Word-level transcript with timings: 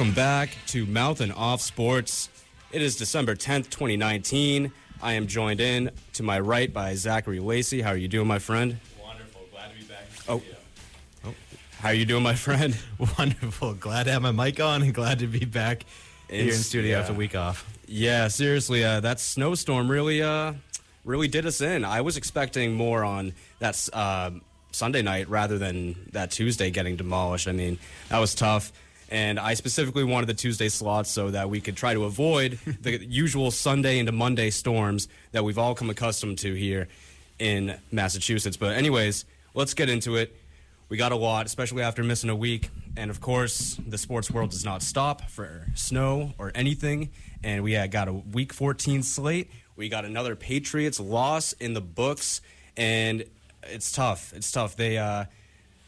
Welcome 0.00 0.14
back 0.14 0.56
to 0.68 0.86
Mouth 0.86 1.20
and 1.20 1.30
Off 1.30 1.60
Sports. 1.60 2.30
It 2.72 2.80
is 2.80 2.96
December 2.96 3.36
10th, 3.36 3.68
2019. 3.68 4.72
I 5.02 5.12
am 5.12 5.26
joined 5.26 5.60
in 5.60 5.90
to 6.14 6.22
my 6.22 6.40
right 6.40 6.72
by 6.72 6.94
Zachary 6.94 7.38
Lacey. 7.38 7.82
How 7.82 7.90
are 7.90 7.98
you 7.98 8.08
doing, 8.08 8.26
my 8.26 8.38
friend? 8.38 8.78
Wonderful. 8.98 9.42
Glad 9.52 9.72
to 9.72 9.76
be 9.76 9.84
back. 9.84 10.06
Oh. 10.26 10.42
oh. 11.26 11.34
How 11.80 11.88
are 11.90 11.94
you 11.94 12.06
doing, 12.06 12.22
my 12.22 12.34
friend? 12.34 12.74
Wonderful. 13.18 13.74
Glad 13.74 14.04
to 14.04 14.12
have 14.12 14.22
my 14.22 14.32
mic 14.32 14.58
on 14.58 14.80
and 14.80 14.94
glad 14.94 15.18
to 15.18 15.26
be 15.26 15.44
back 15.44 15.84
here 16.30 16.44
in 16.44 16.52
studio 16.54 16.92
yeah. 16.92 17.00
after 17.00 17.12
a 17.12 17.16
week 17.16 17.36
off. 17.36 17.70
Yeah, 17.86 18.28
seriously, 18.28 18.82
uh, 18.82 19.00
that 19.00 19.20
snowstorm 19.20 19.90
really, 19.90 20.22
uh, 20.22 20.54
really 21.04 21.28
did 21.28 21.44
us 21.44 21.60
in. 21.60 21.84
I 21.84 22.00
was 22.00 22.16
expecting 22.16 22.72
more 22.72 23.04
on 23.04 23.34
that 23.58 23.86
uh, 23.92 24.30
Sunday 24.72 25.02
night 25.02 25.28
rather 25.28 25.58
than 25.58 26.08
that 26.12 26.30
Tuesday 26.30 26.70
getting 26.70 26.96
demolished. 26.96 27.46
I 27.46 27.52
mean, 27.52 27.78
that 28.08 28.18
was 28.18 28.34
tough. 28.34 28.72
And 29.10 29.40
I 29.40 29.54
specifically 29.54 30.04
wanted 30.04 30.26
the 30.26 30.34
Tuesday 30.34 30.68
slot 30.68 31.06
so 31.06 31.30
that 31.30 31.50
we 31.50 31.60
could 31.60 31.76
try 31.76 31.94
to 31.94 32.04
avoid 32.04 32.58
the 32.80 33.04
usual 33.04 33.50
Sunday 33.50 33.98
into 33.98 34.12
Monday 34.12 34.50
storms 34.50 35.08
that 35.32 35.42
we've 35.42 35.58
all 35.58 35.74
come 35.74 35.90
accustomed 35.90 36.38
to 36.38 36.54
here 36.54 36.88
in 37.38 37.76
Massachusetts. 37.90 38.56
But, 38.56 38.76
anyways, 38.76 39.24
let's 39.54 39.74
get 39.74 39.88
into 39.88 40.16
it. 40.16 40.36
We 40.88 40.96
got 40.96 41.12
a 41.12 41.16
lot, 41.16 41.46
especially 41.46 41.82
after 41.82 42.02
missing 42.04 42.30
a 42.30 42.36
week. 42.36 42.68
And 42.96 43.10
of 43.10 43.20
course, 43.20 43.78
the 43.86 43.98
sports 43.98 44.30
world 44.30 44.50
does 44.50 44.64
not 44.64 44.82
stop 44.82 45.30
for 45.30 45.66
snow 45.74 46.34
or 46.38 46.52
anything. 46.54 47.10
And 47.42 47.62
we 47.62 47.72
had 47.72 47.90
got 47.90 48.08
a 48.08 48.12
week 48.12 48.52
14 48.52 49.02
slate. 49.02 49.50
We 49.76 49.88
got 49.88 50.04
another 50.04 50.36
Patriots 50.36 50.98
loss 51.00 51.52
in 51.54 51.74
the 51.74 51.80
books. 51.80 52.40
And 52.76 53.24
it's 53.62 53.92
tough. 53.92 54.32
It's 54.34 54.50
tough. 54.50 54.76
They, 54.76 54.98
uh, 54.98 55.26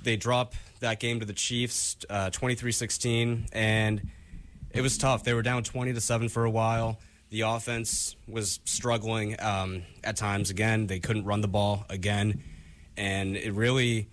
they 0.03 0.17
drop 0.17 0.55
that 0.83 1.01
game 1.01 1.21
to 1.21 1.27
the 1.27 1.33
Chiefs, 1.33 1.97
uh, 2.09 2.31
23-16, 2.31 3.49
and 3.53 4.11
it 4.71 4.81
was 4.81 4.99
tough. 4.99 5.25
They 5.25 5.35
were 5.35 5.43
down 5.43 5.65
20 5.65 5.93
to 5.95 6.01
7 6.01 6.29
for 6.29 6.45
a 6.45 6.51
while. 6.51 6.99
The 7.31 7.43
offense 7.43 8.15
was 8.29 8.61
struggling 8.65 9.41
um, 9.41 9.83
at 10.05 10.17
times 10.17 10.51
again. 10.51 10.87
They 10.87 11.01
couldn't 11.01 11.25
run 11.25 11.41
the 11.41 11.49
ball 11.49 11.87
again. 11.89 12.43
And 12.97 13.37
it 13.37 13.53
really, 13.53 14.11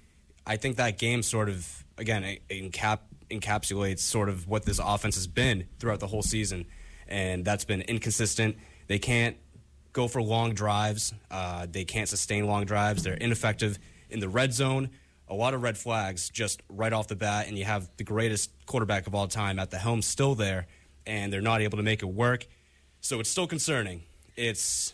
I 0.47 0.56
think 0.56 0.78
that 0.78 0.97
game 0.97 1.22
sort 1.22 1.50
of, 1.50 1.85
again, 1.97 2.38
encap, 2.50 3.00
encapsulates 3.29 4.00
sort 4.00 4.29
of 4.29 4.47
what 4.47 4.63
this 4.63 4.79
offense 4.79 5.16
has 5.16 5.28
been 5.28 5.68
throughout 5.79 6.00
the 6.00 6.08
whole 6.08 6.24
season. 6.24 6.66
And 7.08 7.44
that's 7.44 7.66
been 7.66 7.81
inconsistent. 7.81 8.56
They 8.88 9.00
can't 9.00 9.35
go 9.91 10.08
for 10.08 10.22
long 10.22 10.53
drives. 10.53 11.13
Uh, 11.29 11.68
they 11.69 11.84
can't 11.84 12.08
sustain 12.08 12.47
long 12.47 12.66
drives. 12.66 13.03
They're 13.03 13.16
ineffective 13.16 13.79
in 14.09 14.19
the 14.19 14.29
red 14.29 14.53
zone. 14.53 14.90
A 15.29 15.35
lot 15.35 15.53
of 15.53 15.62
red 15.62 15.78
flags 15.78 16.29
just 16.29 16.62
right 16.69 16.91
off 16.91 17.07
the 17.07 17.16
bat, 17.16 17.47
and 17.47 17.57
you 17.57 17.66
have 17.66 17.90
the 17.97 18.03
greatest 18.03 18.51
quarterback 18.66 19.07
of 19.07 19.13
all 19.13 19.28
time 19.28 19.59
at 19.59 19.69
the 19.69 19.78
helm 19.78 20.01
still 20.01 20.35
there, 20.35 20.67
and 21.06 21.31
they're 21.31 21.41
not 21.41 21.62
able 21.62 21.78
to 21.78 21.84
make 21.84 22.01
it 22.01 22.07
work. 22.07 22.47
So 23.01 23.19
it's 23.19 23.29
still 23.29 23.47
concerning. 23.47 24.03
It's 24.35 24.94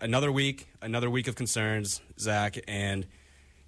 another 0.00 0.32
week, 0.32 0.68
another 0.82 1.10
week 1.10 1.28
of 1.28 1.34
concerns, 1.34 2.00
Zach, 2.18 2.58
and 2.66 3.06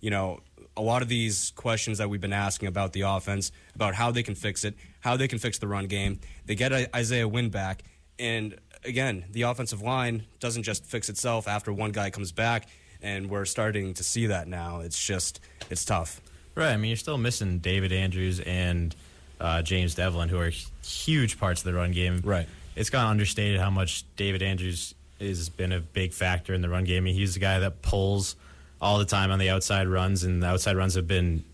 you 0.00 0.10
know 0.10 0.40
a 0.76 0.82
lot 0.82 1.02
of 1.02 1.08
these 1.08 1.52
questions 1.56 1.98
that 1.98 2.10
we've 2.10 2.20
been 2.20 2.32
asking 2.32 2.68
about 2.68 2.92
the 2.92 3.02
offense, 3.02 3.52
about 3.74 3.94
how 3.94 4.10
they 4.10 4.22
can 4.22 4.34
fix 4.34 4.64
it, 4.64 4.74
how 5.00 5.16
they 5.16 5.28
can 5.28 5.38
fix 5.38 5.58
the 5.58 5.68
run 5.68 5.86
game. 5.86 6.20
They 6.44 6.54
get 6.54 6.72
Isaiah 6.94 7.28
Wynn 7.28 7.50
back, 7.50 7.82
and 8.18 8.58
again, 8.84 9.24
the 9.30 9.42
offensive 9.42 9.82
line 9.82 10.24
doesn't 10.40 10.62
just 10.62 10.84
fix 10.86 11.08
itself 11.08 11.48
after 11.48 11.72
one 11.72 11.92
guy 11.92 12.10
comes 12.10 12.32
back, 12.32 12.68
and 13.02 13.30
we're 13.30 13.44
starting 13.44 13.94
to 13.94 14.04
see 14.04 14.26
that 14.26 14.48
now. 14.48 14.80
It's 14.80 15.04
just 15.04 15.40
it's 15.70 15.84
tough. 15.84 16.20
Right. 16.54 16.72
I 16.72 16.76
mean, 16.76 16.88
you're 16.88 16.96
still 16.96 17.18
missing 17.18 17.58
David 17.58 17.92
Andrews 17.92 18.40
and 18.40 18.94
uh, 19.40 19.62
James 19.62 19.94
Develin, 19.94 20.28
who 20.28 20.38
are 20.38 20.50
huge 20.84 21.38
parts 21.38 21.60
of 21.60 21.66
the 21.66 21.74
run 21.74 21.92
game. 21.92 22.22
Right. 22.24 22.48
It's 22.74 22.90
kind 22.90 23.04
of 23.04 23.10
understated 23.10 23.60
how 23.60 23.70
much 23.70 24.04
David 24.16 24.42
Andrews 24.42 24.94
has 25.20 25.48
been 25.48 25.72
a 25.72 25.80
big 25.80 26.12
factor 26.12 26.54
in 26.54 26.62
the 26.62 26.68
run 26.68 26.84
game. 26.84 26.98
I 26.98 27.04
mean, 27.04 27.14
he's 27.14 27.34
the 27.34 27.40
guy 27.40 27.58
that 27.58 27.82
pulls 27.82 28.36
all 28.80 28.98
the 28.98 29.04
time 29.04 29.30
on 29.30 29.38
the 29.38 29.50
outside 29.50 29.88
runs, 29.88 30.24
and 30.24 30.42
the 30.42 30.46
outside 30.46 30.76
runs 30.76 30.94
have 30.94 31.06
been 31.06 31.44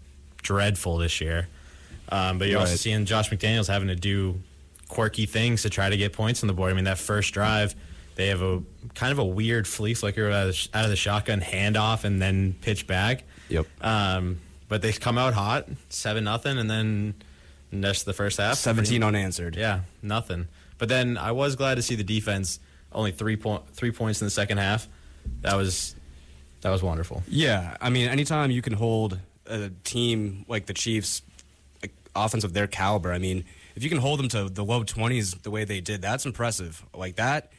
dreadful 0.42 0.98
this 0.98 1.20
year. 1.20 1.48
Um, 2.08 2.38
but 2.38 2.48
you're 2.48 2.60
also 2.60 2.74
seeing 2.74 3.04
Josh 3.04 3.30
McDaniels 3.30 3.68
having 3.68 3.88
to 3.88 3.94
do 3.94 4.40
quirky 4.88 5.24
things 5.24 5.62
to 5.62 5.70
try 5.70 5.88
to 5.88 5.96
get 5.96 6.12
points 6.12 6.42
on 6.42 6.46
the 6.46 6.52
board. 6.52 6.70
I 6.70 6.74
mean, 6.74 6.84
that 6.84 6.98
first 6.98 7.32
drive, 7.32 7.74
they 8.22 8.28
have 8.28 8.40
a 8.42 8.62
kind 8.94 9.10
of 9.10 9.18
a 9.18 9.24
weird 9.24 9.66
flea 9.66 9.94
flicker 9.94 10.30
out 10.30 10.48
of 10.48 10.54
the, 10.54 10.68
out 10.78 10.84
of 10.84 10.90
the 10.90 10.96
shotgun 10.96 11.40
handoff 11.40 12.04
and 12.04 12.22
then 12.22 12.54
pitch 12.60 12.86
back. 12.86 13.24
Yep. 13.48 13.66
Um, 13.80 14.38
but 14.68 14.80
they 14.80 14.92
come 14.92 15.18
out 15.18 15.34
hot, 15.34 15.68
seven 15.88 16.24
nothing, 16.24 16.56
and 16.56 16.70
then 16.70 17.14
of 17.72 18.04
the 18.04 18.12
first 18.12 18.38
half, 18.38 18.56
Seventeen 18.56 19.02
unanswered. 19.02 19.56
yeah, 19.56 19.80
nothing. 20.02 20.46
But 20.78 20.88
then 20.88 21.18
I 21.18 21.32
was 21.32 21.56
glad 21.56 21.76
to 21.76 21.82
see 21.82 21.94
the 21.96 22.04
defense 22.04 22.60
only 22.92 23.10
three 23.12 23.36
point 23.36 23.68
three 23.72 23.90
points 23.90 24.20
in 24.20 24.26
the 24.26 24.30
second 24.30 24.58
half. 24.58 24.86
That 25.40 25.56
was 25.56 25.94
that 26.60 26.70
was 26.70 26.82
wonderful. 26.82 27.22
Yeah, 27.26 27.76
I 27.80 27.90
mean, 27.90 28.08
anytime 28.08 28.50
you 28.50 28.62
can 28.62 28.72
hold 28.72 29.18
a 29.46 29.70
team 29.84 30.44
like 30.48 30.66
the 30.66 30.74
Chiefs, 30.74 31.22
like, 31.82 31.92
offense 32.14 32.44
of 32.44 32.52
their 32.52 32.68
caliber, 32.68 33.12
I 33.12 33.18
mean, 33.18 33.44
if 33.74 33.82
you 33.82 33.88
can 33.88 33.98
hold 33.98 34.20
them 34.20 34.28
to 34.28 34.48
the 34.48 34.64
low 34.64 34.84
twenties 34.84 35.32
the 35.34 35.50
way 35.50 35.64
they 35.64 35.80
did, 35.80 36.02
that's 36.02 36.24
impressive. 36.24 36.84
Like 36.94 37.16
that, 37.16 37.52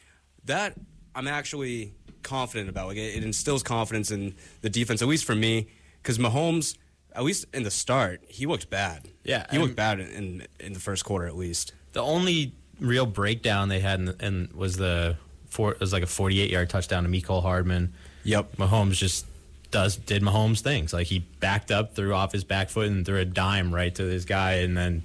that 0.46 0.74
I'm 1.14 1.28
actually 1.28 1.94
confident 2.22 2.68
about. 2.68 2.88
Like 2.88 2.96
it, 2.96 3.16
it 3.16 3.24
instills 3.24 3.62
confidence 3.62 4.10
in 4.10 4.34
the 4.62 4.70
defense, 4.70 5.02
at 5.02 5.08
least 5.08 5.24
for 5.24 5.34
me, 5.34 5.68
because 6.02 6.18
Mahomes, 6.18 6.76
at 7.14 7.22
least 7.22 7.46
in 7.54 7.62
the 7.62 7.70
start, 7.70 8.22
he 8.28 8.46
looked 8.46 8.70
bad. 8.70 9.08
Yeah, 9.22 9.46
he 9.50 9.58
looked 9.58 9.76
bad 9.76 10.00
in 10.00 10.46
in 10.58 10.72
the 10.72 10.80
first 10.80 11.04
quarter 11.04 11.26
at 11.26 11.36
least. 11.36 11.72
The 11.92 12.02
only 12.02 12.54
real 12.80 13.06
breakdown 13.06 13.68
they 13.68 13.80
had 13.80 14.00
in, 14.00 14.08
in 14.20 14.48
was 14.54 14.76
the 14.76 15.16
four 15.48 15.72
it 15.72 15.80
was 15.80 15.92
like 15.92 16.02
a 16.02 16.08
48 16.08 16.50
yard 16.50 16.68
touchdown 16.68 17.04
to 17.04 17.08
Mecole 17.08 17.42
Hardman. 17.42 17.94
Yep. 18.24 18.56
Mahomes 18.56 18.94
just 18.94 19.26
does 19.70 19.96
did 19.96 20.22
Mahomes 20.22 20.60
things 20.60 20.92
like 20.92 21.06
he 21.06 21.20
backed 21.40 21.70
up, 21.70 21.94
threw 21.94 22.14
off 22.14 22.32
his 22.32 22.44
back 22.44 22.68
foot, 22.68 22.88
and 22.88 23.04
threw 23.06 23.18
a 23.18 23.24
dime 23.24 23.74
right 23.74 23.94
to 23.94 24.04
this 24.04 24.24
guy, 24.24 24.54
and 24.54 24.76
then 24.76 25.02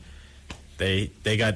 they 0.78 1.12
they 1.24 1.38
got 1.38 1.56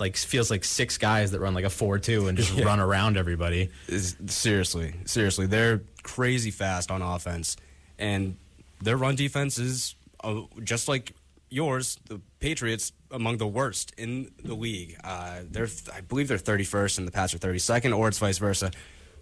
like 0.00 0.16
feels 0.16 0.50
like 0.50 0.64
six 0.64 0.98
guys 0.98 1.30
that 1.32 1.40
run 1.40 1.54
like 1.54 1.64
a 1.64 1.70
four 1.70 1.98
two 1.98 2.28
and 2.28 2.36
just 2.38 2.52
Yeah. 2.56 2.64
run 2.64 2.80
around 2.80 3.16
everybody. 3.16 3.70
is 3.88 4.16
seriously, 4.26 4.94
seriously, 5.04 5.46
they're 5.46 5.82
crazy 6.02 6.50
fast 6.50 6.90
on 6.90 7.02
offense, 7.02 7.56
and 7.98 8.36
their 8.80 8.96
run 8.96 9.16
defense 9.16 9.58
is 9.58 9.94
uh, 10.24 10.42
just 10.64 10.88
like 10.88 11.12
yours. 11.50 11.98
The 12.08 12.20
Patriots 12.40 12.92
among 13.10 13.38
the 13.38 13.46
worst 13.46 13.92
in 13.98 14.30
the 14.44 14.54
league. 14.54 14.96
Uh, 15.02 15.40
they're, 15.50 15.68
I 15.92 16.02
believe, 16.02 16.28
they're 16.28 16.36
31st, 16.38 16.98
and 16.98 17.06
the 17.08 17.10
Pats 17.12 17.34
are 17.34 17.38
32nd, 17.38 17.96
or 17.96 18.06
it's 18.08 18.18
vice 18.18 18.38
versa. 18.38 18.70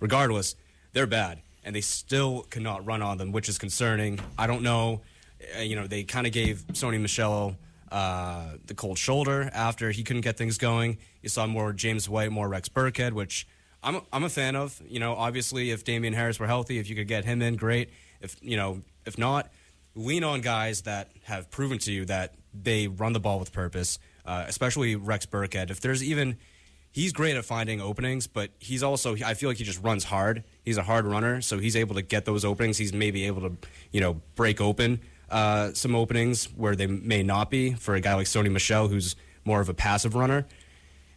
Regardless, 0.00 0.56
they're 0.92 1.06
bad, 1.06 1.40
and 1.64 1.74
they 1.74 1.80
still 1.80 2.42
cannot 2.50 2.84
run 2.84 3.00
on 3.00 3.16
them, 3.18 3.32
which 3.32 3.48
is 3.48 3.56
concerning. 3.58 4.18
I 4.38 4.46
don't 4.46 4.62
know. 4.62 5.00
Uh, 5.56 5.60
you 5.60 5.76
know, 5.76 5.86
they 5.86 6.02
kind 6.04 6.26
of 6.26 6.32
gave 6.32 6.64
Sony 6.72 7.00
Michel 7.00 7.56
uh, 7.90 8.52
the 8.64 8.74
cold 8.74 8.98
shoulder 8.98 9.50
after 9.52 9.90
he 9.90 10.02
couldn't 10.02 10.22
get 10.22 10.36
things 10.36 10.58
going. 10.58 10.98
You 11.22 11.28
saw 11.28 11.46
more 11.46 11.72
James 11.72 12.08
White, 12.08 12.32
more 12.32 12.48
Rex 12.48 12.68
Burkhead, 12.68 13.12
which 13.12 13.46
I'm 13.82 14.00
I'm 14.12 14.24
a 14.24 14.28
fan 14.28 14.56
of. 14.56 14.80
You 14.86 15.00
know, 15.00 15.14
obviously, 15.14 15.70
if 15.70 15.84
Damien 15.84 16.14
Harris 16.14 16.40
were 16.40 16.46
healthy, 16.46 16.78
if 16.78 16.88
you 16.88 16.96
could 16.96 17.08
get 17.08 17.24
him 17.24 17.42
in, 17.42 17.56
great. 17.56 17.90
If 18.20 18.36
you 18.42 18.56
know, 18.56 18.82
if 19.04 19.18
not, 19.18 19.50
lean 19.94 20.24
on 20.24 20.40
guys 20.40 20.82
that 20.82 21.10
have 21.24 21.50
proven 21.50 21.78
to 21.78 21.92
you 21.92 22.04
that 22.06 22.34
they 22.52 22.88
run 22.88 23.12
the 23.12 23.20
ball 23.20 23.38
with 23.38 23.52
purpose. 23.52 23.98
Uh, 24.24 24.44
especially 24.48 24.96
Rex 24.96 25.24
Burkhead. 25.24 25.70
If 25.70 25.80
there's 25.80 26.02
even 26.02 26.36
he's 26.90 27.12
great 27.12 27.36
at 27.36 27.44
finding 27.44 27.80
openings, 27.80 28.26
but 28.26 28.50
he's 28.58 28.82
also 28.82 29.14
I 29.24 29.34
feel 29.34 29.48
like 29.48 29.58
he 29.58 29.64
just 29.64 29.80
runs 29.82 30.02
hard. 30.02 30.42
He's 30.64 30.78
a 30.78 30.82
hard 30.82 31.04
runner, 31.04 31.40
so 31.40 31.58
he's 31.58 31.76
able 31.76 31.94
to 31.94 32.02
get 32.02 32.24
those 32.24 32.44
openings. 32.44 32.78
He's 32.78 32.92
maybe 32.92 33.24
able 33.26 33.42
to 33.42 33.56
you 33.92 34.00
know 34.00 34.20
break 34.34 34.60
open 34.60 35.00
uh, 35.30 35.72
some 35.72 35.94
openings 35.94 36.46
where 36.56 36.76
they 36.76 36.86
may 36.86 37.22
not 37.22 37.50
be 37.50 37.72
for 37.72 37.94
a 37.94 38.00
guy 38.00 38.14
like 38.14 38.26
Sony 38.26 38.50
Michel, 38.50 38.88
who's 38.88 39.16
more 39.44 39.60
of 39.60 39.68
a 39.68 39.74
passive 39.74 40.14
runner. 40.14 40.46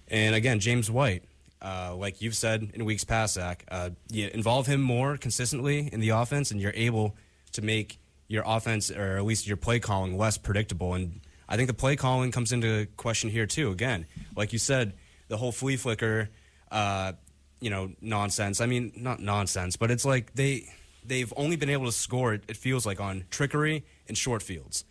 And 0.07 0.35
again, 0.35 0.59
James 0.59 0.89
White, 0.89 1.23
uh, 1.61 1.95
like 1.95 2.21
you've 2.21 2.35
said 2.35 2.71
in 2.73 2.85
weeks 2.85 3.03
past, 3.03 3.35
Zach, 3.35 3.65
uh, 3.69 3.91
you 4.11 4.29
involve 4.33 4.65
him 4.67 4.81
more 4.81 5.17
consistently 5.17 5.89
in 5.91 5.99
the 5.99 6.09
offense, 6.09 6.51
and 6.51 6.59
you're 6.59 6.73
able 6.75 7.15
to 7.51 7.61
make 7.61 7.99
your 8.27 8.43
offense, 8.45 8.91
or 8.91 9.17
at 9.17 9.25
least 9.25 9.47
your 9.47 9.57
play 9.57 9.79
calling, 9.79 10.17
less 10.17 10.37
predictable. 10.37 10.93
And 10.93 11.19
I 11.47 11.57
think 11.57 11.67
the 11.67 11.73
play 11.73 11.95
calling 11.95 12.31
comes 12.31 12.51
into 12.51 12.87
question 12.95 13.29
here 13.29 13.45
too. 13.45 13.71
Again, 13.71 14.05
like 14.35 14.53
you 14.53 14.59
said, 14.59 14.93
the 15.27 15.37
whole 15.37 15.51
flea 15.51 15.75
flicker, 15.75 16.29
uh, 16.71 17.13
you 17.59 17.69
know, 17.69 17.91
nonsense. 18.01 18.61
I 18.61 18.67
mean, 18.67 18.93
not 18.95 19.19
nonsense, 19.19 19.75
but 19.75 19.91
it's 19.91 20.05
like 20.05 20.33
they 20.35 20.69
they've 21.03 21.33
only 21.35 21.55
been 21.55 21.69
able 21.69 21.85
to 21.85 21.91
score. 21.91 22.33
It, 22.33 22.43
it 22.47 22.57
feels 22.57 22.85
like 22.85 22.99
on 22.99 23.25
trickery 23.31 23.83
and 24.09 24.17
short 24.17 24.43
fields 24.43 24.83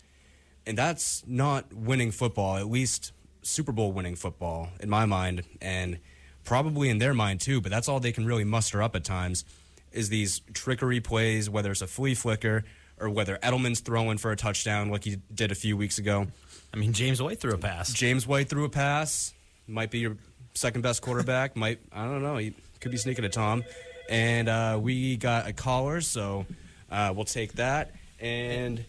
and 0.68 0.76
that's 0.76 1.24
not 1.26 1.72
winning 1.72 2.10
football, 2.10 2.58
at 2.58 2.68
least 2.68 3.12
Super 3.40 3.72
Bowl 3.72 3.90
winning 3.90 4.16
football 4.16 4.68
in 4.80 4.90
my 4.90 5.06
mind, 5.06 5.42
and 5.62 5.98
probably 6.44 6.90
in 6.90 6.98
their 6.98 7.14
mind 7.14 7.40
too. 7.40 7.62
But 7.62 7.72
that's 7.72 7.88
all 7.88 8.00
they 8.00 8.12
can 8.12 8.26
really 8.26 8.44
muster 8.44 8.82
up 8.82 8.94
at 8.94 9.02
times 9.02 9.46
is 9.92 10.10
these 10.10 10.42
trickery 10.52 11.00
plays, 11.00 11.48
whether 11.48 11.70
it's 11.70 11.80
a 11.80 11.86
flea 11.86 12.14
flicker 12.14 12.64
or 13.00 13.08
whether 13.08 13.38
Edelman's 13.38 13.80
throwing 13.80 14.18
for 14.18 14.30
a 14.30 14.36
touchdown 14.36 14.90
like 14.90 15.04
he 15.04 15.16
did 15.34 15.50
a 15.50 15.54
few 15.54 15.74
weeks 15.74 15.96
ago. 15.96 16.26
I 16.74 16.76
mean, 16.76 16.92
James 16.92 17.22
White 17.22 17.40
threw 17.40 17.54
a 17.54 17.58
pass. 17.58 17.90
James 17.90 18.26
White 18.26 18.50
threw 18.50 18.64
a 18.64 18.68
pass. 18.68 19.32
Might 19.66 19.90
be 19.90 20.00
your 20.00 20.18
second 20.52 20.82
best 20.82 21.00
quarterback. 21.00 21.56
Might 21.56 21.78
I 21.90 22.04
don't 22.04 22.22
know. 22.22 22.36
He 22.36 22.52
could 22.80 22.90
be 22.90 22.98
sneaking 22.98 23.24
a 23.24 23.30
Tom. 23.30 23.64
And 24.10 24.50
uh, 24.50 24.78
we 24.82 25.16
got 25.16 25.48
a 25.48 25.54
caller, 25.54 26.02
so 26.02 26.44
uh, 26.90 27.14
we'll 27.16 27.24
take 27.24 27.54
that 27.54 27.92
and 28.20 28.84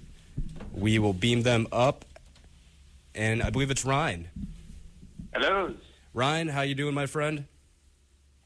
we 0.74 1.00
will 1.00 1.14
beam 1.14 1.44
them 1.44 1.68
up. 1.72 2.06
And 3.16 3.42
I 3.44 3.50
believe 3.50 3.72
it's 3.72 3.86
Ryan. 3.86 4.28
Hello. 5.34 5.74
Ryan, 6.14 6.48
how 6.48 6.62
you 6.62 6.76
doing, 6.76 6.94
my 6.94 7.06
friend? 7.06 7.46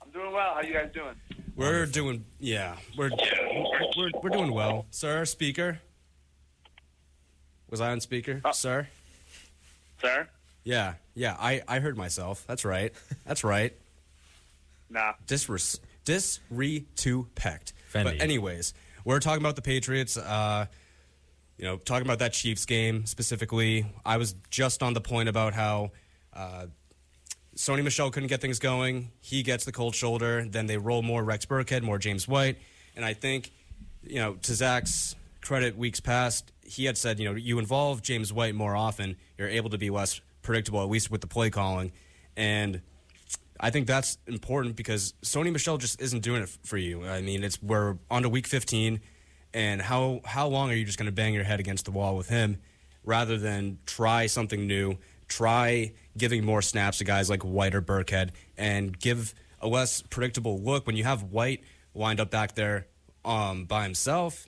I'm 0.01 0.09
doing 0.11 0.31
well. 0.31 0.53
How 0.55 0.61
you 0.61 0.73
guys 0.73 0.89
doing? 0.93 1.15
We're 1.55 1.85
doing 1.85 2.25
yeah. 2.39 2.75
We're 2.97 3.11
we're 3.95 4.09
we're 4.21 4.29
doing 4.29 4.51
well, 4.51 4.85
sir. 4.89 5.23
Speaker. 5.25 5.79
Was 7.69 7.79
I 7.81 7.91
on 7.91 8.01
speaker, 8.01 8.41
Uh, 8.45 8.51
sir? 8.51 8.87
Sir? 10.01 10.27
Yeah, 10.63 10.95
yeah. 11.15 11.35
I 11.39 11.61
I 11.67 11.79
heard 11.79 11.97
myself. 11.97 12.43
That's 12.47 12.65
right. 12.65 12.91
That's 13.25 13.43
right. 13.43 13.73
Nah. 14.89 15.13
Disres 15.27 15.79
disrespect. 16.05 17.73
Fendi. 17.93 18.03
But 18.03 18.21
anyways, 18.21 18.73
we're 19.05 19.19
talking 19.19 19.41
about 19.41 19.55
the 19.55 19.61
Patriots. 19.61 20.17
Uh, 20.17 20.65
you 21.63 21.69
know, 21.69 21.77
talking 21.77 22.05
about 22.05 22.19
that 22.19 22.33
Chiefs 22.33 22.65
game 22.65 23.05
specifically. 23.05 23.85
I 24.05 24.17
was 24.17 24.35
just 24.49 24.83
on 24.83 24.93
the 24.93 24.99
point 24.99 25.29
about 25.29 25.53
how 25.53 25.91
uh, 26.33 26.65
Sony 27.55 27.85
Michel 27.85 28.11
couldn't 28.11 28.27
get 28.27 28.41
things 28.41 28.59
going. 28.59 29.11
He 29.21 29.43
gets 29.43 29.63
the 29.63 29.71
cold 29.71 29.95
shoulder. 29.95 30.45
Then 30.45 30.65
they 30.65 30.75
roll 30.75 31.01
more 31.01 31.23
Rex 31.23 31.45
Burkhead, 31.45 31.81
more 31.81 31.97
James 31.97 32.27
White, 32.27 32.57
and 32.97 33.05
I 33.05 33.13
think 33.13 33.53
you 34.05 34.19
know 34.19 34.33
to 34.41 34.53
Zach's 34.53 35.15
credit, 35.39 35.77
weeks 35.77 36.01
past 36.01 36.51
he 36.65 36.83
had 36.83 36.97
said 36.97 37.17
you 37.17 37.29
know 37.29 37.35
you 37.35 37.59
involve 37.59 38.01
James 38.01 38.33
White 38.33 38.55
more 38.55 38.75
often, 38.75 39.15
you're 39.37 39.47
able 39.47 39.69
to 39.69 39.77
be 39.77 39.89
less 39.89 40.19
predictable 40.41 40.83
at 40.83 40.89
least 40.89 41.11
with 41.11 41.21
the 41.21 41.27
play 41.27 41.49
calling, 41.49 41.93
and 42.35 42.81
I 43.57 43.69
think 43.69 43.87
that's 43.87 44.17
important 44.27 44.75
because 44.75 45.13
Sony 45.21 45.53
Michel 45.53 45.77
just 45.77 46.01
isn't 46.01 46.23
doing 46.23 46.43
it 46.43 46.49
for 46.65 46.75
you. 46.75 47.05
I 47.05 47.21
mean, 47.21 47.41
it's 47.41 47.63
we're 47.63 47.95
on 48.11 48.23
to 48.23 48.27
week 48.27 48.47
15, 48.47 48.99
and 49.53 49.81
how 49.81 50.21
how 50.25 50.47
long 50.47 50.71
are 50.71 50.75
you 50.75 50.85
just 50.85 50.97
going 50.97 51.07
to 51.07 51.11
bang 51.11 51.33
your 51.33 51.43
head 51.43 51.59
against 51.59 51.85
the 51.85 51.91
wall 51.91 52.15
with 52.15 52.29
him, 52.29 52.57
rather 53.03 53.37
than 53.37 53.79
try 53.85 54.25
something 54.27 54.67
new, 54.67 54.97
try 55.27 55.93
giving 56.17 56.45
more 56.45 56.61
snaps 56.61 56.97
to 56.99 57.03
guys 57.03 57.29
like 57.29 57.43
White 57.43 57.75
or 57.75 57.81
Burkhead, 57.81 58.31
and 58.57 58.97
give 58.97 59.33
a 59.61 59.67
less 59.67 60.01
predictable 60.01 60.59
look 60.59 60.85
when 60.87 60.95
you 60.95 61.03
have 61.03 61.23
White 61.23 61.63
lined 61.93 62.19
up 62.19 62.31
back 62.31 62.55
there 62.55 62.87
um, 63.23 63.65
by 63.65 63.83
himself. 63.83 64.47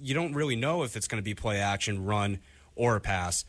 You 0.00 0.14
don't 0.14 0.34
really 0.34 0.56
know 0.56 0.82
if 0.82 0.96
it's 0.96 1.08
going 1.08 1.20
to 1.20 1.24
be 1.24 1.34
play 1.34 1.58
action, 1.58 2.04
run, 2.04 2.40
or 2.74 2.96
a 2.96 3.00
pass 3.00 3.44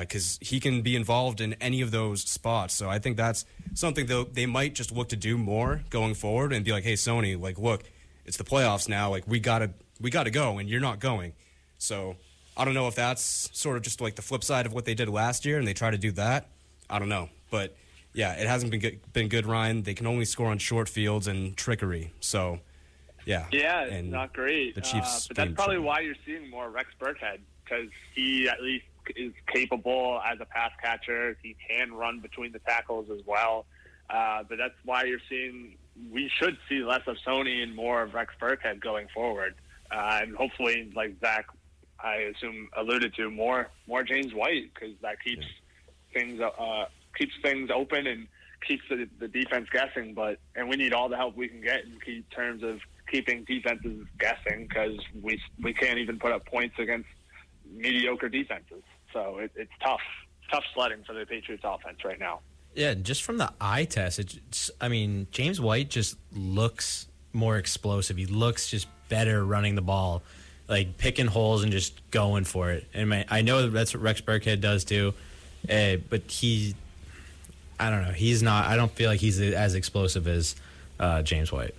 because 0.00 0.38
he 0.40 0.58
can 0.58 0.82
be 0.82 0.96
involved 0.96 1.40
in 1.40 1.52
any 1.54 1.80
of 1.80 1.90
those 1.92 2.22
spots. 2.22 2.74
So 2.74 2.88
I 2.88 2.98
think 2.98 3.16
that's 3.16 3.44
something 3.74 4.06
that 4.06 4.34
they 4.34 4.46
might 4.46 4.74
just 4.74 4.90
look 4.90 5.08
to 5.10 5.16
do 5.16 5.38
more 5.38 5.82
going 5.90 6.14
forward 6.14 6.52
and 6.52 6.64
be 6.64 6.72
like, 6.72 6.82
"Hey, 6.84 6.94
Sony, 6.94 7.40
like, 7.40 7.58
look, 7.58 7.84
it's 8.26 8.36
the 8.36 8.44
playoffs 8.44 8.88
now. 8.88 9.10
Like, 9.10 9.24
we 9.26 9.40
gotta, 9.40 9.70
we 10.00 10.10
gotta 10.10 10.30
go, 10.30 10.58
and 10.58 10.68
you're 10.68 10.80
not 10.80 11.00
going." 11.00 11.32
So 11.78 12.16
I 12.56 12.64
don't 12.64 12.74
know 12.74 12.88
if 12.88 12.94
that's 12.94 13.50
sort 13.52 13.76
of 13.76 13.82
just 13.82 14.00
like 14.00 14.16
the 14.16 14.22
flip 14.22 14.42
side 14.42 14.66
of 14.66 14.72
what 14.72 14.84
they 14.84 14.94
did 14.94 15.08
last 15.08 15.44
year, 15.44 15.58
and 15.58 15.66
they 15.66 15.74
try 15.74 15.90
to 15.90 15.98
do 15.98 16.12
that. 16.12 16.48
I 16.88 16.98
don't 16.98 17.08
know, 17.08 17.28
but 17.50 17.76
yeah, 18.14 18.32
it 18.32 18.46
hasn't 18.46 18.70
been 18.70 18.80
good, 18.80 19.12
been 19.12 19.28
good. 19.28 19.46
Ryan, 19.46 19.82
they 19.82 19.94
can 19.94 20.06
only 20.06 20.24
score 20.24 20.48
on 20.48 20.58
short 20.58 20.88
fields 20.88 21.26
and 21.26 21.56
trickery. 21.56 22.12
So 22.20 22.60
yeah, 23.26 23.46
Yeah, 23.52 23.84
and 23.84 24.10
not 24.10 24.32
great. 24.32 24.74
The 24.74 24.80
Chiefs, 24.80 25.26
uh, 25.26 25.28
but 25.28 25.36
that's 25.36 25.52
probably 25.52 25.78
why 25.78 26.00
you're 26.00 26.14
seeing 26.24 26.48
more 26.48 26.70
Rex 26.70 26.88
Burkhead 26.98 27.40
because 27.64 27.88
he 28.14 28.48
at 28.48 28.62
least 28.62 28.86
is 29.16 29.32
capable 29.52 30.20
as 30.24 30.38
a 30.40 30.44
pass 30.46 30.70
catcher. 30.82 31.36
He 31.42 31.56
can 31.68 31.92
run 31.92 32.20
between 32.20 32.52
the 32.52 32.60
tackles 32.60 33.10
as 33.10 33.20
well. 33.26 33.66
Uh, 34.08 34.44
but 34.48 34.58
that's 34.58 34.74
why 34.84 35.04
you're 35.04 35.20
seeing. 35.28 35.76
We 36.12 36.30
should 36.38 36.58
see 36.68 36.82
less 36.82 37.02
of 37.06 37.16
Sony 37.26 37.62
and 37.62 37.74
more 37.74 38.02
of 38.02 38.14
Rex 38.14 38.34
Burkhead 38.40 38.80
going 38.80 39.08
forward, 39.14 39.54
uh, 39.90 40.20
and 40.22 40.36
hopefully, 40.36 40.92
like 40.94 41.16
Zach, 41.20 41.46
I 41.98 42.16
assume 42.34 42.68
alluded 42.76 43.14
to 43.14 43.30
more 43.30 43.70
more 43.86 44.02
James 44.02 44.34
White 44.34 44.72
because 44.74 44.94
that 45.02 45.22
keeps 45.22 45.46
things 46.12 46.40
uh, 46.40 46.86
keeps 47.16 47.32
things 47.42 47.70
open 47.74 48.06
and 48.06 48.28
keeps 48.66 48.82
the, 48.88 49.08
the 49.18 49.28
defense 49.28 49.68
guessing. 49.72 50.14
But 50.14 50.38
and 50.54 50.68
we 50.68 50.76
need 50.76 50.92
all 50.92 51.08
the 51.08 51.16
help 51.16 51.36
we 51.36 51.48
can 51.48 51.60
get 51.60 51.84
in 51.84 51.98
key 52.04 52.24
terms 52.34 52.62
of 52.62 52.80
keeping 53.10 53.44
defenses 53.44 54.06
guessing 54.18 54.66
because 54.68 54.98
we 55.22 55.40
we 55.62 55.72
can't 55.72 55.98
even 55.98 56.18
put 56.18 56.32
up 56.32 56.46
points 56.46 56.78
against 56.78 57.08
mediocre 57.70 58.28
defenses. 58.28 58.82
So 59.12 59.38
it, 59.38 59.50
it's 59.56 59.72
tough, 59.82 60.00
tough 60.50 60.64
sledding 60.74 61.04
for 61.06 61.14
the 61.14 61.24
Patriots 61.24 61.64
offense 61.64 62.04
right 62.04 62.18
now. 62.18 62.40
Yeah, 62.76 62.92
just 62.92 63.22
from 63.22 63.38
the 63.38 63.50
eye 63.58 63.84
test, 63.84 64.18
it's, 64.18 64.70
I 64.82 64.88
mean, 64.88 65.28
James 65.30 65.58
White 65.58 65.88
just 65.88 66.18
looks 66.34 67.06
more 67.32 67.56
explosive. 67.56 68.18
He 68.18 68.26
looks 68.26 68.68
just 68.68 68.86
better 69.08 69.42
running 69.42 69.76
the 69.76 69.82
ball, 69.82 70.22
like 70.68 70.98
picking 70.98 71.26
holes 71.26 71.62
and 71.62 71.72
just 71.72 71.98
going 72.10 72.44
for 72.44 72.70
it. 72.70 72.86
And 72.92 73.08
my, 73.08 73.24
I 73.30 73.40
know 73.40 73.70
that's 73.70 73.94
what 73.94 74.02
Rex 74.02 74.20
Burkhead 74.20 74.60
does 74.60 74.84
too, 74.84 75.14
uh, 75.70 75.96
but 76.10 76.30
he, 76.30 76.74
I 77.80 77.88
don't 77.88 78.02
know, 78.02 78.12
he's 78.12 78.42
not. 78.42 78.66
I 78.66 78.76
don't 78.76 78.92
feel 78.92 79.08
like 79.08 79.20
he's 79.20 79.40
as 79.40 79.74
explosive 79.74 80.28
as 80.28 80.54
uh, 81.00 81.22
James 81.22 81.50
White. 81.50 81.74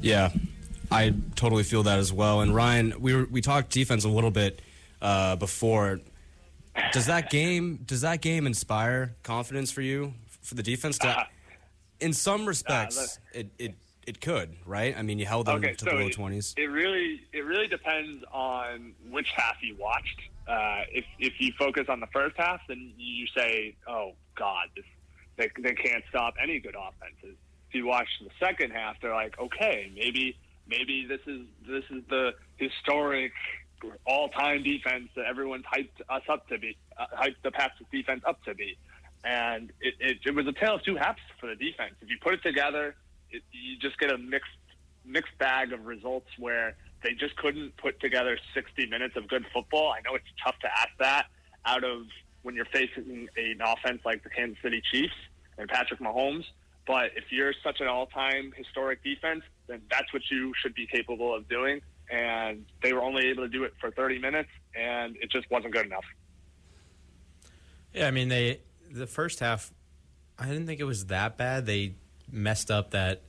Yeah, 0.00 0.30
I 0.90 1.12
totally 1.36 1.62
feel 1.62 1.82
that 1.82 1.98
as 1.98 2.10
well. 2.10 2.40
And 2.40 2.54
Ryan, 2.54 2.94
we 3.00 3.14
were, 3.14 3.24
we 3.26 3.42
talked 3.42 3.70
defense 3.70 4.04
a 4.04 4.08
little 4.08 4.30
bit 4.30 4.62
uh, 5.02 5.36
before. 5.36 6.00
Does 6.92 7.06
that 7.06 7.30
game 7.30 7.80
does 7.84 8.00
that 8.02 8.20
game 8.20 8.46
inspire 8.46 9.14
confidence 9.22 9.70
for 9.70 9.82
you 9.82 10.14
for 10.42 10.54
the 10.54 10.62
defense? 10.62 10.98
To, 10.98 11.26
in 12.00 12.12
some 12.12 12.46
respects, 12.46 13.18
it, 13.32 13.48
it 13.58 13.74
it 14.06 14.20
could, 14.20 14.56
right? 14.64 14.96
I 14.96 15.02
mean, 15.02 15.18
you 15.18 15.26
held 15.26 15.46
them 15.46 15.56
Okay, 15.56 15.74
to 15.74 15.84
so 15.84 15.90
the 15.90 15.96
low 15.96 16.06
it- 16.06 16.12
twenties. 16.14 16.54
It 16.56 16.70
really, 16.70 17.20
it 17.32 17.44
really 17.44 17.66
depends 17.66 18.24
on 18.32 18.92
which 19.10 19.28
half 19.36 19.56
you 19.62 19.76
watched. 19.76 20.20
Uh, 20.46 20.82
if 20.90 21.04
if 21.18 21.34
you 21.40 21.52
focus 21.58 21.86
on 21.88 22.00
the 22.00 22.06
first 22.06 22.36
half, 22.38 22.60
then 22.68 22.92
you 22.96 23.26
say, 23.36 23.74
"Oh 23.86 24.12
God, 24.34 24.68
this, 24.74 24.84
they 25.36 25.50
they 25.62 25.74
can't 25.74 26.02
stop 26.08 26.34
any 26.42 26.58
good 26.58 26.74
offenses." 26.76 27.36
If 27.68 27.74
you 27.74 27.86
watch 27.86 28.08
the 28.22 28.30
second 28.40 28.70
half, 28.70 28.96
they're 29.02 29.14
like, 29.14 29.38
"Okay, 29.38 29.92
maybe 29.94 30.38
maybe 30.66 31.04
this 31.06 31.20
is 31.26 31.42
this 31.66 31.84
is 31.90 32.02
the 32.08 32.32
historic 32.56 33.32
all-time 34.06 34.62
defense 34.62 35.08
that 35.16 35.26
everyone's 35.26 35.64
hyped 35.64 36.00
us 36.08 36.22
up 36.28 36.48
to 36.48 36.58
be, 36.58 36.76
uh, 36.96 37.06
hyped 37.16 37.42
the 37.42 37.50
Pats 37.50 37.74
defense 37.92 38.22
up 38.26 38.42
to 38.44 38.54
be." 38.54 38.76
And 39.24 39.72
it, 39.80 39.94
it, 39.98 40.18
it 40.24 40.34
was 40.34 40.46
a 40.46 40.52
tale 40.52 40.76
of 40.76 40.84
two 40.84 40.96
halves 40.96 41.18
for 41.40 41.48
the 41.48 41.56
defense. 41.56 41.94
If 42.00 42.08
you 42.08 42.16
put 42.22 42.34
it 42.34 42.42
together, 42.42 42.94
it, 43.30 43.42
you 43.50 43.78
just 43.78 43.98
get 43.98 44.12
a 44.12 44.18
mixed 44.18 44.50
mixed 45.04 45.36
bag 45.38 45.72
of 45.72 45.86
results 45.86 46.28
where 46.38 46.76
they 47.02 47.14
just 47.14 47.36
couldn't 47.36 47.76
put 47.76 48.00
together 48.00 48.38
60 48.54 48.86
minutes 48.86 49.16
of 49.16 49.28
good 49.28 49.44
football. 49.52 49.92
I 49.92 50.00
know 50.00 50.14
it's 50.14 50.24
tough 50.44 50.58
to 50.60 50.68
ask 50.70 50.90
that 50.98 51.26
out 51.64 51.84
of 51.84 52.02
when 52.42 52.54
you're 52.54 52.66
facing 52.66 53.28
an 53.36 53.60
offense 53.64 54.02
like 54.04 54.22
the 54.22 54.30
Kansas 54.30 54.58
City 54.62 54.82
Chiefs 54.92 55.14
and 55.56 55.68
Patrick 55.68 56.00
Mahomes. 56.00 56.44
But 56.86 57.10
if 57.16 57.24
you're 57.30 57.52
such 57.62 57.80
an 57.80 57.86
all-time 57.86 58.52
historic 58.56 59.02
defense, 59.04 59.42
then 59.66 59.82
that's 59.90 60.12
what 60.12 60.22
you 60.30 60.52
should 60.60 60.74
be 60.74 60.86
capable 60.86 61.34
of 61.34 61.48
doing. 61.48 61.80
And 62.10 62.64
they 62.82 62.92
were 62.92 63.02
only 63.02 63.26
able 63.26 63.42
to 63.42 63.48
do 63.48 63.64
it 63.64 63.74
for 63.80 63.90
30 63.90 64.18
minutes, 64.18 64.48
and 64.74 65.16
it 65.16 65.30
just 65.30 65.50
wasn't 65.50 65.72
good 65.74 65.86
enough. 65.86 66.04
Yeah, 67.92 68.06
I 68.06 68.10
mean 68.10 68.28
they 68.28 68.60
the 68.90 69.06
first 69.06 69.40
half. 69.40 69.72
I 70.38 70.46
didn't 70.46 70.66
think 70.66 70.80
it 70.80 70.84
was 70.84 71.06
that 71.06 71.36
bad. 71.36 71.66
They 71.66 71.94
messed 72.30 72.70
up 72.70 72.92
that, 72.92 73.22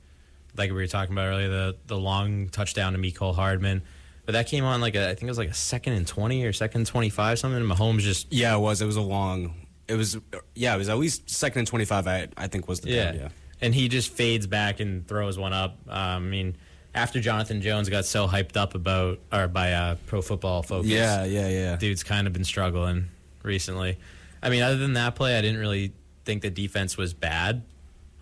like 0.56 0.70
we 0.70 0.76
were 0.76 0.86
talking 0.86 1.12
about 1.14 1.26
earlier, 1.26 1.48
the 1.48 1.76
the 1.86 1.98
long 1.98 2.48
touchdown 2.48 2.92
to 2.92 2.98
Mecole 2.98 3.34
Hardman, 3.34 3.82
but 4.26 4.32
that 4.32 4.46
came 4.46 4.64
on 4.64 4.80
like 4.80 4.94
a 4.94 5.04
I 5.04 5.14
think 5.14 5.24
it 5.24 5.26
was 5.26 5.38
like 5.38 5.50
a 5.50 5.54
second 5.54 5.94
and 5.94 6.06
twenty 6.06 6.44
or 6.44 6.52
second 6.52 6.86
twenty 6.86 7.10
five 7.10 7.38
something. 7.38 7.60
And 7.60 7.70
Mahomes 7.70 8.00
just 8.00 8.32
Yeah, 8.32 8.54
it 8.56 8.60
was. 8.60 8.80
It 8.80 8.86
was 8.86 8.96
a 8.96 9.00
long. 9.00 9.66
It 9.88 9.94
was. 9.94 10.18
Yeah, 10.54 10.74
it 10.74 10.78
was 10.78 10.88
at 10.88 10.98
least 10.98 11.28
second 11.28 11.60
and 11.60 11.68
twenty 11.68 11.84
five. 11.84 12.06
I 12.06 12.28
I 12.36 12.46
think 12.46 12.68
was 12.68 12.80
the 12.80 12.90
yeah, 12.90 13.04
time, 13.06 13.20
yeah. 13.20 13.28
and 13.60 13.74
he 13.74 13.88
just 13.88 14.12
fades 14.12 14.46
back 14.46 14.78
and 14.80 15.06
throws 15.06 15.36
one 15.38 15.52
up. 15.52 15.78
Um, 15.88 15.96
I 15.96 16.18
mean, 16.20 16.56
after 16.94 17.20
Jonathan 17.20 17.60
Jones 17.62 17.88
got 17.88 18.04
so 18.04 18.26
hyped 18.26 18.56
up 18.56 18.74
about 18.74 19.18
or 19.32 19.48
by 19.48 19.72
uh, 19.72 19.96
Pro 20.06 20.22
Football 20.22 20.62
Focus, 20.62 20.90
Yeah, 20.90 21.24
yeah, 21.24 21.48
yeah. 21.48 21.76
dude's 21.76 22.02
kind 22.02 22.26
of 22.26 22.32
been 22.32 22.44
struggling 22.44 23.06
recently. 23.42 23.98
I 24.42 24.50
mean, 24.50 24.62
other 24.62 24.76
than 24.76 24.94
that 24.94 25.14
play, 25.14 25.36
I 25.38 25.40
didn't 25.42 25.60
really 25.60 25.92
think 26.24 26.42
the 26.42 26.50
defense 26.50 26.96
was 26.96 27.14
bad. 27.14 27.62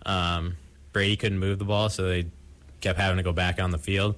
Um, 0.05 0.55
Brady 0.93 1.15
couldn't 1.17 1.39
move 1.39 1.59
the 1.59 1.65
ball, 1.65 1.89
so 1.89 2.07
they 2.07 2.25
kept 2.81 2.99
having 2.99 3.17
to 3.17 3.23
go 3.23 3.31
back 3.33 3.61
on 3.61 3.71
the 3.71 3.77
field. 3.77 4.15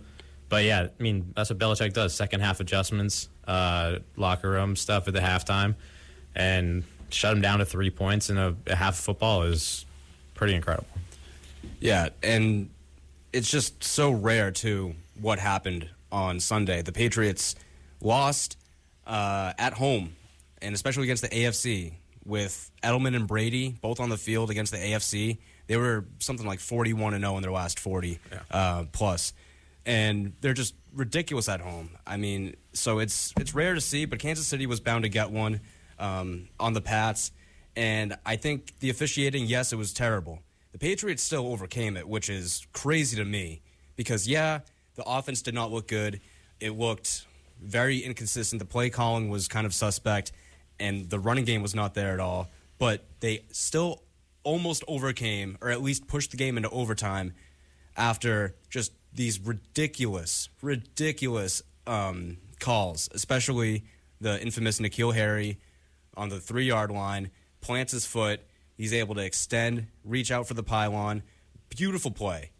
But 0.49 0.63
yeah, 0.65 0.87
I 0.99 1.03
mean, 1.03 1.31
that's 1.35 1.49
what 1.49 1.59
Belichick 1.59 1.93
does: 1.93 2.13
second 2.13 2.41
half 2.41 2.59
adjustments, 2.59 3.29
uh, 3.47 3.99
locker 4.17 4.49
room 4.49 4.75
stuff 4.75 5.07
at 5.07 5.13
the 5.13 5.19
halftime, 5.21 5.75
and 6.35 6.83
shut 7.09 7.33
them 7.33 7.41
down 7.41 7.59
to 7.59 7.65
three 7.65 7.89
points 7.89 8.29
in 8.29 8.37
a, 8.37 8.55
a 8.67 8.75
half 8.75 8.95
of 8.97 9.03
football 9.03 9.43
is 9.43 9.85
pretty 10.33 10.53
incredible. 10.55 10.87
Yeah, 11.79 12.09
and 12.23 12.69
it's 13.33 13.49
just 13.49 13.83
so 13.83 14.11
rare 14.11 14.51
to 14.51 14.95
what 15.19 15.39
happened 15.39 15.89
on 16.11 16.39
Sunday. 16.39 16.81
The 16.81 16.91
Patriots 16.91 17.55
lost 18.01 18.57
uh, 19.07 19.53
at 19.57 19.73
home, 19.73 20.15
and 20.61 20.75
especially 20.75 21.03
against 21.03 21.23
the 21.23 21.29
AFC 21.29 21.93
with 22.25 22.71
Edelman 22.83 23.15
and 23.15 23.27
Brady 23.27 23.75
both 23.81 23.99
on 23.99 24.09
the 24.09 24.17
field 24.17 24.49
against 24.49 24.71
the 24.71 24.77
AFC. 24.77 25.37
They 25.67 25.77
were 25.77 26.05
something 26.19 26.45
like 26.45 26.59
41 26.59 27.13
and 27.13 27.23
0 27.23 27.37
in 27.37 27.41
their 27.41 27.51
last 27.51 27.79
40 27.79 28.19
uh, 28.51 28.85
plus, 28.91 29.33
and 29.85 30.33
they're 30.41 30.53
just 30.53 30.75
ridiculous 30.93 31.47
at 31.47 31.61
home. 31.61 31.91
I 32.05 32.17
mean, 32.17 32.55
so 32.73 32.99
it's 32.99 33.33
it's 33.39 33.55
rare 33.55 33.73
to 33.73 33.81
see, 33.81 34.05
but 34.05 34.19
Kansas 34.19 34.45
City 34.45 34.65
was 34.65 34.79
bound 34.79 35.03
to 35.03 35.09
get 35.09 35.31
one 35.31 35.61
um, 35.97 36.49
on 36.59 36.73
the 36.73 36.81
Pats, 36.81 37.31
and 37.75 38.17
I 38.25 38.35
think 38.35 38.77
the 38.79 38.89
officiating, 38.89 39.45
yes, 39.45 39.71
it 39.71 39.77
was 39.77 39.93
terrible. 39.93 40.39
The 40.71 40.77
Patriots 40.77 41.21
still 41.21 41.47
overcame 41.47 41.97
it, 41.97 42.07
which 42.07 42.29
is 42.29 42.65
crazy 42.71 43.17
to 43.17 43.25
me 43.25 43.61
because 43.95 44.27
yeah, 44.27 44.59
the 44.95 45.03
offense 45.03 45.41
did 45.41 45.53
not 45.53 45.71
look 45.71 45.87
good. 45.87 46.21
It 46.59 46.71
looked 46.77 47.25
very 47.61 47.99
inconsistent. 47.99 48.59
The 48.59 48.65
play 48.65 48.89
calling 48.89 49.29
was 49.29 49.47
kind 49.47 49.65
of 49.65 49.73
suspect, 49.73 50.31
and 50.79 51.09
the 51.09 51.19
running 51.19 51.45
game 51.45 51.61
was 51.61 51.75
not 51.75 51.93
there 51.93 52.13
at 52.13 52.19
all. 52.19 52.49
But 52.79 53.05
they 53.19 53.43
still 53.51 54.01
almost 54.43 54.83
overcame, 54.87 55.57
or 55.61 55.69
at 55.69 55.81
least 55.81 56.07
pushed 56.07 56.31
the 56.31 56.37
game 56.37 56.57
into 56.57 56.69
overtime 56.69 57.33
after 57.95 58.55
just 58.69 58.93
these 59.13 59.39
ridiculous, 59.39 60.49
ridiculous 60.61 61.61
um, 61.85 62.37
calls, 62.59 63.09
especially 63.13 63.83
the 64.19 64.41
infamous 64.41 64.79
N'Keal 64.79 65.13
Harry 65.13 65.59
on 66.15 66.29
the 66.29 66.39
three 66.39 66.65
yard 66.65 66.91
line, 66.91 67.31
plants 67.59 67.91
his 67.91 68.05
foot. 68.05 68.41
He's 68.75 68.93
able 68.93 69.15
to 69.15 69.21
extend, 69.21 69.87
reach 70.03 70.31
out 70.31 70.47
for 70.47 70.53
the 70.53 70.63
pylon. 70.63 71.23
Beautiful 71.69 72.11
play. 72.11 72.51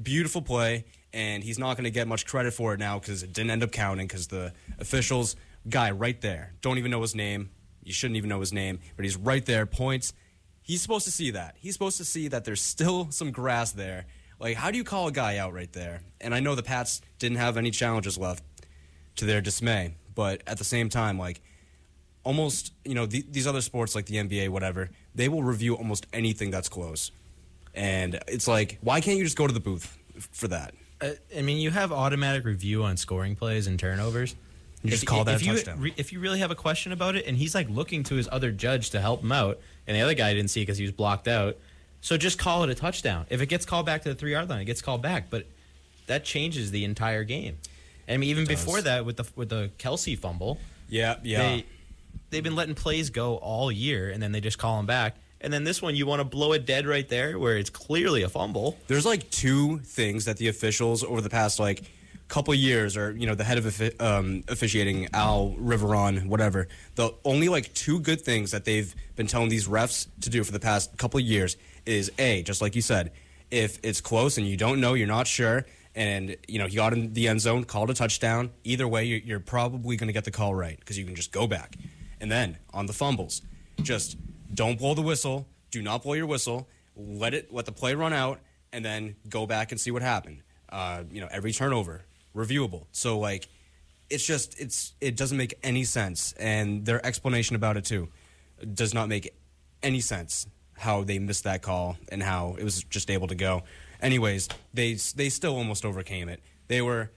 Beautiful 0.00 0.42
play. 0.42 0.84
And 1.12 1.42
he's 1.42 1.58
not 1.58 1.76
going 1.76 1.84
to 1.84 1.90
get 1.90 2.06
much 2.06 2.26
credit 2.26 2.52
for 2.52 2.74
it 2.74 2.78
now 2.78 2.98
because 2.98 3.22
it 3.22 3.32
didn't 3.32 3.50
end 3.50 3.62
up 3.62 3.72
counting 3.72 4.06
because 4.06 4.28
the 4.28 4.52
officials, 4.78 5.36
guy 5.68 5.90
right 5.90 6.20
there, 6.20 6.52
don't 6.60 6.78
even 6.78 6.90
know 6.90 7.00
his 7.00 7.14
name. 7.14 7.50
You 7.82 7.92
shouldn't 7.92 8.16
even 8.16 8.28
know 8.28 8.40
his 8.40 8.52
name, 8.52 8.78
but 8.96 9.04
he's 9.04 9.16
right 9.16 9.44
there, 9.44 9.66
points. 9.66 10.12
He's 10.62 10.82
supposed 10.82 11.04
to 11.06 11.10
see 11.10 11.30
that. 11.32 11.56
He's 11.58 11.72
supposed 11.72 11.96
to 11.96 12.04
see 12.04 12.28
that 12.28 12.44
there's 12.44 12.60
still 12.60 13.10
some 13.10 13.32
grass 13.32 13.72
there. 13.72 14.06
Like, 14.38 14.56
how 14.56 14.70
do 14.70 14.78
you 14.78 14.84
call 14.84 15.08
a 15.08 15.12
guy 15.12 15.38
out 15.38 15.52
right 15.52 15.72
there? 15.72 16.02
And 16.20 16.34
I 16.34 16.40
know 16.40 16.54
the 16.54 16.62
Pats 16.62 17.00
didn't 17.18 17.38
have 17.38 17.56
any 17.56 17.70
challenges 17.70 18.16
left 18.16 18.44
to 19.16 19.24
their 19.24 19.40
dismay, 19.40 19.94
but 20.14 20.42
at 20.46 20.58
the 20.58 20.64
same 20.64 20.88
time, 20.88 21.18
like, 21.18 21.40
almost, 22.22 22.72
you 22.84 22.94
know, 22.94 23.06
the, 23.06 23.24
these 23.28 23.46
other 23.46 23.60
sports 23.60 23.94
like 23.94 24.06
the 24.06 24.16
NBA, 24.16 24.48
whatever, 24.50 24.90
they 25.14 25.28
will 25.28 25.42
review 25.42 25.74
almost 25.74 26.06
anything 26.12 26.50
that's 26.50 26.68
close. 26.68 27.10
And 27.74 28.18
it's 28.26 28.48
like, 28.48 28.78
why 28.80 29.00
can't 29.00 29.18
you 29.18 29.24
just 29.24 29.36
go 29.36 29.46
to 29.46 29.52
the 29.52 29.60
booth 29.60 29.96
for 30.32 30.48
that? 30.48 30.74
Uh, 31.00 31.10
I 31.36 31.42
mean, 31.42 31.58
you 31.58 31.70
have 31.70 31.92
automatic 31.92 32.44
review 32.44 32.82
on 32.84 32.96
scoring 32.96 33.36
plays 33.36 33.66
and 33.66 33.78
turnovers. 33.78 34.34
You 34.82 34.90
just 34.90 35.06
call 35.06 35.24
that 35.24 35.36
if 35.36 35.42
a 35.42 35.44
you, 35.44 35.52
touchdown. 35.54 35.80
re- 35.80 35.94
if 35.96 36.12
you 36.12 36.20
really 36.20 36.38
have 36.38 36.50
a 36.50 36.54
question 36.54 36.92
about 36.92 37.14
it, 37.14 37.26
and 37.26 37.36
he's 37.36 37.54
like 37.54 37.68
looking 37.68 38.02
to 38.04 38.14
his 38.14 38.28
other 38.32 38.50
judge 38.50 38.90
to 38.90 39.00
help 39.00 39.22
him 39.22 39.30
out, 39.32 39.58
and 39.86 39.96
the 39.96 40.00
other 40.00 40.14
guy 40.14 40.32
didn't 40.32 40.50
see 40.50 40.62
because 40.62 40.78
he 40.78 40.84
was 40.84 40.92
blocked 40.92 41.28
out, 41.28 41.56
so 42.00 42.16
just 42.16 42.38
call 42.38 42.64
it 42.64 42.70
a 42.70 42.74
touchdown. 42.74 43.26
If 43.28 43.42
it 43.42 43.46
gets 43.46 43.66
called 43.66 43.84
back 43.84 44.02
to 44.04 44.08
the 44.08 44.14
three 44.14 44.32
yard 44.32 44.48
line, 44.48 44.62
it 44.62 44.64
gets 44.64 44.80
called 44.80 45.02
back. 45.02 45.28
But 45.28 45.46
that 46.06 46.24
changes 46.24 46.70
the 46.70 46.84
entire 46.84 47.24
game. 47.24 47.58
I 48.08 48.16
mean, 48.16 48.30
even 48.30 48.46
before 48.46 48.80
that, 48.80 49.04
with 49.04 49.18
the 49.18 49.24
with 49.36 49.50
the 49.50 49.70
Kelsey 49.76 50.16
fumble, 50.16 50.58
Yeah, 50.88 51.16
yeah. 51.22 51.38
they 51.42 51.66
they've 52.30 52.42
been 52.42 52.56
letting 52.56 52.74
plays 52.74 53.10
go 53.10 53.36
all 53.36 53.70
year, 53.70 54.10
and 54.10 54.22
then 54.22 54.32
they 54.32 54.40
just 54.40 54.58
call 54.58 54.76
them 54.76 54.86
back. 54.86 55.16
And 55.40 55.52
then 55.52 55.64
this 55.64 55.80
one, 55.80 55.96
you 55.96 56.06
want 56.06 56.20
to 56.20 56.24
blow 56.24 56.52
it 56.52 56.66
dead 56.66 56.86
right 56.86 57.08
there, 57.08 57.38
where 57.38 57.56
it's 57.56 57.70
clearly 57.70 58.22
a 58.22 58.28
fumble. 58.28 58.78
There's 58.88 59.06
like 59.06 59.30
two 59.30 59.78
things 59.78 60.26
that 60.26 60.36
the 60.36 60.48
officials 60.48 61.02
over 61.02 61.20
the 61.20 61.30
past 61.30 61.58
like 61.58 61.82
couple 62.30 62.54
years, 62.54 62.96
or 62.96 63.12
you 63.12 63.26
know, 63.26 63.34
the 63.34 63.44
head 63.44 63.58
of 63.58 64.00
um, 64.00 64.44
officiating, 64.48 65.08
Al 65.12 65.54
Riveron, 65.60 66.26
whatever. 66.26 66.68
The 66.94 67.12
only 67.24 67.48
like 67.48 67.74
two 67.74 68.00
good 68.00 68.20
things 68.20 68.52
that 68.52 68.64
they've 68.64 68.94
been 69.16 69.26
telling 69.26 69.48
these 69.48 69.66
refs 69.68 70.06
to 70.22 70.30
do 70.30 70.44
for 70.44 70.52
the 70.52 70.60
past 70.60 70.96
couple 70.96 71.20
years 71.20 71.56
is 71.84 72.10
a, 72.18 72.42
just 72.42 72.62
like 72.62 72.76
you 72.76 72.82
said, 72.82 73.12
if 73.50 73.78
it's 73.82 74.00
close 74.00 74.38
and 74.38 74.46
you 74.46 74.56
don't 74.56 74.80
know, 74.80 74.94
you're 74.94 75.08
not 75.08 75.26
sure, 75.26 75.66
and 75.94 76.36
you 76.46 76.58
know 76.58 76.66
he 76.66 76.76
got 76.76 76.92
in 76.92 77.12
the 77.12 77.28
end 77.28 77.40
zone, 77.40 77.64
called 77.64 77.90
a 77.90 77.94
touchdown. 77.94 78.50
Either 78.64 78.86
way, 78.86 79.04
you're, 79.04 79.18
you're 79.18 79.40
probably 79.40 79.96
going 79.96 80.06
to 80.06 80.14
get 80.14 80.24
the 80.24 80.30
call 80.30 80.54
right 80.54 80.78
because 80.78 80.96
you 80.96 81.04
can 81.04 81.16
just 81.16 81.32
go 81.32 81.46
back. 81.46 81.76
And 82.20 82.30
then 82.30 82.58
on 82.72 82.86
the 82.86 82.92
fumbles, 82.92 83.42
just 83.82 84.16
don't 84.54 84.78
blow 84.78 84.94
the 84.94 85.02
whistle. 85.02 85.46
Do 85.70 85.82
not 85.82 86.02
blow 86.02 86.14
your 86.14 86.26
whistle. 86.26 86.68
Let 86.96 87.34
it 87.34 87.52
let 87.52 87.64
the 87.64 87.72
play 87.72 87.94
run 87.94 88.12
out, 88.12 88.40
and 88.72 88.84
then 88.84 89.16
go 89.28 89.46
back 89.46 89.72
and 89.72 89.80
see 89.80 89.90
what 89.90 90.02
happened. 90.02 90.42
Uh, 90.68 91.04
you 91.10 91.20
know, 91.20 91.28
every 91.30 91.52
turnover 91.52 92.02
reviewable. 92.34 92.86
So 92.92 93.18
like, 93.18 93.48
it's 94.10 94.26
just 94.26 94.60
it's 94.60 94.94
it 95.00 95.16
doesn't 95.16 95.36
make 95.38 95.54
any 95.62 95.84
sense, 95.84 96.32
and 96.38 96.84
their 96.84 97.04
explanation 97.04 97.56
about 97.56 97.76
it 97.76 97.84
too 97.84 98.08
does 98.74 98.92
not 98.92 99.08
make 99.08 99.32
any 99.82 100.00
sense. 100.00 100.46
How 100.76 101.04
they 101.04 101.18
missed 101.18 101.44
that 101.44 101.60
call 101.60 101.96
and 102.08 102.22
how 102.22 102.56
it 102.58 102.64
was 102.64 102.82
just 102.84 103.10
able 103.10 103.28
to 103.28 103.34
go. 103.34 103.64
Anyways, 104.00 104.48
they 104.72 104.94
they 105.14 105.28
still 105.28 105.56
almost 105.56 105.84
overcame 105.84 106.28
it. 106.28 106.40
They 106.68 106.80
were 106.80 107.10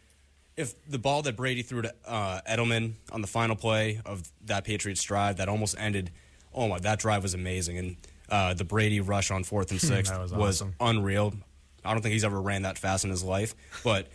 if 0.55 0.73
the 0.87 0.99
ball 0.99 1.21
that 1.23 1.35
Brady 1.35 1.61
threw 1.63 1.81
to 1.81 1.93
uh, 2.05 2.41
Edelman 2.49 2.93
on 3.11 3.21
the 3.21 3.27
final 3.27 3.55
play 3.55 4.01
of 4.05 4.23
that 4.45 4.63
Patriots 4.63 5.01
drive 5.03 5.37
that 5.37 5.49
almost 5.49 5.75
ended, 5.79 6.11
oh 6.53 6.67
my, 6.67 6.79
that 6.79 6.99
drive 6.99 7.23
was 7.23 7.33
amazing. 7.33 7.77
And 7.77 7.97
uh, 8.29 8.53
the 8.53 8.63
Brady 8.63 8.99
rush 8.99 9.31
on 9.31 9.43
fourth 9.43 9.71
and 9.71 9.81
sixth 9.81 10.17
was 10.17 10.31
was, 10.33 10.61
awesome. 10.61 10.75
unreal. 10.79 11.33
I 11.83 11.91
don't 11.91 12.01
think 12.01 12.13
he's 12.13 12.23
ever 12.23 12.39
ran 12.41 12.61
that 12.61 12.77
fast 12.77 13.03
in 13.03 13.09
his 13.09 13.23
life. 13.23 13.55
But 13.83 14.07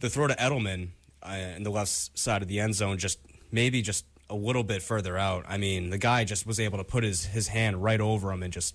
the 0.00 0.08
throw 0.10 0.26
to 0.26 0.34
Edelman 0.34 0.88
uh, 1.22 1.32
in 1.56 1.62
the 1.62 1.70
left 1.70 2.18
side 2.18 2.42
of 2.42 2.48
the 2.48 2.58
end 2.60 2.74
zone, 2.74 2.98
just 2.98 3.18
maybe 3.52 3.82
just 3.82 4.04
a 4.28 4.34
little 4.34 4.64
bit 4.64 4.82
further 4.82 5.18
out. 5.18 5.44
I 5.48 5.58
mean, 5.58 5.90
the 5.90 5.98
guy 5.98 6.24
just 6.24 6.46
was 6.46 6.58
able 6.58 6.78
to 6.78 6.84
put 6.84 7.04
his, 7.04 7.26
his 7.26 7.48
hand 7.48 7.82
right 7.82 8.00
over 8.00 8.32
him 8.32 8.42
and 8.42 8.52
just 8.52 8.74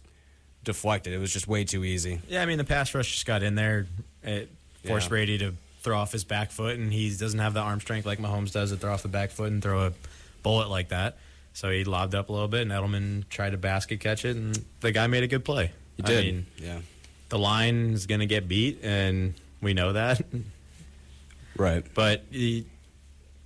deflect 0.64 1.08
it. 1.08 1.14
It 1.14 1.18
was 1.18 1.32
just 1.32 1.48
way 1.48 1.64
too 1.64 1.84
easy. 1.84 2.20
Yeah, 2.28 2.42
I 2.42 2.46
mean 2.46 2.58
the 2.58 2.64
pass 2.64 2.94
rush 2.94 3.12
just 3.12 3.26
got 3.26 3.42
in 3.44 3.56
there. 3.56 3.88
It 4.24 4.50
forced 4.86 5.08
Yeah. 5.08 5.10
Brady 5.10 5.38
to 5.40 5.54
throw 5.86 5.98
off 5.98 6.12
his 6.12 6.24
back 6.26 6.52
foot, 6.52 6.78
and 6.78 6.92
he 6.92 7.16
doesn't 7.16 7.40
have 7.40 7.54
the 7.54 7.62
arm 7.62 7.80
strength 7.80 8.06
like 8.06 8.20
Mahomes 8.20 8.52
does 8.52 8.72
to 8.72 8.78
throw 8.78 8.92
off 8.92 9.04
the 9.04 9.08
back 9.08 9.30
foot 9.30 9.52
and 9.52 9.62
throw 9.62 9.86
a 9.86 9.94
bullet 10.44 10.70
like 10.70 10.90
that. 10.90 11.18
So 11.54 11.70
he 11.70 11.86
lobbed 11.86 12.16
up 12.16 12.28
a 12.28 12.34
little 12.34 12.50
bit, 12.50 12.64
and 12.64 12.72
Edelman 12.72 13.30
tried 13.30 13.52
to 13.52 13.58
basket 13.58 14.02
catch 14.02 14.26
it, 14.26 14.36
and 14.36 14.60
the 14.82 14.92
guy 14.92 15.08
made 15.08 15.24
a 15.24 15.28
good 15.28 15.46
play. 15.46 15.72
He 15.96 16.04
I 16.04 16.08
did. 16.08 16.26
mean, 16.26 16.46
yeah. 16.58 16.80
the 17.30 17.40
line 17.40 17.94
is 17.94 18.08
going 18.08 18.20
to 18.20 18.26
get 18.26 18.50
beat, 18.50 18.80
and 18.84 19.36
we 19.62 19.74
know 19.74 19.94
that. 19.94 20.22
Right. 21.58 21.86
But 21.94 22.26
he 22.32 22.66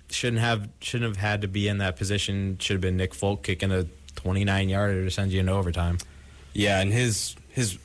shouldn't 0.08 0.42
have 0.42 0.68
shouldn't 0.80 1.08
have 1.10 1.16
had 1.16 1.42
to 1.42 1.46
be 1.48 1.68
in 1.68 1.78
that 1.78 1.96
position. 1.96 2.58
Should 2.58 2.74
have 2.74 2.80
been 2.80 2.96
Nick 2.96 3.14
Folk 3.14 3.44
kicking 3.44 3.70
a 3.70 3.86
29 4.16 4.68
yarder 4.68 5.04
to 5.04 5.10
send 5.12 5.30
you 5.30 5.38
into 5.38 5.52
overtime. 5.52 5.98
Yeah, 6.52 6.80
and 6.80 6.92
his 6.92 7.36
his 7.50 7.78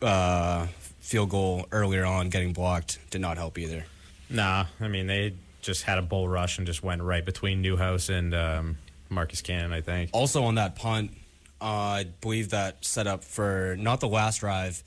uh, 0.00 0.68
field 1.00 1.30
goal 1.30 1.66
earlier 1.72 2.04
on 2.04 2.28
getting 2.28 2.52
blocked 2.52 2.98
did 3.10 3.20
not 3.20 3.38
help 3.38 3.58
either. 3.58 3.84
Nah, 4.32 4.66
I 4.80 4.88
mean 4.88 5.06
they 5.06 5.34
just 5.60 5.84
had 5.84 5.98
a 5.98 6.02
bull 6.02 6.28
rush 6.28 6.58
and 6.58 6.66
just 6.66 6.82
went 6.82 7.02
right 7.02 7.24
between 7.24 7.62
Newhouse 7.62 8.08
and 8.08 8.34
um, 8.34 8.78
Marcus 9.08 9.42
Cannon. 9.42 9.72
I 9.72 9.80
think. 9.80 10.10
Also 10.12 10.42
on 10.44 10.56
that 10.56 10.74
punt, 10.74 11.12
uh, 11.60 11.64
I 11.64 12.06
believe 12.20 12.50
that 12.50 12.84
set 12.84 13.06
up 13.06 13.22
for 13.22 13.76
not 13.78 14.00
the 14.00 14.08
last 14.08 14.40
drive, 14.40 14.82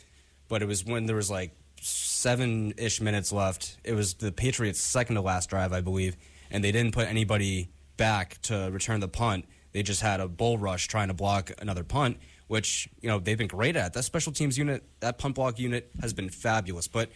but 0.47 0.61
it 0.61 0.67
was 0.67 0.83
when 0.83 1.05
there 1.05 1.15
was 1.15 1.31
like 1.31 1.51
seven 1.79 2.73
ish 2.77 2.99
minutes 2.99 3.31
left. 3.31 3.77
It 3.83 3.93
was 3.93 4.15
the 4.15 4.31
Patriots' 4.31 4.81
second 4.81 5.15
to 5.15 5.21
last 5.21 5.49
drive, 5.49 5.71
I 5.71 5.81
believe, 5.81 6.17
and 6.51 6.63
they 6.63 6.71
didn't 6.71 6.93
put 6.93 7.07
anybody 7.07 7.69
back 7.97 8.41
to 8.43 8.69
return 8.71 8.99
the 8.99 9.07
punt. 9.07 9.45
They 9.71 9.83
just 9.83 10.01
had 10.01 10.19
a 10.19 10.27
bull 10.27 10.57
rush 10.57 10.87
trying 10.87 11.09
to 11.09 11.13
block 11.13 11.51
another 11.59 11.83
punt, 11.83 12.17
which 12.47 12.89
you 12.99 13.09
know 13.09 13.19
they've 13.19 13.37
been 13.37 13.47
great 13.47 13.75
at. 13.75 13.93
That 13.93 14.03
special 14.03 14.33
teams 14.33 14.57
unit, 14.57 14.83
that 14.99 15.17
punt 15.17 15.35
block 15.35 15.59
unit, 15.59 15.91
has 16.01 16.13
been 16.13 16.29
fabulous. 16.29 16.87
But 16.87 17.09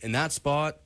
in 0.00 0.12
that 0.12 0.32
spot, 0.32 0.78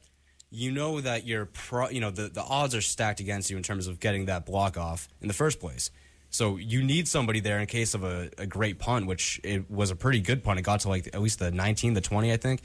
you 0.50 0.70
know 0.70 1.00
that 1.00 1.26
you're 1.26 1.46
pro, 1.46 1.88
you 1.90 2.00
know 2.00 2.10
the, 2.10 2.28
the 2.28 2.42
odds 2.42 2.74
are 2.74 2.80
stacked 2.80 3.20
against 3.20 3.50
you 3.50 3.56
in 3.56 3.62
terms 3.62 3.86
of 3.86 4.00
getting 4.00 4.26
that 4.26 4.46
block 4.46 4.76
off 4.76 5.08
in 5.20 5.28
the 5.28 5.34
first 5.34 5.60
place. 5.60 5.90
So 6.30 6.56
you 6.56 6.82
need 6.82 7.08
somebody 7.08 7.40
there 7.40 7.58
in 7.58 7.66
case 7.66 7.94
of 7.94 8.04
a, 8.04 8.30
a 8.36 8.46
great 8.46 8.78
punt, 8.78 9.06
which 9.06 9.40
it 9.44 9.70
was 9.70 9.90
a 9.90 9.96
pretty 9.96 10.20
good 10.20 10.44
punt. 10.44 10.58
It 10.58 10.62
got 10.62 10.80
to 10.80 10.88
like 10.88 11.06
at 11.08 11.20
least 11.22 11.38
the 11.38 11.50
19, 11.50 11.94
the 11.94 12.02
20, 12.02 12.32
I 12.32 12.36
think, 12.36 12.60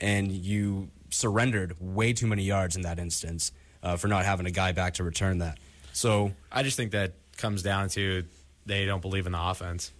and 0.00 0.30
you 0.30 0.90
surrendered 1.10 1.74
way 1.80 2.12
too 2.12 2.28
many 2.28 2.44
yards 2.44 2.76
in 2.76 2.82
that 2.82 3.00
instance 3.00 3.50
uh, 3.82 3.96
for 3.96 4.06
not 4.06 4.24
having 4.24 4.46
a 4.46 4.50
guy 4.52 4.70
back 4.72 4.94
to 4.94 5.04
return 5.04 5.38
that. 5.38 5.58
So 5.92 6.30
I 6.52 6.62
just 6.62 6.76
think 6.76 6.92
that 6.92 7.14
comes 7.36 7.62
down 7.64 7.88
to 7.90 8.24
they 8.66 8.86
don't 8.86 9.02
believe 9.02 9.26
in 9.26 9.32
the 9.32 9.42
offense, 9.42 9.92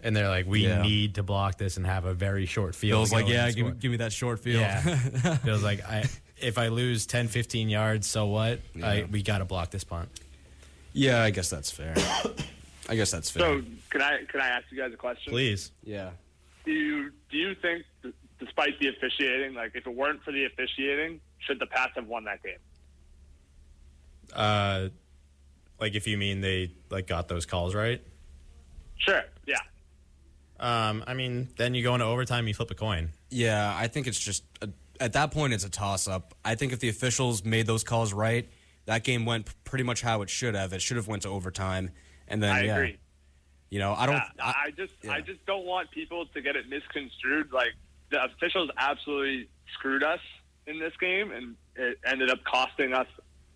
and 0.00 0.14
they're 0.14 0.28
like, 0.28 0.46
we 0.46 0.66
Yeah. 0.66 0.82
need 0.82 1.16
to 1.16 1.24
block 1.24 1.58
this 1.58 1.76
and 1.76 1.84
have 1.84 2.04
a 2.04 2.14
very 2.14 2.46
short 2.46 2.76
field. 2.76 2.98
Bill's 2.98 3.12
like, 3.12 3.26
yeah, 3.28 3.50
give, 3.50 3.80
give 3.80 3.90
me 3.90 3.96
that 3.96 4.12
short 4.12 4.38
field. 4.38 4.60
Yeah, 4.60 5.38
Bill's 5.44 5.64
like, 5.64 5.84
I 5.84 6.04
if 6.42 6.58
I 6.58 6.68
lose 6.68 7.06
10, 7.06 7.28
15 7.28 7.68
yards, 7.68 8.06
so 8.06 8.26
what? 8.26 8.60
I, 8.82 9.06
we 9.10 9.22
got 9.22 9.38
to 9.38 9.44
block 9.44 9.70
this 9.70 9.84
punt. 9.84 10.08
yeah, 10.92 11.22
I 11.22 11.30
guess 11.30 11.48
that's 11.50 11.70
fair. 11.70 11.94
I 12.88 12.96
guess 12.96 13.10
that's 13.10 13.30
fair. 13.30 13.42
So 13.42 13.62
can 13.90 14.02
I 14.02 14.18
can 14.28 14.40
I 14.40 14.48
ask 14.48 14.64
you 14.70 14.78
guys 14.78 14.92
a 14.92 14.96
question? 14.96 15.32
Please. 15.32 15.70
yeah. 15.84 16.10
Do 16.64 16.72
you 16.72 17.10
do 17.30 17.36
you 17.38 17.54
think, 17.56 17.84
despite 18.38 18.78
the 18.80 18.88
officiating, 18.88 19.54
like 19.54 19.72
if 19.74 19.86
it 19.86 19.94
weren't 19.94 20.22
for 20.22 20.32
the 20.32 20.44
officiating, 20.44 21.20
should 21.38 21.58
the 21.60 21.66
Pats 21.66 21.92
have 21.96 22.06
won 22.06 22.24
that 22.24 22.42
game? 22.42 22.58
Uh, 24.34 24.88
Like 25.80 25.94
if 25.94 26.06
you 26.06 26.16
mean 26.18 26.40
they 26.40 26.72
like 26.90 27.06
got 27.06 27.28
those 27.28 27.46
calls 27.46 27.74
right. 27.74 28.00
Sure. 28.98 29.22
Yeah. 29.46 29.56
Um, 30.60 31.02
I 31.06 31.14
mean, 31.14 31.48
then 31.56 31.74
you 31.74 31.82
go 31.82 31.94
into 31.94 32.06
overtime, 32.06 32.46
you 32.46 32.54
flip 32.54 32.70
a 32.70 32.74
coin. 32.74 33.10
Yeah, 33.30 33.74
I 33.76 33.88
think 33.88 34.06
it's 34.06 34.18
just 34.20 34.44
a, 34.60 34.68
at 35.02 35.12
that 35.14 35.32
point 35.32 35.52
it's 35.52 35.64
a 35.64 35.70
toss 35.70 36.06
up. 36.08 36.34
I 36.44 36.54
think 36.54 36.72
if 36.72 36.80
the 36.80 36.88
officials 36.88 37.44
made 37.44 37.66
those 37.66 37.84
calls 37.84 38.12
right, 38.12 38.48
that 38.86 39.04
game 39.04 39.24
went 39.26 39.48
pretty 39.64 39.84
much 39.84 40.02
how 40.02 40.22
it 40.22 40.30
should 40.30 40.54
have. 40.54 40.72
It 40.72 40.80
should 40.82 40.96
have 40.96 41.08
went 41.08 41.22
to 41.22 41.28
overtime, 41.28 41.90
and 42.28 42.42
then 42.42 42.50
I 42.54 42.62
yeah, 42.64 42.76
agree. 42.76 42.98
you 43.70 43.78
know, 43.78 43.94
I 43.94 44.06
don't. 44.06 44.14
Yeah, 44.14 44.44
I, 44.44 44.54
I 44.66 44.70
just 44.70 44.94
yeah. 45.02 45.12
I 45.12 45.20
just 45.20 45.44
don't 45.46 45.64
want 45.66 45.90
people 45.90 46.26
to 46.26 46.40
get 46.40 46.56
it 46.56 46.68
misconstrued. 46.68 47.52
Like 47.52 47.74
the 48.10 48.24
officials 48.24 48.70
absolutely 48.78 49.48
screwed 49.74 50.02
us 50.02 50.20
in 50.66 50.78
this 50.78 50.92
game, 51.00 51.32
and 51.32 51.56
it 51.76 51.98
ended 52.06 52.30
up 52.30 52.38
costing 52.44 52.92
us 52.92 53.08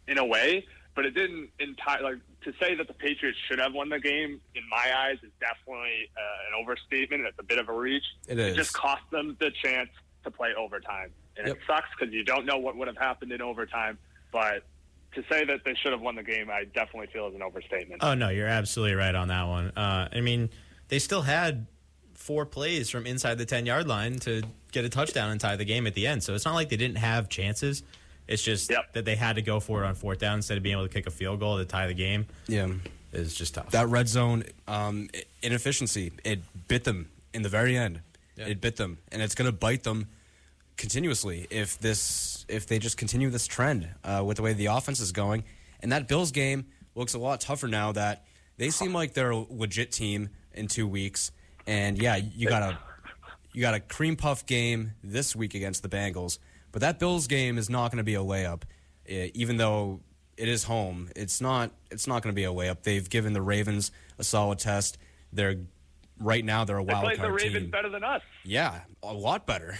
in 0.09 0.19
a 0.19 0.25
way. 0.25 0.67
But 0.95 1.05
it 1.05 1.11
didn't 1.11 1.51
entire 1.61 2.03
like 2.03 2.19
to 2.45 2.53
say 2.61 2.75
that 2.75 2.87
the 2.87 2.95
Patriots 2.95 3.39
should 3.49 3.59
have 3.59 3.75
won 3.75 3.89
the 3.91 4.01
game. 4.01 4.41
In 4.55 4.63
my 4.71 4.91
eyes, 4.97 5.19
is 5.23 5.31
definitely 5.41 6.09
uh, 6.17 6.49
an 6.49 6.63
overstatement. 6.63 7.27
It's 7.27 7.39
a 7.39 7.43
bit 7.43 7.59
of 7.59 7.69
a 7.69 7.73
reach. 7.73 8.05
It 8.27 8.39
It 8.39 8.49
is. 8.51 8.57
just 8.57 8.73
cost 8.73 9.03
them 9.11 9.37
the 9.39 9.51
chance 9.63 9.91
to 10.25 10.31
play 10.31 10.55
overtime, 10.59 11.11
and 11.39 11.47
Yep. 11.49 11.57
it 11.57 11.63
sucks 11.67 11.89
because 11.99 12.13
you 12.15 12.25
don't 12.25 12.47
know 12.47 12.59
what 12.59 12.77
would 12.77 12.89
have 12.89 12.97
happened 12.97 13.33
in 13.33 13.41
overtime. 13.43 13.99
But 14.33 14.65
to 15.15 15.23
say 15.31 15.45
that 15.45 15.65
they 15.65 15.75
should 15.75 15.93
have 15.93 16.01
won 16.01 16.15
the 16.17 16.23
game, 16.23 16.51
I 16.51 16.65
definitely 16.65 17.07
feel 17.13 17.27
is 17.29 17.35
an 17.35 17.43
overstatement. 17.43 18.03
Oh 18.05 18.15
no, 18.15 18.29
you're 18.29 18.49
absolutely 18.49 18.95
right 18.97 19.15
on 19.15 19.29
that 19.29 19.45
one. 19.45 19.69
Uh, 19.77 20.09
I 20.13 20.21
mean, 20.21 20.51
they 20.89 20.99
still 20.99 21.23
had 21.23 21.67
four 22.15 22.45
plays 22.47 22.91
from 22.91 23.07
inside 23.07 23.39
the 23.39 23.47
ten 23.47 23.67
yard 23.67 23.87
line 23.87 24.19
to 24.21 24.43
get 24.73 24.85
a 24.85 24.89
touchdown 24.89 25.31
and 25.31 25.41
tie 25.41 25.57
the 25.57 25.65
game 25.65 25.87
at 25.87 25.95
the 25.95 26.07
end. 26.07 26.23
So 26.23 26.35
it's 26.35 26.45
not 26.45 26.55
like 26.55 26.69
they 26.69 26.77
didn't 26.77 26.99
have 26.99 27.29
chances. 27.29 27.83
It's 28.29 28.43
just 28.43 28.71
Yep. 28.71 28.93
that 28.95 29.05
they 29.05 29.15
had 29.15 29.37
to 29.37 29.43
go 29.43 29.61
for 29.61 29.85
it 29.85 29.87
on 29.87 29.95
fourth 29.95 30.19
down 30.19 30.35
instead 30.37 30.57
of 30.57 30.63
being 30.65 30.75
able 30.75 30.87
to 30.89 30.93
kick 30.93 31.07
a 31.07 31.11
field 31.11 31.39
goal 31.41 31.59
to 31.59 31.65
tie 31.65 31.87
the 31.87 31.95
game. 31.95 32.27
yeah, 32.49 32.69
Is 33.13 33.35
just 33.35 33.55
tough. 33.55 33.71
that 33.71 33.87
red 33.89 34.09
zone 34.09 34.43
um, 34.67 35.09
inefficiency 35.43 36.13
it 36.25 36.41
bit 36.69 36.83
them 36.85 37.09
in 37.33 37.43
the 37.43 37.49
very 37.49 37.77
end. 37.77 38.01
Yeah. 38.37 38.49
It 38.49 38.61
bit 38.61 38.77
them, 38.77 38.99
and 39.13 39.23
it's 39.23 39.35
going 39.37 39.47
to 39.47 39.53
bite 39.57 39.85
them 39.85 40.09
continuously 40.77 41.47
if 41.51 41.79
this 41.79 42.45
if 42.49 42.67
they 42.67 42.79
just 42.79 42.97
continue 42.97 43.31
this 43.31 43.47
trend 43.47 43.89
uh, 44.05 44.23
with 44.25 44.37
the 44.37 44.43
way 44.43 44.53
the 44.53 44.67
offense 44.67 45.01
is 45.01 45.13
going. 45.13 45.45
And 45.81 45.93
that 45.93 46.09
Bills 46.09 46.31
game 46.31 46.67
looks 46.95 47.15
a 47.15 47.19
lot 47.19 47.41
tougher 47.41 47.69
now 47.69 47.93
that 47.93 48.25
they 48.57 48.71
seem 48.71 48.93
like 48.93 49.13
they're 49.13 49.31
a 49.33 49.47
legit 49.51 49.93
team 49.93 50.31
in 50.53 50.69
two 50.69 50.87
weeks. 50.87 51.33
And 51.67 52.01
yeah, 52.01 52.17
you 52.17 52.49
got 52.49 52.63
a 52.63 52.79
you 53.53 53.61
got 53.61 53.75
a 53.75 53.81
cream 53.81 54.17
puff 54.17 54.47
game 54.47 54.93
this 55.03 55.35
week 55.35 55.55
against 55.55 55.83
the 55.83 55.89
Bengals, 55.89 56.39
but 56.73 56.81
that 56.83 56.99
Bills 56.99 57.27
game 57.27 57.59
is 57.59 57.69
not 57.69 57.91
going 57.91 57.99
to 57.99 58.05
be 58.05 58.15
a 58.15 58.21
layup, 58.21 58.63
even 59.07 59.57
though 59.57 60.01
it 60.37 60.49
is 60.49 60.65
home. 60.65 61.09
It's 61.17 61.41
not. 61.41 61.73
It's 61.91 62.07
not 62.07 62.23
going 62.23 62.35
to 62.35 62.37
be 62.37 62.45
a 62.45 62.53
layup. 62.53 62.83
They've 62.83 63.09
given 63.09 63.33
the 63.33 63.43
Ravens 63.43 63.91
a 64.19 64.25
solid 64.25 64.59
test. 64.59 64.99
They're 65.33 65.57
right 66.21 66.45
now 66.45 66.65
they're 66.65 66.79
a 66.79 66.85
they 66.85 66.93
wild 66.93 67.05
played 67.05 67.21
the 67.21 67.33
Ravens 67.33 67.65
team. 67.65 67.71
better 67.71 67.89
than 67.89 68.05
us. 68.05 68.23
Yeah, 68.45 68.81
a 69.03 69.13
lot 69.13 69.47
better. 69.47 69.77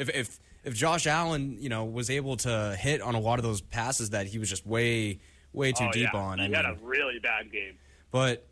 If 0.00 0.08
if 0.10 0.40
if 0.64 0.74
Josh 0.74 1.06
Allen, 1.06 1.56
you 1.60 1.68
know, 1.68 1.84
was 1.84 2.10
able 2.10 2.36
to 2.38 2.76
hit 2.78 3.00
on 3.00 3.14
a 3.14 3.20
lot 3.20 3.38
of 3.38 3.42
those 3.44 3.60
passes 3.60 4.10
that 4.10 4.26
he 4.26 4.38
was 4.38 4.48
just 4.48 4.66
way 4.66 5.20
way 5.52 5.72
too 5.72 5.86
oh, 5.88 5.92
deep 5.92 6.08
yeah. 6.12 6.18
on. 6.20 6.38
He 6.38 6.44
I 6.44 6.56
had 6.56 6.64
mean, 6.66 6.78
a 6.82 6.86
really 6.86 7.18
bad 7.18 7.50
game. 7.50 7.76
but 8.10 8.46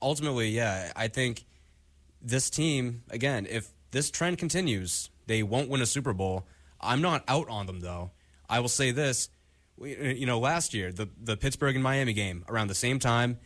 ultimately, 0.00 0.48
yeah, 0.50 0.92
I 0.96 1.08
think 1.08 1.44
this 2.22 2.50
team 2.50 3.02
again, 3.10 3.46
if 3.48 3.68
this 3.90 4.10
trend 4.10 4.38
continues, 4.38 5.10
they 5.26 5.42
won't 5.42 5.68
win 5.68 5.80
a 5.82 5.86
Super 5.86 6.12
Bowl. 6.12 6.46
I'm 6.80 7.00
not 7.00 7.24
out 7.28 7.48
on 7.48 7.66
them 7.66 7.80
though. 7.80 8.10
I 8.48 8.60
will 8.60 8.68
say 8.68 8.90
this, 8.90 9.28
we- 9.76 10.14
you 10.14 10.26
know, 10.26 10.38
last 10.38 10.74
year 10.74 10.92
the 10.92 11.08
the 11.22 11.36
Pittsburgh 11.36 11.74
and 11.76 11.82
Miami 11.82 12.12
game 12.12 12.44
around 12.48 12.68
the 12.68 12.74
same 12.74 12.98
time, 12.98 13.38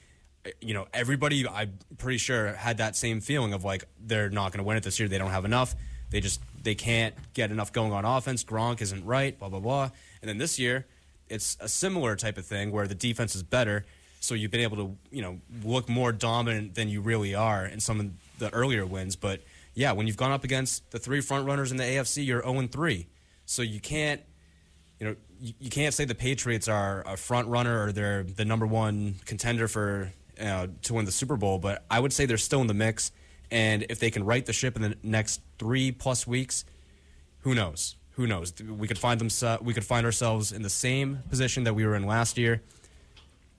you 0.61 0.75
know, 0.75 0.87
everybody 0.93 1.47
I'm 1.47 1.79
pretty 1.99 2.19
sure 2.19 2.53
had 2.55 2.79
that 2.79 2.97
same 2.97 3.21
feeling 3.21 3.53
of 3.53 3.65
like 3.65 3.85
they're 4.01 4.31
not 4.31 4.53
going 4.53 4.59
to 4.59 4.65
win 4.65 4.77
it 4.77 4.83
this 4.83 4.99
year. 4.99 5.09
They 5.09 5.19
don't 5.19 5.31
have 5.31 5.45
enough. 5.45 5.75
They 6.11 6.21
just 6.21 6.41
they 6.63 6.75
can't 6.75 7.15
get 7.35 7.51
enough 7.51 7.73
going 7.73 7.93
on 7.93 8.05
offense. 8.05 8.45
Gronk 8.45 8.81
isn't 8.81 9.05
right. 9.05 9.39
Blah 9.39 9.49
blah 9.49 9.61
blah. 9.61 9.91
And 10.23 10.29
then 10.29 10.39
this 10.39 10.59
year, 10.59 10.87
it's 11.29 11.57
a 11.61 11.69
similar 11.69 12.17
type 12.17 12.39
of 12.39 12.47
thing 12.47 12.73
where 12.73 12.87
the 12.87 12.95
defense 12.95 13.35
is 13.35 13.43
better. 13.43 13.85
So 14.21 14.35
you've 14.35 14.51
been 14.51 14.63
able 14.63 14.77
to, 14.77 14.97
you 15.11 15.23
know, 15.23 15.39
look 15.65 15.89
more 15.89 16.13
dominant 16.13 16.75
than 16.75 16.89
you 16.89 17.01
really 17.01 17.35
are 17.35 17.65
in 17.65 17.81
some 17.81 18.01
of 18.01 18.11
the 18.39 18.53
earlier 18.53 18.85
wins. 18.85 19.15
But 19.15 19.43
yeah, 19.75 19.93
when 19.93 20.07
you've 20.07 20.17
gone 20.17 20.33
up 20.33 20.43
against 20.45 20.91
the 20.91 20.99
three 20.99 21.21
front 21.21 21.47
runners 21.47 21.71
in 21.71 21.77
the 21.77 21.85
AFC, 21.85 22.27
you're 22.27 22.43
0 22.43 22.67
3. 22.67 23.07
So 23.47 23.63
you 23.63 23.81
can't, 23.81 24.21
you 24.99 25.07
know, 25.07 25.17
you, 25.41 25.53
you 25.61 25.71
can't 25.71 25.95
say 25.95 26.05
the 26.05 26.15
Patriots 26.15 26.67
are 26.67 27.05
a 27.07 27.17
front 27.17 27.49
runner 27.49 27.85
or 27.85 27.93
they're 27.93 28.25
the 28.25 28.45
number 28.45 28.67
one 28.67 29.15
contender 29.25 29.69
for 29.69 30.11
you 30.37 30.45
know, 30.45 30.69
to 30.83 30.95
win 30.95 31.05
the 31.05 31.13
Super 31.13 31.37
Bowl. 31.37 31.59
But 31.59 31.85
I 31.91 32.01
would 32.01 32.13
say 32.13 32.27
they're 32.27 32.39
still 32.39 32.61
in 32.61 32.67
the 32.67 32.75
mix. 32.75 33.13
And 33.51 33.87
if 33.89 33.99
they 33.99 34.11
can 34.11 34.25
right 34.25 34.45
the 34.45 34.53
ship 34.53 34.77
in 34.77 34.83
the 34.83 34.97
next 35.03 35.41
three 35.59 35.93
plus 35.93 36.27
weeks, 36.27 36.65
who 37.41 37.55
knows? 37.55 37.97
Who 38.13 38.27
knows? 38.27 38.53
We 38.61 38.89
could 38.89 38.99
find 38.99 39.21
them. 39.21 39.29
Uh, 39.43 39.59
we 39.63 39.73
could 39.73 39.85
find 39.85 40.05
ourselves 40.05 40.53
in 40.53 40.63
the 40.63 40.71
same 40.71 41.21
position 41.31 41.65
that 41.65 41.75
we 41.75 41.87
were 41.87 41.95
in 41.95 42.05
last 42.05 42.37
year. 42.37 42.63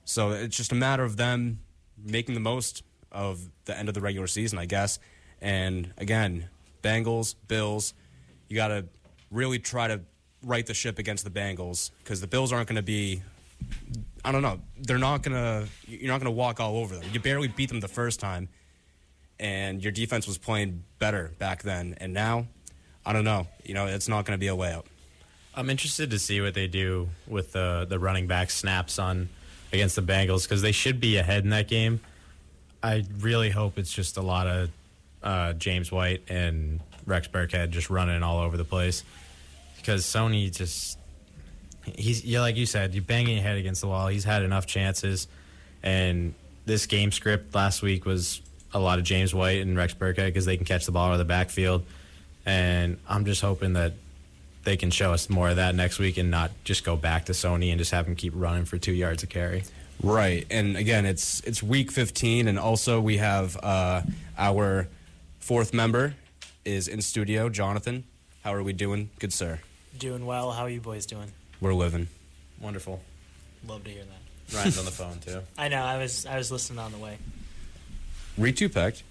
So 0.04 0.30
it's 0.30 0.56
just 0.56 0.72
a 0.72 0.74
matter 0.74 1.02
of 1.02 1.16
them 1.16 1.60
making 2.04 2.34
the 2.34 2.40
most 2.40 2.82
of 3.12 3.40
the 3.64 3.76
end 3.76 3.88
of 3.88 3.94
the 3.94 4.00
regular 4.00 4.26
season, 4.26 4.58
I 4.58 4.66
guess. 4.66 4.98
And 5.40 5.92
again, 5.98 6.48
Bengals, 6.82 7.34
Bills, 7.48 7.94
you 8.48 8.56
got 8.56 8.68
to 8.68 8.86
really 9.30 9.58
try 9.58 9.88
to 9.88 10.00
right 10.42 10.66
the 10.66 10.74
ship 10.74 10.98
against 10.98 11.24
the 11.24 11.30
Bengals 11.30 11.90
because 12.02 12.20
the 12.20 12.26
Bills 12.26 12.52
aren't 12.52 12.68
going 12.68 12.76
to 12.76 12.82
be. 12.82 13.22
I 14.24 14.32
don't 14.32 14.42
know. 14.42 14.60
They're 14.78 14.98
not 14.98 15.22
going 15.22 15.34
to. 15.34 15.68
You're 15.86 16.12
not 16.12 16.20
going 16.20 16.32
to 16.32 16.36
walk 16.36 16.60
all 16.60 16.76
over 16.76 16.96
them. 16.96 17.04
You 17.12 17.20
barely 17.20 17.48
beat 17.48 17.68
them 17.68 17.80
the 17.80 17.88
first 17.88 18.20
time, 18.20 18.48
and 19.40 19.82
your 19.82 19.90
defense 19.90 20.28
was 20.28 20.38
playing 20.38 20.84
better 20.98 21.32
back 21.38 21.62
then. 21.62 21.96
And 21.98 22.12
now, 22.12 22.46
I 23.04 23.12
don't 23.14 23.24
know. 23.24 23.48
You 23.64 23.74
know, 23.74 23.86
it's 23.86 24.06
not 24.06 24.26
going 24.26 24.38
to 24.38 24.40
be 24.40 24.48
a 24.48 24.54
layup. 24.54 24.84
I'm 25.54 25.70
interested 25.70 26.10
to 26.10 26.18
see 26.18 26.40
what 26.40 26.54
they 26.54 26.68
do 26.68 27.08
with 27.26 27.52
the 27.52 27.86
the 27.88 27.98
running 27.98 28.28
back 28.28 28.50
snaps 28.50 29.00
on 29.00 29.28
against 29.72 29.96
the 29.96 30.02
Bengals 30.02 30.44
because 30.44 30.62
they 30.62 30.72
should 30.72 31.00
be 31.00 31.16
ahead 31.16 31.42
in 31.42 31.50
that 31.50 31.66
game. 31.66 32.00
I 32.82 33.04
really 33.18 33.50
hope 33.50 33.78
it's 33.78 33.92
just 33.92 34.16
a 34.16 34.22
lot 34.22 34.46
of 34.46 34.70
uh, 35.22 35.52
James 35.54 35.90
White 35.90 36.22
and 36.28 36.80
Rex 37.04 37.26
Burkhead 37.26 37.70
just 37.70 37.90
running 37.90 38.22
all 38.22 38.38
over 38.38 38.56
the 38.56 38.64
place 38.64 39.02
because 39.76 40.04
Sony 40.04 40.54
just 40.54 40.98
he's 41.84 42.24
yeah, 42.24 42.40
like 42.40 42.56
you 42.56 42.66
said, 42.66 42.94
you're 42.94 43.02
banging 43.02 43.36
your 43.36 43.42
head 43.42 43.56
against 43.56 43.80
the 43.80 43.88
wall. 43.88 44.06
He's 44.08 44.24
had 44.24 44.42
enough 44.42 44.66
chances, 44.66 45.26
and 45.82 46.34
this 46.66 46.86
game 46.86 47.10
script 47.10 47.54
last 47.54 47.82
week 47.82 48.04
was 48.04 48.40
a 48.72 48.78
lot 48.78 48.98
of 48.98 49.04
James 49.04 49.34
White 49.34 49.60
and 49.62 49.76
Rex 49.76 49.94
Burkhead 49.94 50.26
because 50.26 50.44
they 50.44 50.56
can 50.56 50.66
catch 50.66 50.86
the 50.86 50.92
ball 50.92 51.08
out 51.08 51.12
of 51.12 51.18
the 51.18 51.24
backfield, 51.24 51.84
and 52.46 52.98
I'm 53.08 53.24
just 53.24 53.40
hoping 53.40 53.74
that 53.74 53.94
they 54.64 54.76
can 54.76 54.90
show 54.90 55.12
us 55.12 55.30
more 55.30 55.48
of 55.50 55.56
that 55.56 55.74
next 55.74 55.98
week 55.98 56.18
and 56.18 56.30
not 56.30 56.50
just 56.64 56.84
go 56.84 56.94
back 56.96 57.26
to 57.26 57.32
Sony 57.32 57.70
and 57.70 57.78
just 57.78 57.90
have 57.92 58.06
him 58.06 58.14
keep 58.14 58.32
running 58.36 58.64
for 58.64 58.78
two 58.78 58.92
yards 58.92 59.22
a 59.22 59.26
carry. 59.26 59.64
Right, 60.02 60.46
and 60.50 60.76
again, 60.76 61.04
it's 61.06 61.40
it's 61.40 61.62
week 61.62 61.90
15, 61.90 62.48
and 62.48 62.58
also 62.58 63.00
we 63.00 63.18
have 63.18 63.56
uh, 63.62 64.02
our 64.38 64.88
fourth 65.40 65.74
member 65.74 66.14
is 66.64 66.88
in 66.88 67.02
studio, 67.02 67.48
Jonathan. 67.48 68.04
How 68.44 68.54
are 68.54 68.62
we 68.62 68.72
doing, 68.72 69.10
good 69.18 69.32
sir? 69.32 69.58
Doing 69.98 70.24
well. 70.24 70.52
How 70.52 70.62
are 70.62 70.70
you 70.70 70.80
boys 70.80 71.04
doing? 71.04 71.32
We're 71.60 71.74
living. 71.74 72.08
Wonderful. 72.60 73.02
Love 73.66 73.84
to 73.84 73.90
hear 73.90 74.04
that. 74.04 74.56
Ryan's 74.56 74.78
on 74.80 74.84
the 74.86 74.90
phone 74.90 75.18
too. 75.18 75.40
I 75.58 75.68
know. 75.68 75.82
I 75.82 75.98
was 75.98 76.24
I 76.24 76.36
was 76.38 76.50
listening 76.50 76.78
on 76.78 76.92
the 76.92 76.98
way. 76.98 77.18
Retupect. 78.40 79.02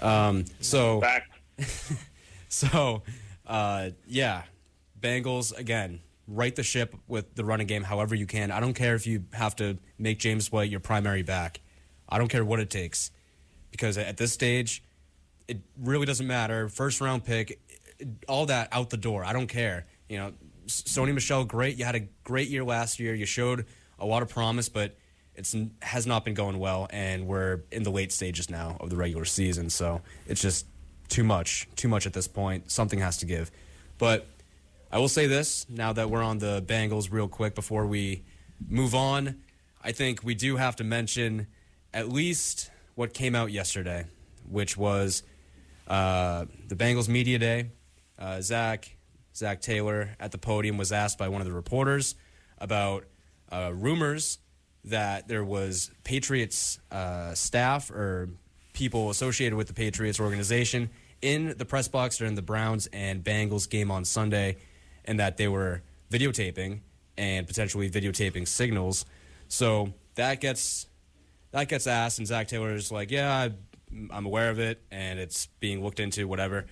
Um, 0.00 0.44
so 0.60 1.00
Back. 1.00 1.30
so 2.48 3.02
uh, 3.46 3.90
yeah, 4.06 4.42
Bengals 5.00 5.56
again. 5.56 6.00
Right 6.28 6.54
the 6.54 6.62
ship 6.62 6.94
with 7.08 7.34
the 7.34 7.44
running 7.44 7.66
game 7.66 7.82
however 7.82 8.14
you 8.14 8.26
can. 8.26 8.50
I 8.50 8.60
don't 8.60 8.74
care 8.74 8.94
if 8.94 9.06
you 9.06 9.24
have 9.32 9.56
to 9.56 9.76
make 9.98 10.18
James 10.18 10.52
White 10.52 10.70
your 10.70 10.80
primary 10.80 11.22
back. 11.22 11.60
I 12.08 12.18
don't 12.18 12.28
care 12.28 12.44
what 12.44 12.60
it 12.60 12.70
takes 12.70 13.10
because 13.70 13.98
at 13.98 14.16
this 14.16 14.32
stage, 14.32 14.82
it 15.48 15.58
really 15.78 16.06
doesn't 16.06 16.26
matter. 16.26 16.68
First 16.68 17.00
round 17.00 17.24
pick, 17.24 17.60
all 18.28 18.46
that 18.46 18.68
out 18.70 18.90
the 18.90 18.96
door. 18.96 19.24
I 19.24 19.32
don't 19.32 19.48
care. 19.48 19.86
You 20.08 20.18
know, 20.18 20.32
Sony 20.66 21.12
Michel, 21.12 21.44
great. 21.44 21.76
You 21.76 21.84
had 21.84 21.96
a 21.96 22.06
great 22.22 22.48
year 22.48 22.64
last 22.64 23.00
year. 23.00 23.14
You 23.14 23.26
showed 23.26 23.66
a 23.98 24.06
lot 24.06 24.22
of 24.22 24.28
promise, 24.28 24.68
but 24.68 24.96
it's 25.42 25.56
has 25.82 26.06
not 26.06 26.24
been 26.24 26.34
going 26.34 26.60
well, 26.60 26.86
and 26.90 27.26
we're 27.26 27.62
in 27.72 27.82
the 27.82 27.90
late 27.90 28.12
stages 28.12 28.48
now 28.48 28.76
of 28.78 28.90
the 28.90 28.96
regular 28.96 29.24
season. 29.24 29.70
So 29.70 30.00
it's 30.28 30.40
just 30.40 30.66
too 31.08 31.24
much, 31.24 31.68
too 31.74 31.88
much 31.88 32.06
at 32.06 32.12
this 32.12 32.28
point. 32.28 32.70
Something 32.70 33.00
has 33.00 33.16
to 33.18 33.26
give. 33.26 33.50
But 33.98 34.28
I 34.92 34.98
will 34.98 35.08
say 35.08 35.26
this 35.26 35.66
now 35.68 35.92
that 35.94 36.10
we're 36.10 36.22
on 36.22 36.38
the 36.38 36.62
Bengals, 36.62 37.10
real 37.10 37.26
quick 37.26 37.56
before 37.56 37.86
we 37.86 38.22
move 38.68 38.94
on. 38.94 39.42
I 39.82 39.90
think 39.90 40.22
we 40.22 40.36
do 40.36 40.56
have 40.56 40.76
to 40.76 40.84
mention 40.84 41.48
at 41.92 42.08
least 42.08 42.70
what 42.94 43.12
came 43.12 43.34
out 43.34 43.50
yesterday, 43.50 44.06
which 44.48 44.76
was 44.76 45.24
uh, 45.88 46.44
the 46.68 46.76
Bengals 46.76 47.08
media 47.08 47.40
day. 47.40 47.70
Uh, 48.16 48.40
Zach 48.40 48.94
Zac 49.34 49.60
Taylor 49.60 50.10
at 50.20 50.30
the 50.30 50.38
podium 50.38 50.78
was 50.78 50.92
asked 50.92 51.18
by 51.18 51.28
one 51.28 51.40
of 51.40 51.48
the 51.48 51.52
reporters 51.52 52.14
about 52.58 53.06
uh, 53.50 53.72
rumors 53.74 54.38
that 54.84 55.28
there 55.28 55.44
was 55.44 55.90
Patriots 56.04 56.78
uh, 56.90 57.34
staff 57.34 57.90
or 57.90 58.28
people 58.72 59.10
associated 59.10 59.56
with 59.56 59.68
the 59.68 59.74
Patriots 59.74 60.18
organization 60.18 60.90
in 61.20 61.54
the 61.56 61.64
press 61.64 61.86
box 61.88 62.18
during 62.18 62.34
the 62.34 62.42
Browns 62.42 62.88
and 62.92 63.22
Bengals 63.22 63.68
game 63.68 63.90
on 63.90 64.04
Sunday, 64.04 64.56
and 65.04 65.20
that 65.20 65.36
they 65.36 65.46
were 65.48 65.82
videotaping 66.10 66.80
and 67.16 67.46
potentially 67.46 67.88
videotaping 67.90 68.46
signals. 68.48 69.04
So 69.48 69.94
that 70.16 70.40
gets 70.40 70.86
that 71.52 71.68
gets 71.68 71.86
asked, 71.86 72.18
and 72.18 72.26
Zac 72.26 72.48
Taylor 72.48 72.74
is 72.74 72.90
like, 72.90 73.10
"Yeah, 73.10 73.30
I- 73.30 73.52
I'm 74.10 74.24
aware 74.24 74.48
of 74.50 74.58
it, 74.58 74.82
and 74.90 75.18
it's 75.20 75.46
being 75.60 75.82
looked 75.84 76.00
into, 76.00 76.26
whatever." 76.26 76.66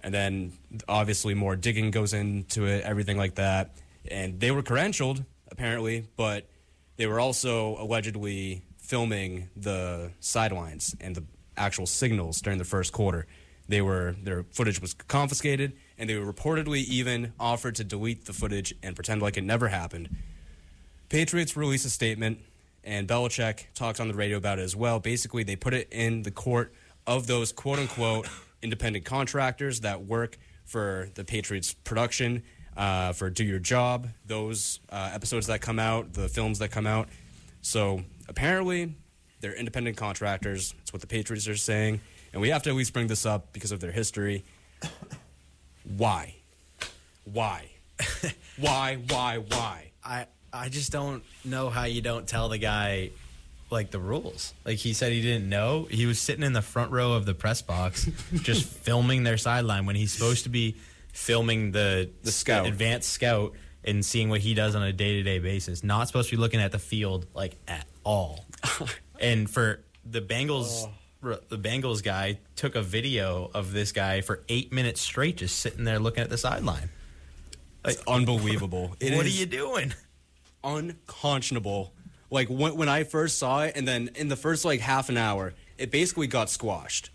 And 0.00 0.12
then 0.12 0.52
obviously 0.88 1.34
more 1.34 1.54
digging 1.56 1.90
goes 1.90 2.12
into 2.14 2.64
it, 2.66 2.82
everything 2.84 3.16
like 3.18 3.34
that. 3.36 3.76
And 4.10 4.40
they 4.40 4.50
were 4.50 4.62
credentialed 4.62 5.24
apparently, 5.50 6.06
but 6.16 6.48
they 6.96 7.06
were 7.06 7.20
also 7.20 7.76
allegedly 7.78 8.62
filming 8.78 9.48
the 9.56 10.12
sidelines 10.20 10.94
and 11.00 11.14
the 11.14 11.24
actual 11.56 11.86
signals 11.86 12.40
during 12.40 12.58
the 12.58 12.64
first 12.64 12.92
quarter. 12.92 13.26
They 13.68 13.82
were 13.82 14.14
their 14.22 14.44
footage 14.52 14.80
was 14.80 14.94
confiscated, 14.94 15.72
and 15.98 16.08
they 16.08 16.16
were 16.16 16.32
reportedly 16.32 16.84
even 16.84 17.32
offered 17.40 17.74
to 17.76 17.84
delete 17.84 18.26
the 18.26 18.32
footage 18.32 18.74
and 18.82 18.94
pretend 18.94 19.22
like 19.22 19.36
it 19.36 19.44
never 19.44 19.68
happened. 19.68 20.08
Patriots 21.08 21.56
released 21.56 21.84
a 21.84 21.90
statement, 21.90 22.38
and 22.84 23.08
Belichick 23.08 23.64
talked 23.74 24.00
on 24.00 24.08
the 24.08 24.14
radio 24.14 24.36
about 24.36 24.58
it 24.58 24.62
as 24.62 24.76
well. 24.76 25.00
Basically, 25.00 25.42
they 25.42 25.56
put 25.56 25.74
it 25.74 25.88
in 25.90 26.22
the 26.22 26.30
court 26.30 26.72
of 27.06 27.26
those 27.26 27.52
quote 27.52 27.78
unquote 27.78 28.28
independent 28.62 29.04
contractors 29.04 29.80
that 29.80 30.04
work 30.04 30.38
for 30.64 31.08
the 31.14 31.24
Patriots 31.24 31.74
production, 31.74 32.42
uh, 32.76 33.12
for 33.12 33.30
Do 33.30 33.44
Your 33.44 33.58
Job, 33.58 34.08
those 34.26 34.80
uh, 34.90 35.10
episodes 35.12 35.46
that 35.46 35.60
come 35.60 35.78
out, 35.78 36.12
the 36.12 36.28
films 36.28 36.58
that 36.58 36.70
come 36.70 36.86
out. 36.86 37.08
So 37.62 38.02
apparently, 38.28 38.94
they're 39.40 39.54
independent 39.54 39.96
contractors. 39.96 40.74
That's 40.78 40.92
what 40.92 41.00
the 41.00 41.06
Patriots 41.06 41.48
are 41.48 41.56
saying. 41.56 42.00
And 42.32 42.42
we 42.42 42.50
have 42.50 42.62
to 42.64 42.70
at 42.70 42.76
least 42.76 42.92
bring 42.92 43.06
this 43.06 43.24
up 43.24 43.52
because 43.52 43.72
of 43.72 43.80
their 43.80 43.92
history. 43.92 44.44
Why? 45.96 46.34
Why? 47.24 47.70
why, 48.58 48.98
why, 49.08 49.38
why? 49.38 49.90
I 50.04 50.26
I 50.52 50.68
just 50.68 50.92
don't 50.92 51.22
know 51.44 51.68
how 51.70 51.84
you 51.84 52.00
don't 52.00 52.26
tell 52.26 52.48
the 52.48 52.58
guy 52.58 53.10
like 53.70 53.90
the 53.90 53.98
rules. 53.98 54.54
Like 54.64 54.78
he 54.78 54.92
said 54.92 55.12
he 55.12 55.20
didn't 55.20 55.48
know. 55.48 55.86
He 55.90 56.06
was 56.06 56.18
sitting 56.18 56.44
in 56.44 56.52
the 56.52 56.62
front 56.62 56.92
row 56.92 57.12
of 57.12 57.26
the 57.26 57.34
press 57.34 57.62
box 57.62 58.08
just 58.34 58.64
filming 58.84 59.24
their 59.24 59.36
sideline 59.36 59.86
when 59.86 59.96
he's 59.96 60.12
supposed 60.12 60.44
to 60.44 60.48
be 60.48 60.76
filming 61.16 61.72
the 61.72 62.10
The 62.22 62.30
scout. 62.32 62.66
advanced 62.66 63.10
scout 63.10 63.54
and 63.82 64.04
seeing 64.04 64.28
what 64.28 64.40
he 64.40 64.54
does 64.54 64.74
on 64.74 64.82
a 64.82 64.92
day-to-day 64.92 65.38
basis. 65.38 65.82
Not 65.82 66.06
supposed 66.08 66.28
to 66.30 66.36
be 66.36 66.40
looking 66.40 66.60
at 66.60 66.72
the 66.72 66.78
field 66.78 67.26
like 67.34 67.56
at 67.66 67.86
all. 68.04 68.44
and 69.20 69.48
for 69.48 69.82
the 70.04 70.20
Bengals 70.20 70.84
oh. 70.84 70.90
r- 71.22 71.40
the 71.48 71.58
Bengals 71.58 72.02
guy 72.02 72.38
took 72.54 72.74
a 72.74 72.82
video 72.82 73.50
of 73.54 73.72
this 73.72 73.92
guy 73.92 74.20
for 74.20 74.42
8 74.48 74.72
minutes 74.72 75.00
straight 75.00 75.38
just 75.38 75.58
sitting 75.58 75.84
there 75.84 75.98
looking 75.98 76.22
at 76.22 76.30
the 76.30 76.38
sideline. 76.38 76.90
It's 77.84 78.02
unbelievable. 78.06 78.96
It 79.00 79.14
what 79.16 79.24
are 79.26 79.28
you 79.28 79.46
doing? 79.46 79.94
unconscionable. 80.64 81.92
Like 82.30 82.48
when, 82.48 82.76
when 82.76 82.88
I 82.88 83.04
first 83.04 83.38
saw 83.38 83.62
it, 83.62 83.74
and 83.76 83.86
then 83.86 84.10
in 84.16 84.28
the 84.28 84.36
first 84.36 84.64
like 84.64 84.80
half 84.80 85.08
an 85.08 85.16
hour, 85.16 85.54
it 85.78 85.90
basically 85.90 86.26
got 86.26 86.50
squashed. 86.50 87.10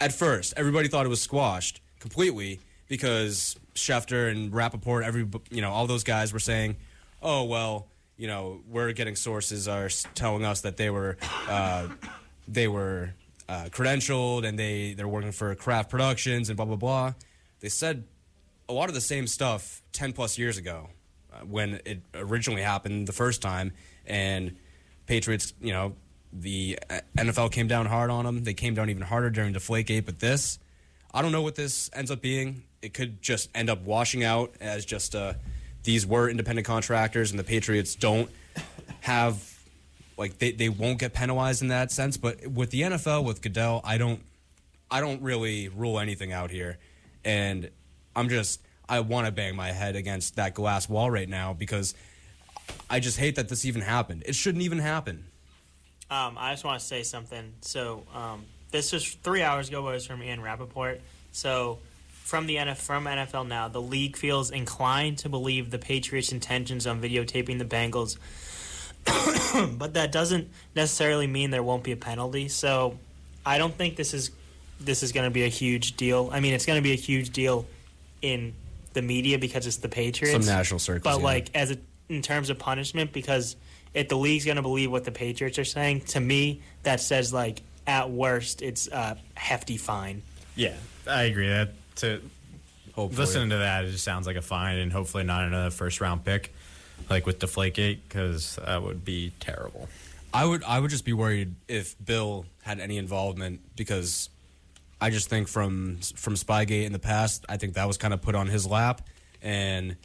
At 0.00 0.12
first, 0.12 0.54
everybody 0.56 0.88
thought 0.88 1.04
it 1.04 1.08
was 1.08 1.20
squashed 1.20 1.80
completely 1.98 2.60
because 2.88 3.56
Schefter 3.74 4.30
and 4.30 4.52
Rapoport, 4.52 5.04
every 5.04 5.26
you 5.50 5.60
know, 5.60 5.70
all 5.70 5.86
those 5.86 6.04
guys 6.04 6.32
were 6.32 6.38
saying, 6.38 6.76
"Oh 7.22 7.44
well, 7.44 7.88
you 8.16 8.26
know, 8.26 8.60
we're 8.68 8.92
getting 8.92 9.16
sources 9.16 9.68
are 9.68 9.88
telling 10.14 10.44
us 10.44 10.62
that 10.62 10.76
they 10.76 10.90
were 10.90 11.16
uh, 11.48 11.88
they 12.48 12.68
were 12.68 13.14
uh, 13.48 13.64
credentialed 13.70 14.46
and 14.46 14.58
they 14.58 14.94
they're 14.94 15.08
working 15.08 15.32
for 15.32 15.54
Kraft 15.54 15.90
Productions 15.90 16.48
and 16.48 16.56
blah 16.56 16.66
blah 16.66 16.76
blah." 16.76 17.14
They 17.60 17.68
said 17.68 18.04
a 18.68 18.72
lot 18.72 18.88
of 18.88 18.94
the 18.94 19.00
same 19.00 19.26
stuff 19.26 19.82
10 19.92 20.12
plus 20.12 20.38
years 20.38 20.58
ago 20.58 20.88
uh, 21.32 21.40
when 21.40 21.80
it 21.84 22.00
originally 22.14 22.62
happened 22.62 23.06
the 23.06 23.12
first 23.12 23.42
time 23.42 23.72
and 24.06 24.56
patriots 25.06 25.52
you 25.60 25.72
know 25.72 25.94
the 26.32 26.78
uh, 26.90 27.00
nfl 27.18 27.50
came 27.50 27.68
down 27.68 27.86
hard 27.86 28.10
on 28.10 28.24
them 28.24 28.42
they 28.44 28.54
came 28.54 28.74
down 28.74 28.88
even 28.90 29.02
harder 29.02 29.30
during 29.30 29.52
deflategate 29.52 30.04
but 30.04 30.18
this 30.18 30.58
i 31.12 31.22
don't 31.22 31.32
know 31.32 31.42
what 31.42 31.54
this 31.54 31.90
ends 31.94 32.10
up 32.10 32.20
being 32.20 32.62
it 32.84 32.94
could 32.94 33.20
just 33.22 33.50
end 33.54 33.70
up 33.70 33.82
washing 33.82 34.22
out 34.22 34.54
as 34.60 34.84
just 34.84 35.14
uh, 35.14 35.34
these 35.82 36.06
were 36.06 36.28
independent 36.28 36.66
contractors 36.66 37.30
and 37.30 37.38
the 37.38 37.44
patriots 37.44 37.94
don't 37.94 38.30
have 39.00 39.52
like 40.16 40.38
they, 40.38 40.52
they 40.52 40.68
won't 40.68 40.98
get 40.98 41.12
penalized 41.12 41.62
in 41.62 41.68
that 41.68 41.90
sense 41.90 42.16
but 42.16 42.46
with 42.46 42.70
the 42.70 42.82
nfl 42.82 43.24
with 43.24 43.42
goodell 43.42 43.80
i 43.84 43.98
don't 43.98 44.20
I 44.94 45.00
don't 45.00 45.22
really 45.22 45.68
rule 45.68 45.98
anything 45.98 46.32
out 46.32 46.52
here, 46.52 46.78
and 47.24 47.68
I'm 48.14 48.28
just 48.28 48.60
I 48.88 49.00
want 49.00 49.26
to 49.26 49.32
bang 49.32 49.56
my 49.56 49.72
head 49.72 49.96
against 49.96 50.36
that 50.36 50.54
glass 50.54 50.88
wall 50.88 51.10
right 51.10 51.28
now 51.28 51.52
because 51.52 51.96
I 52.88 53.00
just 53.00 53.18
hate 53.18 53.34
that 53.34 53.48
this 53.48 53.64
even 53.64 53.82
happened. 53.82 54.22
It 54.24 54.36
shouldn't 54.36 54.62
even 54.62 54.78
happen. 54.78 55.24
Um, 56.10 56.36
I 56.38 56.52
just 56.52 56.64
want 56.64 56.78
to 56.78 56.86
say 56.86 57.02
something. 57.02 57.54
So 57.62 58.04
um, 58.14 58.44
this 58.70 58.92
was 58.92 59.14
three 59.14 59.42
hours 59.42 59.68
ago. 59.68 59.82
But 59.82 59.88
it 59.88 59.94
was 59.94 60.06
from 60.06 60.22
Ian 60.22 60.40
Rapoport. 60.40 61.00
So 61.32 61.80
from 62.24 62.46
the 62.46 62.56
NF, 62.56 62.78
from 62.78 63.04
NFL 63.04 63.46
now, 63.46 63.68
the 63.68 63.82
league 63.82 64.16
feels 64.16 64.50
inclined 64.50 65.18
to 65.18 65.28
believe 65.28 65.70
the 65.70 65.78
Patriots' 65.78 66.32
intentions 66.32 66.86
on 66.86 67.02
videotaping 67.02 67.58
the 67.58 67.66
Bengals, 67.66 68.16
but 69.78 69.92
that 69.92 70.10
doesn't 70.10 70.48
necessarily 70.74 71.26
mean 71.26 71.50
there 71.50 71.62
won't 71.62 71.84
be 71.84 71.92
a 71.92 71.98
penalty. 71.98 72.48
So 72.48 72.98
I 73.44 73.58
don't 73.58 73.74
think 73.74 73.96
this 73.96 74.14
is 74.14 74.30
this 74.80 75.02
is 75.02 75.12
going 75.12 75.26
to 75.26 75.30
be 75.30 75.44
a 75.44 75.48
huge 75.48 75.98
deal. 75.98 76.30
I 76.32 76.40
mean, 76.40 76.54
it's 76.54 76.64
going 76.64 76.78
to 76.78 76.82
be 76.82 76.92
a 76.92 76.96
huge 76.96 77.28
deal 77.28 77.66
in 78.22 78.54
the 78.94 79.02
media 79.02 79.38
because 79.38 79.66
it's 79.66 79.76
the 79.76 79.90
Patriots. 79.90 80.46
Some 80.46 80.56
national 80.56 80.80
circles, 80.80 81.02
But 81.02 81.18
yeah. 81.18 81.24
like 81.24 81.50
as 81.54 81.72
a, 81.72 81.76
in 82.08 82.22
terms 82.22 82.48
of 82.48 82.58
punishment, 82.58 83.12
because 83.12 83.54
if 83.92 84.08
the 84.08 84.16
league's 84.16 84.46
going 84.46 84.56
to 84.56 84.62
believe 84.62 84.90
what 84.90 85.04
the 85.04 85.12
Patriots 85.12 85.58
are 85.58 85.64
saying, 85.64 86.00
to 86.00 86.20
me 86.20 86.62
that 86.84 87.00
says 87.00 87.34
like 87.34 87.60
at 87.86 88.10
worst 88.10 88.62
it's 88.62 88.88
a 88.88 89.18
hefty 89.34 89.76
fine. 89.76 90.22
Yeah, 90.56 90.74
I 91.06 91.24
agree. 91.24 91.48
That 91.48 91.74
to 91.96 92.20
Hopefully. 92.94 93.18
listening 93.18 93.50
to 93.50 93.56
that, 93.56 93.84
it 93.84 93.90
just 93.90 94.04
sounds 94.04 94.26
like 94.26 94.36
a 94.36 94.42
fine, 94.42 94.76
and 94.78 94.92
hopefully 94.92 95.24
not 95.24 95.44
another 95.44 95.70
first 95.70 96.00
round 96.00 96.24
pick, 96.24 96.54
like 97.10 97.26
with 97.26 97.38
Deflategate, 97.38 97.98
because 98.08 98.56
that 98.64 98.82
would 98.82 99.04
be 99.04 99.32
terrible. 99.40 99.88
I 100.32 100.44
would 100.44 100.64
I 100.64 100.80
would 100.80 100.90
just 100.90 101.04
be 101.04 101.12
worried 101.12 101.54
if 101.68 101.94
Bill 102.04 102.46
had 102.62 102.80
any 102.80 102.98
involvement 102.98 103.60
because 103.76 104.30
I 105.00 105.10
just 105.10 105.28
think 105.28 105.48
from 105.48 105.98
from 106.16 106.34
Spygate 106.34 106.86
in 106.86 106.92
the 106.92 106.98
past, 106.98 107.44
I 107.48 107.56
think 107.56 107.74
that 107.74 107.86
was 107.86 107.96
kind 107.98 108.12
of 108.12 108.22
put 108.22 108.34
on 108.34 108.48
his 108.48 108.66
lap, 108.66 109.02
and 109.42 109.96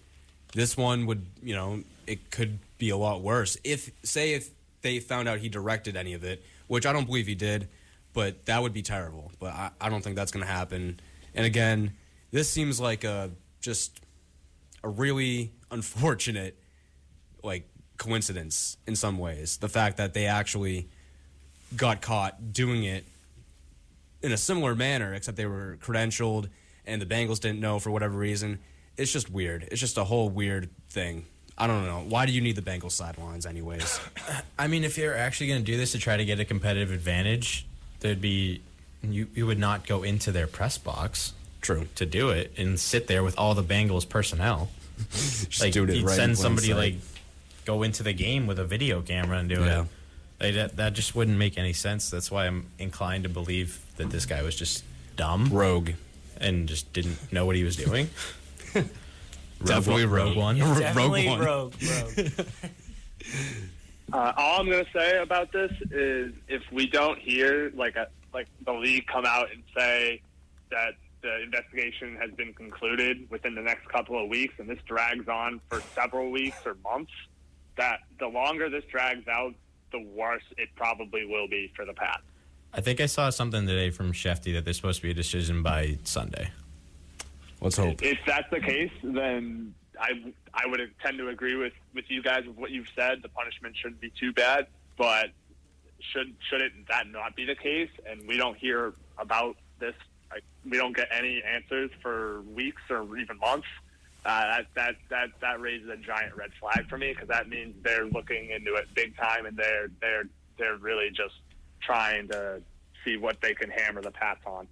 this 0.53 0.75
one 0.77 1.05
would 1.05 1.25
you 1.43 1.55
know 1.55 1.83
it 2.05 2.31
could 2.31 2.59
be 2.77 2.89
a 2.89 2.97
lot 2.97 3.21
worse 3.21 3.57
if 3.63 3.91
say 4.03 4.33
if 4.33 4.49
they 4.81 4.99
found 4.99 5.27
out 5.27 5.39
he 5.39 5.49
directed 5.49 5.95
any 5.95 6.13
of 6.13 6.23
it, 6.23 6.43
which 6.67 6.85
I 6.85 6.93
don't 6.93 7.05
believe 7.05 7.27
he 7.27 7.35
did, 7.35 7.67
but 8.13 8.45
that 8.45 8.61
would 8.61 8.73
be 8.73 8.81
terrible. 8.81 9.31
But 9.39 9.53
I, 9.53 9.71
I 9.81 9.89
don't 9.89 10.03
think 10.03 10.15
that's 10.15 10.31
going 10.31 10.45
to 10.45 10.51
happen. 10.51 10.99
And 11.33 11.45
again, 11.45 11.93
this 12.31 12.49
seems 12.49 12.79
like 12.79 13.03
a 13.03 13.31
just 13.61 13.99
a 14.83 14.89
really 14.89 15.51
unfortunate 15.71 16.57
like 17.43 17.67
coincidence 17.97 18.77
in 18.87 18.95
some 18.95 19.17
ways. 19.17 19.57
The 19.57 19.69
fact 19.69 19.97
that 19.97 20.13
they 20.13 20.25
actually 20.25 20.89
got 21.75 22.01
caught 22.01 22.53
doing 22.53 22.83
it 22.83 23.05
in 24.21 24.31
a 24.31 24.37
similar 24.37 24.75
manner, 24.75 25.13
except 25.13 25.37
they 25.37 25.45
were 25.45 25.77
credentialed 25.81 26.49
and 26.85 27.01
the 27.01 27.05
Bengals 27.05 27.39
didn't 27.39 27.59
know 27.59 27.79
for 27.79 27.91
whatever 27.91 28.17
reason. 28.17 28.59
It's 28.97 29.11
just 29.13 29.29
weird. 29.29 29.67
It's 29.71 29.79
just 29.79 29.97
a 29.97 30.03
whole 30.03 30.29
weird 30.29 30.69
thing. 30.89 31.25
I 31.57 31.67
don't 31.67 31.85
know. 31.85 32.03
Why 32.07 32.25
do 32.25 32.31
you 32.31 32.41
need 32.41 32.55
the 32.55 32.61
Bengals 32.61 32.91
sidelines, 32.91 33.45
anyways? 33.45 33.99
I 34.59 34.67
mean, 34.67 34.83
if 34.83 34.97
you're 34.97 35.15
actually 35.15 35.47
going 35.47 35.59
to 35.59 35.65
do 35.65 35.77
this 35.77 35.91
to 35.91 35.99
try 35.99 36.17
to 36.17 36.25
get 36.25 36.39
a 36.39 36.45
competitive 36.45 36.91
advantage, 36.91 37.65
there'd 37.99 38.21
be 38.21 38.61
you 39.03 39.27
you 39.33 39.45
would 39.45 39.59
not 39.59 39.85
go 39.87 40.03
into 40.03 40.31
their 40.31 40.47
press 40.47 40.77
box 40.77 41.33
True. 41.61 41.87
to 41.95 42.05
do 42.05 42.29
it 42.29 42.53
and 42.57 42.79
sit 42.79 43.07
there 43.07 43.23
with 43.23 43.37
all 43.37 43.53
the 43.55 43.63
Bengals 43.63 44.07
personnel. 44.07 44.69
Just 45.11 45.61
like 45.61 45.71
doing 45.73 45.89
it 45.89 45.95
you'd 45.95 46.05
right 46.05 46.15
send 46.15 46.37
somebody 46.37 46.67
sight. 46.67 46.75
like 46.77 46.95
go 47.65 47.83
into 47.83 48.03
the 48.03 48.13
game 48.13 48.47
with 48.47 48.59
a 48.59 48.65
video 48.65 49.01
camera 49.01 49.37
and 49.37 49.47
do 49.49 49.61
Yeah. 49.61 49.81
it. 49.81 49.87
Like, 50.41 50.53
that, 50.55 50.77
that 50.77 50.93
just 50.93 51.15
wouldn't 51.15 51.37
make 51.37 51.57
any 51.57 51.73
sense. 51.73 52.09
That's 52.09 52.31
why 52.31 52.47
I'm 52.47 52.67
inclined 52.79 53.23
to 53.23 53.29
believe 53.29 53.81
that 53.97 54.09
this 54.09 54.25
guy 54.25 54.41
was 54.41 54.55
just 54.55 54.85
dumb 55.17 55.49
rogue. 55.51 55.91
and 56.39 56.65
just 56.67 56.91
didn't 56.93 57.17
know 57.33 57.45
what 57.45 57.57
he 57.57 57.63
was 57.65 57.75
doing. 57.75 58.09
Definitely 59.65 60.05
Rogue 60.05 60.27
rogue. 60.29 60.37
One. 60.37 60.59
Rogue 60.61 60.79
Definitely 60.79 61.27
One. 61.27 61.39
rogue, 61.41 61.73
rogue. 62.17 62.29
Uh, 64.13 64.33
all 64.37 64.59
I'm 64.61 64.69
going 64.69 64.83
to 64.85 64.91
say 64.91 65.17
about 65.21 65.51
this 65.51 65.71
is 65.91 66.33
if 66.47 66.63
we 66.71 66.87
don't 66.87 67.19
hear 67.19 67.71
like 67.75 67.95
a 67.97 68.07
like 68.33 68.47
the 68.65 68.73
league 68.73 69.05
come 69.07 69.25
out 69.25 69.51
and 69.51 69.63
say 69.75 70.21
that 70.71 70.93
the 71.21 71.43
investigation 71.43 72.15
has 72.15 72.31
been 72.31 72.53
concluded 72.53 73.29
within 73.29 73.55
the 73.55 73.61
next 73.61 73.87
couple 73.89 74.21
of 74.21 74.29
weeks, 74.29 74.53
and 74.57 74.69
this 74.69 74.79
drags 74.85 75.27
on 75.27 75.59
for 75.69 75.81
several 75.93 76.31
weeks 76.31 76.57
or 76.65 76.75
months, 76.83 77.11
that 77.77 77.99
the 78.19 78.27
longer 78.27 78.69
this 78.69 78.83
drags 78.85 79.27
out, 79.27 79.53
the 79.91 79.99
worse 79.99 80.43
it 80.57 80.69
probably 80.75 81.25
will 81.25 81.47
be 81.47 81.71
for 81.75 81.85
the 81.85 81.93
Pats. 81.93 82.21
I 82.73 82.81
think 82.81 83.01
I 83.01 83.07
saw 83.07 83.29
something 83.31 83.65
today 83.65 83.89
from 83.89 84.13
Shefty 84.13 84.53
that 84.53 84.63
there's 84.63 84.77
supposed 84.77 84.97
to 84.97 85.03
be 85.03 85.11
a 85.11 85.15
decision 85.15 85.63
by 85.63 85.97
Sunday. 86.03 86.51
Let's 87.61 87.77
hope. 87.77 88.01
If 88.03 88.19
that's 88.25 88.49
the 88.51 88.59
case, 88.59 88.91
then 89.03 89.73
I 89.99 90.11
I 90.53 90.67
would 90.67 90.79
tend 91.01 91.17
to 91.17 91.29
agree 91.29 91.55
with, 91.55 91.73
with 91.93 92.05
you 92.09 92.21
guys 92.21 92.45
with 92.45 92.57
what 92.57 92.71
you've 92.71 92.89
said. 92.95 93.21
The 93.21 93.29
punishment 93.29 93.75
shouldn't 93.75 93.99
be 93.99 94.11
too 94.17 94.31
bad, 94.31 94.67
but 94.97 95.31
should 96.13 96.33
should 96.49 96.61
it 96.61 96.71
that 96.89 97.07
not 97.07 97.35
be 97.35 97.45
the 97.45 97.55
case, 97.55 97.89
and 98.09 98.27
we 98.27 98.37
don't 98.37 98.57
hear 98.57 98.93
about 99.17 99.55
this, 99.79 99.95
we 100.69 100.77
don't 100.77 100.95
get 100.95 101.07
any 101.11 101.41
answers 101.43 101.91
for 102.01 102.41
weeks 102.41 102.81
or 102.89 103.17
even 103.17 103.37
months. 103.37 103.67
Uh, 104.25 104.41
that 104.41 104.65
that 104.75 104.95
that 105.09 105.29
that 105.41 105.61
raises 105.61 105.89
a 105.89 105.97
giant 105.97 106.35
red 106.35 106.51
flag 106.59 106.87
for 106.89 106.97
me 106.97 107.13
because 107.13 107.29
that 107.29 107.47
means 107.47 107.73
they're 107.83 108.05
looking 108.05 108.49
into 108.49 108.75
it 108.75 108.87
big 108.93 109.15
time, 109.17 109.45
and 109.45 109.55
they're 109.57 109.89
they're 110.01 110.25
they're 110.57 110.77
really 110.77 111.09
just 111.09 111.35
trying 111.81 112.27
to 112.27 112.61
see 113.05 113.15
what 113.15 113.39
they 113.41 113.53
can 113.53 113.69
hammer 113.69 114.01
the 114.01 114.11
Pats 114.11 114.41
on. 114.45 114.67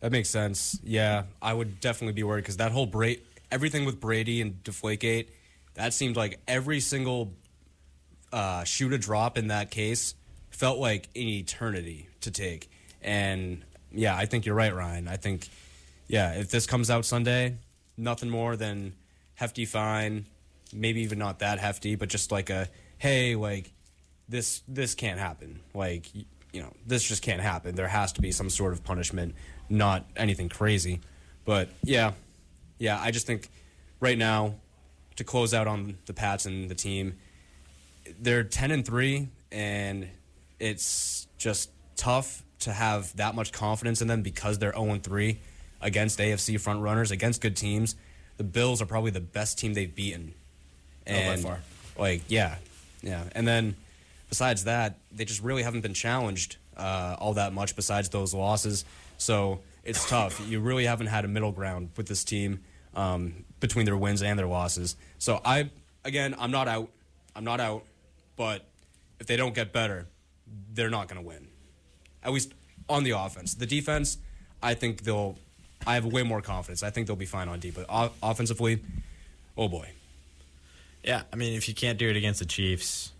That 0.00 0.12
makes 0.12 0.30
sense. 0.30 0.78
Yeah, 0.82 1.24
I 1.42 1.52
would 1.52 1.80
definitely 1.80 2.14
be 2.14 2.22
worried 2.22 2.42
because 2.42 2.56
that 2.56 2.72
whole 2.72 2.86
Bra- 2.86 3.14
everything 3.50 3.84
with 3.84 4.00
Brady 4.00 4.40
and 4.40 4.62
Deflategate, 4.64 5.28
that 5.74 5.92
seemed 5.92 6.16
like 6.16 6.40
every 6.48 6.80
single 6.80 7.32
uh, 8.32 8.64
shoot 8.64 8.92
a 8.92 8.98
drop 8.98 9.36
in 9.38 9.48
that 9.48 9.70
case 9.70 10.14
felt 10.54 10.78
like 10.78 11.08
an 11.16 11.22
eternity 11.22 12.08
to 12.20 12.30
take. 12.30 12.70
And 13.02 13.62
yeah, 13.92 14.16
I 14.16 14.26
think 14.26 14.46
you're 14.46 14.54
right, 14.54 14.74
Ryan. 14.74 15.08
I 15.08 15.16
think, 15.16 15.48
yeah, 16.06 16.34
if 16.34 16.50
this 16.50 16.66
comes 16.66 16.90
out 16.90 17.04
Sunday, 17.04 17.56
nothing 17.96 18.30
more 18.30 18.56
than 18.56 18.94
hefty 19.34 19.64
fine, 19.64 20.26
maybe 20.72 21.02
even 21.02 21.18
not 21.18 21.40
that 21.40 21.58
hefty, 21.58 21.96
but 21.96 22.08
just 22.08 22.30
like 22.30 22.50
a 22.50 22.68
hey, 22.98 23.34
like 23.34 23.72
this 24.28 24.62
this 24.68 24.94
can't 24.94 25.18
happen. 25.18 25.60
Like 25.74 26.06
you 26.14 26.62
know, 26.62 26.72
this 26.86 27.02
just 27.02 27.22
can't 27.22 27.42
happen. 27.42 27.74
There 27.74 27.88
has 27.88 28.12
to 28.12 28.22
be 28.22 28.30
some 28.30 28.48
sort 28.48 28.72
of 28.72 28.84
punishment, 28.84 29.34
not 29.68 30.06
anything 30.16 30.48
crazy. 30.48 31.00
But 31.44 31.68
yeah, 31.82 32.12
yeah, 32.78 33.00
I 33.00 33.10
just 33.10 33.26
think 33.26 33.48
right 33.98 34.16
now 34.16 34.54
to 35.16 35.24
close 35.24 35.52
out 35.52 35.66
on 35.66 35.98
the 36.06 36.14
Pats 36.14 36.46
and 36.46 36.70
the 36.70 36.74
team, 36.76 37.14
they're 38.20 38.44
ten 38.44 38.70
and 38.70 38.86
three, 38.86 39.28
and 39.50 40.08
it's 40.58 41.26
just 41.38 41.70
tough 41.96 42.42
to 42.60 42.72
have 42.72 43.14
that 43.16 43.34
much 43.34 43.52
confidence 43.52 44.00
in 44.00 44.08
them 44.08 44.22
because 44.22 44.58
they're 44.58 44.72
zero 44.72 44.90
and 44.90 45.02
three 45.02 45.40
against 45.80 46.18
AFC 46.18 46.58
front 46.60 46.80
runners 46.80 47.10
against 47.10 47.40
good 47.40 47.56
teams. 47.56 47.94
The 48.36 48.44
Bills 48.44 48.80
are 48.82 48.86
probably 48.86 49.10
the 49.10 49.20
best 49.20 49.58
team 49.58 49.74
they've 49.74 49.94
beaten, 49.94 50.34
and 51.06 51.42
far. 51.42 51.60
like 51.98 52.22
yeah, 52.28 52.56
yeah, 53.02 53.24
and 53.32 53.46
then 53.46 53.76
besides 54.28 54.64
that, 54.64 54.98
they 55.12 55.24
just 55.24 55.42
really 55.42 55.62
haven't 55.62 55.82
been 55.82 55.94
challenged 55.94 56.56
uh, 56.76 57.16
all 57.18 57.34
that 57.34 57.52
much 57.52 57.76
besides 57.76 58.08
those 58.08 58.34
losses. 58.34 58.84
So 59.18 59.60
it's 59.84 60.08
tough. 60.08 60.40
You 60.48 60.60
really 60.60 60.86
haven't 60.86 61.06
had 61.06 61.24
a 61.24 61.28
middle 61.28 61.52
ground 61.52 61.90
with 61.96 62.06
this 62.06 62.24
team 62.24 62.60
um, 62.94 63.44
between 63.60 63.86
their 63.86 63.96
wins 63.96 64.22
and 64.22 64.38
their 64.38 64.46
losses. 64.46 64.96
So 65.18 65.40
I, 65.44 65.70
again, 66.04 66.34
I'm 66.38 66.50
not 66.50 66.68
out. 66.68 66.90
I'm 67.36 67.44
not 67.44 67.60
out. 67.60 67.84
But 68.36 68.64
if 69.20 69.26
they 69.26 69.36
don't 69.36 69.54
get 69.54 69.72
better, 69.72 70.08
they're 70.72 70.90
not 70.90 71.08
going 71.08 71.20
to 71.20 71.26
win. 71.26 71.48
At 72.22 72.32
least 72.32 72.52
on 72.88 73.04
the 73.04 73.12
offense. 73.12 73.54
The 73.54 73.66
defense, 73.66 74.18
I 74.62 74.74
think 74.74 75.02
they'll. 75.02 75.36
I 75.86 75.94
have 75.94 76.06
way 76.06 76.22
more 76.22 76.40
confidence. 76.40 76.82
I 76.82 76.90
think 76.90 77.06
they'll 77.06 77.16
be 77.16 77.26
fine 77.26 77.48
on 77.48 77.60
D. 77.60 77.70
But 77.70 77.86
o- 77.90 78.12
offensively, 78.22 78.80
oh 79.56 79.68
boy. 79.68 79.90
Yeah, 81.02 81.22
I 81.30 81.36
mean, 81.36 81.52
if 81.52 81.68
you 81.68 81.74
can't 81.74 81.98
do 81.98 82.08
it 82.08 82.16
against 82.16 82.40
the 82.40 82.46
Chiefs, 82.46 83.12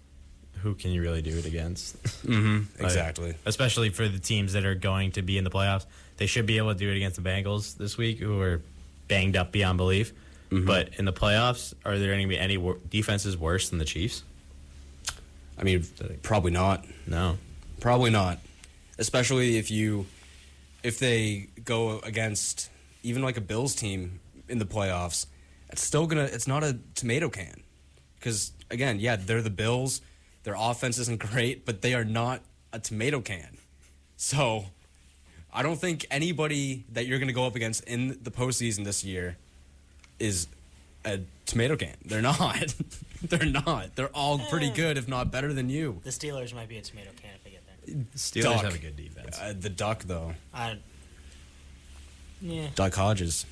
who 0.63 0.75
can 0.75 0.91
you 0.91 1.03
really 1.03 1.21
do 1.21 1.37
it 1.37 1.45
against? 1.47 2.03
Mm-hmm, 2.25 2.83
exactly. 2.83 3.27
Like, 3.29 3.37
especially 3.45 3.91
for 3.91 4.09
the 4.09 4.19
teams 4.19 4.55
that 4.55 4.65
are 4.65 4.75
going 4.75 5.13
to 5.13 5.21
be 5.21 5.37
in 5.37 5.45
the 5.45 5.51
playoffs. 5.51 5.85
They 6.17 6.25
should 6.25 6.47
be 6.47 6.57
able 6.57 6.73
to 6.73 6.79
do 6.79 6.91
it 6.91 6.97
against 6.97 7.23
the 7.23 7.29
Bengals 7.29 7.77
this 7.77 7.99
week, 7.99 8.19
who 8.19 8.41
are 8.41 8.63
banged 9.09 9.37
up 9.37 9.53
beyond 9.53 9.77
belief. 9.77 10.15
Mm-hmm. 10.51 10.67
But 10.67 10.91
in 10.99 11.05
the 11.05 11.13
playoffs, 11.13 11.75
are 11.85 11.99
there 11.99 12.09
going 12.09 12.23
to 12.23 12.29
be 12.29 12.39
any 12.39 12.57
wor- 12.57 12.79
defenses 12.89 13.37
worse 13.37 13.69
than 13.69 13.79
the 13.79 13.85
Chiefs? 13.85 14.23
I 15.59 15.63
mean, 15.63 15.85
probably 16.23 16.51
not. 16.51 16.85
No. 17.07 17.39
Probably 17.81 18.11
not. 18.11 18.39
Especially 18.99 19.57
if 19.57 19.71
you 19.71 20.07
if 20.83 20.99
they 20.99 21.49
go 21.65 21.99
against 22.01 22.71
even 23.03 23.23
like 23.23 23.37
a 23.37 23.41
Bills 23.41 23.75
team 23.75 24.21
in 24.49 24.59
the 24.59 24.65
playoffs, 24.65 25.27
it's 25.71 25.83
still 25.83 26.07
gonna 26.07 26.25
it's 26.25 26.47
not 26.47 26.63
a 26.63 26.79
tomato 26.95 27.29
can. 27.29 27.63
Because 28.17 28.53
again, 28.71 29.01
yeah, 29.01 29.17
they're 29.17 29.43
the 29.43 29.51
Bills. 29.51 30.01
Their 30.45 30.57
offense 30.57 30.99
isn't 30.99 31.21
great, 31.31 31.65
but 31.65 31.83
they 31.83 31.95
are 31.95 32.05
not 32.05 32.41
a 32.73 32.79
tomato 32.79 33.21
can. 33.21 33.59
So 34.17 34.67
I 35.53 35.63
don't 35.63 35.79
think 35.79 36.07
anybody 36.11 36.85
that 36.93 37.07
you're 37.07 37.19
gonna 37.19 37.33
go 37.33 37.47
up 37.47 37.57
against 37.57 37.85
in 37.85 38.19
the 38.23 38.31
postseason 38.31 38.85
this 38.85 39.05
year 39.05 39.37
is 40.19 40.47
a 41.05 41.21
tomato 41.47 41.77
can. 41.77 41.95
They're 42.05 42.23
not. 42.23 42.75
They're 43.23 43.47
not. 43.47 43.95
They're 43.97 44.09
all 44.15 44.39
pretty 44.39 44.71
good, 44.71 44.99
if 44.99 45.09
not 45.09 45.31
better 45.31 45.53
than 45.53 45.71
you. 45.71 46.01
The 46.05 46.11
Steelers 46.11 46.55
might 46.55 46.69
be 46.69 46.77
a 46.77 46.83
tomato 46.83 47.11
can 47.17 47.31
if 47.35 47.45
they 47.45 47.51
get 47.51 47.63
there. 47.67 48.05
Steelers 48.17 48.43
Duck. 48.43 48.65
have 48.65 48.75
a 48.75 48.79
good 48.79 48.97
defense. 48.97 49.39
Uh, 49.41 49.55
the 49.59 49.71
duck 49.71 50.05
though, 50.05 50.35
I, 50.53 50.79
yeah, 52.41 52.69
Duck 52.75 52.95
Hodges. 52.95 53.47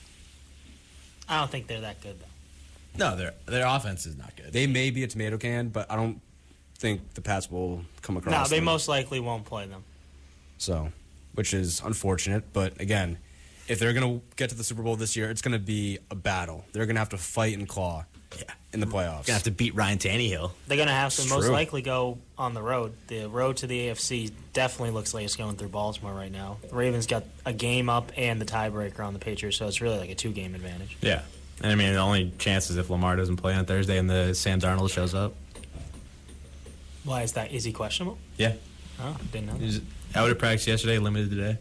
I 1.28 1.38
don't 1.38 1.50
think 1.50 1.66
they're 1.66 1.80
that 1.82 2.00
good 2.02 2.16
though. 2.20 2.98
no, 3.10 3.16
their 3.16 3.34
their 3.46 3.66
offense 3.66 4.04
is 4.06 4.16
not 4.16 4.36
good. 4.36 4.52
They 4.52 4.66
may 4.66 4.90
be 4.90 5.04
a 5.04 5.06
tomato 5.06 5.38
can, 5.38 5.68
but 5.68 5.90
I 5.90 5.96
don't 5.96 6.20
think 6.76 7.14
the 7.14 7.22
Pats 7.22 7.50
will 7.50 7.84
come 8.02 8.16
across. 8.16 8.32
No, 8.32 8.44
they 8.50 8.56
them. 8.56 8.64
most 8.64 8.88
likely 8.88 9.20
won't 9.20 9.44
play 9.44 9.66
them. 9.66 9.84
so, 10.58 10.92
which 11.34 11.54
is 11.54 11.80
unfortunate. 11.84 12.52
But 12.52 12.78
again, 12.80 13.18
if 13.68 13.78
they're 13.78 13.92
gonna 13.92 14.20
get 14.36 14.50
to 14.50 14.56
the 14.56 14.64
Super 14.64 14.82
Bowl 14.82 14.96
this 14.96 15.16
year, 15.16 15.30
it's 15.30 15.42
gonna 15.42 15.58
be 15.58 15.98
a 16.10 16.14
battle. 16.14 16.64
They're 16.72 16.86
gonna 16.86 16.98
have 16.98 17.10
to 17.10 17.18
fight 17.18 17.56
and 17.56 17.68
claw 17.68 18.04
yeah. 18.36 18.44
in 18.72 18.80
the 18.80 18.86
playoffs. 18.86 19.26
Gonna 19.26 19.34
have 19.34 19.42
to 19.44 19.50
beat 19.50 19.74
Ryan 19.74 19.98
Tannehill. 19.98 20.52
They're 20.66 20.76
gonna 20.76 20.92
have 20.92 21.14
to 21.14 21.22
It's 21.22 21.30
most 21.30 21.44
true. 21.44 21.52
likely 21.52 21.82
go 21.82 22.18
on 22.36 22.54
the 22.54 22.62
road. 22.62 22.94
The 23.08 23.26
road 23.26 23.58
to 23.58 23.66
the 23.66 23.88
AFC 23.88 24.32
definitely 24.52 24.90
looks 24.90 25.14
like 25.14 25.24
it's 25.24 25.36
going 25.36 25.56
through 25.56 25.68
Baltimore 25.68 26.12
right 26.12 26.32
now. 26.32 26.58
The 26.68 26.74
Ravens 26.74 27.06
got 27.06 27.24
a 27.46 27.52
game 27.52 27.88
up 27.88 28.12
and 28.16 28.40
the 28.40 28.46
tiebreaker 28.46 29.00
on 29.00 29.12
the 29.12 29.18
Patriots, 29.18 29.58
so 29.58 29.66
it's 29.66 29.80
really 29.80 29.98
like 29.98 30.10
a 30.10 30.14
two 30.14 30.32
game 30.32 30.54
advantage. 30.54 30.96
Yeah. 31.00 31.22
And 31.62 31.70
I 31.70 31.74
mean, 31.74 31.92
the 31.92 32.00
only 32.00 32.32
chance 32.38 32.70
is 32.70 32.76
if 32.76 32.90
Lamar 32.90 33.14
doesn't 33.16 33.36
play 33.36 33.54
on 33.54 33.64
Thursday 33.64 33.98
and 33.98 34.10
the 34.10 34.34
Sam 34.34 34.60
Darnold 34.60 34.90
shows 34.90 35.14
up. 35.14 35.34
Why 37.04 37.22
is 37.22 37.32
that? 37.32 37.52
Is 37.52 37.64
he 37.64 37.72
questionable? 37.72 38.18
Yeah. 38.36 38.54
Oh, 39.00 39.16
didn't 39.32 39.46
know. 39.46 39.54
That. 39.54 39.82
out 40.14 40.30
of 40.30 40.38
practice 40.38 40.66
yesterday, 40.66 40.98
limited 40.98 41.30
today. 41.30 41.58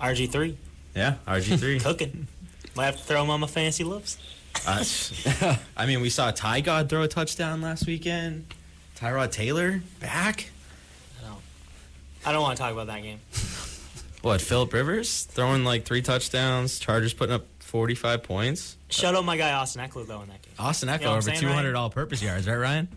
RG 0.00 0.30
three 0.30 0.56
Yeah, 0.98 1.14
RG3. 1.28 1.80
cooking. 1.82 2.26
Might 2.74 2.86
have 2.86 2.96
to 2.96 3.02
throw 3.04 3.22
him 3.22 3.30
on 3.30 3.40
my 3.40 3.46
fancy 3.46 3.84
looks. 3.84 4.18
Uh, 4.66 4.84
I 5.76 5.86
mean, 5.86 6.00
we 6.00 6.10
saw 6.10 6.30
Ty 6.32 6.60
God 6.62 6.88
throw 6.88 7.02
a 7.02 7.08
touchdown 7.08 7.60
last 7.60 7.86
weekend. 7.86 8.46
Tyrod 8.96 9.30
Taylor 9.30 9.80
back. 10.00 10.50
I 11.20 11.28
don't. 11.28 11.40
I 12.26 12.32
don't 12.32 12.42
want 12.42 12.56
to 12.56 12.62
talk 12.62 12.72
about 12.72 12.88
that 12.88 13.02
game. 13.02 13.20
What, 14.20 14.40
Philip 14.40 14.72
Rivers 14.72 15.22
throwing 15.26 15.62
like 15.64 15.84
three 15.84 16.02
touchdowns, 16.02 16.80
Chargers 16.80 17.14
putting 17.14 17.36
up 17.36 17.46
45 17.60 18.24
points. 18.24 18.76
Shut 18.88 19.14
up, 19.14 19.24
my 19.24 19.36
guy 19.36 19.52
Austin 19.52 19.80
Ekeler 19.80 20.08
though 20.08 20.22
in 20.22 20.28
that 20.28 20.42
game. 20.42 20.54
Austin 20.58 20.88
Echo 20.88 21.04
You 21.04 21.08
know 21.10 21.12
over 21.12 21.22
saying, 21.22 21.38
200 21.40 21.62
Ryan? 21.62 21.76
all 21.76 21.88
purpose 21.88 22.20
yards, 22.20 22.48
right, 22.48 22.56
Ryan? 22.56 22.88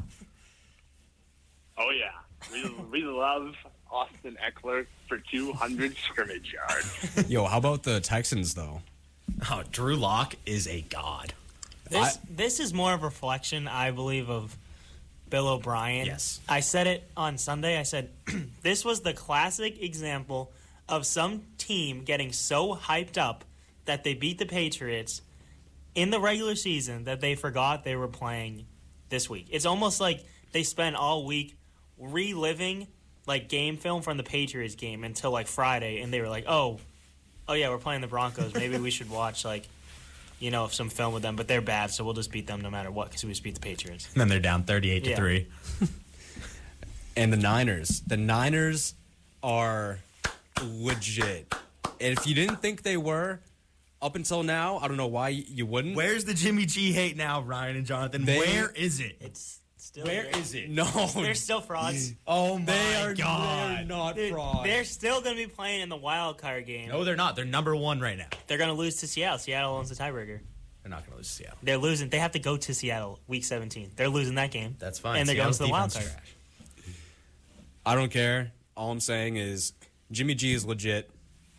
Oh 1.78 1.92
yeah, 1.92 2.10
we, 2.52 2.68
we 2.92 3.04
love 3.06 3.54
Austin 3.92 4.38
Ekeler 4.42 4.86
for 5.08 5.18
200 5.18 5.96
scrimmage 5.98 6.54
yards. 6.54 7.30
Yo, 7.30 7.46
how 7.46 7.58
about 7.58 7.84
the 7.84 8.00
Texans 8.00 8.54
though? 8.54 8.82
Oh, 9.50 9.64
Drew 9.72 9.96
Lock 9.96 10.36
is 10.46 10.68
a 10.68 10.82
god. 10.82 11.34
This 11.90 12.18
this 12.30 12.60
is 12.60 12.74
more 12.74 12.94
of 12.94 13.02
a 13.02 13.06
reflection, 13.06 13.68
I 13.68 13.92
believe, 13.92 14.30
of 14.30 14.58
Bill 15.30 15.48
O'Brien. 15.48 16.06
Yes. 16.06 16.40
I 16.48 16.62
said 16.62 16.88
it 16.88 17.10
on 17.18 17.38
Sunday. 17.38 17.78
I 17.78 17.84
said 17.84 18.10
this 18.62 18.86
was 18.86 19.02
the 19.02 19.14
classic 19.14 19.82
example 19.82 20.52
of 20.88 21.06
some 21.06 21.44
team 21.58 22.04
getting 22.04 22.32
so 22.32 22.76
hyped 22.76 23.18
up 23.18 23.44
that 23.86 24.04
they 24.04 24.14
beat 24.14 24.38
the 24.38 24.46
Patriots 24.46 25.22
in 25.96 26.12
the 26.12 26.20
regular 26.20 26.56
season 26.56 27.06
that 27.06 27.20
they 27.20 27.36
forgot 27.36 27.84
they 27.84 27.96
were 27.96 28.08
playing 28.08 28.66
this 29.10 29.30
week. 29.30 29.48
It's 29.50 29.66
almost 29.66 30.00
like 30.00 30.24
they 30.52 30.64
spent 30.64 30.96
all 30.96 31.26
week 31.26 31.58
reliving 31.98 32.88
like 33.28 33.50
game 33.50 33.78
film 33.78 34.02
from 34.02 34.18
the 34.18 34.24
Patriots 34.24 34.76
game 34.76 35.04
until 35.04 35.32
like 35.32 35.48
Friday 35.48 36.02
and 36.02 36.12
they 36.14 36.22
were 36.22 36.30
like, 36.30 36.46
"Oh, 36.48 36.80
oh 37.48 37.54
yeah, 37.54 37.70
we're 37.70 37.78
playing 37.78 38.02
the 38.02 38.08
Broncos. 38.08 38.54
Maybe 38.54 38.78
we 38.78 38.92
should 38.92 39.10
watch 39.10 39.46
like 39.46 39.68
you 40.40 40.50
know, 40.50 40.68
some 40.68 40.90
film 40.90 41.14
with 41.14 41.22
them, 41.22 41.36
but 41.36 41.48
they're 41.48 41.62
bad, 41.62 41.92
so 41.92 42.04
we'll 42.04 42.16
just 42.16 42.32
beat 42.32 42.48
them 42.48 42.62
no 42.62 42.70
matter 42.72 42.90
what 42.90 43.10
because 43.10 43.24
we 43.24 43.30
just 43.30 43.44
beat 43.44 43.54
the 43.54 43.60
Patriots. 43.62 44.10
And 44.12 44.20
then 44.22 44.28
they're 44.28 44.40
down 44.40 44.64
38 44.64 45.04
to 45.04 45.16
3. 45.16 45.48
And 47.16 47.32
the 47.32 47.38
Niners. 47.38 48.02
The 48.08 48.18
Niners 48.18 48.94
are 49.44 50.00
legit. 50.64 51.54
And 52.00 52.18
if 52.18 52.26
you 52.26 52.34
didn't 52.34 52.62
think 52.62 52.84
they 52.84 52.98
were 52.98 53.40
up 54.02 54.16
until 54.16 54.44
now, 54.44 54.78
I 54.78 54.88
don't 54.88 54.98
know 54.98 55.08
why 55.08 55.30
you 55.30 55.66
wouldn't. 55.66 55.96
Where's 55.96 56.26
the 56.26 56.34
Jimmy 56.34 56.66
G 56.66 56.92
hate 56.94 57.18
now, 57.18 57.42
Ryan 57.42 57.76
and 57.78 57.86
Jonathan? 57.86 58.26
They- 58.26 58.40
Where 58.40 58.72
is 58.72 59.00
it? 59.00 59.18
It's 59.20 59.60
it's 59.60 59.61
still 59.92 60.06
Where 60.06 60.24
good. 60.24 60.38
is 60.38 60.54
it? 60.56 60.70
No, 60.70 60.86
They're 61.16 61.34
still 61.36 61.62
frauds. 61.62 62.14
Oh 62.26 62.58
my 62.58 62.66
they 62.66 62.96
are, 62.96 63.14
they're 63.14 63.86
not 63.86 64.16
Dude, 64.16 64.32
frauds. 64.32 64.64
they're 64.64 64.84
still 64.86 65.22
going 65.22 65.36
to 65.36 65.48
be 65.48 65.52
playing 65.52 65.82
in 65.82 65.90
the 65.90 65.98
wild 65.98 66.38
card 66.38 66.66
game. 66.66 66.90
No, 66.90 67.04
they're 67.04 67.16
not. 67.16 67.36
They're 67.36 67.46
number 67.46 67.76
one 67.76 68.00
right 68.00 68.18
now. 68.18 68.28
They're 68.48 68.58
going 68.58 68.70
to 68.70 68.76
lose 68.76 68.98
to 68.98 69.08
Seattle. 69.08 69.38
Seattle 69.40 69.76
owns 69.76 69.90
the 69.90 69.96
tiebreaker. 69.96 70.40
They're 70.84 70.90
not 70.90 71.02
going 71.02 71.12
to 71.12 71.18
lose 71.18 71.28
to 71.28 71.34
Seattle. 71.34 71.58
They're 71.62 71.78
losing. 71.78 72.10
They 72.10 72.20
have 72.20 72.32
to 72.32 72.40
go 72.40 72.58
to 72.58 72.74
Seattle 72.74 73.20
week 73.28 73.44
17. 73.44 73.92
They're 73.96 74.10
losing 74.10 74.36
that 74.36 74.52
game. 74.52 74.76
That's 74.80 74.98
fine. 75.00 75.20
And 75.20 75.30
they're 75.30 75.36
going 75.36 75.54
to 75.54 75.60
the 75.60 75.68
wild 75.70 75.94
card. 75.94 76.06
trash. 76.06 76.36
I 77.86 77.96
don't 77.96 78.12
care. 78.12 78.52
All 78.76 78.92
I'm 78.92 79.00
saying 79.00 79.38
is 79.38 79.74
Jimmy 80.12 80.34
G 80.36 80.54
is 80.54 80.66
legit, 80.66 81.10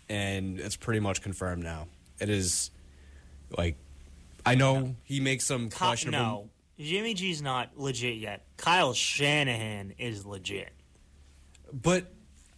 and 0.09 0.59
it's 0.59 0.77
pretty 0.77 1.01
much 1.01 1.21
confirmed 1.23 1.63
now. 1.63 1.87
It 2.21 2.31
is 2.31 2.71
like 3.57 3.77
I 4.47 4.55
know 4.55 4.97
he 5.05 5.21
makes 5.21 5.45
some 5.47 5.69
questionable. 5.71 6.19
no, 6.25 6.49
Jimmy 6.83 7.15
G's 7.15 7.41
not 7.43 7.79
legit 7.79 8.17
yet. 8.17 8.45
Kyle 8.57 8.93
Shanahan 8.93 9.95
is 9.99 10.27
legit. 10.27 10.71
but 11.73 12.13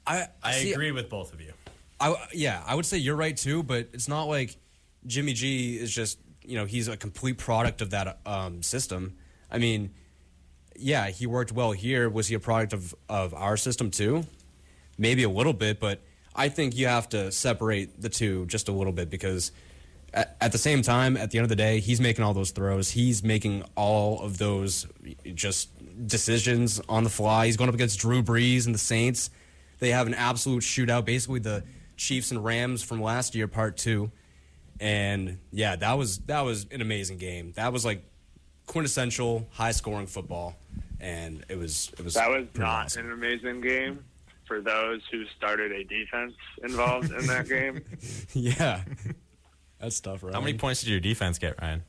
I 0.06 0.28
I 0.42 0.52
see, 0.52 0.72
agree 0.72 0.92
with 0.92 1.08
both 1.08 1.32
of 1.32 1.40
you. 1.40 1.52
I 2.00 2.14
yeah, 2.32 2.62
I 2.66 2.74
would 2.74 2.86
say 2.86 2.98
you're 2.98 3.16
right 3.16 3.36
too. 3.36 3.62
But 3.62 3.88
it's 3.92 4.08
not 4.08 4.24
like 4.24 4.56
Jimmy 5.06 5.32
G 5.32 5.76
is 5.78 5.94
just 5.94 6.18
you 6.42 6.56
know 6.56 6.64
he's 6.66 6.88
a 6.88 6.96
complete 6.96 7.38
product 7.38 7.80
of 7.80 7.90
that 7.90 8.18
um, 8.26 8.62
system. 8.62 9.16
I 9.50 9.58
mean, 9.58 9.90
yeah, 10.76 11.08
he 11.08 11.26
worked 11.26 11.52
well 11.52 11.72
here. 11.72 12.08
Was 12.10 12.28
he 12.28 12.34
a 12.34 12.40
product 12.40 12.72
of 12.72 12.94
of 13.08 13.32
our 13.34 13.56
system 13.56 13.90
too? 13.90 14.24
Maybe 14.98 15.22
a 15.22 15.28
little 15.30 15.52
bit, 15.52 15.80
but 15.80 16.02
I 16.36 16.48
think 16.48 16.76
you 16.76 16.86
have 16.86 17.08
to 17.10 17.32
separate 17.32 18.00
the 18.00 18.08
two 18.08 18.46
just 18.46 18.68
a 18.68 18.72
little 18.72 18.92
bit 18.92 19.10
because 19.10 19.50
at, 20.14 20.36
at 20.40 20.52
the 20.52 20.58
same 20.58 20.80
time, 20.80 21.16
at 21.18 21.30
the 21.30 21.38
end 21.38 21.44
of 21.44 21.48
the 21.50 21.56
day, 21.56 21.80
he's 21.80 22.00
making 22.00 22.24
all 22.24 22.32
those 22.32 22.50
throws. 22.52 22.90
He's 22.90 23.22
making 23.22 23.64
all 23.76 24.20
of 24.22 24.38
those 24.38 24.86
just 25.34 25.68
decisions 26.06 26.80
on 26.88 27.04
the 27.04 27.10
fly. 27.10 27.46
He's 27.46 27.56
going 27.56 27.68
up 27.68 27.74
against 27.74 27.98
Drew 27.98 28.22
Brees 28.22 28.64
and 28.66 28.74
the 28.74 28.78
Saints. 28.78 29.28
They 29.80 29.90
have 29.90 30.06
an 30.06 30.14
absolute 30.14 30.62
shootout, 30.62 31.04
basically 31.04 31.40
the 31.40 31.64
Chiefs 31.96 32.30
and 32.30 32.42
Rams 32.44 32.82
from 32.82 33.02
last 33.02 33.34
year, 33.34 33.46
part 33.48 33.76
two. 33.76 34.10
And 34.80 35.38
yeah, 35.52 35.76
that 35.76 35.98
was 35.98 36.18
that 36.20 36.40
was 36.40 36.66
an 36.72 36.80
amazing 36.80 37.18
game. 37.18 37.52
That 37.56 37.72
was 37.72 37.84
like 37.84 38.02
quintessential 38.66 39.46
high 39.52 39.70
scoring 39.72 40.06
football, 40.06 40.56
and 41.00 41.44
it 41.48 41.56
was 41.58 41.92
it 41.98 42.04
was 42.04 42.14
That 42.14 42.30
was 42.30 42.46
not 42.56 42.86
awesome. 42.86 43.06
an 43.06 43.12
amazing 43.12 43.60
game 43.60 44.04
for 44.46 44.60
those 44.60 45.00
who 45.10 45.24
started 45.36 45.70
a 45.72 45.84
defense 45.84 46.34
involved 46.62 47.12
in 47.12 47.26
that 47.26 47.48
game. 47.48 47.82
yeah. 48.32 48.82
That's 49.84 50.00
tough, 50.00 50.22
right? 50.22 50.32
How 50.32 50.40
many 50.40 50.56
points 50.56 50.80
did 50.80 50.88
your 50.88 51.00
defense 51.00 51.38
get, 51.38 51.60
Ryan? 51.60 51.82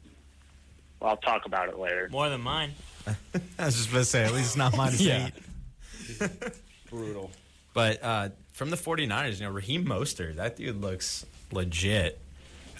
Well, 0.99 1.11
I'll 1.11 1.17
talk 1.17 1.45
about 1.45 1.69
it 1.69 1.79
later. 1.79 2.09
More 2.11 2.27
than 2.27 2.41
mine. 2.41 2.73
I 3.07 3.65
was 3.65 3.77
just 3.77 3.89
going 3.89 4.01
to 4.01 4.09
say, 4.09 4.25
at 4.25 4.33
least 4.33 4.47
it's 4.47 4.57
not 4.57 4.75
minus 4.75 4.99
Yeah. 5.01 5.29
eight. 6.19 6.31
Brutal. 6.89 7.31
But 7.73 8.03
uh, 8.03 8.29
from 8.51 8.69
the 8.69 8.75
49ers, 8.75 9.39
you 9.39 9.45
know, 9.45 9.51
Raheem 9.51 9.85
Mostert, 9.85 10.35
that 10.35 10.57
dude 10.57 10.81
looks 10.81 11.25
legit 11.53 12.19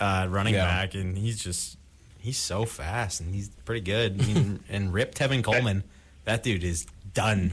uh, 0.01 0.27
running 0.29 0.55
Yeah. 0.55 0.65
back, 0.65 0.95
and 0.95 1.17
he's 1.17 1.41
just, 1.41 1.77
he's 2.19 2.37
so 2.37 2.65
fast, 2.65 3.21
and 3.21 3.33
he's 3.33 3.47
pretty 3.47 3.81
good. 3.81 4.21
I 4.21 4.25
mean, 4.25 4.59
and 4.69 4.93
Rip 4.93 5.15
Tevin 5.15 5.45
Coleman, 5.45 5.83
that 6.25 6.43
dude 6.43 6.65
is 6.65 6.85
done. 7.13 7.51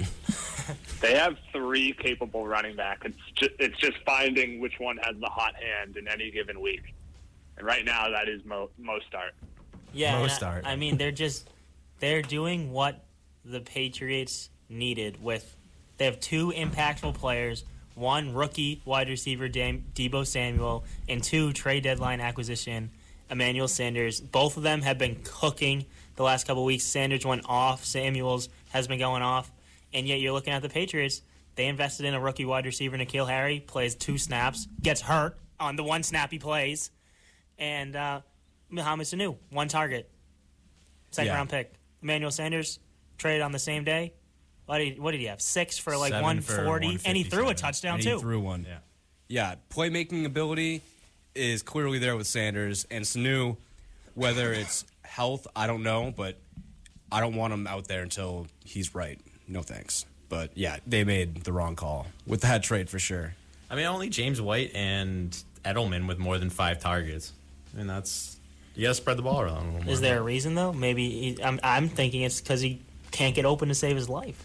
They 1.01 1.15
have 1.15 1.37
three 1.53 1.93
capable 1.93 2.45
running 2.45 2.75
backs. 2.75 3.03
It's 3.07 3.17
just, 3.37 3.51
it's 3.61 3.79
just 3.79 3.99
finding 4.05 4.59
which 4.61 4.81
one 4.81 4.97
has 5.05 5.15
the 5.21 5.29
hot 5.29 5.55
hand 5.55 5.97
in 5.97 6.09
any 6.09 6.33
given 6.33 6.61
week. 6.61 6.93
And 7.57 7.67
right 7.67 7.85
now, 7.85 8.11
that 8.11 8.29
is 8.29 8.45
Mo, 8.45 8.71
Mostert. 8.81 9.33
Yeah, 9.93 10.19
and 10.19 10.31
I- 10.31 10.73
I, 10.73 10.77
mean, 10.77 10.97
they're 10.97 11.13
just 11.13 11.49
they're 12.01 12.23
doing 12.23 12.73
what 12.73 13.05
the 13.45 13.61
Patriots 13.61 14.49
needed. 14.69 15.23
With 15.23 15.57
they 15.99 16.07
have 16.07 16.19
two 16.21 16.53
impactful 16.53 17.15
players, 17.15 17.65
one 17.95 18.33
rookie 18.33 18.81
wide 18.85 19.09
receiver 19.09 19.49
Dam- 19.49 19.85
Deebo 19.95 20.27
Samuel, 20.27 20.85
and 21.09 21.23
two 21.23 21.53
trade 21.53 21.83
deadline 21.83 22.21
acquisition 22.21 22.91
Emmanuel 23.31 23.69
Sanders. 23.69 24.21
Both 24.21 24.57
of 24.57 24.63
them 24.63 24.83
have 24.83 24.99
been 24.99 25.21
cooking 25.25 25.85
the 26.17 26.23
last 26.23 26.47
couple 26.47 26.65
weeks. 26.65 26.85
Sanders 26.85 27.25
went 27.27 27.43
off. 27.47 27.85
Samuel's 27.85 28.49
has 28.71 28.89
been 28.89 28.99
going 28.99 29.23
off, 29.23 29.53
and 29.93 30.07
yet 30.07 30.21
you're 30.21 30.33
looking 30.33 30.53
at 30.55 30.63
the 30.63 30.69
Patriots. 30.71 31.21
They 31.55 31.67
invested 31.67 32.07
in 32.07 32.15
a 32.15 32.21
rookie 32.21 32.47
wide 32.47 32.65
receiver, 32.65 32.97
N'Keal 32.97 33.29
Harry, 33.29 33.61
plays 33.61 33.95
two 33.95 34.17
snaps, 34.17 34.67
gets 34.83 35.03
hurt 35.03 35.37
on 35.61 35.77
the 35.77 35.85
one 35.85 36.03
snap 36.03 36.31
he 36.31 36.39
plays, 36.39 36.91
and 37.63 37.95
uh, 37.95 38.21
Mohamed 38.69 39.07
Sanu, 39.07 39.37
one 39.51 39.69
target, 39.69 40.11
second 41.13 41.29
Yeah. 41.29 41.37
round 41.37 41.49
pick. 41.51 41.73
Emmanuel 42.03 42.33
Sanders 42.33 42.81
traded 43.19 43.43
on 43.43 43.53
the 43.53 43.59
same 43.61 43.85
day. 43.85 44.13
What 44.67 44.79
did, 44.79 44.99
what 44.99 45.13
did 45.13 45.21
he 45.21 45.27
have? 45.27 45.41
Six 45.41 45.79
for 45.79 45.97
like 45.97 46.11
Seven 46.13 46.41
for 46.41 46.53
140, 46.67 47.01
and 47.05 47.17
he 47.17 47.23
threw 47.23 47.49
a 47.49 47.55
touchdown 47.55 47.95
And 47.95 48.03
too. 48.03 48.15
he 48.17 48.21
threw 48.21 48.41
one. 48.41 48.67
Yeah. 48.69 48.79
Yeah, 49.29 49.55
playmaking 49.71 50.25
ability 50.27 50.83
is 51.35 51.63
clearly 51.63 51.99
there 51.99 52.17
with 52.17 52.27
Sanders 52.27 52.85
and 52.91 53.05
Sanu. 53.05 53.57
Whether 54.15 54.53
it's 54.53 54.85
health, 55.05 55.47
I 55.57 55.67
don't 55.67 55.83
know, 55.83 56.13
but 56.15 56.37
I 57.11 57.21
don't 57.21 57.35
want 57.37 57.55
him 57.55 57.67
out 57.67 57.87
there 57.89 58.03
until 58.03 58.47
he's 58.65 58.95
right. 58.95 59.19
No 59.49 59.63
thanks. 59.63 60.05
But 60.29 60.51
yeah, 60.57 60.79
they 60.87 61.05
made 61.05 61.45
the 61.45 61.53
wrong 61.53 61.77
call 61.77 62.07
with 62.27 62.43
that 62.43 62.63
trade 62.63 62.91
for 62.91 62.99
sure. 62.99 63.35
I 63.71 63.75
mean, 63.77 63.87
only 63.87 64.11
James 64.11 64.41
White 64.41 64.73
and 64.75 65.31
Edelman 65.65 66.07
with 66.09 66.19
more 66.19 66.39
than 66.39 66.51
five 66.51 66.79
targets. 66.81 67.33
I 67.75 67.79
mean, 67.79 67.87
that's, 67.87 68.37
you 68.75 68.83
got 68.85 68.89
to 68.91 68.95
spread 68.95 69.17
the 69.19 69.23
ball 69.23 69.41
around 69.41 69.57
a 69.57 69.65
little 69.71 69.85
more. 69.85 69.93
Is 69.93 70.01
there 70.01 70.19
a 70.19 70.23
reason 70.23 70.55
though? 70.55 70.73
Maybe 70.73 71.09
he, 71.35 71.43
I'm, 71.43 71.59
I'm 71.63 71.89
thinking 71.89 72.23
it's 72.23 72.41
because 72.41 72.61
he 72.61 72.81
can't 73.11 73.35
get 73.35 73.45
open 73.45 73.69
to 73.69 73.75
save 73.75 73.97
his 73.97 74.09
life. 74.09 74.45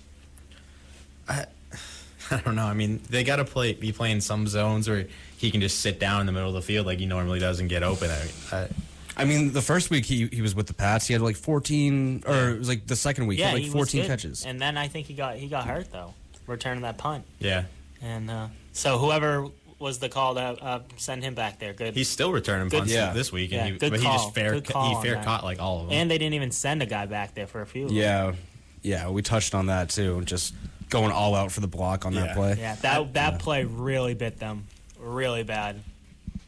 I 1.27 1.45
I 2.31 2.37
don't 2.41 2.55
know. 2.55 2.65
I 2.65 2.73
mean, 2.73 3.01
they 3.09 3.23
got 3.23 3.37
to 3.37 3.45
play 3.45 3.73
be 3.73 3.91
playing 3.91 4.21
some 4.21 4.47
zones 4.47 4.89
where 4.89 5.07
he 5.37 5.49
can 5.51 5.61
just 5.61 5.79
sit 5.79 5.99
down 5.99 6.21
in 6.21 6.25
the 6.25 6.31
middle 6.33 6.49
of 6.49 6.55
the 6.55 6.61
field 6.61 6.85
like 6.85 6.99
he 6.99 7.05
normally 7.05 7.39
does 7.39 7.59
and 7.59 7.69
get 7.69 7.83
open. 7.83 8.09
I, 8.09 8.55
I, 8.55 8.67
I 9.15 9.25
mean, 9.25 9.53
the 9.53 9.61
first 9.61 9.89
week 9.89 10.05
he 10.05 10.27
he 10.27 10.41
was 10.41 10.53
with 10.55 10.67
the 10.67 10.73
Pats, 10.73 11.07
he 11.07 11.13
had 11.13 11.21
like 11.21 11.35
14, 11.37 12.23
or 12.27 12.49
it 12.49 12.59
was 12.59 12.67
like 12.67 12.85
the 12.85 12.95
second 12.97 13.27
week, 13.27 13.39
Yeah, 13.39 13.47
he 13.47 13.51
had 13.51 13.59
he 13.61 13.67
like 13.69 13.75
was 13.75 13.89
14 13.91 14.01
good. 14.01 14.07
catches. 14.07 14.45
and 14.45 14.61
then 14.61 14.77
I 14.77 14.87
think 14.89 15.07
he 15.07 15.13
got 15.13 15.37
he 15.37 15.47
got 15.47 15.65
hurt 15.65 15.91
though, 15.91 16.13
returning 16.47 16.81
that 16.83 16.97
punt, 16.97 17.23
yeah, 17.39 17.63
and 18.01 18.29
uh, 18.29 18.47
so 18.73 18.97
whoever 18.97 19.47
was 19.79 19.99
the 19.99 20.09
call 20.09 20.35
to 20.35 20.41
uh, 20.41 20.79
send 20.97 21.23
him 21.23 21.35
back 21.35 21.59
there, 21.59 21.73
good. 21.73 21.93
he's 21.93 22.09
still 22.09 22.31
returning 22.31 22.69
punts 22.69 22.91
yeah. 22.91 23.13
this 23.13 23.31
week, 23.31 23.51
and 23.51 23.59
Yeah, 23.67 23.73
he, 23.73 23.77
good 23.77 23.91
but 23.91 23.99
he 23.99 24.05
call. 24.05 24.17
just 24.17 24.33
fair 24.33 24.51
Good 24.53 24.65
call 24.65 25.01
he 25.01 25.07
fair 25.07 25.21
caught 25.23 25.43
like 25.43 25.59
all 25.59 25.81
of 25.81 25.87
them. 25.89 25.93
and 25.97 26.09
they 26.11 26.17
didn't 26.17 26.33
even 26.33 26.51
send 26.51 26.81
a 26.81 26.85
guy 26.85 27.05
back 27.05 27.35
there 27.35 27.47
for 27.47 27.61
a 27.61 27.65
few. 27.67 27.83
of 27.83 27.89
them. 27.89 27.97
yeah, 27.97 28.33
yeah, 28.81 29.09
we 29.09 29.21
touched 29.21 29.53
on 29.53 29.67
that 29.67 29.89
too. 29.89 30.21
Just 30.25 30.53
going 30.89 31.11
all 31.11 31.35
out 31.35 31.51
for 31.51 31.59
the 31.59 31.67
block 31.67 32.05
on 32.05 32.13
Yeah. 32.13 32.27
that 32.27 32.35
play. 32.35 32.55
yeah. 32.59 32.75
That 32.75 33.13
that 33.13 33.39
play 33.39 33.65
really 33.65 34.13
bit 34.13 34.39
them, 34.39 34.65
really 34.99 35.43
bad. 35.43 35.81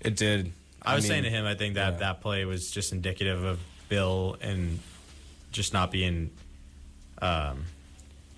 It 0.01 0.15
did. 0.15 0.51
I 0.81 0.95
was 0.95 1.03
mean, 1.03 1.09
saying 1.09 1.23
to 1.25 1.29
him, 1.29 1.45
I 1.45 1.55
think 1.55 1.75
that 1.75 1.93
yeah. 1.93 1.99
that 1.99 2.21
play 2.21 2.45
was 2.45 2.71
just 2.71 2.93
indicative 2.93 3.43
of 3.43 3.59
Bill 3.89 4.37
and 4.41 4.79
just 5.51 5.73
not 5.73 5.91
being 5.91 6.29
um, 7.21 7.65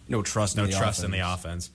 no 0.10 0.22
trust, 0.24 0.58
no 0.58 0.64
in 0.64 0.72
the 0.72 0.76
trust 0.76 1.04
in 1.04 1.12
the 1.12 1.20
offense. 1.20 1.70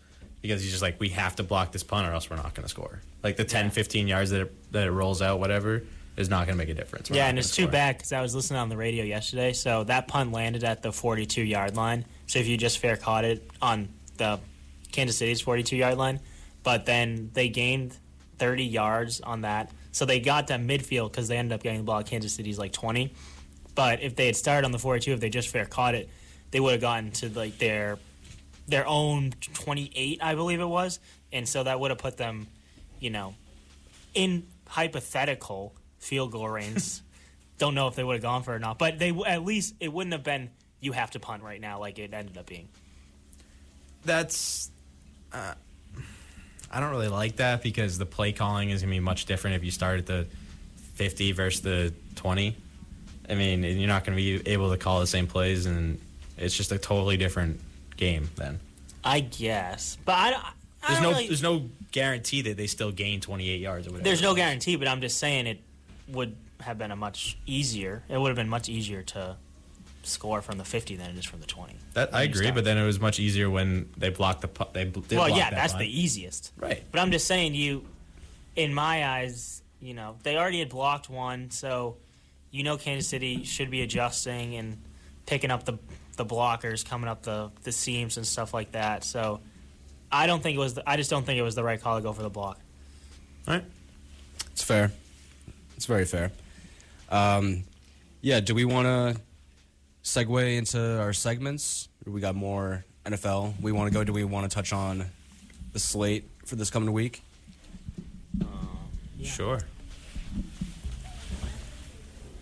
Because 0.46 0.62
he's 0.62 0.70
just 0.70 0.82
like 0.82 0.98
we 1.00 1.10
have 1.10 1.36
to 1.36 1.42
block 1.42 1.72
this 1.72 1.82
punt 1.82 2.08
or 2.08 2.12
else 2.12 2.30
we're 2.30 2.36
not 2.36 2.54
going 2.54 2.64
to 2.64 2.68
score. 2.68 3.00
Like 3.22 3.36
the 3.36 3.44
10, 3.44 3.66
Yeah. 3.66 3.70
15 3.70 4.08
yards 4.08 4.30
that 4.30 4.42
it, 4.42 4.72
that 4.72 4.86
it 4.86 4.90
rolls 4.90 5.22
out, 5.22 5.40
whatever, 5.40 5.82
is 6.16 6.28
not 6.30 6.46
going 6.46 6.58
to 6.58 6.58
make 6.58 6.68
a 6.68 6.74
difference. 6.74 7.10
We're 7.10 7.16
Yeah, 7.16 7.28
and 7.28 7.38
it's 7.38 7.54
too 7.54 7.68
bad 7.68 7.96
because 7.96 8.12
I 8.12 8.22
was 8.22 8.34
listening 8.34 8.58
on 8.60 8.68
the 8.68 8.76
radio 8.76 9.04
yesterday. 9.04 9.52
So 9.52 9.84
that 9.84 10.08
punt 10.08 10.32
landed 10.32 10.64
at 10.64 10.82
the 10.82 10.92
42 10.92 11.42
yard 11.42 11.76
line. 11.76 12.04
So 12.26 12.38
if 12.38 12.46
you 12.46 12.56
just 12.56 12.78
fair 12.78 12.96
caught 12.96 13.24
it 13.24 13.48
on 13.60 13.88
the 14.16 14.40
Kansas 14.92 15.16
City's 15.18 15.40
42 15.40 15.76
yard 15.76 15.98
line, 15.98 16.20
but 16.62 16.86
then 16.86 17.30
they 17.34 17.48
gained 17.48 17.96
30 18.38 18.64
yards 18.64 19.20
on 19.20 19.42
that. 19.42 19.70
So 19.92 20.04
they 20.04 20.20
got 20.20 20.48
to 20.48 20.54
midfield 20.54 21.10
because 21.10 21.28
they 21.28 21.36
ended 21.36 21.52
up 21.54 21.62
getting 21.62 21.78
the 21.78 21.84
ball 21.84 22.00
at 22.00 22.06
Kansas 22.06 22.34
City's 22.34 22.58
like 22.58 22.72
20. 22.72 23.12
But 23.74 24.02
if 24.02 24.16
they 24.16 24.26
had 24.26 24.36
started 24.36 24.64
on 24.64 24.72
the 24.72 24.78
42, 24.78 25.12
if 25.12 25.20
they 25.20 25.28
just 25.28 25.48
fair 25.48 25.66
caught 25.66 25.94
it, 25.94 26.08
they 26.50 26.60
would 26.60 26.72
have 26.72 26.80
gotten 26.80 27.10
to 27.12 27.28
like 27.30 27.58
their 27.58 27.98
their 28.68 28.86
own 28.86 29.32
28, 29.54 30.18
I 30.22 30.34
believe 30.34 30.60
it 30.60 30.66
was, 30.66 30.98
and 31.32 31.48
so 31.48 31.62
that 31.62 31.78
would 31.78 31.90
have 31.90 31.98
put 31.98 32.16
them, 32.16 32.46
you 33.00 33.10
know, 33.10 33.34
in 34.14 34.46
hypothetical 34.68 35.74
field 35.98 36.32
goal 36.32 36.48
range. 36.48 37.00
Don't 37.58 37.74
know 37.74 37.88
if 37.88 37.94
they 37.94 38.04
would 38.04 38.14
have 38.14 38.22
gone 38.22 38.42
for 38.42 38.52
it 38.52 38.56
or 38.56 38.58
not, 38.58 38.78
but 38.78 38.98
they 38.98 39.10
at 39.26 39.42
least 39.42 39.74
it 39.80 39.90
wouldn't 39.90 40.12
have 40.12 40.22
been 40.22 40.50
you 40.80 40.92
have 40.92 41.10
to 41.12 41.20
punt 41.20 41.42
right 41.42 41.60
now 41.60 41.80
like 41.80 41.98
it 41.98 42.12
ended 42.12 42.36
up 42.36 42.46
being. 42.46 42.68
That's. 44.04 44.70
Uh, 45.32 45.54
I 46.70 46.80
don't 46.80 46.90
really 46.90 47.08
like 47.08 47.36
that 47.36 47.62
because 47.62 47.96
the 47.96 48.06
play 48.06 48.32
calling 48.32 48.70
is 48.70 48.82
going 48.82 48.90
to 48.90 48.96
be 48.96 49.00
much 49.00 49.24
different 49.24 49.56
if 49.56 49.64
you 49.64 49.70
start 49.70 49.98
at 50.00 50.06
the 50.06 50.26
50 50.94 51.32
versus 51.32 51.60
the 51.60 51.94
20. 52.16 52.56
I 53.28 53.34
mean, 53.34 53.64
and 53.64 53.78
you're 53.78 53.88
not 53.88 54.04
going 54.04 54.16
to 54.16 54.22
be 54.22 54.50
able 54.50 54.70
to 54.70 54.76
call 54.76 55.00
the 55.00 55.06
same 55.06 55.26
plays, 55.26 55.66
and 55.66 56.00
it's 56.36 56.56
just 56.56 56.72
a 56.72 56.78
totally 56.78 57.16
different 57.16 57.60
game 57.96 58.30
then. 58.36 58.60
I 59.04 59.20
guess, 59.20 59.98
but 60.04 60.12
I, 60.14 60.30
don't- 60.30 60.44
I 60.44 60.52
There's 60.88 61.00
no, 61.02 61.10
really- 61.10 61.26
there's 61.28 61.42
no 61.42 61.68
guarantee 61.92 62.42
that 62.42 62.56
they 62.56 62.66
still 62.66 62.92
gain 62.92 63.20
28 63.20 63.60
yards 63.60 63.86
or 63.86 63.90
whatever. 63.90 64.04
there's 64.04 64.22
no 64.22 64.34
guarantee, 64.34 64.76
but 64.76 64.88
I'm 64.88 65.00
just 65.00 65.18
saying 65.18 65.46
it 65.46 65.60
would 66.08 66.36
have 66.60 66.78
been 66.78 66.90
a 66.90 66.96
much 66.96 67.38
easier. 67.46 68.02
It 68.08 68.18
would 68.18 68.28
have 68.28 68.36
been 68.36 68.48
much 68.48 68.68
easier 68.68 69.02
to 69.02 69.36
score 70.02 70.40
from 70.42 70.58
the 70.58 70.64
50 70.64 70.96
than 70.96 71.10
it 71.10 71.16
is 71.18 71.24
from 71.24 71.40
the 71.40 71.46
20. 71.46 71.74
That 71.94 72.14
I 72.14 72.22
agree, 72.22 72.50
but 72.52 72.64
then 72.64 72.78
it 72.78 72.84
was 72.86 73.00
much 73.00 73.18
easier 73.18 73.50
when 73.50 73.88
they 73.96 74.10
blocked 74.10 74.42
the 74.42 74.48
pu- 74.48 74.66
they 74.72 74.84
did 74.84 75.12
well, 75.12 75.28
yeah, 75.28 75.50
that 75.50 75.56
that's 75.56 75.72
punt. 75.72 75.80
the 75.84 76.00
easiest. 76.00 76.52
right. 76.58 76.82
But 76.92 77.00
I'm 77.00 77.10
just 77.10 77.26
saying, 77.26 77.54
you, 77.54 77.84
in 78.54 78.72
my 78.72 79.06
eyes, 79.06 79.62
you 79.80 79.94
know, 79.94 80.16
they 80.22 80.36
already 80.36 80.60
had 80.60 80.68
blocked 80.68 81.10
one, 81.10 81.50
so 81.50 81.96
you 82.52 82.62
know 82.62 82.76
Kansas 82.76 83.08
City 83.08 83.42
should 83.44 83.70
be 83.70 83.82
adjusting 83.82 84.54
and 84.54 84.78
picking 85.26 85.50
up 85.50 85.64
the 85.64 85.74
the 86.16 86.24
blockers, 86.24 86.84
coming 86.84 87.08
up 87.08 87.22
the 87.22 87.50
the 87.62 87.72
seams 87.72 88.16
and 88.16 88.26
stuff 88.26 88.52
like 88.54 88.72
that. 88.72 89.04
So 89.04 89.40
I 90.10 90.26
don't 90.26 90.42
think 90.42 90.56
it 90.56 90.60
was. 90.60 90.74
The, 90.74 90.88
I 90.88 90.96
just 90.96 91.10
don't 91.10 91.24
think 91.24 91.38
it 91.38 91.42
was 91.42 91.54
the 91.54 91.64
right 91.64 91.80
call 91.80 91.96
to 91.96 92.02
go 92.02 92.12
for 92.12 92.22
the 92.22 92.30
block. 92.30 92.58
All 93.46 93.54
right. 93.54 93.64
It's 94.52 94.62
fair. 94.62 94.92
It's 95.76 95.86
very 95.86 96.04
fair. 96.04 96.32
Um, 97.10 97.64
yeah, 98.22 98.40
do 98.40 98.54
we 98.54 98.64
want 98.64 98.86
to 98.86 99.20
segue 100.02 100.56
into 100.56 101.00
our 101.00 101.12
segments? 101.12 101.88
Or 102.06 102.12
we 102.12 102.20
got 102.20 102.34
more 102.34 102.84
NFL. 103.04 103.60
We 103.60 103.72
want 103.72 103.92
to 103.92 103.94
go. 103.94 104.04
Do 104.04 104.12
we 104.12 104.24
want 104.24 104.50
to 104.50 104.54
touch 104.54 104.72
on 104.72 105.04
the 105.72 105.78
slate 105.78 106.24
for 106.44 106.56
this 106.56 106.70
coming 106.70 106.92
week? 106.92 107.22
Yeah. 109.18 109.30
Sure. 109.30 109.60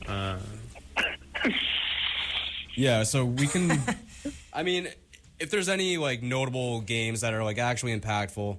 Uh, 0.07 0.39
Yeah, 2.75 3.03
so 3.05 3.25
we 3.25 3.47
can. 3.47 3.81
I 4.53 4.63
mean, 4.63 4.89
if 5.39 5.51
there's 5.51 5.69
any 5.69 5.97
like 5.97 6.23
notable 6.23 6.81
games 6.81 7.21
that 7.23 7.35
are 7.35 7.45
like 7.45 7.59
actually 7.59 7.99
impactful, 7.99 8.59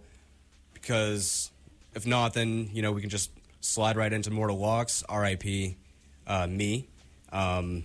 because 0.73 1.51
if 1.93 2.05
not, 2.05 2.33
then 2.33 2.69
you 2.73 2.81
know 2.81 2.91
we 2.91 3.01
can 3.01 3.09
just 3.09 3.31
slide 3.61 3.97
right 3.97 4.11
into 4.11 4.31
Mortal 4.31 4.57
Locks. 4.57 5.03
R.I.P. 5.07 5.77
Uh, 6.27 6.47
me. 6.47 6.87
Um, 7.31 7.83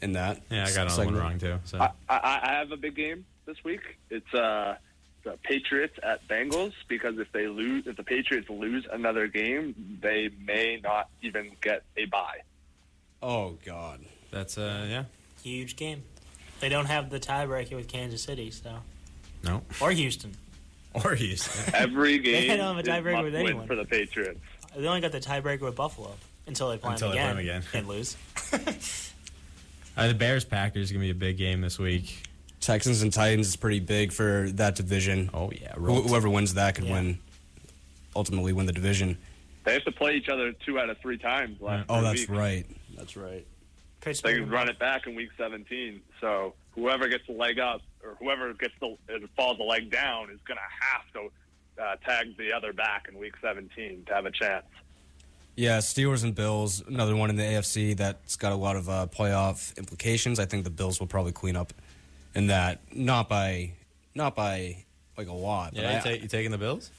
in 0.00 0.12
that. 0.12 0.40
yeah, 0.50 0.66
I 0.68 0.72
got 0.72 0.86
another 0.86 1.04
one 1.06 1.16
wrong 1.16 1.38
too. 1.38 1.58
So 1.64 1.80
I, 1.80 1.90
I, 2.08 2.40
I 2.44 2.52
have 2.52 2.70
a 2.70 2.76
big 2.76 2.94
game 2.94 3.24
this 3.44 3.56
week. 3.64 3.80
It's 4.08 4.32
uh, 4.32 4.76
the 5.24 5.36
Patriots 5.42 5.98
at 6.02 6.26
Bengals 6.28 6.72
because 6.88 7.18
if 7.18 7.30
they 7.32 7.48
lose, 7.48 7.86
if 7.86 7.96
the 7.96 8.04
Patriots 8.04 8.48
lose 8.48 8.86
another 8.92 9.26
game, 9.26 9.98
they 10.00 10.30
may 10.44 10.78
not 10.82 11.08
even 11.22 11.50
get 11.60 11.82
a 11.96 12.04
bye. 12.06 12.38
Oh 13.22 13.56
God. 13.64 14.00
that's 14.30 14.58
uh 14.58 14.86
yeah. 14.88 15.04
Huge 15.44 15.76
game. 15.76 16.02
They 16.60 16.68
don't 16.70 16.86
have 16.86 17.10
the 17.10 17.20
tiebreaker 17.20 17.74
with 17.76 17.86
Kansas 17.86 18.22
City, 18.22 18.50
so 18.50 18.78
No. 19.44 19.62
or 19.80 19.90
Houston. 19.92 20.34
Or 21.04 21.14
Houston. 21.14 21.74
Every 21.74 22.18
game 22.18 22.48
they 22.48 22.56
don't 22.56 22.76
have 22.76 22.86
a 22.86 22.88
is 22.88 22.88
tiebreaker 22.88 23.22
with 23.24 23.34
anyone. 23.34 23.66
for 23.66 23.76
the 23.76 23.84
Patriots. 23.84 24.40
They 24.74 24.86
only 24.86 25.02
got 25.02 25.12
the 25.12 25.20
tiebreaker 25.20 25.60
with 25.60 25.76
Buffalo 25.76 26.12
until 26.46 26.70
they 26.70 26.78
play 26.78 26.92
Until 26.92 27.10
them 27.10 27.16
they 27.18 27.32
play 27.34 27.42
again, 27.42 27.56
'em 27.56 27.62
again. 27.62 27.64
and 27.74 27.88
lose. 27.88 28.16
uh, 29.96 30.08
the 30.08 30.14
Bears 30.14 30.44
Packers 30.46 30.84
is 30.84 30.92
gonna 30.92 31.04
be 31.04 31.10
a 31.10 31.14
big 31.14 31.36
game 31.36 31.60
this 31.60 31.78
week. 31.78 32.22
Texans 32.60 33.02
and 33.02 33.12
Titans 33.12 33.48
is 33.48 33.56
pretty 33.56 33.80
big 33.80 34.12
for 34.12 34.48
that 34.54 34.74
division. 34.76 35.28
Oh 35.34 35.50
yeah, 35.50 35.74
Wh- 35.74 36.06
whoever 36.08 36.30
wins 36.30 36.54
that 36.54 36.74
could 36.74 36.84
Yeah. 36.84 36.94
win, 36.94 37.18
ultimately 38.16 38.54
win 38.54 38.64
the 38.66 38.72
division. 38.72 39.18
They 39.64 39.74
have 39.74 39.84
to 39.84 39.92
play 39.92 40.14
each 40.16 40.28
other 40.30 40.52
two 40.52 40.78
out 40.78 40.88
of 40.90 40.98
three 40.98 41.18
times 41.18 41.60
last. 41.60 41.84
Oh, 41.88 41.96
three 41.98 42.04
that's 42.08 42.20
weeks. 42.20 42.30
right. 42.30 42.66
That's 42.96 43.16
right. 43.16 43.46
They 44.04 44.10
Pittsburgh. 44.10 44.36
can 44.42 44.50
run 44.50 44.68
it 44.68 44.78
back 44.78 45.06
in 45.06 45.14
week 45.14 45.30
17. 45.38 46.00
So 46.20 46.54
whoever 46.74 47.08
gets 47.08 47.26
the 47.26 47.32
leg 47.32 47.58
up 47.58 47.80
or 48.04 48.16
whoever 48.20 48.52
gets 48.54 48.74
the 48.80 48.96
it 49.08 49.22
falls 49.36 49.56
the 49.58 49.64
leg 49.64 49.90
down 49.90 50.30
is 50.30 50.38
going 50.46 50.58
to 50.58 50.86
have 50.86 51.12
to 51.14 51.82
uh, 51.82 51.96
tag 52.04 52.36
the 52.36 52.52
other 52.52 52.72
back 52.72 53.06
in 53.10 53.18
week 53.18 53.34
17 53.42 54.04
to 54.06 54.14
have 54.14 54.26
a 54.26 54.30
chance. 54.30 54.66
Yeah, 55.56 55.78
Steelers 55.78 56.24
and 56.24 56.34
Bills, 56.34 56.82
another 56.86 57.14
one 57.14 57.30
in 57.30 57.36
the 57.36 57.42
AFC 57.44 57.96
that's 57.96 58.34
got 58.36 58.50
a 58.52 58.56
lot 58.56 58.74
of 58.76 58.88
uh, 58.88 59.06
playoff 59.06 59.76
implications. 59.78 60.40
I 60.40 60.46
think 60.46 60.64
the 60.64 60.70
Bills 60.70 60.98
will 60.98 61.06
probably 61.06 61.30
clean 61.32 61.54
up 61.54 61.72
in 62.34 62.48
that, 62.48 62.80
not 62.92 63.28
by, 63.28 63.72
not 64.16 64.34
by 64.34 64.84
like 65.16 65.28
a 65.28 65.32
lot, 65.32 65.72
but 65.74 65.82
Yeah, 65.82 65.92
you, 65.92 65.96
I- 65.98 66.00
ta- 66.16 66.22
you 66.22 66.28
taking 66.28 66.50
the 66.50 66.58
Bills? 66.58 66.90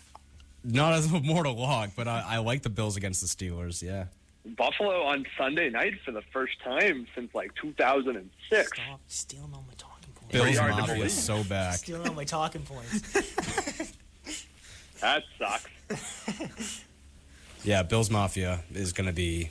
not 0.63 0.93
as 0.93 1.05
a 1.13 1.19
mortal 1.19 1.55
lock. 1.55 1.91
But 1.97 2.07
I, 2.07 2.23
I 2.25 2.37
like 2.37 2.61
the 2.63 2.69
Bills 2.69 2.95
against 2.95 3.19
the 3.21 3.27
Steelers. 3.27 3.81
Yeah, 3.83 4.05
Buffalo 4.45 5.03
on 5.03 5.25
Sunday 5.37 5.69
night 5.69 5.93
for 6.05 6.11
the 6.11 6.21
first 6.33 6.61
time 6.63 7.07
since 7.15 7.33
like 7.33 7.53
2006. 7.55 8.67
Stop 8.79 8.99
stealing 9.07 9.51
all 9.53 9.63
my 9.67 9.73
talking 9.77 10.13
points. 10.13 10.31
Bills 10.31 10.57
hard 10.57 10.71
Mafia 10.75 11.03
is 11.05 11.13
so 11.23 11.43
back. 11.45 11.75
Stealing 11.75 12.07
all 12.07 12.13
my 12.13 12.23
talking 12.25 12.61
points. 12.61 13.93
That 15.01 15.23
sucks. 15.39 16.83
Yeah, 17.63 17.83
Bills 17.83 18.09
Mafia 18.11 18.61
is 18.73 18.93
going 18.93 19.07
to 19.07 19.13
be 19.13 19.49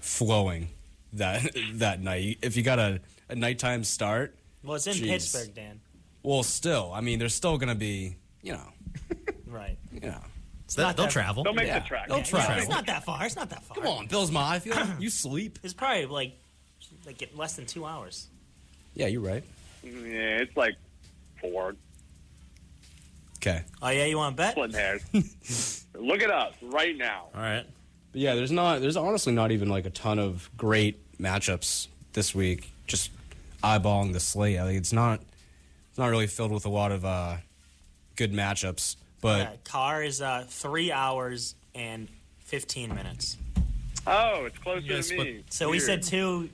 flowing 0.00 0.68
that 1.12 1.48
that 1.74 2.00
night. 2.02 2.38
If 2.42 2.56
you 2.56 2.62
got 2.62 2.78
a, 2.78 3.00
a 3.28 3.34
nighttime 3.36 3.84
start, 3.84 4.34
Well, 4.64 4.74
it's 4.76 4.86
in 4.86 4.94
Jeez. 4.94 5.08
Pittsburgh, 5.08 5.54
Dan. 5.54 5.80
well, 6.22 6.42
still, 6.42 6.90
I 6.92 7.00
mean, 7.00 7.18
there's 7.20 7.34
still 7.34 7.56
going 7.58 7.68
to 7.68 7.74
be, 7.76 8.16
you 8.42 8.52
know, 8.54 8.68
Right. 9.46 9.78
you 9.92 10.00
know. 10.00 10.20
It's 10.70 10.76
They'll, 10.76 10.86
not 10.86 10.96
they'll 10.96 11.06
that- 11.06 11.12
travel. 11.12 11.42
Don't 11.42 11.56
make 11.56 11.66
Yeah, 11.66 11.80
the 11.80 11.84
track. 11.84 12.06
they'll 12.06 12.18
Yeah, 12.18 12.22
travel. 12.22 12.58
It's 12.58 12.68
not 12.68 12.86
that 12.86 13.02
far. 13.02 13.26
It's 13.26 13.34
not 13.34 13.50
that 13.50 13.64
far. 13.64 13.74
Come 13.78 13.86
on, 13.88 14.06
Bills 14.06 14.30
Mafia, 14.30 14.96
you 15.00 15.10
sleep. 15.10 15.58
It's 15.64 15.74
probably 15.74 16.06
like 16.06 16.38
like 17.04 17.28
less 17.34 17.56
than 17.56 17.66
two 17.66 17.84
hours. 17.84 18.28
Yeah, 18.94 19.08
you're 19.08 19.20
right. 19.20 19.42
Yeah, 19.82 19.90
it's 20.38 20.56
like 20.56 20.76
four. 21.40 21.74
Okay. 23.38 23.64
Oh 23.82 23.88
yeah, 23.88 24.04
you 24.04 24.16
want 24.16 24.36
to 24.36 24.40
bet? 24.42 24.52
Splitting 24.52 24.76
hairs. 24.76 25.84
Look 25.98 26.22
it 26.22 26.30
up 26.30 26.54
right 26.62 26.96
now. 26.96 27.26
All 27.34 27.40
right. 27.42 27.64
But 28.12 28.20
yeah, 28.20 28.36
there's 28.36 28.52
not. 28.52 28.80
There's 28.80 28.96
honestly 28.96 29.32
not 29.32 29.50
even 29.50 29.68
like 29.70 29.86
a 29.86 29.90
ton 29.90 30.20
of 30.20 30.48
great 30.56 31.18
matchups 31.18 31.88
this 32.12 32.32
week. 32.32 32.70
Just 32.86 33.10
eyeballing 33.64 34.12
the 34.12 34.20
slate, 34.20 34.56
I 34.60 34.66
think 34.66 34.78
it's 34.78 34.92
not. 34.92 35.20
It's 35.88 35.98
not 35.98 36.10
really 36.10 36.28
filled 36.28 36.52
with 36.52 36.64
a 36.64 36.70
lot 36.70 36.92
of 36.92 37.04
uh, 37.04 37.38
good 38.14 38.32
matchups. 38.32 38.94
But 39.20 39.38
Yeah, 39.38 39.50
car 39.64 40.02
is 40.02 40.20
uh, 40.22 40.44
three 40.48 40.90
hours 40.92 41.54
and 41.74 42.08
fifteen 42.38 42.94
minutes. 42.94 43.36
Oh, 44.06 44.44
it's 44.46 44.58
closer 44.58 44.80
You 44.80 44.88
gotta 44.88 45.02
to 45.02 45.14
me. 45.16 45.20
split- 45.20 45.44
So 45.52 45.68
we 45.70 45.78
said 45.78 46.02
two. 46.02 46.48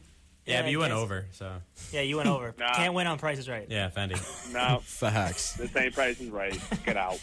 Yeah, 0.47 0.63
but 0.63 0.71
you 0.71 0.79
went 0.79 0.93
over, 0.93 1.27
so 1.33 1.51
Yeah, 1.93 2.03
you 2.03 2.17
went 2.17 2.29
over. 2.29 2.55
Nah. 2.59 2.73
Can't 2.75 2.95
win 2.95 3.07
on 3.09 3.19
prices 3.19 3.49
right. 3.49 3.67
yeah, 3.69 3.91
Fendi. 3.91 4.17
No, 4.53 4.81
facts. 4.85 5.55
this 5.55 5.75
ain't 5.77 5.95
price 5.95 6.21
is 6.21 6.29
right. 6.31 6.57
Get 6.85 6.97
out. 6.97 7.21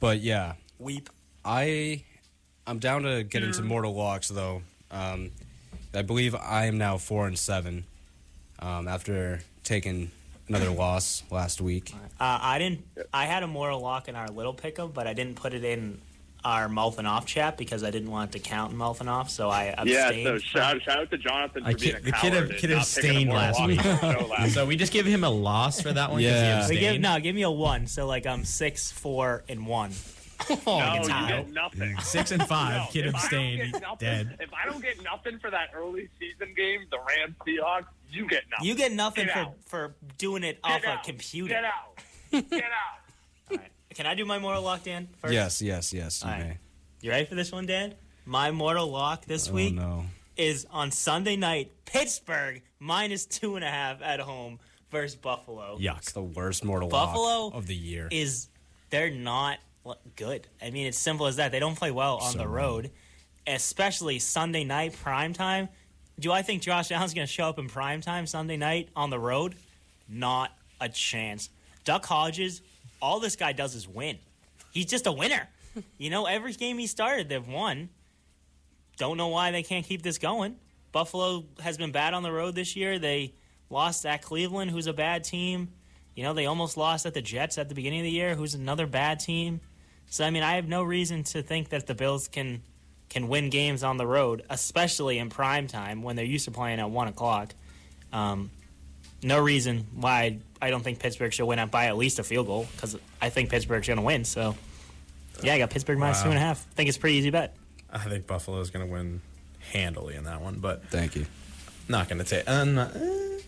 But 0.00 0.20
yeah, 0.20 0.54
Weep. 0.78 1.10
I 1.44 2.02
I'm 2.66 2.78
down 2.78 3.02
to 3.02 3.22
get 3.22 3.42
into 3.42 3.62
Mortal 3.62 3.94
Locks 3.94 4.28
though. 4.28 4.62
Um, 4.90 5.30
I 5.92 6.02
believe 6.02 6.34
I 6.34 6.66
am 6.66 6.78
now 6.78 6.96
four 6.98 7.26
and 7.26 7.38
seven 7.38 7.84
um, 8.58 8.88
after 8.88 9.40
taking 9.62 10.10
another 10.48 10.70
loss 10.70 11.22
last 11.30 11.60
week. 11.60 11.92
Uh, 12.20 12.38
I 12.40 12.58
didn't. 12.58 12.84
I 13.12 13.24
had 13.26 13.42
a 13.42 13.46
moral 13.46 13.80
lock 13.80 14.08
in 14.08 14.16
our 14.16 14.28
little 14.28 14.54
pickup, 14.54 14.94
but 14.94 15.06
I 15.06 15.12
didn't 15.12 15.36
put 15.36 15.54
it 15.54 15.64
in 15.64 16.00
our 16.44 16.68
mouth 16.68 16.98
and 16.98 17.08
off 17.08 17.24
chat 17.24 17.56
because 17.56 17.82
I 17.82 17.90
didn't 17.90 18.10
want 18.10 18.34
it 18.34 18.38
to 18.42 18.48
count 18.50 18.70
in 18.72 18.76
mouth 18.76 19.00
and 19.00 19.08
off. 19.08 19.30
So 19.30 19.48
I 19.48 19.74
abstained. 19.78 19.88
Yeah, 19.88 20.22
so 20.24 20.38
shout, 20.38 20.82
shout 20.82 20.98
out 20.98 21.10
to 21.10 21.16
Jonathan 21.16 21.62
for 21.62 21.68
I 21.70 21.72
being 21.72 21.94
a 21.96 22.00
the 22.00 22.12
coward 22.12 22.20
kid 22.20 22.32
have- 22.34 22.50
and 22.50 22.58
kid 22.58 22.70
not 22.70 22.78
have 22.80 22.94
picking 22.94 23.10
a 23.10 23.12
stained 23.14 23.28
more 23.30 23.36
last 23.38 23.66
week. 23.66 23.78
on 23.78 23.84
the 23.86 24.12
show 24.20 24.26
last 24.26 24.52
so 24.54 24.66
we 24.66 24.76
just 24.76 24.92
give 24.92 25.06
him 25.06 25.24
a 25.24 25.30
loss 25.30 25.80
for 25.80 25.90
that 25.92 26.10
one 26.10 26.20
Yeah. 26.20 26.68
he 26.68 26.78
give, 26.78 27.00
no, 27.00 27.18
give 27.18 27.34
me 27.34 27.42
a 27.42 27.50
one. 27.50 27.86
So 27.86 28.06
like 28.06 28.26
I'm 28.26 28.44
six, 28.44 28.92
four, 28.92 29.42
and 29.48 29.66
one. 29.66 29.92
Oh, 30.66 30.78
No, 30.78 30.94
you 31.02 31.26
get 31.28 31.50
nothing. 31.50 31.96
Six 32.02 32.30
and 32.30 32.42
five. 32.46 32.76
No, 32.82 32.86
Kid 32.90 33.06
if 33.06 33.14
abstained. 33.14 33.56
get 33.58 33.66
He's 33.66 33.80
nothing- 33.80 33.96
dead. 34.08 34.36
If 34.40 34.50
I 34.52 34.68
don't 34.70 34.82
get 34.82 35.02
nothing 35.02 35.38
for 35.38 35.50
that 35.50 35.70
early 35.74 36.08
season 36.18 36.54
game, 36.56 36.80
the 36.90 36.98
Rams 36.98 37.34
Seahawks, 37.46 37.86
you 38.10 38.26
get 38.28 38.42
nothing. 38.50 38.66
You 38.66 38.74
get 38.74 38.92
nothing 38.92 39.26
Get 39.26 39.34
for, 39.34 39.38
out. 39.40 39.54
for 39.66 39.94
doing 40.18 40.42
it 40.44 40.62
Get 40.62 40.70
off 40.70 40.84
out. 40.84 41.00
a 41.02 41.04
computer. 41.10 41.48
Get 41.54 41.64
out. 41.64 41.98
Get 42.30 42.62
out. 42.62 42.70
All 43.50 43.56
right. 43.58 43.70
Can 43.94 44.06
I 44.06 44.14
do 44.14 44.24
my 44.24 44.38
mortal 44.38 44.62
lock, 44.62 44.82
Dan? 44.84 45.08
First? 45.18 45.32
Yes, 45.34 45.62
yes, 45.62 45.92
yes. 45.92 46.22
You 46.22 46.28
All 46.30 46.36
right. 46.36 46.44
may. 46.48 46.58
You 47.00 47.10
ready 47.10 47.24
for 47.26 47.34
this 47.34 47.52
one, 47.52 47.66
Dan? 47.66 47.94
My 48.24 48.50
mortal 48.50 48.86
lock 48.88 49.24
this 49.26 49.48
Oh 49.48 49.52
week 49.52 49.74
no. 49.74 50.04
is 50.36 50.66
on 50.70 50.90
Sunday 50.90 51.36
night. 51.36 51.70
Pittsburgh 51.84 52.62
minus 52.78 53.26
two 53.26 53.56
and 53.56 53.64
a 53.64 53.68
half 53.70 54.00
at 54.02 54.20
home 54.20 54.58
versus 54.90 55.16
Buffalo. 55.16 55.76
Yuck. 55.78 55.98
It's 55.98 56.12
the 56.12 56.22
worst 56.22 56.64
Mortal 56.64 56.88
Buffalo 56.88 57.46
Lock 57.46 57.54
of 57.54 57.66
the 57.66 57.74
year. 57.74 58.08
Is 58.10 58.48
they're 58.90 59.10
not 59.10 59.54
l- 59.54 59.58
good. 60.16 60.46
I 60.62 60.70
mean, 60.70 60.86
it's 60.86 60.98
simple 60.98 61.26
as 61.26 61.36
that. 61.36 61.52
They 61.52 61.60
don't 61.60 61.76
play 61.76 61.90
well 61.90 62.16
on 62.16 62.32
So 62.32 62.38
the 62.38 62.48
road, 62.48 62.90
especially 63.46 64.18
Sunday 64.18 64.64
night 64.64 64.94
prime 65.02 65.32
time. 65.32 65.68
Do 66.18 66.32
I 66.32 66.42
think 66.42 66.62
Josh 66.62 66.90
Allen's 66.92 67.12
going 67.14 67.26
to 67.26 67.32
show 67.32 67.48
up 67.48 67.58
in 67.58 67.68
prime 67.68 68.00
time 68.00 68.26
Sunday 68.26 68.56
night 68.56 68.88
on 68.94 69.10
the 69.10 69.18
road? 69.18 69.54
Not 70.08 70.52
a 70.80 70.88
chance. 70.88 71.50
Duck 71.84 72.06
Hodges, 72.06 72.62
all 73.02 73.20
this 73.20 73.36
guy 73.36 73.52
does 73.52 73.74
is 73.74 73.88
win. 73.88 74.18
He's 74.72 74.86
just 74.86 75.06
a 75.06 75.12
winner. 75.12 75.48
You 75.98 76.08
know, 76.08 76.26
every 76.26 76.52
game 76.52 76.78
he 76.78 76.86
started, 76.86 77.28
they've 77.28 77.44
won. 77.48 77.88
Don't 78.96 79.16
know 79.16 79.26
why 79.26 79.50
they 79.50 79.64
can't 79.64 79.84
keep 79.84 80.02
this 80.02 80.18
going. 80.18 80.54
Buffalo 80.92 81.46
has 81.60 81.76
been 81.76 81.90
bad 81.90 82.14
on 82.14 82.22
the 82.22 82.30
road 82.30 82.54
this 82.54 82.76
year. 82.76 83.00
They 83.00 83.34
lost 83.70 84.06
at 84.06 84.22
Cleveland, 84.22 84.70
who's 84.70 84.86
a 84.86 84.92
bad 84.92 85.24
team. 85.24 85.70
You 86.14 86.22
know, 86.22 86.32
they 86.32 86.46
almost 86.46 86.76
lost 86.76 87.06
at 87.06 87.14
the 87.14 87.22
Jets 87.22 87.58
at 87.58 87.68
the 87.68 87.74
beginning 87.74 87.98
of 88.00 88.04
the 88.04 88.12
year, 88.12 88.36
who's 88.36 88.54
another 88.54 88.86
bad 88.86 89.18
team. 89.18 89.60
So 90.10 90.24
I 90.24 90.30
mean, 90.30 90.42
I 90.42 90.56
have 90.56 90.68
no 90.68 90.82
reason 90.82 91.24
to 91.24 91.42
think 91.42 91.70
that 91.70 91.86
the 91.86 91.94
Bills 91.94 92.28
can 92.28 92.62
can 93.08 93.28
win 93.28 93.50
games 93.50 93.82
on 93.84 93.96
the 93.96 94.06
road, 94.06 94.42
especially 94.50 95.18
in 95.18 95.30
prime 95.30 95.66
time 95.68 96.02
when 96.02 96.16
they're 96.16 96.24
used 96.24 96.46
to 96.46 96.50
playing 96.50 96.80
at 96.80 96.90
one 96.90 97.08
o'clock. 97.08 97.54
Um, 98.12 98.50
no 99.22 99.40
reason 99.40 99.86
why 99.94 100.38
I 100.60 100.70
don't 100.70 100.82
think 100.82 100.98
Pittsburgh 100.98 101.32
should 101.32 101.46
win 101.46 101.58
out 101.58 101.70
by 101.70 101.86
at 101.86 101.96
least 101.96 102.18
a 102.18 102.24
field 102.24 102.46
goal 102.46 102.66
because 102.74 102.96
I 103.20 103.30
think 103.30 103.50
Pittsburgh's 103.50 103.86
going 103.86 103.98
to 103.98 104.04
win. 104.04 104.24
So, 104.24 104.54
yeah, 105.42 105.54
I 105.54 105.58
got 105.58 105.70
Pittsburgh 105.70 105.98
minus 105.98 106.18
Wow. 106.18 106.24
two 106.24 106.28
and 106.30 106.38
a 106.38 106.40
half. 106.40 106.66
I 106.70 106.74
think 106.74 106.88
it's 106.88 106.98
a 106.98 107.00
pretty 107.00 107.16
easy 107.16 107.30
bet. 107.30 107.56
I 107.92 107.98
think 107.98 108.26
Buffalo's 108.26 108.70
going 108.70 108.86
to 108.86 108.92
win 108.92 109.20
handily 109.72 110.14
in 110.16 110.24
that 110.24 110.40
one, 110.42 110.58
but 110.58 110.84
Thank 110.90 111.16
you. 111.16 111.26
not 111.88 112.08
going 112.08 112.18
to 112.18 112.24
take. 112.24 112.48
Uh, 112.48 112.64
nah, 112.64 112.88
eh. 112.94 113.38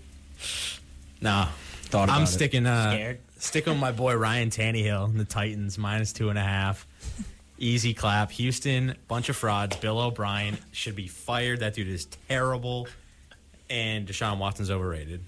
nah. 1.21 1.49
Thought 1.85 2.05
about 2.05 2.17
I'm 2.17 2.23
it. 2.25 2.27
sticking. 2.29 2.67
Uh, 2.67 2.91
Scared? 2.93 3.19
Sticking 3.47 3.75
with 3.75 3.81
my 3.81 3.93
boy 3.93 4.17
Ryan 4.17 4.51
Tannehill 4.51 5.05
and 5.05 5.21
the 5.21 5.25
Titans 5.25 5.79
minus 5.79 6.13
two 6.13 6.31
and 6.31 6.39
a 6.39 6.43
half. 6.43 6.87
Easy 7.59 7.95
clap. 7.95 8.33
Houston, 8.33 8.97
bunch 9.09 9.29
of 9.29 9.37
frauds. 9.37 9.77
Bill 9.77 9.99
O'Brien 9.99 10.59
should 10.73 10.97
be 10.97 11.07
fired. 11.07 11.61
That 11.61 11.75
dude 11.75 11.89
is 11.89 12.07
terrible. 12.29 12.89
And 13.71 14.07
Deshaun 14.07 14.39
Watson's 14.39 14.71
overrated. 14.71 15.21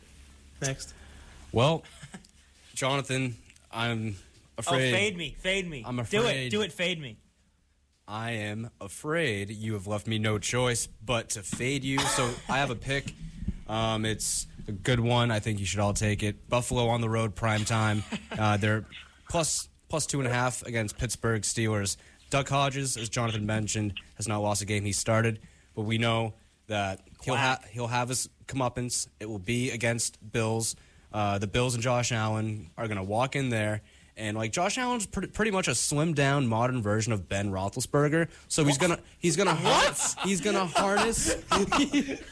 Next. 0.61 0.95
Well, 1.53 1.85
Jonathan, 2.75 3.37
I'm 3.73 4.17
afraid. 4.59 4.93
Oh, 4.93 4.97
fade 4.97 5.17
me, 5.17 5.37
fade 5.39 5.71
me. 5.71 5.85
I'm 5.87 6.01
afraid. 6.01 6.21
Do 6.21 6.27
it, 6.27 6.51
do 6.51 6.61
it, 6.63 6.73
fade 6.73 7.01
me. 7.01 7.17
I 8.07 8.33
am 8.33 8.71
afraid 8.81 9.51
you 9.51 9.75
have 9.75 9.87
left 9.87 10.07
me 10.07 10.19
no 10.19 10.39
choice 10.39 10.87
but 11.05 11.31
to 11.31 11.43
fade 11.43 11.85
you. 11.85 11.99
So 12.01 12.29
I 12.49 12.59
have 12.59 12.71
a 12.71 12.75
pick. 12.75 13.15
Um, 13.69 14.05
it's 14.05 14.47
a 14.69 14.73
good 14.73 15.01
one. 15.01 15.31
I 15.31 15.41
think 15.41 15.59
you 15.59 15.67
should 15.67 15.81
all 15.81 15.95
take 15.95 16.23
it. 16.23 16.49
Buffalo 16.49 16.89
on 16.89 17.01
the 17.01 17.09
road, 17.09 17.35
prime 17.35 17.65
time. 17.65 18.03
Uh, 18.39 18.57
they're 18.57 18.85
plus 19.29 19.69
plus 19.89 20.07
two 20.07 20.21
and 20.21 20.29
a 20.29 20.33
half 20.33 20.63
against 20.65 20.97
Pittsburgh 20.97 21.43
Steelers. 21.43 21.97
Duck 22.31 22.49
Hodges, 22.49 22.97
as 22.97 23.09
Jonathan 23.09 23.47
mentioned, 23.47 23.95
has 24.15 24.29
not 24.29 24.39
lost 24.39 24.63
a 24.63 24.65
game 24.65 24.85
he 24.85 24.93
started, 24.93 25.41
but 25.75 25.83
we 25.83 25.99
know 25.99 26.35
that 26.69 27.01
he'll 27.23 27.35
ha- 27.35 27.59
he'll 27.71 27.89
have 27.89 28.11
his 28.11 28.29
comeuppance. 28.47 29.09
It 29.19 29.29
will 29.29 29.41
be 29.41 29.73
against 29.73 30.19
Bills. 30.31 30.77
Uh, 31.13 31.39
the 31.39 31.49
Bills 31.49 31.75
and 31.75 31.83
Josh 31.83 32.13
Allen 32.13 32.71
are 32.77 32.87
going 32.87 32.99
to 32.99 33.03
walk 33.03 33.35
in 33.35 33.49
there. 33.49 33.81
And 34.19 34.37
like 34.37 34.51
Josh 34.51 34.77
Allen's 34.79 35.07
pretty, 35.07 35.29
pretty 35.29 35.53
much 35.53 35.69
a 35.69 35.71
slimmed 35.71 36.17
down 36.17 36.49
modern 36.49 36.83
version 36.83 37.13
of 37.13 37.29
Ben 37.29 37.53
Roethlisberger, 37.53 38.29
so 38.49 38.65
he's 38.65 38.77
gonna 38.77 38.99
he's 39.21 39.37
gonna 39.37 39.55
what? 39.55 40.17
he's 40.25 40.41
gonna 40.41 40.67
harness 40.67 41.35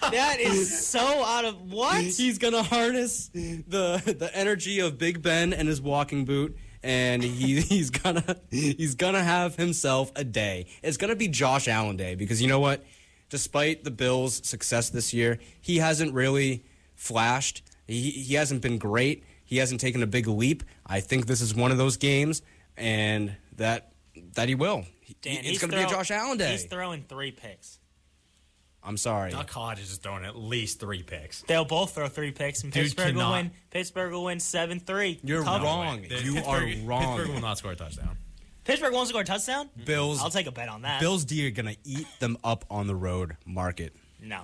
That 0.01 0.39
is 0.41 0.85
so 0.85 0.99
out 1.25 1.45
of 1.45 1.71
what? 1.71 2.03
he's 2.03 2.39
gonna 2.39 2.65
harness 2.65 3.29
the 3.29 4.03
the 4.19 4.31
energy 4.35 4.81
of 4.81 4.99
Big 4.99 5.23
Ben 5.23 5.53
and 5.53 5.69
his 5.69 5.81
walking 5.81 6.25
boot, 6.25 6.57
and 6.83 7.23
he 7.23 7.61
he's 7.61 7.91
gonna 7.91 8.37
he's 8.51 8.97
gonna 8.97 9.23
have 9.23 9.55
himself 9.55 10.11
a 10.17 10.25
day. 10.25 10.67
It's 10.83 10.97
gonna 10.97 11.15
be 11.17 11.29
Josh 11.29 11.69
Allen 11.69 11.97
day 11.97 12.17
because 12.17 12.43
you 12.43 12.49
know 12.49 12.61
what? 12.61 12.85
Despite 13.31 13.85
the 13.85 13.93
Bills' 13.93 14.45
success 14.45 14.91
this 14.91 15.15
year, 15.15 15.39
he 15.61 15.79
hasn't 15.79 16.13
really 16.15 16.65
flashed. 16.97 17.63
He 17.87 18.11
he 18.11 18.35
hasn't 18.35 18.61
been 18.61 18.79
great. 18.79 19.23
He 19.47 19.57
hasn't 19.59 19.81
taken 19.81 20.03
a 20.03 20.07
big 20.07 20.27
leap. 20.27 20.63
I 20.85 21.01
think 21.01 21.27
this 21.27 21.41
is 21.41 21.55
one 21.55 21.71
of 21.73 21.79
those 21.79 21.97
games, 21.97 22.43
and 22.77 23.35
that 23.57 23.93
that 24.35 24.49
he 24.49 24.55
will. 24.55 24.85
Dan, 25.23 25.41
it's 25.45 25.59
gonna 25.61 25.75
be 25.77 25.83
a 25.83 25.87
Josh 25.89 26.11
Allen 26.11 26.37
day. 26.37 26.53
He's 26.53 26.65
throwing 26.65 27.03
three 27.05 27.31
picks. 27.31 27.79
I'm 28.83 28.97
sorry. 28.97 29.33
Duck 29.33 29.51
Hodges 29.51 29.91
is 29.91 29.99
throwing 29.99 30.25
at 30.25 30.37
least 30.37 30.79
three 30.79 31.03
picks. 31.03 31.43
They'll 31.43 31.65
both 31.65 31.95
throw 31.95 32.07
three 32.09 32.31
picks, 32.31 32.63
and 32.63 32.73
Dude 32.73 32.85
Pittsburgh 32.85 33.17
will 33.17 33.31
win. 33.33 33.51
Pittsburgh 33.71 34.13
will 34.13 34.25
win 34.25 34.39
seven 34.41 34.79
three. 34.79 35.19
You're 35.25 35.43
wrong. 35.43 36.03
The- 36.09 36.23
You 36.23 36.35
Pittsburgh- 36.35 36.79
are 36.85 36.87
wrong. 36.87 37.17
Pittsburgh 37.17 37.35
will 37.35 37.41
not 37.41 37.59
score 37.59 37.73
a 37.73 37.77
touchdown. 37.77 38.17
Pittsburgh 38.65 38.93
won't 38.93 39.09
score 39.09 39.21
a 39.21 39.25
touchdown. 39.25 39.71
Bills. 39.85 40.21
I'll 40.21 40.31
take 40.31 40.47
a 40.47 40.53
bet 40.53 40.69
on 40.69 40.83
that. 40.83 41.01
Bills 41.01 41.25
D 41.25 41.47
are 41.47 41.51
gonna 41.53 41.77
eat 41.85 42.07
them 42.21 42.37
up 42.45 42.65
on 42.71 42.87
the 42.89 42.95
road 42.97 43.37
market. 43.45 43.95
No. 44.21 44.43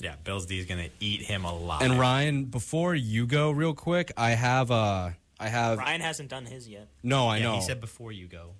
Yeah, 0.00 0.16
Bills 0.22 0.46
D 0.46 0.58
is 0.58 0.66
going 0.66 0.82
to 0.84 0.90
eat 1.00 1.22
him 1.22 1.44
alive. 1.44 1.82
And 1.82 1.98
Ryan, 1.98 2.44
before 2.44 2.94
you 2.94 3.26
go, 3.26 3.50
real 3.50 3.74
quick, 3.74 4.12
I 4.16 4.30
have 4.30 4.70
uh, 4.70 5.10
I 5.38 5.48
have 5.48 5.78
Ryan 5.78 6.00
hasn't 6.00 6.28
done 6.30 6.46
his 6.46 6.68
yet. 6.68 6.88
no, 7.02 7.28
I 7.28 7.38
yeah, 7.38 7.44
know. 7.44 7.54
he 7.56 7.62
said 7.62 7.80
before 7.80 8.12
you 8.12 8.26
go. 8.26 8.50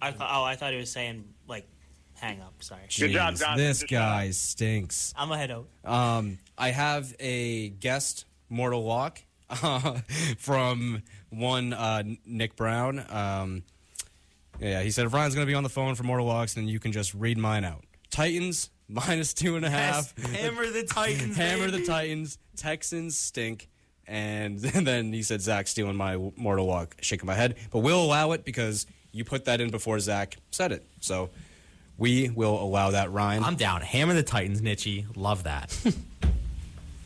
I 0.00 0.12
thought. 0.12 0.30
Oh, 0.32 0.44
I 0.44 0.56
thought 0.56 0.72
he 0.72 0.78
was 0.78 0.90
saying 0.90 1.24
like, 1.46 1.66
hang 2.14 2.40
up. 2.40 2.54
Sorry. 2.60 2.82
Good 2.98 3.12
job, 3.12 3.34
Jeez, 3.34 3.40
Jonathan. 3.40 3.56
This 3.64 3.80
Good 3.80 3.90
guy 3.90 4.30
stinks. 4.30 5.12
I'm 5.16 5.30
ahead 5.30 5.50
out. 5.50 5.68
Um, 5.84 6.38
I 6.56 6.70
have 6.70 7.14
a 7.20 7.68
guest, 7.68 8.24
Mortal 8.48 8.82
Lock, 8.82 9.20
from 10.38 11.02
one 11.28 11.72
uh, 11.72 12.02
Nick 12.26 12.56
Brown. 12.56 13.04
Um, 13.08 13.62
yeah, 14.58 14.82
he 14.82 14.90
said 14.90 15.06
if 15.06 15.12
Ryan's 15.12 15.34
gonna 15.34 15.46
be 15.46 15.54
on 15.54 15.62
the 15.62 15.68
phone 15.68 15.94
for 15.94 16.02
Mortal 16.02 16.26
Locks, 16.26 16.54
then 16.54 16.68
you 16.68 16.78
can 16.80 16.92
just 16.92 17.14
read 17.14 17.38
mine 17.38 17.64
out. 17.64 17.84
Titans 18.10 18.70
minus 18.90 19.32
two 19.34 19.56
and 19.56 19.64
a 19.64 19.70
half. 19.70 20.16
Hammer 20.34 20.66
the 20.66 20.82
Titans. 20.84 21.36
Hammer 21.36 21.66
baby. 21.70 21.78
the 21.80 21.86
Titans. 21.86 22.38
Texans 22.56 23.16
stink. 23.16 23.68
And 24.06 24.58
then 24.60 25.12
he 25.12 25.22
said 25.22 25.40
Zach 25.40 25.68
stealing 25.68 25.96
my 25.96 26.16
mortal 26.36 26.66
lock, 26.66 26.96
shaking 27.00 27.26
my 27.26 27.34
head. 27.34 27.56
But 27.70 27.78
we'll 27.80 28.02
allow 28.02 28.32
it 28.32 28.44
because 28.44 28.86
you 29.12 29.24
put 29.24 29.44
that 29.44 29.60
in 29.60 29.70
before 29.70 29.98
Zach 30.00 30.36
said 30.50 30.72
it. 30.72 30.84
So 31.00 31.30
we 31.96 32.28
will 32.30 32.60
allow 32.62 32.90
that, 32.90 33.12
Ryan. 33.12 33.44
I'm 33.44 33.56
down. 33.56 33.82
Hammer 33.82 34.14
the 34.14 34.22
Titans, 34.22 34.60
Nitchy. 34.60 35.06
Love 35.16 35.44
that. 35.44 35.78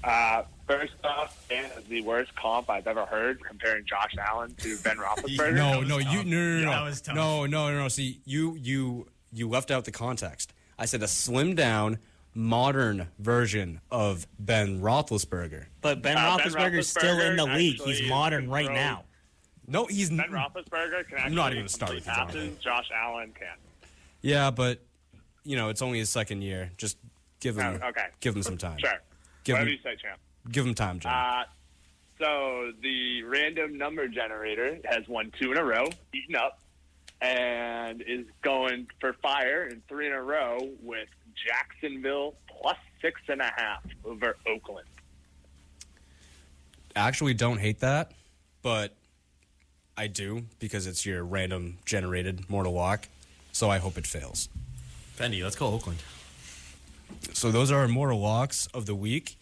Uh, 0.02 0.42
first 0.66 0.92
off, 1.02 1.46
Dan 1.48 1.64
is 1.78 1.84
the 1.84 2.02
worst 2.02 2.34
comp 2.36 2.68
I've 2.68 2.86
ever 2.86 3.06
heard 3.06 3.42
comparing 3.42 3.86
Josh 3.86 4.14
Allen 4.18 4.54
to 4.58 4.76
Ben 4.84 4.96
Roethlisberger. 4.98 5.54
no, 5.54 5.80
no, 5.80 5.96
you 5.96 6.22
no 6.24 6.24
no 6.24 6.52
no 6.52 6.58
Yeah, 6.58 6.64
no. 6.66 6.70
that 6.72 6.82
was 6.84 7.00
tough. 7.00 7.14
no 7.16 7.46
no 7.46 7.70
no 7.70 7.78
no. 7.78 7.88
See, 7.88 8.20
you 8.26 8.54
you 8.56 9.06
you 9.32 9.48
left 9.48 9.70
out 9.70 9.86
the 9.86 9.90
context. 9.92 10.52
I 10.78 10.86
said 10.86 11.02
a 11.02 11.06
slimmed 11.06 11.56
down, 11.56 11.98
modern 12.34 13.08
version 13.18 13.80
of 13.90 14.26
Ben 14.38 14.80
Roethlisberger. 14.80 15.66
But 15.80 16.02
Ben 16.02 16.16
Uh, 16.16 16.36
Ben 16.36 16.46
Roethlisberger's 16.52 16.88
still 16.88 17.20
in 17.20 17.36
the 17.36 17.46
league. 17.46 17.80
He's 17.82 18.08
modern 18.08 18.48
right 18.50 18.66
throw- 18.66 18.74
now. 18.74 19.04
No, 19.66 19.86
he's 19.86 20.10
Ben 20.10 20.18
Roethlisberger 20.30 21.08
can 21.08 21.18
actually 21.18 21.34
not 21.36 21.52
even 21.52 21.60
gonna 21.62 21.68
start 21.68 21.92
complete 21.92 22.06
with 22.26 22.34
you, 22.34 22.40
passes. 22.50 22.58
Josh 22.58 22.88
Allen 22.94 23.32
can. 23.38 23.56
Yeah, 24.20 24.50
but 24.50 24.80
you 25.44 25.56
know 25.56 25.68
it's 25.68 25.80
only 25.82 25.98
his 25.98 26.10
second 26.10 26.42
year. 26.42 26.70
Just 26.76 26.98
give 27.40 27.56
him 27.56 27.80
Oh, 27.82 27.88
okay. 27.88 28.06
give 28.20 28.34
him 28.36 28.42
some 28.42 28.58
time. 28.58 28.78
Sure. 28.78 29.00
Give 29.44 29.54
Whatever 29.54 29.70
him 29.70 29.76
you 29.76 29.82
say, 29.82 29.96
champ. 29.96 30.18
give 30.50 30.66
him 30.66 30.74
time, 30.74 30.98
John. 30.98 31.12
Uh, 31.12 31.44
so 32.18 32.72
the 32.82 33.22
random 33.24 33.76
number 33.78 34.06
generator 34.08 34.78
has 34.86 35.06
won 35.08 35.30
two 35.40 35.52
in 35.52 35.58
a 35.58 35.64
row, 35.64 35.84
eaten 36.14 36.36
up, 36.36 36.60
and 37.24 38.02
is 38.06 38.26
going 38.42 38.86
for 39.00 39.14
fire 39.14 39.64
in 39.64 39.82
three 39.88 40.06
in 40.06 40.12
a 40.12 40.22
row 40.22 40.58
with 40.82 41.08
Jacksonville 41.46 42.34
plus 42.46 42.76
six 43.00 43.20
and 43.28 43.40
a 43.40 43.50
half 43.56 43.82
over 44.04 44.36
Oakland. 44.46 44.86
Actually, 46.94 47.34
don't 47.34 47.58
hate 47.58 47.80
that, 47.80 48.12
but 48.62 48.94
I 49.96 50.06
do 50.06 50.44
because 50.58 50.86
it's 50.86 51.06
your 51.06 51.24
random 51.24 51.78
generated 51.86 52.48
mortal 52.50 52.74
lock. 52.74 53.08
So 53.52 53.70
I 53.70 53.78
hope 53.78 53.96
it 53.96 54.06
fails. 54.06 54.48
Fendi, 55.16 55.42
let's 55.42 55.56
go 55.56 55.68
Oakland. 55.68 56.02
So 57.32 57.50
those 57.50 57.70
are 57.72 57.80
our 57.80 57.88
mortal 57.88 58.20
locks 58.20 58.66
of 58.74 58.84
the 58.84 58.94
week. 58.94 59.38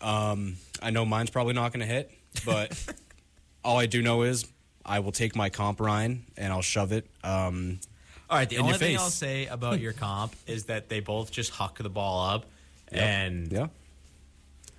Um, 0.00 0.56
I 0.82 0.90
know 0.90 1.04
mine's 1.04 1.30
probably 1.30 1.52
not 1.52 1.72
going 1.72 1.86
to 1.86 1.86
hit, 1.86 2.10
but 2.44 2.84
all 3.64 3.78
I 3.78 3.86
do 3.86 4.02
know 4.02 4.22
is 4.22 4.46
I 4.84 4.98
will 4.98 5.12
take 5.12 5.36
my 5.36 5.48
comp 5.50 5.80
Ryan 5.80 6.24
and 6.36 6.52
I'll 6.52 6.62
shove 6.62 6.92
it. 6.92 7.06
Um, 7.22 7.80
All 8.28 8.36
right, 8.36 8.48
the 8.48 8.58
only 8.58 8.72
thing 8.72 8.96
face. 8.96 9.00
I'll 9.00 9.10
say 9.10 9.46
about 9.46 9.80
your 9.80 9.92
comp 9.92 10.34
is 10.46 10.64
that 10.64 10.88
they 10.88 11.00
both 11.00 11.30
just 11.30 11.50
huck 11.50 11.78
the 11.78 11.88
ball 11.88 12.28
up, 12.28 12.46
and 12.90 13.50
yeah. 13.52 13.68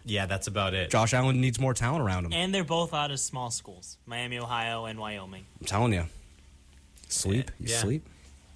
yeah, 0.06 0.26
that's 0.26 0.48
about 0.48 0.74
it. 0.74 0.90
Josh 0.92 1.14
Allen 1.14 1.40
needs 1.40 1.60
more 1.60 1.74
talent 1.74 2.04
around 2.04 2.26
him. 2.26 2.34
And 2.34 2.54
they're 2.54 2.64
both 2.64 2.94
out 2.94 3.12
of 3.12 3.20
small 3.20 3.52
schools 3.52 3.98
Miami, 4.06 4.40
Ohio, 4.40 4.86
and 4.86 5.00
Wyoming. 5.00 5.46
I'm 5.62 5.66
telling 5.66 5.94
you, 5.94 6.06
sleep, 7.10 7.52
you 7.60 7.68
Yeah. 7.70 7.80
sleep. 7.80 8.08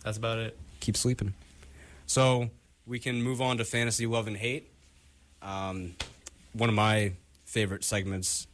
That's 0.04 0.18
about 0.18 0.38
it. 0.40 0.58
keep 0.80 0.96
sleeping. 0.96 1.34
So 2.06 2.50
we 2.86 3.00
can 3.00 3.22
move 3.22 3.42
on 3.42 3.58
to 3.58 3.66
fantasy 3.66 4.06
love 4.06 4.28
and 4.28 4.38
hate. 4.38 4.72
Um, 5.42 5.96
one 6.54 6.70
of 6.70 6.76
my 6.76 7.14
favorite 7.46 7.84
segments. 7.84 8.48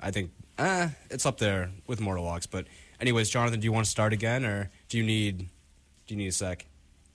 I 0.00 0.10
think 0.10 0.30
uh, 0.58 0.88
it's 1.10 1.26
up 1.26 1.38
there 1.38 1.70
with 1.86 2.00
Mortal 2.00 2.24
Locks. 2.24 2.46
But 2.46 2.66
anyways, 3.00 3.30
Jonathan, 3.30 3.60
do 3.60 3.64
you 3.64 3.72
want 3.72 3.84
to 3.84 3.90
start 3.90 4.12
again, 4.12 4.44
or 4.44 4.70
do 4.88 4.98
you 4.98 5.04
need 5.04 5.38
do 6.06 6.14
you 6.14 6.16
need 6.16 6.28
a 6.28 6.32
sec? 6.32 6.66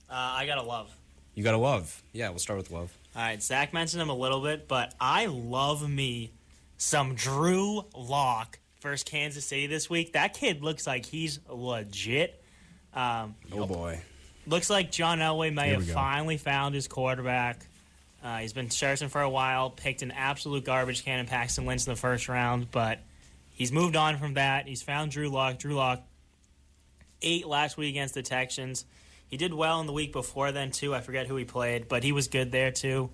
Uh, 0.10 0.14
I 0.16 0.46
got 0.46 0.56
to 0.56 0.64
love. 0.64 0.92
You 1.36 1.44
got 1.44 1.52
to 1.52 1.58
love. 1.58 2.02
Yeah, 2.12 2.30
we'll 2.30 2.40
start 2.40 2.58
with 2.58 2.72
love. 2.72 2.92
All 3.16 3.22
right, 3.22 3.42
Zach 3.42 3.74
mentioned 3.74 4.02
him 4.02 4.10
a 4.10 4.16
little 4.16 4.42
bit, 4.42 4.68
but 4.68 4.94
I 5.00 5.28
love 5.28 5.88
me 5.90 6.32
some 6.78 7.16
Drew 7.16 7.86
Lock 7.96 8.60
versus 8.82 9.04
Kansas 9.04 9.46
City 9.46 9.68
this 9.68 9.90
week. 9.90 10.14
That 10.14 10.34
kid 10.34 10.64
looks 10.64 10.86
like 10.88 11.06
he's 11.06 11.40
legit. 11.50 12.42
Um, 12.94 13.36
Oh 13.52 13.66
boy, 13.68 14.02
looks 14.48 14.70
like 14.70 14.92
John 14.92 15.20
Elway 15.20 15.54
may 15.54 15.70
have 15.70 15.86
go. 15.88 15.94
finally 15.94 16.38
found 16.38 16.74
his 16.76 16.88
quarterback. 16.88 17.66
Uh, 18.24 18.38
he's 18.40 18.52
been 18.54 18.70
searching 18.70 19.08
for 19.10 19.22
a 19.22 19.30
while, 19.30 19.70
picked 19.70 20.02
an 20.02 20.12
absolute 20.12 20.66
garbage 20.66 21.06
can 21.06 21.20
in 21.20 21.26
Paxton 21.26 21.66
Lynch 21.66 21.86
in 21.88 21.94
the 21.94 22.00
first 22.00 22.28
round, 22.28 22.70
but 22.72 23.00
he's 23.60 23.72
moved 23.72 23.95
on 23.95 24.18
from 24.18 24.34
that. 24.34 24.68
He's 24.68 24.82
found 24.82 25.12
Drew 25.12 25.30
Lock. 25.30 25.60
Drew 25.60 25.76
Lock, 25.76 26.01
eight 27.22 27.45
last 27.45 27.78
week 27.78 27.89
against 27.89 28.16
the 28.16 28.24
Texans. 28.24 28.86
He 29.28 29.38
did 29.38 29.53
well 29.53 29.80
in 29.80 29.86
the 29.86 29.93
week 29.93 30.12
before 30.12 30.51
then, 30.51 30.72
too. 30.72 30.95
I 30.95 31.01
forget 31.01 31.28
who 31.28 31.36
he 31.36 31.45
played, 31.45 31.88
but 31.88 32.03
he 32.03 32.12
was 32.12 32.28
good 32.28 32.51
there, 32.51 32.72
too. 32.72 33.12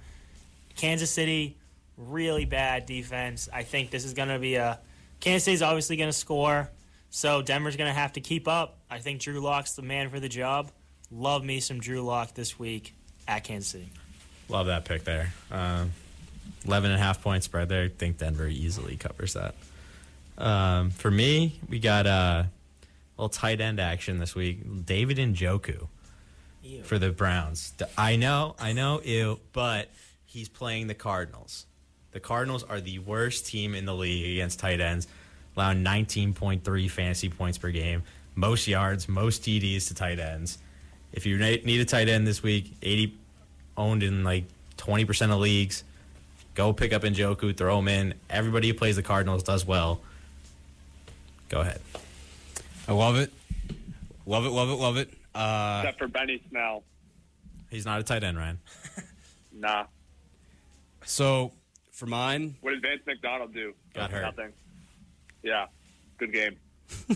Kansas 0.78 1.12
City 1.12 1.58
really 1.98 2.46
bad 2.46 2.86
defense. 2.86 3.50
I 3.52 3.64
think 3.64 3.90
this 3.90 4.06
is 4.06 4.14
going 4.14 4.30
to 4.30 4.40
be 4.40 4.56
a 4.56 4.80
Kansas 5.20 5.44
State's 5.44 5.62
obviously 5.62 5.98
going 5.98 6.10
to 6.10 6.18
score, 6.18 6.70
so 7.10 7.42
Denver's 7.42 7.76
going 7.76 7.90
to 7.90 8.00
have 8.00 8.14
to 8.14 8.22
keep 8.22 8.48
up. 8.48 8.78
I 8.90 9.00
think 9.00 9.22
Drew 9.22 9.40
Lock's 9.40 9.74
the 9.74 9.82
man 9.82 10.10
for 10.10 10.20
the 10.20 10.30
job. 10.30 10.72
Love 11.12 11.44
me 11.44 11.60
some 11.60 11.80
Drew 11.80 12.02
Lock 12.02 12.34
this 12.34 12.60
week 12.60 12.94
at 13.28 13.44
Kansas 13.44 13.72
City. 13.72 13.90
Love 14.50 14.68
that 14.68 14.86
pick 14.86 15.04
there. 15.04 15.34
Um, 15.52 15.92
11 16.66 16.92
and 16.92 17.00
a 17.00 17.04
half 17.04 17.22
point 17.22 17.44
spread 17.44 17.70
there. 17.70 17.86
I 17.86 17.90
think 17.90 18.18
Denver 18.18 18.48
easily 18.48 18.98
covers 18.98 19.34
that. 19.34 19.56
Um, 20.38 20.90
for 20.90 21.10
me, 21.10 21.60
we 21.70 21.80
got 21.80 22.06
uh, 22.08 22.44
a 22.44 22.50
little 23.18 23.30
tight 23.30 23.62
end 23.62 23.80
action 23.80 24.20
this 24.20 24.36
week. 24.36 24.86
David 24.86 25.18
Njoku 25.18 25.88
Ew. 26.64 26.84
for 26.84 27.00
the 27.00 27.12
Browns. 27.12 27.74
I 27.98 28.16
know, 28.16 28.56
I 28.60 28.74
know, 28.74 29.02
ew, 29.04 29.40
but 29.54 29.90
he's 30.26 30.50
playing 30.50 30.88
the 30.88 30.94
Cardinals. 30.94 31.66
The 32.12 32.20
Cardinals 32.20 32.64
are 32.64 32.80
the 32.80 33.00
worst 33.00 33.46
team 33.46 33.76
in 33.76 33.86
the 33.86 33.94
league 33.94 34.38
against 34.38 34.60
tight 34.60 34.80
ends, 34.80 35.08
allowing 35.56 35.84
19.3 35.84 36.90
fantasy 36.90 37.30
points 37.30 37.58
per 37.58 37.72
game, 37.72 38.04
most 38.36 38.68
yards, 38.68 39.08
most 39.08 39.44
TDs 39.44 39.88
to 39.88 39.94
tight 39.96 40.20
ends. 40.20 40.58
If 41.12 41.26
you 41.26 41.38
need 41.38 41.80
a 41.80 41.86
tight 41.86 42.10
end 42.10 42.28
this 42.28 42.44
week, 42.44 42.74
80 42.82 43.18
owned 43.78 44.04
in 44.04 44.24
like 44.24 44.46
20% 44.78 45.32
of 45.32 45.40
leagues, 45.40 45.84
go 46.56 46.74
pick 46.74 46.92
up 46.94 47.04
Njoku, 47.04 47.56
throw 47.56 47.80
him 47.80 47.88
in. 47.88 48.14
Everybody 48.30 48.70
who 48.70 48.74
plays 48.74 48.96
the 48.98 49.04
Cardinals 49.04 49.44
does 49.44 49.66
well. 49.66 50.02
Go 51.50 51.62
ahead. 51.62 51.82
I 52.88 52.94
love 52.94 53.18
it. 53.18 53.32
Love 54.26 54.46
it, 54.46 54.50
love 54.50 54.70
it, 54.70 54.76
love 54.76 54.98
it. 54.98 55.10
Uh, 55.34 55.82
Except 55.84 56.00
for 56.00 56.08
Benny 56.08 56.42
Snell. 56.50 56.84
He's 57.70 57.86
not 57.86 58.00
a 58.00 58.04
tight 58.04 58.24
end, 58.24 58.38
Ryan. 58.38 58.60
Nah. 59.58 59.86
so 61.06 61.54
for 61.94 62.08
mine, 62.08 62.56
What 62.60 62.72
did 62.72 62.82
Vance 62.82 63.02
McDonald 63.08 63.54
do? 63.54 63.74
Got 63.94 64.12
hurt. 64.12 64.22
Nothing. 64.24 64.52
Yeah. 65.44 65.68
Good 66.18 66.34
game. 66.34 66.58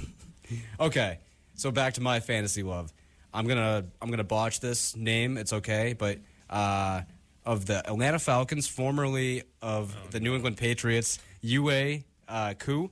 okay. 0.80 1.19
So 1.55 1.69
back 1.69 1.95
to 1.95 2.01
my 2.01 2.21
fantasy 2.21 2.63
love. 2.63 2.93
I'm 3.34 3.45
gonna 3.45 3.84
I'm 4.01 4.09
gonna 4.09 4.23
botch 4.23 4.61
this 4.61 4.95
name. 4.95 5.38
It's 5.38 5.51
okay, 5.51 5.93
but 5.97 6.19
uh, 6.49 7.01
of 7.45 7.65
the 7.65 7.80
Atlanta 7.86 8.19
Falcons, 8.19 8.67
formerly 8.67 9.43
of 9.61 9.93
the 10.11 10.21
New 10.21 10.34
England 10.34 10.55
Patriots, 10.55 11.19
Ua 11.41 11.97
uh, 12.30 12.53
Koo. 12.57 12.89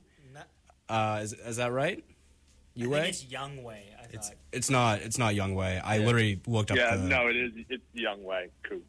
Uh, 0.88 1.20
is, 1.22 1.32
is 1.32 1.56
that 1.56 1.72
right? 1.72 2.02
I 2.78 2.82
Ua. 2.82 2.96
think 2.96 3.08
it's 3.08 3.24
Young 3.26 3.62
Way. 3.62 3.82
I 3.98 4.04
It's 4.12 4.28
thought. 4.28 4.36
it's 4.52 4.70
not 4.70 5.00
it's 5.00 5.18
not 5.18 5.34
Young 5.34 5.54
Way. 5.54 5.80
I 5.84 5.98
literally 5.98 6.40
looked 6.46 6.70
up. 6.70 6.76
Yeah, 6.76 6.96
the, 6.96 7.02
no, 7.08 7.28
it 7.28 7.36
is. 7.36 7.52
It's 7.68 7.82
Young 7.92 8.22
Way. 8.22 8.48
Cool. 8.62 8.80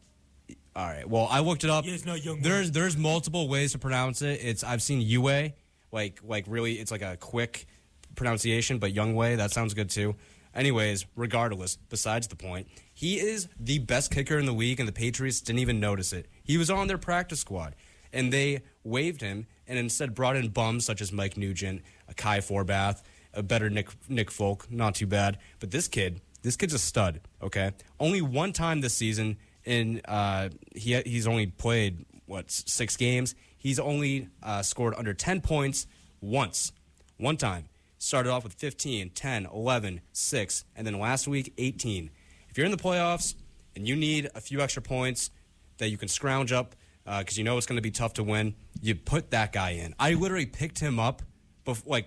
All 0.76 0.86
right. 0.86 1.08
Well, 1.08 1.26
I 1.30 1.40
looked 1.40 1.64
it 1.64 1.70
up. 1.70 1.84
Yeah, 1.84 1.94
it's 1.94 2.06
not 2.06 2.24
Young 2.24 2.36
Way. 2.36 2.42
There's 2.42 2.70
there's 2.70 2.96
multiple 2.96 3.48
ways 3.48 3.72
to 3.72 3.78
pronounce 3.78 4.22
it. 4.22 4.40
It's 4.42 4.62
I've 4.62 4.82
seen 4.82 5.00
Yue, 5.00 5.52
like 5.92 6.20
like 6.22 6.44
really 6.46 6.74
it's 6.74 6.90
like 6.92 7.02
a 7.02 7.16
quick 7.16 7.66
pronunciation, 8.14 8.78
but 8.78 8.92
Young 8.92 9.14
Way 9.14 9.36
that 9.36 9.50
sounds 9.50 9.74
good 9.74 9.90
too. 9.90 10.14
Anyways, 10.54 11.06
regardless, 11.16 11.76
besides 11.76 12.26
the 12.26 12.34
point, 12.36 12.66
he 12.92 13.20
is 13.20 13.48
the 13.58 13.78
best 13.78 14.10
kicker 14.12 14.36
in 14.38 14.46
the 14.46 14.52
league, 14.52 14.80
and 14.80 14.88
the 14.88 14.92
Patriots 14.92 15.40
didn't 15.40 15.60
even 15.60 15.78
notice 15.78 16.12
it. 16.12 16.26
He 16.42 16.58
was 16.58 16.70
on 16.70 16.88
their 16.88 16.98
practice 16.98 17.38
squad, 17.40 17.76
and 18.12 18.32
they 18.32 18.62
waived 18.82 19.20
him 19.20 19.46
and 19.70 19.78
instead 19.78 20.14
brought 20.14 20.36
in 20.36 20.48
bums 20.48 20.84
such 20.84 21.00
as 21.00 21.12
Mike 21.12 21.36
Nugent, 21.36 21.82
a 22.08 22.12
Kai 22.12 22.40
Forbath, 22.40 23.02
a 23.32 23.42
better 23.42 23.70
Nick 23.70 23.88
Nick 24.08 24.30
Folk, 24.30 24.70
not 24.70 24.96
too 24.96 25.06
bad. 25.06 25.38
But 25.60 25.70
this 25.70 25.86
kid, 25.86 26.20
this 26.42 26.56
kid's 26.56 26.74
a 26.74 26.78
stud. 26.78 27.20
Okay, 27.40 27.70
only 28.00 28.20
one 28.20 28.52
time 28.52 28.80
this 28.80 28.94
season, 28.94 29.36
and 29.64 30.00
uh, 30.06 30.48
he 30.74 31.00
he's 31.02 31.28
only 31.28 31.46
played 31.46 32.04
what 32.26 32.50
six 32.50 32.96
games. 32.96 33.36
He's 33.56 33.78
only 33.78 34.28
uh, 34.42 34.62
scored 34.62 34.94
under 34.98 35.14
ten 35.14 35.40
points 35.40 35.86
once, 36.20 36.72
one 37.16 37.36
time. 37.36 37.66
Started 37.98 38.30
off 38.30 38.44
with 38.44 38.54
15, 38.54 39.10
10, 39.10 39.44
11, 39.52 40.00
6, 40.10 40.64
and 40.74 40.86
then 40.86 40.98
last 40.98 41.28
week 41.28 41.52
18. 41.58 42.08
If 42.48 42.56
you're 42.56 42.64
in 42.64 42.70
the 42.70 42.78
playoffs 42.78 43.34
and 43.76 43.86
you 43.86 43.94
need 43.94 44.30
a 44.34 44.40
few 44.40 44.62
extra 44.62 44.80
points 44.80 45.30
that 45.76 45.90
you 45.90 45.98
can 45.98 46.08
scrounge 46.08 46.50
up 46.50 46.74
Uh, 47.10 47.18
because 47.18 47.36
you 47.36 47.42
know 47.42 47.56
it's 47.56 47.66
going 47.66 47.76
to 47.76 47.82
be 47.82 47.90
tough 47.90 48.12
to 48.14 48.22
win, 48.22 48.54
you 48.80 48.94
put 48.94 49.32
that 49.32 49.52
guy 49.52 49.70
in. 49.70 49.92
I 49.98 50.14
literally 50.14 50.46
picked 50.46 50.78
him 50.78 51.00
up 51.00 51.22
bef- 51.66 51.84
like 51.84 52.06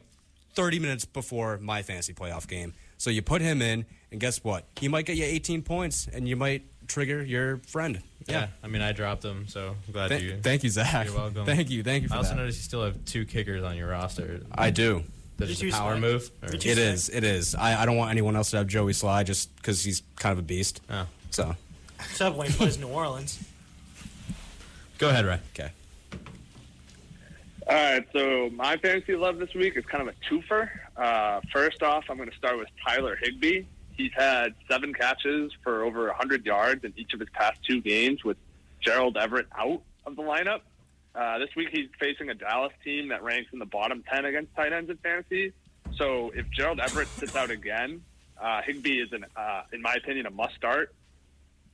30 0.54 0.80
minutes 0.80 1.04
before 1.04 1.58
my 1.58 1.82
fantasy 1.82 2.14
playoff 2.14 2.48
game. 2.48 2.74
So 2.98 3.10
you 3.10 3.22
put 3.22 3.42
him 3.42 3.62
in, 3.62 3.86
and 4.14 4.22
guess 4.22 4.42
what? 4.46 4.66
He 4.80 4.88
might 4.88 5.06
get 5.06 5.18
you 5.18 5.26
18 5.26 5.62
points, 5.64 6.08
and 6.08 6.26
you 6.26 6.38
might 6.38 6.64
trigger 6.88 7.22
your 7.22 7.58
friend. 7.68 8.02
Yeah, 8.30 8.48
I 8.64 8.68
mean, 8.68 8.82
I 8.82 8.94
dropped 8.94 9.26
him, 9.26 9.46
so 9.50 9.76
I'm 9.88 9.92
glad 9.92 10.08
Th- 10.08 10.22
you. 10.24 10.38
thank 10.42 10.64
you, 10.64 10.70
Zach. 10.70 11.08
You're 11.08 11.16
welcome. 11.18 11.46
Thank 11.46 11.70
you. 11.70 11.84
Thank 11.84 12.04
you 12.04 12.08
for 12.08 12.14
I 12.16 12.18
also 12.20 12.30
that. 12.30 12.38
noticed 12.38 12.60
you 12.60 12.64
still 12.64 12.86
have 12.86 13.04
two 13.04 13.26
kickers 13.26 13.62
on 13.66 13.76
your 13.76 13.90
roster. 13.90 14.40
I 14.54 14.70
do. 14.70 15.04
That's 15.36 15.52
Did 15.52 15.62
you 15.64 15.70
a 15.70 15.72
power 15.74 15.98
select- 15.98 16.02
move. 16.02 16.32
or- 16.44 16.48
did 16.50 16.64
you- 16.64 16.72
It 16.72 16.76
say? 16.78 16.84
is. 16.94 17.10
It 17.10 17.24
is. 17.26 17.56
I, 17.56 17.82
I 17.82 17.86
don't 17.86 17.98
want 17.98 18.12
anyone 18.12 18.38
else 18.38 18.52
to 18.52 18.58
have 18.58 18.68
Joey 18.68 18.94
Slye 18.94 19.26
just 19.26 19.54
because 19.58 19.84
he's 19.84 20.02
kind 20.16 20.32
of 20.32 20.40
a 20.40 20.44
beast. 20.44 20.80
Oh. 20.90 21.08
So, 21.32 21.58
Except 22.00 22.38
when 22.38 22.48
he 22.50 22.54
plays 22.56 22.78
New 22.78 22.88
Orleans. 22.88 23.38
Go 24.98 25.10
ahead, 25.10 25.26
Ray. 25.26 25.40
okay. 25.54 25.72
All 27.68 27.76
right, 27.76 28.06
so 28.12 28.50
my 28.54 28.76
fantasy 28.78 29.16
love 29.16 29.38
this 29.38 29.54
week 29.54 29.78
is 29.78 29.86
kind 29.86 30.08
of 30.08 30.14
a 30.14 30.30
twofer. 30.30 30.70
Uh, 30.98 31.40
first 31.52 31.82
off, 31.82 32.04
I'm 32.10 32.18
going 32.18 32.30
to 32.30 32.36
start 32.36 32.58
with 32.58 32.68
Tyler 32.86 33.18
Higbee. 33.22 33.64
He's 33.96 34.12
had 34.14 34.54
seven 34.70 34.94
catches 34.94 35.52
for 35.64 35.84
over 35.84 36.08
100 36.08 36.46
yards 36.46 36.84
in 36.84 36.94
each 36.98 37.14
of 37.14 37.20
his 37.20 37.30
past 37.30 37.60
two 37.68 37.80
games 37.80 38.24
with 38.24 38.38
Gerald 38.82 39.16
Everett 39.18 39.48
out 39.58 39.82
of 40.06 40.16
the 40.16 40.24
lineup. 40.24 40.62
Uh, 41.16 41.38
this 41.38 41.50
week 41.56 41.70
he's 41.72 41.88
facing 42.00 42.30
a 42.30 42.34
Dallas 42.34 42.74
team 42.84 43.10
that 43.10 43.24
ranks 43.24 43.50
in 43.54 43.60
the 43.60 43.66
bottom 43.66 44.04
10 44.12 44.26
against 44.26 44.54
tight 44.56 44.74
ends 44.74 44.90
in 44.90 44.98
fantasy. 44.98 45.54
So 45.96 46.32
if 46.36 46.50
Gerald 46.50 46.80
Everett 46.80 47.08
sits 47.08 47.36
out 47.36 47.50
again, 47.50 48.04
uh, 48.42 48.62
Higbee 48.64 49.00
is, 49.00 49.14
an, 49.14 49.26
uh, 49.38 49.64
in 49.72 49.82
my 49.82 49.94
opinion, 49.94 50.26
a 50.26 50.32
must 50.32 50.56
start 50.56 50.94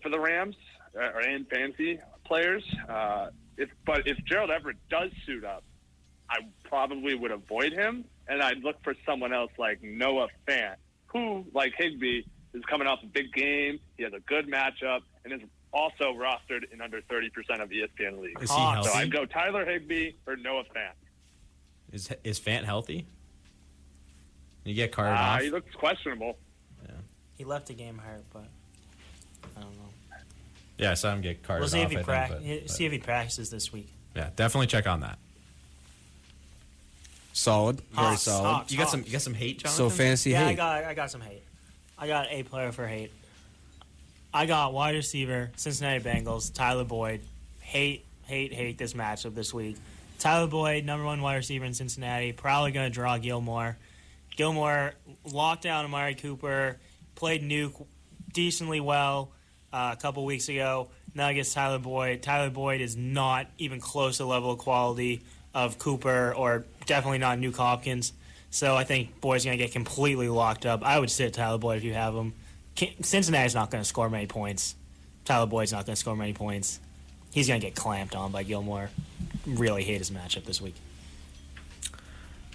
for 0.04 0.10
the 0.10 0.20
Rams 0.20 0.56
uh, 0.96 1.14
or 1.16 1.22
and 1.22 1.48
fantasy 1.48 2.00
players. 2.30 2.64
Uh, 2.88 3.30
if 3.58 3.70
but 3.86 4.08
if 4.08 4.18
Gerald 4.24 4.52
Everett 4.52 4.78
does 4.90 5.12
suit 5.26 5.44
up, 5.44 5.64
I 6.30 6.38
probably 6.64 7.16
would 7.16 7.32
avoid 7.32 7.74
him, 7.74 8.06
and 8.30 8.42
I'd 8.42 8.64
look 8.64 8.82
for 8.84 8.94
someone 9.06 9.34
else 9.34 9.52
like 9.58 9.82
Noah 9.84 10.28
Fant, 10.48 10.76
who, 11.08 11.44
like 11.54 11.74
Higbee, 11.78 12.22
is 12.54 12.64
coming 12.70 12.88
off 12.88 13.00
a 13.04 13.08
big 13.08 13.34
game. 13.34 13.80
He 13.98 14.04
has 14.04 14.14
a 14.14 14.20
good 14.22 14.48
matchup, 14.48 15.02
and 15.26 15.34
is 15.34 15.42
also 15.74 16.14
rostered 16.14 16.72
in 16.72 16.82
under 16.82 17.02
30% 17.02 17.30
of 17.62 17.70
ESPN 17.70 18.20
leagues. 18.22 18.42
Is 18.44 18.50
he 18.50 18.56
Hawks. 18.56 18.88
So 18.88 18.94
healthy? 18.94 19.06
I'd 19.08 19.12
go 19.12 19.26
Tyler 19.26 19.66
Higbee 19.66 20.12
or 20.26 20.36
Noah 20.38 20.64
Fant. 20.76 20.94
Is 21.92 22.10
is 22.24 22.40
Fant 22.40 22.64
healthy? 22.64 23.08
You 24.64 24.76
get 24.76 24.92
carted 24.92 25.18
Uh, 25.18 25.22
off. 25.22 25.42
he 25.42 25.50
looks 25.50 25.74
questionable. 25.76 26.38
Yeah. 26.86 26.92
He 27.38 27.44
left 27.44 27.68
the 27.68 27.74
game 27.74 27.98
hurt, 27.98 28.24
but 28.32 28.46
I 29.58 29.62
don't 29.62 29.76
know. 29.78 29.89
Yeah, 30.80 30.92
I 30.92 30.94
saw 30.96 31.14
him 31.14 31.22
get 31.22 31.44
carted 31.44 31.62
We'll 31.62 31.70
see 31.70 31.80
off. 31.80 31.86
if 31.86 31.92
he 31.92 31.98
I 31.98 32.04
prac- 32.04 32.30
think, 32.32 32.44
but- 32.44 32.68
but- 32.68 32.70
see 32.72 32.86
if 32.86 32.92
he 32.92 32.98
practices 33.00 33.50
this 33.50 33.72
week. 33.72 33.90
yeah, 34.16 34.30
definitely 34.36 34.68
check 34.68 34.88
on 34.88 35.02
that. 35.02 35.20
Solid. 37.34 37.82
Very 37.92 38.08
Hawks, 38.08 38.22
solid. 38.24 38.44
Hawks. 38.50 38.72
You 38.72 38.78
got 38.78 38.90
some. 38.90 39.04
You 39.06 39.12
got 39.12 39.22
some 39.22 39.34
hate, 39.34 39.60
Jonathan. 39.60 39.78
So 39.78 39.90
fantasy 39.90 40.32
yeah, 40.32 40.48
I 40.48 40.54
got 40.56 40.84
I 40.84 40.94
got 40.94 41.12
some 41.12 41.22
hate. 41.22 41.44
I 41.98 42.08
got 42.08 42.28
a 42.32 42.44
player 42.44 42.72
for 42.72 42.86
hate. 42.88 43.12
I 44.34 44.46
got 44.46 44.74
wide 44.74 44.96
receiver 44.96 45.52
Cincinnati 45.56 46.04
Bengals 46.04 46.54
Tyler 46.54 46.84
Boyd. 46.84 47.22
Hate 47.62 48.06
hate 48.26 48.54
hate 48.54 48.78
this 48.78 48.94
matchup 48.94 49.36
this 49.36 49.54
week. 49.54 49.78
Tyler 50.18 50.48
Boyd, 50.48 50.84
number 50.86 51.06
one 51.06 51.22
wide 51.22 51.36
receiver 51.38 51.64
in 51.66 51.74
Cincinnati, 51.74 52.34
probably 52.34 52.72
going 52.72 52.90
to 52.90 52.94
draw 52.94 53.18
Gilmore. 53.18 53.78
Gilmore 54.36 54.94
locked 55.32 55.64
down 55.64 55.86
Amari 55.86 56.16
Cooper, 56.16 56.78
played 57.16 57.42
Nuke 57.42 57.86
decently 58.34 58.82
well 58.82 59.32
uh, 59.74 59.96
a 59.98 60.02
couple 60.02 60.26
weeks 60.26 60.50
ago. 60.50 60.90
Now 61.16 61.28
against 61.30 61.54
Tyler 61.54 61.80
Boyd. 61.80 62.22
Tyler 62.22 62.50
Boyd 62.50 62.82
is 62.82 62.96
not 62.96 63.48
even 63.58 63.80
close 63.80 64.18
to 64.18 64.24
the 64.24 64.28
level 64.28 64.52
of 64.52 64.60
quality 64.60 65.22
of 65.54 65.80
Cooper 65.80 66.34
or 66.36 66.66
definitely 66.86 67.18
not 67.18 67.40
Nuke 67.40 67.58
Hopkins. 67.58 68.14
So 68.52 68.76
I 68.76 68.84
think 68.84 69.20
Boyd's 69.22 69.46
going 69.46 69.58
to 69.58 69.64
get 69.64 69.72
completely 69.72 70.30
locked 70.30 70.66
up. 70.66 70.84
I 70.84 71.00
would 71.00 71.10
sit 71.10 71.34
Tyler 71.34 71.58
Boyd 71.58 71.78
if 71.78 71.84
you 71.84 71.94
have 71.94 72.16
him. 72.16 72.34
Cincinnati's 73.02 73.56
not 73.56 73.70
going 73.70 73.84
to 73.84 73.88
score 73.88 74.10
many 74.10 74.28
points. 74.28 74.76
Tyler 75.26 75.46
Boyd's 75.46 75.72
not 75.72 75.86
going 75.86 75.96
to 75.96 76.00
score 76.00 76.16
many 76.16 76.34
points. 76.34 76.80
He's 77.32 77.48
going 77.48 77.62
to 77.62 77.68
get 77.68 77.76
clamped 77.76 78.16
on 78.16 78.32
by 78.32 78.44
Gilmore. 78.44 78.90
Really 79.46 79.84
hate 79.84 80.00
his 80.00 80.10
matchup 80.10 80.46
this 80.46 80.62
week. 80.62 80.76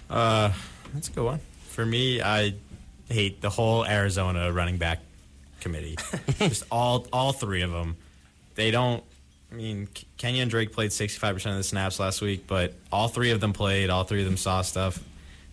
Uh, 0.09 0.51
that's 0.93 1.07
a 1.07 1.11
good 1.11 1.23
one. 1.23 1.39
For 1.69 1.85
me, 1.85 2.21
I 2.21 2.55
hate 3.09 3.41
the 3.41 3.49
whole 3.49 3.85
Arizona 3.85 4.51
running 4.51 4.77
back 4.77 4.99
committee. 5.65 5.97
Just 6.37 6.63
all 6.71 7.07
all 7.11 7.33
three 7.33 7.63
of 7.63 7.71
them. 7.71 7.97
They 8.53 8.69
don't. 8.69 9.03
I 9.51 9.55
mean, 9.55 9.87
Kenyan 10.19 10.47
Drake 10.47 10.71
played 10.71 10.93
sixty 10.93 11.19
five 11.19 11.35
percent 11.35 11.53
of 11.53 11.57
the 11.57 11.63
snaps 11.63 11.99
last 11.99 12.21
week, 12.21 12.45
but 12.45 12.75
all 12.91 13.07
three 13.07 13.31
of 13.31 13.41
them 13.41 13.51
played. 13.51 13.89
All 13.89 14.03
three 14.03 14.19
of 14.19 14.25
them 14.25 14.37
saw 14.37 14.61
stuff. 14.61 15.03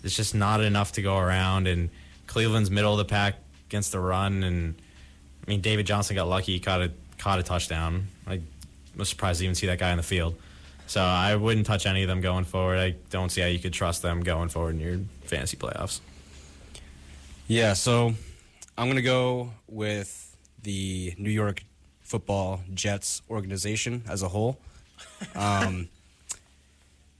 It's 0.04 0.14
just 0.14 0.34
not 0.34 0.60
enough 0.60 0.92
to 0.92 1.02
go 1.02 1.16
around. 1.16 1.66
And 1.66 1.88
Cleveland's 2.26 2.70
middle 2.70 2.92
of 2.92 2.98
the 2.98 3.06
pack 3.06 3.36
against 3.68 3.92
the 3.92 4.00
run. 4.00 4.42
And 4.42 4.74
I 5.46 5.50
mean, 5.50 5.60
David 5.62 5.86
Johnson 5.86 6.14
got 6.14 6.28
lucky. 6.28 6.52
He 6.52 6.60
caught 6.60 6.82
a 6.82 6.92
caught 7.16 7.38
a 7.38 7.42
touchdown. 7.42 8.08
I 8.26 8.40
was 8.96 9.08
surprised 9.08 9.38
to 9.38 9.44
even 9.44 9.54
see 9.54 9.66
that 9.68 9.78
guy 9.78 9.92
on 9.92 9.96
the 9.96 10.02
field. 10.02 10.36
So 10.86 11.00
I 11.00 11.36
wouldn't 11.36 11.64
touch 11.64 11.86
any 11.86 12.02
of 12.02 12.08
them 12.08 12.20
going 12.20 12.44
forward. 12.44 12.78
I 12.78 12.96
don't 13.08 13.30
see 13.30 13.40
how 13.40 13.46
you 13.46 13.58
could 13.58 13.72
trust 13.72 14.02
them 14.02 14.22
going 14.22 14.50
forward 14.50 14.74
in 14.74 14.80
your 14.80 14.98
fantasy 15.24 15.56
playoffs. 15.56 16.00
Yeah, 17.48 17.72
so 17.72 18.14
I'm 18.76 18.86
going 18.86 18.96
to 18.96 19.02
go 19.02 19.50
with 19.68 20.36
the 20.62 21.14
New 21.18 21.30
York 21.30 21.64
Football 22.00 22.60
Jets 22.74 23.22
organization 23.30 24.02
as 24.08 24.22
a 24.22 24.28
whole. 24.28 24.58
Um, 25.36 25.88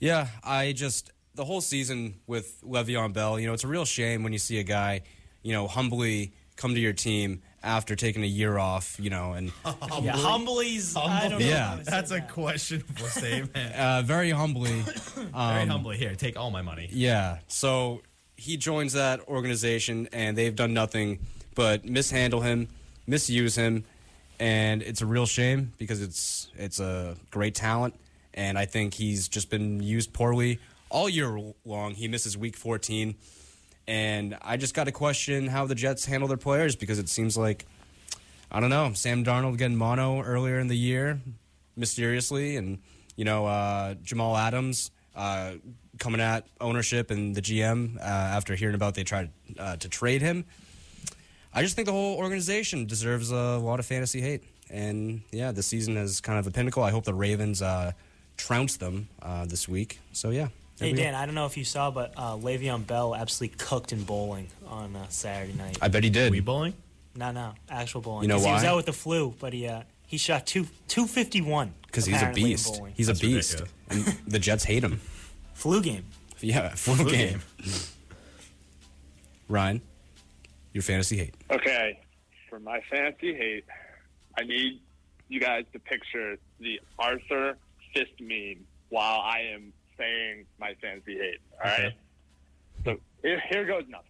yeah, 0.01 0.27
I 0.43 0.73
just, 0.73 1.13
the 1.37 1.45
whole 1.45 1.61
season 1.61 2.15
with 2.27 2.61
Le'Veon 2.63 3.13
Bell, 3.13 3.39
you 3.39 3.47
know, 3.47 3.53
it's 3.55 3.63
a 3.65 3.69
real 3.69 3.85
shame 3.85 4.25
when 4.25 4.33
you 4.33 4.41
see 4.41 4.59
a 4.59 4.65
guy, 4.65 5.03
you 5.43 5.53
know, 5.53 5.69
humbly 5.69 6.33
come 6.57 6.75
to 6.75 6.81
your 6.81 6.93
team 6.93 7.43
after 7.63 7.95
taking 7.95 8.25
a 8.25 8.27
year 8.27 8.59
off, 8.59 8.97
you 8.99 9.09
know, 9.11 9.35
and 9.35 9.53
Yeah, 10.01 10.17
humbly's. 10.17 10.97
I 10.97 11.29
don't 11.29 11.39
know 11.41 11.47
Yeah. 11.47 11.67
how 11.69 11.77
to 11.77 11.85
That's 11.85 12.11
a 12.11 12.15
that. 12.15 12.31
questionable 12.31 13.05
statement. 13.07 13.55
uh, 13.77 14.03
very 14.03 14.31
humbly. 14.31 14.81
Very 14.81 15.67
humbly 15.67 15.97
here. 15.97 16.15
Take 16.17 16.37
all 16.37 16.51
my 16.51 16.63
money. 16.63 16.89
Yeah. 16.91 17.39
So 17.47 18.03
he 18.37 18.57
joins 18.57 18.95
that 18.95 19.21
organization, 19.29 20.09
and 20.13 20.37
they've 20.37 20.57
done 20.57 20.75
nothing 20.75 21.21
but 21.55 21.85
mishandle 21.85 22.41
him, 22.41 22.69
misuse 23.07 23.57
him, 23.57 23.85
and 24.39 24.83
it's 24.83 25.03
a 25.03 25.07
real 25.07 25.27
shame 25.27 25.73
because 25.79 26.03
it's 26.03 26.49
it's 26.57 26.81
a 26.81 27.17
great 27.31 27.55
talent, 27.55 27.95
and 28.35 28.59
I 28.59 28.67
think 28.67 28.95
he's 28.95 29.29
just 29.29 29.51
been 29.51 29.83
used 29.83 30.13
poorly 30.13 30.59
all 30.89 31.09
year 31.09 31.39
long. 31.65 31.95
He 31.95 32.09
misses 32.09 32.37
Week 32.37 32.57
14, 32.57 33.15
and 33.87 34.37
I 34.43 34.57
just 34.57 34.75
got 34.75 34.85
to 34.85 34.93
question 34.93 35.47
how 35.47 35.67
the 35.67 35.75
Jets 35.75 36.05
handle 36.05 36.29
their 36.29 36.37
players 36.37 36.77
because 36.77 36.99
it 36.99 37.09
seems 37.09 37.37
like 37.37 37.67
I 38.51 38.61
don't 38.61 38.71
know 38.71 38.93
Sam 38.95 39.25
Darnold 39.25 39.59
getting 39.59 39.77
mono 39.77 40.23
earlier 40.23 40.59
in 40.59 40.69
the 40.69 40.77
year 40.77 41.21
mysteriously, 41.77 42.57
and 42.57 42.79
you 43.17 43.25
know 43.25 43.47
uh, 43.47 43.95
Jamal 44.03 44.37
Adams 44.37 44.91
uh, 45.15 45.53
coming 45.99 46.21
at 46.21 46.47
ownership 46.61 47.11
and 47.11 47.35
the 47.35 47.43
GM 47.43 47.97
uh, 47.97 48.01
after 48.01 48.55
hearing 48.55 48.75
about 48.75 48.95
they 48.95 49.05
tried 49.05 49.31
uh, 49.59 49.77
to 49.77 49.89
trade 49.89 50.23
him. 50.23 50.45
I 51.55 51.63
just 51.63 51.77
think 51.77 51.87
the 51.87 51.93
whole 51.93 52.17
organization 52.17 52.87
deserves 52.87 53.31
a 53.31 53.59
lot 53.59 53.79
of 53.79 53.87
fantasy 53.87 54.21
hate, 54.21 54.43
and 54.71 55.21
yeah, 55.31 55.53
the 55.53 55.63
season 55.63 55.97
is 55.97 56.21
kind 56.21 56.39
of 56.39 56.47
a 56.47 56.51
pinnacle. 56.51 56.83
I 56.83 56.91
hope 56.91 57.05
the 57.05 57.15
Ravens 57.15 57.61
uh, 57.61 57.93
trounce 58.37 58.77
them 58.79 59.09
uh, 59.21 59.45
this 59.47 59.69
week. 59.69 60.01
So 60.13 60.31
yeah. 60.31 60.49
Hey 60.81 60.93
we 60.93 60.97
go. 60.97 61.03
Dan, 61.03 61.15
I 61.15 61.27
don't 61.27 61.35
know 61.35 61.47
if 61.47 61.57
you 61.57 61.65
saw, 61.65 61.91
but 61.91 62.15
uh, 62.17 62.35
Le'Veon 62.37 62.87
Bell 62.87 63.15
absolutely 63.15 63.57
cooked 63.59 63.93
in 63.93 64.03
bowling 64.05 64.49
on 64.67 64.97
uh, 64.97 65.07
Saturday 65.11 65.53
night. 65.53 65.77
I 65.83 65.89
bet 65.89 66.03
he 66.03 66.11
did. 66.11 66.31
We 66.33 66.41
bowling? 66.41 66.73
no, 67.15 67.31
no, 67.31 67.53
actual 67.69 68.01
bowling. 68.01 68.23
You 68.23 68.29
know 68.29 68.37
'Cause 68.37 68.47
He 68.47 68.53
was 68.53 68.65
out 68.65 68.77
with 68.77 68.87
the 68.87 68.93
flu, 68.95 69.35
but 69.39 69.53
he 69.53 69.69
uh, 69.69 69.83
he 70.07 70.17
shot 70.17 70.47
two 70.47 70.67
two 70.89 71.07
fifty 71.07 71.43
one 71.43 71.75
because 71.87 72.07
he's 72.07 72.23
a 72.23 72.33
beast. 72.33 72.81
He's 72.95 73.09
That's 73.09 73.21
a 73.21 73.23
beast, 73.23 73.61
ridiculous. 73.61 74.17
and 74.19 74.33
the 74.33 74.39
Jets 74.39 74.65
hate 74.65 74.83
him. 74.83 75.01
flu 75.53 75.83
game. 75.83 76.05
Yeah, 76.41 76.71
full, 76.71 76.97
Flu 76.97 77.11
game. 77.11 77.41
Ryan, 79.49 79.83
your 80.73 80.83
fantasy 80.83 81.17
hate. 81.17 81.35
Okay, 81.51 82.01
for 82.49 82.59
my 82.59 82.81
fantasy 82.91 83.35
hate, 83.35 83.65
I 84.39 84.45
need 84.45 84.81
you 85.29 85.41
guys 85.41 85.65
to 85.73 85.79
picture 85.79 86.37
the 86.61 86.81
Arthur 86.99 87.57
fist 87.95 88.13
meme 88.21 88.65
while 88.89 89.21
I 89.21 89.41
am 89.55 89.73
saying 89.99 90.47
my 90.59 90.75
fantasy 90.81 91.19
hate. 91.19 91.41
All 91.65 91.71
right. 91.71 91.81
Okay. 91.81 91.97
So 92.85 92.97
here, 93.23 93.43
here 93.49 93.65
goes 93.65 93.85
nothing. 93.89 94.09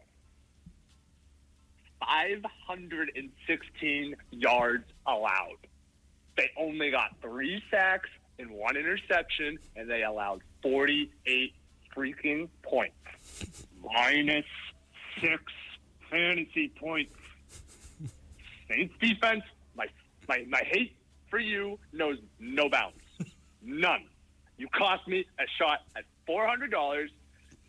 516 2.00 4.16
yards 4.30 4.84
allowed. 5.06 5.58
They 6.36 6.50
only 6.56 6.90
got 6.90 7.14
three 7.20 7.62
sacks 7.70 8.08
and 8.38 8.50
one 8.50 8.76
interception, 8.76 9.58
and 9.76 9.88
they 9.88 10.02
allowed 10.02 10.42
48 10.62 11.54
freaking 11.94 12.48
points. 12.62 12.96
Minus 13.82 14.46
six 15.20 15.42
fantasy 16.12 16.68
points. 16.68 17.12
Saints 18.68 18.94
defense, 19.00 19.42
my, 19.74 19.86
my, 20.28 20.44
my 20.48 20.62
hate 20.64 20.94
for 21.28 21.38
you 21.38 21.78
knows 21.92 22.18
no 22.38 22.68
bounds. 22.68 22.98
None. 23.62 24.04
You 24.58 24.68
cost 24.68 25.08
me 25.08 25.24
a 25.40 25.44
shot 25.58 25.80
at 25.96 26.04
$400. 26.28 27.08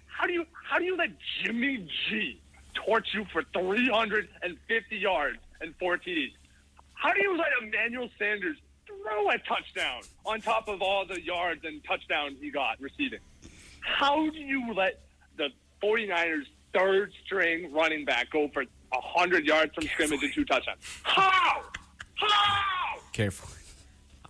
How 0.05 0.27
do 0.27 0.33
you 0.33 0.45
how 0.69 0.77
do 0.77 0.85
you 0.85 0.95
let 0.95 1.09
Jimmy 1.41 1.87
G 2.07 2.39
torch 2.75 3.07
you 3.13 3.25
for 3.33 3.43
350 3.53 4.95
yards 4.95 5.39
and 5.59 5.73
four 5.79 5.97
TDs? 5.97 6.33
How 6.93 7.13
do 7.13 7.21
you 7.21 7.35
let 7.35 7.47
Emmanuel 7.61 8.09
Sanders 8.19 8.57
throw 8.85 9.29
a 9.29 9.37
touchdown 9.39 10.01
on 10.25 10.39
top 10.41 10.67
of 10.67 10.81
all 10.81 11.05
the 11.05 11.19
yards 11.19 11.61
and 11.65 11.83
touchdowns 11.83 12.37
he 12.39 12.51
got 12.51 12.79
receiving? 12.79 13.19
How 13.79 14.29
do 14.29 14.37
you 14.37 14.73
let 14.73 15.01
the 15.35 15.49
49ers 15.83 16.45
third 16.73 17.11
string 17.25 17.71
running 17.71 18.05
back 18.05 18.31
go 18.31 18.49
for 18.53 18.63
100 18.89 19.45
yards 19.45 19.73
from 19.73 19.85
scrimmage 19.85 20.23
and 20.23 20.33
two 20.33 20.45
touchdowns? 20.45 20.79
How? 21.03 21.63
How? 22.15 22.99
Careful. 23.11 23.49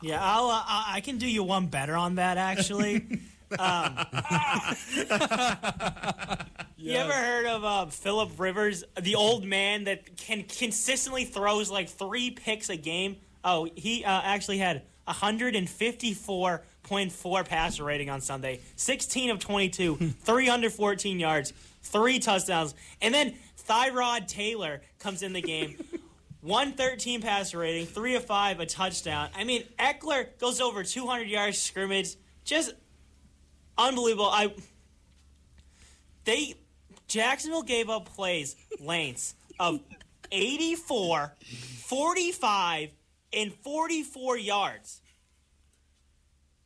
Yeah, 0.02 0.20
I'll, 0.22 0.50
uh, 0.50 0.64
I 0.66 0.92
I 0.96 1.02
can 1.02 1.18
do 1.18 1.28
you 1.28 1.44
one 1.44 1.68
better 1.68 1.96
on 1.96 2.16
that 2.16 2.38
actually. 2.38 3.20
um, 3.60 4.06
You 6.84 6.98
ever 6.98 7.14
heard 7.14 7.46
of 7.46 7.64
uh, 7.64 7.86
Philip 7.86 8.32
Rivers, 8.38 8.84
the 9.00 9.16
old 9.16 9.46
man 9.46 9.86
that 9.86 10.18
can 10.18 10.44
consistently 10.44 11.24
throws 11.24 11.72
like 11.72 11.88
three 11.88 12.32
picks 12.32 12.68
a 12.68 12.76
game? 12.76 13.16
Oh, 13.42 13.70
he 13.74 14.04
uh, 14.04 14.22
actually 14.22 14.58
had 14.58 14.82
154.4 15.08 17.48
passer 17.48 17.86
rating 17.86 18.10
on 18.10 18.20
Sunday, 18.20 18.60
16 18.76 19.30
of 19.30 19.40
22, 19.40 19.96
314 19.96 21.20
yards, 21.22 21.54
three 21.84 22.20
touchdowns, 22.20 22.74
and 23.02 23.14
then 23.14 23.36
Tyrod 23.68 24.28
Taylor 24.28 24.82
comes 25.00 25.22
in 25.22 25.34
the 25.34 25.42
game. 25.42 25.78
113 26.44 27.22
passer 27.22 27.60
rating, 27.60 27.86
3 27.86 28.16
of 28.16 28.26
5, 28.26 28.60
a 28.60 28.66
touchdown. 28.66 29.30
I 29.34 29.46
mean, 29.46 29.64
Ekeler 29.80 30.28
goes 30.40 30.60
over 30.60 30.84
200 30.84 31.30
yards 31.30 31.58
scrimmage. 31.58 32.18
Just 32.44 32.74
unbelievable. 33.78 34.30
I 34.30 34.54
they 36.26 36.56
Jacksonville 37.08 37.64
gave 37.64 37.90
up 37.90 38.14
plays 38.14 38.58
lengths 38.80 39.36
of 39.60 39.80
84, 40.32 41.34
45, 41.86 42.90
and 43.34 43.54
44 43.54 44.38
yards. 44.38 45.02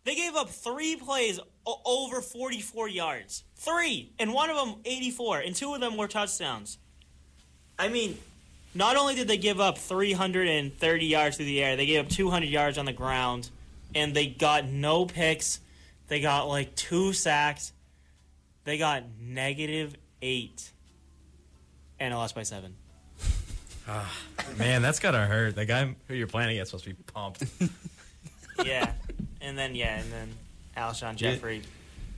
They 0.06 0.16
gave 0.16 0.36
up 0.36 0.50
three 0.50 0.96
plays 0.96 1.40
over 1.86 2.22
44 2.22 2.88
yards. 2.88 3.44
Three, 3.58 4.12
and 4.20 4.34
one 4.34 4.50
of 4.50 4.56
them 4.56 4.76
84, 4.86 5.40
and 5.40 5.56
two 5.56 5.74
of 5.74 5.82
them 5.82 5.98
were 5.98 6.08
touchdowns. 6.08 6.78
I 7.80 7.90
mean, 7.90 8.18
not 8.76 8.96
only 8.96 9.16
did 9.16 9.28
they 9.28 9.38
give 9.38 9.60
up 9.60 9.78
330 9.78 11.06
yards 11.06 11.38
through 11.38 11.46
the 11.48 11.64
air, 11.64 11.76
they 11.76 11.86
gave 11.88 12.06
up 12.06 12.10
200 12.10 12.48
yards 12.48 12.78
on 12.78 12.86
the 12.86 12.94
ground, 12.94 13.50
and 13.96 14.14
they 14.16 14.28
got 14.28 14.66
no 14.68 15.06
picks. 15.06 15.60
They 16.08 16.22
got 16.22 16.48
like 16.48 16.76
two 16.76 17.14
sacks. 17.14 17.74
They 18.64 18.78
got 18.78 19.04
negative 19.20 19.96
eight, 20.22 20.72
and 22.00 22.14
I 22.14 22.18
lost 22.18 22.36
by 22.36 22.44
seven. 22.44 22.76
Ah, 23.90 24.14
man, 24.58 24.82
that's 24.82 25.00
gotta 25.00 25.20
hurt. 25.20 25.56
The 25.56 25.66
guy 25.66 25.96
who 26.10 26.14
you're 26.14 26.28
playing 26.28 26.50
against 26.50 26.72
supposed 26.72 26.84
to 26.84 26.94
be 26.94 27.04
pumped. 27.04 27.46
Yeah, 28.66 28.92
and 29.40 29.58
then 29.58 29.76
yeah, 29.76 30.00
and 30.00 30.12
then 30.12 30.30
Alshon 30.76 31.16
Jeffery. 31.16 31.62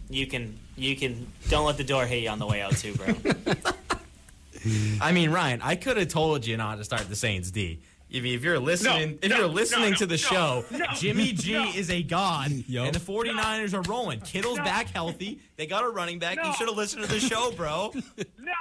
You 0.10 0.26
can 0.28 0.58
you 0.76 0.96
can 0.96 1.28
don't 1.50 1.66
let 1.66 1.78
the 1.78 1.84
door 1.84 2.06
hit 2.06 2.24
you 2.24 2.30
on 2.30 2.40
the 2.40 2.48
way 2.48 2.62
out 2.62 2.76
too, 2.78 2.94
bro. 2.96 3.14
I 5.02 5.12
mean, 5.12 5.32
Ryan, 5.32 5.62
I 5.62 5.76
could 5.76 5.98
have 5.98 6.10
told 6.10 6.46
you 6.46 6.58
not 6.58 6.78
to 6.80 6.84
start 6.84 7.08
the 7.08 7.16
Saints 7.16 7.52
D. 7.52 7.80
If, 8.10 8.26
if 8.26 8.44
you're 8.44 8.58
listening, 8.60 9.20
if 9.22 9.30
no, 9.30 9.38
you're 9.38 9.48
listening 9.48 9.92
no, 9.92 9.96
to 9.98 10.06
the 10.08 10.14
no, 10.14 10.18
show, 10.18 10.66
no, 10.72 10.86
Jimmy 10.96 11.32
G 11.32 11.54
no. 11.54 11.72
is 11.76 11.92
a 11.92 12.02
god, 12.02 12.52
Yo. 12.68 12.84
and 12.86 12.94
the 12.96 13.00
49ers 13.00 13.74
are 13.76 13.84
rolling. 13.84 14.20
Kittle's 14.22 14.58
No. 14.58 14.64
back 14.64 14.88
healthy. 14.88 15.40
They 15.58 15.68
got 15.68 15.84
a 15.84 15.90
running 15.90 16.18
back. 16.18 16.38
You 16.44 16.52
should 16.56 16.68
have 16.68 16.76
listened 16.76 17.04
to 17.04 17.10
the 17.10 17.20
show, 17.20 17.52
bro. 17.52 17.94
No! 18.40 18.52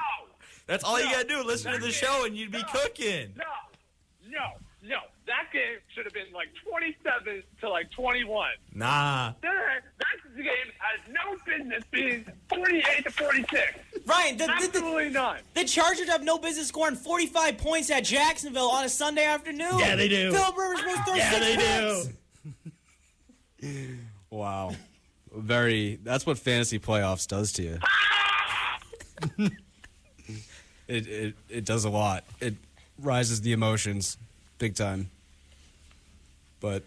That's 0.67 0.85
all 0.85 1.01
you 1.01 1.11
gotta 1.11 1.27
do. 1.27 1.43
Listen 1.43 1.73
to 1.73 1.79
the 1.79 1.91
show, 1.91 2.27
and 2.27 2.37
you'd 2.37 2.51
be 2.53 2.59
No. 2.59 2.69
cooking. 2.69 3.33
No, 3.39 3.45
no, 4.29 4.39
no. 4.39 4.47
That 5.53 5.59
game 5.59 5.79
should 5.95 6.05
have 6.05 6.13
been 6.13 6.33
like 6.35 6.49
27 6.69 7.43
to 7.61 7.69
like 7.71 7.91
21. 7.91 8.49
Nah. 8.75 9.33
That, 9.43 9.81
that 9.99 10.37
game 10.37 10.45
has 10.79 11.01
no 11.09 11.37
business 11.47 11.85
being 11.91 12.25
48 12.49 13.05
to 13.05 13.11
46. 13.11 13.79
Ryan, 14.07 14.37
the, 14.37 14.45
the, 14.45 14.47
the, 14.47 14.53
Absolutely 14.53 15.11
not. 15.11 15.41
the 15.55 15.65
Chargers 15.65 16.09
have 16.09 16.23
no 16.23 16.39
business 16.39 16.69
scoring 16.69 16.97
45 16.97 17.59
points 17.59 17.91
at 17.91 18.05
Jacksonville 18.05 18.69
on 18.71 18.85
a 18.85 18.89
Sunday 18.89 19.25
afternoon. 19.25 19.79
Yeah, 19.79 19.97
they 19.97 20.09
do. 20.09 20.33
Phil 20.33 20.53
Rivers 20.53 20.81
supposed 20.81 20.97
to 20.99 21.05
throw 21.05 21.15
Yeah, 21.15 21.31
six 21.31 21.47
they 21.47 21.57
picks. 21.57 22.09
do. 23.63 23.99
Wow. 24.31 24.73
Very. 25.35 25.99
That's 26.05 26.27
what 26.27 26.39
fantasy 26.39 26.79
playoffs 26.79 27.27
does 27.27 27.51
to 27.55 27.63
you. 27.63 27.79
Ah! 27.83 28.79
it, 30.87 31.07
it 31.07 31.35
it 31.49 31.65
does 31.65 31.85
a 31.87 31.91
lot. 31.91 32.25
It 32.41 32.55
rises 32.99 33.41
the 33.41 33.53
emotions, 33.53 34.19
big 34.59 34.75
time. 34.75 35.09
But 36.61 36.83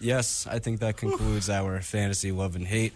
yes, 0.00 0.46
I 0.46 0.58
think 0.58 0.80
that 0.80 0.96
concludes 0.96 1.50
our 1.50 1.80
fantasy 1.80 2.32
love 2.32 2.56
and 2.56 2.66
hate. 2.66 2.92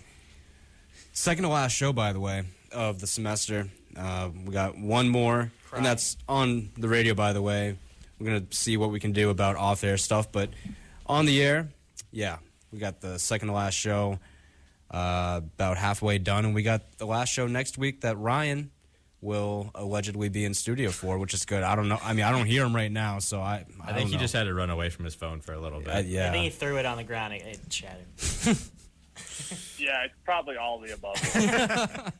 Second 1.12 1.44
to 1.44 1.50
last 1.50 1.72
show, 1.72 1.92
by 1.92 2.12
the 2.12 2.20
way, 2.20 2.44
of 2.72 3.00
the 3.00 3.06
semester. 3.06 3.68
Uh, 3.96 4.30
we 4.46 4.52
got 4.52 4.78
one 4.78 5.08
more, 5.08 5.50
and 5.74 5.84
that's 5.84 6.16
on 6.28 6.70
the 6.76 6.88
radio, 6.88 7.14
by 7.14 7.32
the 7.32 7.42
way. 7.42 7.76
We're 8.18 8.26
going 8.26 8.46
to 8.46 8.56
see 8.56 8.76
what 8.76 8.90
we 8.90 9.00
can 9.00 9.12
do 9.12 9.30
about 9.30 9.56
off 9.56 9.82
air 9.82 9.96
stuff. 9.96 10.30
But 10.30 10.50
on 11.06 11.26
the 11.26 11.42
air, 11.42 11.68
yeah, 12.12 12.38
we 12.72 12.78
got 12.78 13.00
the 13.00 13.18
second 13.18 13.48
to 13.48 13.54
last 13.54 13.74
show 13.74 14.18
uh, 14.90 15.40
about 15.56 15.78
halfway 15.78 16.18
done, 16.18 16.44
and 16.44 16.54
we 16.54 16.62
got 16.62 16.98
the 16.98 17.06
last 17.06 17.30
show 17.30 17.46
next 17.46 17.78
week 17.78 18.02
that 18.02 18.18
Ryan 18.18 18.70
will 19.22 19.70
allegedly 19.74 20.28
be 20.30 20.44
in 20.44 20.54
studio 20.54 20.90
for, 20.90 21.18
which 21.18 21.34
is 21.34 21.44
good. 21.44 21.62
I 21.62 21.76
don't 21.76 21.88
know. 21.88 21.98
I 22.02 22.12
mean, 22.14 22.24
I 22.24 22.30
don't 22.32 22.46
hear 22.46 22.64
him 22.64 22.74
right 22.74 22.90
now, 22.90 23.18
so 23.18 23.40
I. 23.40 23.44
I, 23.44 23.54
I 23.54 23.58
think 23.58 23.98
don't 23.98 24.06
he 24.08 24.12
know. 24.14 24.18
just 24.20 24.34
had 24.34 24.44
to 24.44 24.54
run 24.54 24.70
away 24.70 24.88
from 24.90 25.04
his 25.04 25.14
phone 25.14 25.40
for 25.40 25.52
a 25.52 25.60
little 25.60 25.80
bit. 25.80 25.88
Uh, 25.94 25.98
yeah. 26.00 26.28
I 26.28 26.30
think 26.32 26.44
he 26.44 26.50
threw 26.50 26.78
it 26.78 26.86
on 26.86 26.96
the 26.96 27.04
ground 27.04 27.34
and 27.34 27.42
it 27.42 27.60
shattered. 27.70 28.06
Yeah, 29.78 30.04
it's 30.04 30.14
probably 30.24 30.56
all 30.56 30.78
the 30.78 30.92
above. 30.94 31.16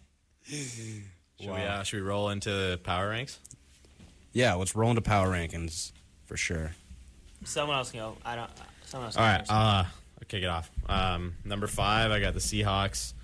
Should, 0.44 1.50
we, 1.50 1.56
uh, 1.56 1.82
should 1.84 1.96
we 1.96 2.02
roll 2.06 2.28
into 2.30 2.78
power 2.82 3.10
ranks? 3.10 3.38
yeah, 4.32 4.54
let's 4.54 4.74
roll 4.74 4.90
into 4.90 5.00
power 5.00 5.28
rankings 5.28 5.92
for 6.26 6.36
sure. 6.36 6.72
Someone 7.44 7.76
else 7.76 7.90
can 7.92 8.00
go. 8.00 8.16
I 8.24 8.36
don't. 8.36 8.50
Someone 8.84 9.06
else. 9.06 9.16
All 9.16 9.22
can 9.24 9.32
right, 9.32 9.38
go 9.38 9.44
first. 9.44 9.50
uh, 9.52 9.54
I'll 9.84 10.26
kick 10.28 10.42
it 10.42 10.48
off. 10.48 10.70
Um, 10.88 11.34
number 11.44 11.66
five, 11.66 12.10
I 12.10 12.20
got 12.20 12.34
the 12.34 12.40
Seahawks. 12.40 13.14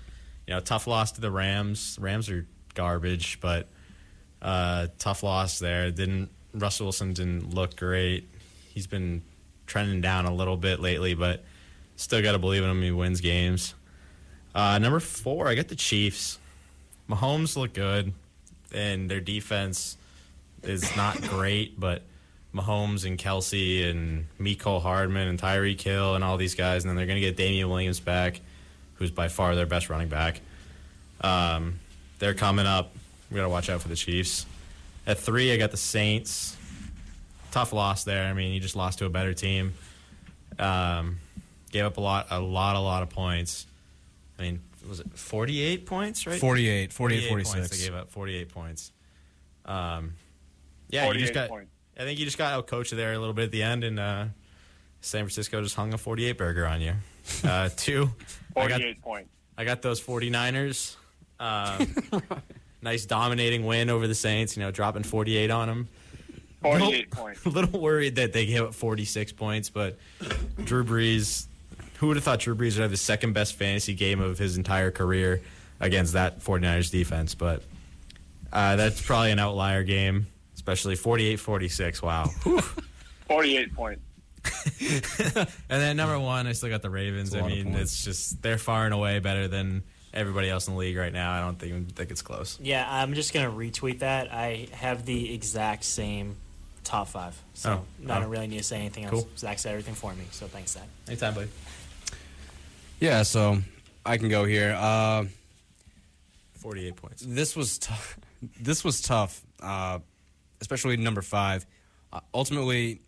You 0.47 0.53
know, 0.55 0.59
tough 0.61 0.87
loss 0.87 1.11
to 1.13 1.21
the 1.21 1.29
Rams. 1.29 1.97
Rams 1.99 2.29
are 2.29 2.47
garbage, 2.77 3.39
but 3.41 3.67
uh, 4.41 4.87
tough 4.99 5.23
loss 5.23 5.59
there. 5.59 5.91
Didn't 5.91 6.29
Russell 6.53 6.85
Wilson 6.85 7.13
didn't 7.13 7.53
look 7.53 7.75
great. 7.75 8.27
He's 8.73 8.87
been 8.87 9.21
trending 9.65 10.01
down 10.01 10.25
a 10.25 10.33
little 10.33 10.55
bit 10.57 10.79
lately, 10.79 11.13
but 11.13 11.43
still 11.97 12.21
got 12.21 12.31
to 12.31 12.39
believe 12.39 12.63
in 12.63 12.69
him. 12.69 12.81
He 12.81 12.91
wins 12.91 13.19
games. 13.19 13.73
Uh, 14.55 14.79
number 14.79 14.99
four, 14.99 15.47
I 15.47 15.55
got 15.55 15.67
the 15.67 15.75
Chiefs. 15.75 16.39
Mahomes 17.09 17.55
look 17.55 17.73
good, 17.73 18.13
and 18.73 19.09
their 19.09 19.19
defense 19.19 19.97
is 20.63 20.95
not 20.95 21.21
great, 21.29 21.79
but 21.79 22.03
Mahomes 22.53 23.05
and 23.05 23.17
Kelce 23.17 23.89
and 23.89 24.25
Mecole 24.39 24.81
Hardman 24.81 25.27
and 25.27 25.39
Tyreek 25.39 25.81
Hill 25.81 26.15
and 26.15 26.23
all 26.23 26.37
these 26.37 26.55
guys, 26.55 26.83
and 26.83 26.89
then 26.89 26.95
they're 26.95 27.05
going 27.05 27.21
to 27.21 27.25
get 27.27 27.37
Damien 27.37 27.69
Williams 27.69 27.99
back, 27.99 28.41
who's 28.95 29.11
by 29.11 29.27
far 29.27 29.55
their 29.55 29.65
best 29.65 29.89
running 29.89 30.09
back. 30.09 30.41
Um, 31.21 31.79
they're 32.19 32.33
coming 32.33 32.65
up. 32.65 32.93
We 33.29 33.35
got 33.35 33.43
to 33.43 33.49
watch 33.49 33.69
out 33.69 33.81
for 33.81 33.87
the 33.87 33.95
Chiefs. 33.95 34.45
At 35.05 35.19
three, 35.19 35.51
I 35.53 35.57
got 35.57 35.71
the 35.71 35.77
Saints. 35.77 36.55
Tough 37.51 37.73
loss 37.73 38.03
there. 38.03 38.25
I 38.25 38.33
mean, 38.33 38.53
you 38.53 38.59
just 38.59 38.75
lost 38.75 38.99
to 38.99 39.05
a 39.05 39.09
better 39.09 39.33
team. 39.33 39.73
Um, 40.59 41.19
gave 41.71 41.85
up 41.85 41.97
a 41.97 42.01
lot, 42.01 42.27
a 42.29 42.39
lot, 42.39 42.75
a 42.75 42.79
lot 42.79 43.03
of 43.03 43.09
points. 43.09 43.65
I 44.37 44.43
mean, 44.43 44.59
was 44.87 44.99
it 44.99 45.07
48 45.13 45.85
points, 45.85 46.27
right? 46.27 46.39
48, 46.39 46.93
48, 46.93 47.29
points. 47.29 47.49
46. 47.53 47.77
They 47.77 47.85
gave 47.87 47.95
up 47.95 48.09
48 48.11 48.49
points. 48.49 48.91
Um, 49.65 50.13
yeah, 50.89 51.07
you 51.07 51.19
just 51.19 51.33
48 51.33 51.33
got. 51.33 51.49
points. 51.49 51.71
I 51.99 52.03
think 52.03 52.19
you 52.19 52.25
just 52.25 52.37
got 52.37 52.53
out 52.53 52.67
coached 52.67 52.95
there 52.95 53.13
a 53.13 53.19
little 53.19 53.33
bit 53.33 53.45
at 53.45 53.51
the 53.51 53.63
end, 53.63 53.83
and 53.83 53.99
uh, 53.99 54.25
San 55.01 55.23
Francisco 55.23 55.61
just 55.61 55.75
hung 55.75 55.93
a 55.93 55.97
48 55.97 56.37
burger 56.37 56.65
on 56.67 56.81
you. 56.81 56.93
Uh, 57.43 57.69
two, 57.75 58.09
I 58.55 58.67
got 58.67 58.79
48 58.79 59.01
points. 59.01 59.29
I 59.57 59.65
got 59.65 59.81
those 59.81 59.99
49ers. 59.99 60.95
Um, 61.39 61.87
nice 62.81 63.05
dominating 63.05 63.65
win 63.65 63.89
over 63.89 64.07
the 64.07 64.15
Saints. 64.15 64.55
You 64.57 64.63
know, 64.63 64.71
dropping 64.71 65.03
48 65.03 65.51
on 65.51 65.67
them. 65.67 65.87
48 66.61 67.11
points. 67.11 67.45
A 67.45 67.49
little 67.57 67.79
worried 67.79 68.15
that 68.15 68.33
they 68.33 68.45
gave 68.45 68.61
up 68.63 68.73
46 68.73 69.31
points, 69.33 69.69
but 69.69 69.97
Drew 70.63 70.83
Brees. 70.83 71.45
Who 71.99 72.07
would 72.07 72.17
have 72.17 72.23
thought 72.23 72.39
Drew 72.39 72.55
Brees 72.55 72.73
would 72.75 72.83
have 72.83 72.91
his 72.91 73.01
second 73.01 73.33
best 73.33 73.55
fantasy 73.55 73.93
game 73.95 74.19
of 74.21 74.37
his 74.37 74.55
entire 74.57 74.91
career 74.91 75.41
against 75.79 76.13
that 76.13 76.41
49ers 76.41 76.91
defense? 76.91 77.33
But 77.33 77.63
uh, 78.53 78.75
that's 78.75 79.01
probably 79.01 79.31
an 79.31 79.39
outlier 79.39 79.83
game, 79.83 80.27
especially 80.55 80.95
48 80.95 81.37
46. 81.39 82.01
Wow. 82.03 82.25
48 83.27 83.73
points. 83.73 84.01
And 85.69 85.81
then 85.81 85.97
number 85.97 86.17
one, 86.19 86.47
I 86.47 86.53
still 86.53 86.69
got 86.69 86.81
the 86.81 86.89
Ravens. 86.89 87.31
That's 87.31 87.41
a 87.41 87.45
I 87.45 87.49
lot 87.49 87.57
of 87.59 87.65
mean, 87.65 87.75
it's 87.75 88.03
just 88.05 88.41
they're 88.41 88.57
far 88.57 88.85
and 88.85 88.93
away 88.93 89.19
better 89.19 89.47
than 89.47 89.83
everybody 90.17 90.49
else 90.49 90.67
in 90.67 90.73
the 90.73 90.79
league 90.79 90.97
right 90.97 91.13
now. 91.13 91.31
I 91.31 91.39
don't 91.39 91.57
think 91.57 91.95
think 91.95 92.11
it's 92.11 92.21
close. 92.21 92.59
Yeah, 92.61 92.85
I'm 92.89 93.13
just 93.13 93.33
gonna 93.33 93.51
retweet 93.51 93.99
that. 93.99 94.33
I 94.33 94.67
have 94.71 95.05
the 95.05 95.33
exact 95.33 95.83
same 95.83 96.35
top 96.83 97.07
five, 97.09 97.39
so 97.53 97.71
Oh, 97.71 98.11
I 98.11 98.17
oh. 98.17 98.21
don't 98.21 98.29
really 98.29 98.47
need 98.47 98.57
to 98.57 98.63
say 98.63 98.77
anything 98.79 99.05
else. 99.05 99.13
Cool. 99.13 99.27
Zach 99.37 99.59
said 99.59 99.71
everything 99.71 99.93
for 99.95 100.13
me, 100.13 100.25
so 100.31 100.47
thanks, 100.47 100.71
Zach. 100.71 100.87
Anytime, 101.07 101.33
buddy. 101.33 101.49
Yeah, 102.99 103.23
so 103.23 103.59
I 104.05 104.17
can 104.17 104.29
go 104.29 104.45
here. 104.45 104.75
Uh, 104.79 105.25
48 106.55 106.95
points. 106.95 107.23
this 107.25 107.55
was 107.55 107.77
tough. 107.77 108.19
This 108.61 108.83
was 108.83 109.01
tough, 109.01 109.41
uh, 109.63 109.97
especially 110.61 110.95
number 110.95 111.23
five. 111.23 111.65
Uh, 112.13 112.19
ultimately, 112.35 113.01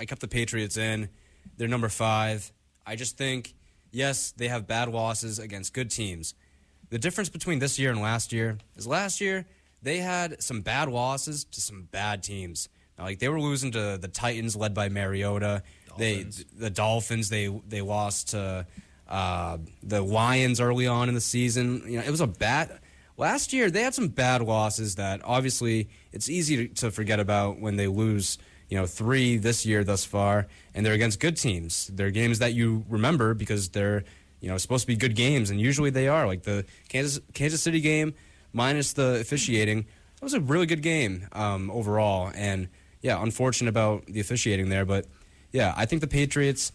I 0.00 0.04
kept 0.04 0.20
the 0.20 0.26
Patriots 0.26 0.76
in. 0.76 1.08
They're 1.56 1.68
number 1.68 1.88
five. 1.88 2.50
I 2.84 2.96
just 2.96 3.16
think, 3.16 3.54
yes, 3.92 4.32
they 4.36 4.48
have 4.48 4.66
bad 4.66 4.88
losses 4.88 5.38
against 5.38 5.72
good 5.72 5.92
teams. 5.92 6.34
The 6.94 7.00
difference 7.00 7.28
between 7.28 7.58
this 7.58 7.76
year 7.76 7.90
and 7.90 8.00
last 8.00 8.32
year 8.32 8.56
is 8.76 8.86
last 8.86 9.20
year 9.20 9.46
they 9.82 9.98
had 9.98 10.40
some 10.40 10.60
bad 10.60 10.88
losses 10.88 11.42
to 11.42 11.60
some 11.60 11.88
bad 11.90 12.22
teams. 12.22 12.68
Now, 12.96 13.02
like 13.02 13.18
they 13.18 13.28
were 13.28 13.40
losing 13.40 13.72
to 13.72 13.98
the 14.00 14.06
Titans, 14.06 14.54
led 14.54 14.74
by 14.74 14.88
Mariota. 14.88 15.64
Dolphins. 15.88 16.44
They 16.44 16.44
the 16.56 16.70
Dolphins. 16.70 17.30
They 17.30 17.48
they 17.66 17.80
lost 17.80 18.28
to 18.28 18.64
uh, 19.08 19.58
the 19.82 20.02
Lions 20.02 20.60
early 20.60 20.86
on 20.86 21.08
in 21.08 21.16
the 21.16 21.20
season. 21.20 21.82
You 21.84 21.96
know, 21.98 22.04
it 22.04 22.10
was 22.12 22.20
a 22.20 22.28
bad. 22.28 22.78
Last 23.16 23.52
year 23.52 23.72
they 23.72 23.82
had 23.82 23.96
some 23.96 24.06
bad 24.06 24.42
losses 24.42 24.94
that 24.94 25.20
obviously 25.24 25.88
it's 26.12 26.28
easy 26.28 26.68
to, 26.68 26.74
to 26.74 26.90
forget 26.92 27.18
about 27.18 27.58
when 27.58 27.74
they 27.74 27.88
lose. 27.88 28.38
You 28.68 28.78
know, 28.78 28.86
three 28.86 29.36
this 29.36 29.66
year 29.66 29.82
thus 29.82 30.04
far, 30.04 30.46
and 30.74 30.86
they're 30.86 30.94
against 30.94 31.18
good 31.18 31.36
teams. 31.36 31.88
They're 31.92 32.10
games 32.10 32.38
that 32.38 32.54
you 32.54 32.84
remember 32.88 33.34
because 33.34 33.68
they're 33.70 34.04
you 34.44 34.50
know 34.50 34.58
supposed 34.58 34.82
to 34.82 34.86
be 34.86 34.94
good 34.94 35.16
games, 35.16 35.48
and 35.48 35.58
usually 35.58 35.88
they 35.88 36.06
are. 36.06 36.26
Like 36.26 36.42
the 36.42 36.66
Kansas 36.90 37.18
Kansas 37.32 37.62
City 37.62 37.80
game, 37.80 38.12
minus 38.52 38.92
the 38.92 39.18
officiating, 39.18 39.86
that 40.16 40.22
was 40.22 40.34
a 40.34 40.40
really 40.40 40.66
good 40.66 40.82
game 40.82 41.26
um, 41.32 41.70
overall. 41.70 42.30
And 42.34 42.68
yeah, 43.00 43.22
unfortunate 43.22 43.70
about 43.70 44.04
the 44.04 44.20
officiating 44.20 44.68
there, 44.68 44.84
but 44.84 45.06
yeah, 45.50 45.72
I 45.78 45.86
think 45.86 46.02
the 46.02 46.06
Patriots 46.06 46.72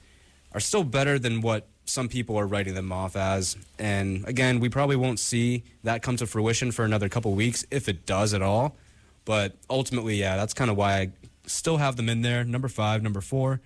are 0.51 0.59
still 0.59 0.83
better 0.83 1.19
than 1.19 1.41
what 1.41 1.67
some 1.85 2.09
people 2.09 2.37
are 2.37 2.47
writing 2.47 2.73
them 2.73 2.91
off 2.91 3.15
as. 3.15 3.55
And 3.77 4.27
again, 4.27 4.59
we 4.59 4.69
probably 4.69 4.95
won't 4.95 5.19
see 5.19 5.63
that 5.83 6.01
come 6.01 6.17
to 6.17 6.25
fruition 6.25 6.71
for 6.71 6.85
another 6.85 7.07
couple 7.07 7.33
weeks, 7.33 7.65
if 7.69 7.87
it 7.87 8.07
does 8.07 8.33
at 8.33 8.41
all. 8.41 8.77
But 9.25 9.57
ultimately, 9.69 10.15
yeah, 10.15 10.37
that's 10.37 10.55
kind 10.55 10.71
of 10.71 10.77
why 10.77 10.93
I 10.93 11.11
still 11.45 11.77
have 11.77 11.97
them 11.97 12.09
in 12.09 12.23
there. 12.23 12.43
Number 12.43 12.67
five, 12.67 13.03
number 13.03 13.21
four, 13.21 13.61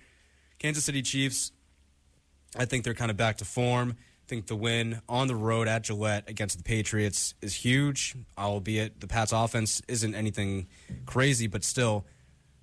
Kansas 0.58 0.84
City 0.84 1.00
Chiefs. 1.00 1.52
I 2.56 2.64
think 2.64 2.84
they're 2.84 2.94
kind 2.94 3.10
of 3.10 3.16
back 3.16 3.38
to 3.38 3.44
form. 3.44 3.96
I 3.98 4.26
think 4.26 4.46
the 4.46 4.56
win 4.56 5.00
on 5.08 5.28
the 5.28 5.34
road 5.34 5.68
at 5.68 5.82
Gillette 5.82 6.30
against 6.30 6.56
the 6.56 6.64
Patriots 6.64 7.34
is 7.42 7.54
huge, 7.54 8.14
albeit 8.38 9.00
the 9.00 9.06
Pats 9.06 9.32
offense 9.32 9.82
isn't 9.86 10.14
anything 10.14 10.68
crazy, 11.04 11.46
but 11.46 11.62
still, 11.62 12.06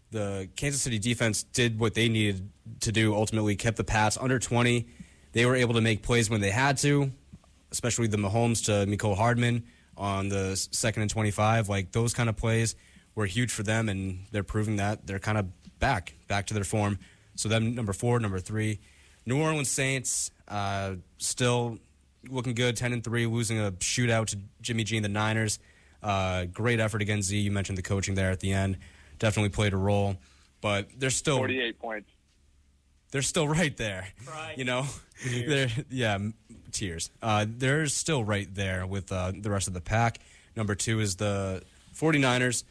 the 0.09 0.49
Kansas 0.55 0.81
City 0.81 0.99
defense 0.99 1.43
did 1.43 1.79
what 1.79 1.93
they 1.93 2.09
needed 2.09 2.49
to 2.81 2.91
do, 2.91 3.13
ultimately 3.15 3.55
kept 3.55 3.77
the 3.77 3.83
Pats 3.83 4.17
under 4.19 4.39
20. 4.39 4.87
They 5.33 5.45
were 5.45 5.55
able 5.55 5.75
to 5.75 5.81
make 5.81 6.03
plays 6.03 6.29
when 6.29 6.41
they 6.41 6.49
had 6.49 6.77
to, 6.79 7.11
especially 7.71 8.07
the 8.07 8.17
Mahomes 8.17 8.65
to 8.65 8.85
Mecole 8.91 9.15
Hardman 9.15 9.63
on 9.95 10.29
the 10.29 10.55
second 10.71 11.03
and 11.03 11.11
25. 11.11 11.69
Like 11.69 11.91
those 11.91 12.13
kind 12.13 12.27
of 12.27 12.35
plays 12.35 12.75
were 13.15 13.25
huge 13.25 13.51
for 13.51 13.63
them, 13.63 13.87
and 13.87 14.25
they're 14.31 14.43
proving 14.43 14.77
that 14.77 15.07
they're 15.07 15.19
kind 15.19 15.37
of 15.37 15.47
back, 15.79 16.15
back 16.27 16.47
to 16.47 16.53
their 16.53 16.63
form. 16.63 16.99
So 17.35 17.47
them 17.47 17.75
number 17.75 17.93
four, 17.93 18.19
number 18.19 18.39
three, 18.39 18.79
New 19.25 19.41
Orleans 19.41 19.69
Saints 19.69 20.31
uh, 20.47 20.95
still 21.17 21.77
looking 22.29 22.53
good, 22.53 22.75
ten 22.77 22.93
and 22.93 23.03
three, 23.03 23.25
losing 23.25 23.59
a 23.59 23.71
shootout 23.73 24.27
to 24.27 24.39
Jimmy 24.61 24.83
G 24.83 24.97
and 24.97 25.05
the 25.05 25.09
Niners. 25.09 25.59
Uh, 26.03 26.45
great 26.45 26.79
effort 26.79 27.01
against 27.01 27.29
Z. 27.29 27.37
You 27.37 27.51
mentioned 27.51 27.77
the 27.77 27.83
coaching 27.83 28.15
there 28.15 28.31
at 28.31 28.39
the 28.39 28.51
end, 28.53 28.77
definitely 29.19 29.49
played 29.49 29.73
a 29.73 29.77
role, 29.77 30.17
but 30.59 30.87
they're 30.97 31.09
still 31.11 31.37
48 31.37 31.79
points. 31.79 32.09
they're 33.11 33.21
still 33.21 33.47
right 33.47 33.75
there. 33.77 34.07
Cry. 34.25 34.55
You 34.57 34.65
know, 34.65 34.85
they're 35.25 35.69
yeah, 35.89 36.17
tears. 36.71 37.11
Uh, 37.21 37.45
they're 37.47 37.85
still 37.87 38.23
right 38.23 38.53
there 38.53 38.85
with 38.87 39.11
uh, 39.11 39.31
the 39.35 39.49
rest 39.51 39.67
of 39.67 39.73
the 39.73 39.81
pack. 39.81 40.17
Number 40.55 40.75
two 40.75 40.99
is 40.99 41.15
the 41.15 41.61
49ers, 41.95 42.63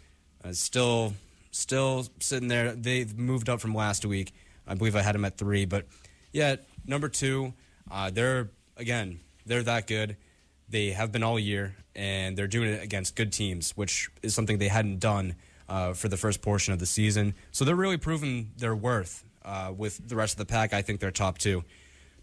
uh, 0.45 0.53
still 0.53 1.15
still 1.53 2.07
sitting 2.21 2.49
there. 2.49 2.73
They've 2.73 3.17
moved 3.17 3.49
up 3.49 3.61
from 3.61 3.75
last 3.75 4.05
week. 4.05 4.33
I 4.67 4.75
believe 4.75 4.95
I 4.97 5.03
had 5.03 5.15
them 5.15 5.25
at 5.25 5.37
three, 5.39 5.65
but 5.65 5.87
yeah, 6.33 6.57
number 6.87 7.09
two, 7.09 7.55
uh, 7.91 8.11
they're 8.11 8.51
again 8.77 9.21
they're 9.47 9.63
that 9.63 9.87
good. 9.87 10.17
They 10.69 10.91
have 10.91 11.11
been 11.11 11.23
all 11.23 11.39
year, 11.39 11.75
and 11.97 12.37
they're 12.37 12.47
doing 12.47 12.71
it 12.71 12.83
against 12.83 13.17
good 13.17 13.33
teams, 13.33 13.73
which 13.73 14.09
is 14.23 14.35
something 14.35 14.59
they 14.59 14.69
hadn't 14.69 15.01
done 15.01 15.35
uh, 15.69 15.95
for 15.95 16.09
the 16.09 16.17
first 16.17 16.43
portion 16.43 16.73
of 16.73 16.79
the 16.79 16.87
season. 16.87 17.35
So 17.51 17.65
they're 17.65 17.75
really 17.75 17.97
proving 17.97 18.53
their 18.57 18.75
worth 18.75 19.25
uh, 19.45 19.73
with 19.77 20.09
the 20.09 20.17
rest 20.17 20.35
of 20.35 20.39
the 20.39 20.47
pack. 20.47 20.73
I 20.73 20.83
think 20.83 21.01
they're 21.01 21.11
top 21.11 21.39
two. 21.39 21.65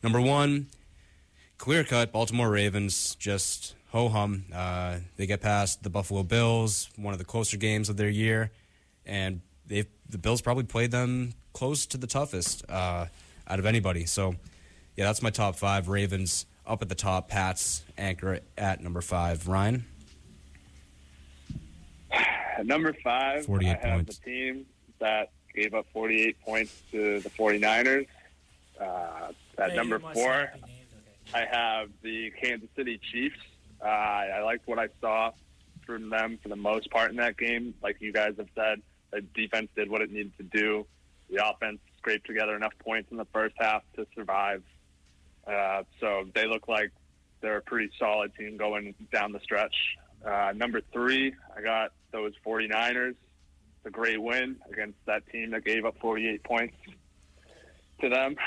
Number 0.01 0.21
one, 0.21 0.67
clear 1.57 1.83
cut 1.83 2.11
Baltimore 2.11 2.49
Ravens. 2.49 3.15
Just 3.15 3.75
ho 3.89 4.09
hum. 4.09 4.45
Uh, 4.53 4.99
they 5.17 5.25
get 5.25 5.41
past 5.41 5.83
the 5.83 5.89
Buffalo 5.89 6.23
Bills, 6.23 6.89
one 6.95 7.13
of 7.13 7.19
the 7.19 7.25
closer 7.25 7.57
games 7.57 7.89
of 7.89 7.97
their 7.97 8.09
year, 8.09 8.51
and 9.05 9.41
they 9.65 9.85
the 10.09 10.17
Bills 10.17 10.41
probably 10.41 10.63
played 10.63 10.91
them 10.91 11.33
close 11.51 11.85
to 11.87 11.97
the 11.97 12.07
toughest 12.07 12.63
uh, 12.69 13.07
out 13.47 13.59
of 13.59 13.65
anybody. 13.65 14.05
So, 14.05 14.35
yeah, 14.95 15.05
that's 15.05 15.21
my 15.21 15.29
top 15.29 15.55
five. 15.55 15.87
Ravens 15.87 16.45
up 16.65 16.81
at 16.81 16.89
the 16.89 16.95
top. 16.95 17.29
Pats 17.29 17.83
anchor 17.97 18.39
at 18.57 18.81
number 18.81 19.01
five. 19.01 19.47
Ryan. 19.47 19.85
At 22.11 22.65
number 22.65 22.93
five, 23.03 23.45
48 23.45 23.69
I 23.69 23.87
have 23.87 23.95
points. 23.97 24.17
the 24.17 24.25
team 24.31 24.65
that 24.99 25.29
gave 25.53 25.73
up 25.73 25.85
48 25.93 26.41
points 26.41 26.81
to 26.91 27.19
the 27.19 27.29
49ers. 27.29 28.07
Uh, 28.79 29.31
at 29.57 29.75
number 29.75 29.99
four, 29.99 30.51
I 31.33 31.45
have 31.51 31.89
the 32.01 32.31
Kansas 32.41 32.69
City 32.75 32.99
Chiefs. 33.11 33.37
Uh, 33.83 33.85
I 33.87 34.41
liked 34.41 34.67
what 34.67 34.79
I 34.79 34.87
saw 35.01 35.31
from 35.85 36.09
them 36.09 36.39
for 36.41 36.49
the 36.49 36.55
most 36.55 36.89
part 36.89 37.11
in 37.11 37.17
that 37.17 37.37
game. 37.37 37.73
Like 37.83 37.97
you 37.99 38.11
guys 38.11 38.33
have 38.37 38.49
said, 38.55 38.81
the 39.11 39.21
defense 39.21 39.69
did 39.75 39.89
what 39.89 40.01
it 40.01 40.11
needed 40.11 40.33
to 40.37 40.43
do. 40.43 40.85
The 41.29 41.47
offense 41.47 41.79
scraped 42.07 42.25
together 42.25 42.55
enough 42.55 42.73
points 42.79 43.11
in 43.11 43.17
the 43.17 43.27
first 43.33 43.53
half 43.59 43.83
to 43.93 44.07
survive. 44.15 44.63
Uh, 45.45 45.83
so 45.99 46.23
they 46.33 46.47
look 46.47 46.69
like 46.69 46.91
they're 47.41 47.57
a 47.57 47.61
pretty 47.61 47.91
solid 47.99 48.33
team 48.35 48.55
going 48.55 48.95
down 49.11 49.33
the 49.33 49.41
stretch. 49.41 49.75
Uh, 50.25 50.53
number 50.55 50.79
three, 50.93 51.33
I 51.55 51.61
got 51.61 51.91
those 52.11 52.31
49ers. 52.45 53.09
It's 53.09 53.85
a 53.85 53.89
great 53.89 54.21
win 54.21 54.55
against 54.71 54.97
that 55.05 55.27
team 55.29 55.51
that 55.51 55.65
gave 55.65 55.83
up 55.83 55.95
48 55.99 56.43
points 56.43 56.77
to 58.01 58.09
them. 58.09 58.35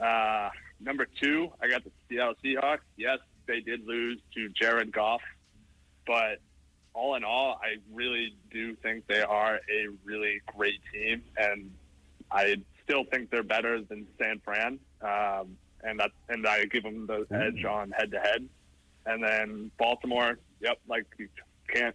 Uh, 0.00 0.50
number 0.80 1.06
two, 1.20 1.48
I 1.60 1.68
got 1.68 1.82
the 1.82 1.90
Seattle 2.08 2.34
Seahawks. 2.44 2.84
Yes, 2.96 3.18
they 3.48 3.60
did 3.60 3.84
lose 3.84 4.20
to 4.34 4.48
Jared 4.50 4.92
Goff, 4.92 5.22
but 6.06 6.38
all 6.94 7.16
in 7.16 7.24
all, 7.24 7.58
I 7.60 7.78
really 7.92 8.36
do 8.52 8.76
think 8.76 9.08
they 9.08 9.22
are 9.22 9.56
a 9.56 9.88
really 10.04 10.40
great 10.54 10.80
team, 10.92 11.22
and 11.36 11.72
I 12.30 12.58
still 12.84 13.04
think 13.04 13.30
they're 13.30 13.42
better 13.42 13.80
than 13.82 14.06
San 14.18 14.40
Fran. 14.44 14.78
Um, 15.00 15.56
and 15.82 15.98
that, 16.00 16.10
and 16.28 16.46
I 16.46 16.64
give 16.66 16.82
them 16.84 17.06
the 17.06 17.26
edge 17.34 17.64
on 17.64 17.90
head 17.90 18.10
to 18.12 18.18
head. 18.20 18.48
And 19.06 19.22
then 19.22 19.70
Baltimore, 19.78 20.38
yep, 20.60 20.78
like 20.88 21.06
you 21.18 21.28
can't. 21.72 21.94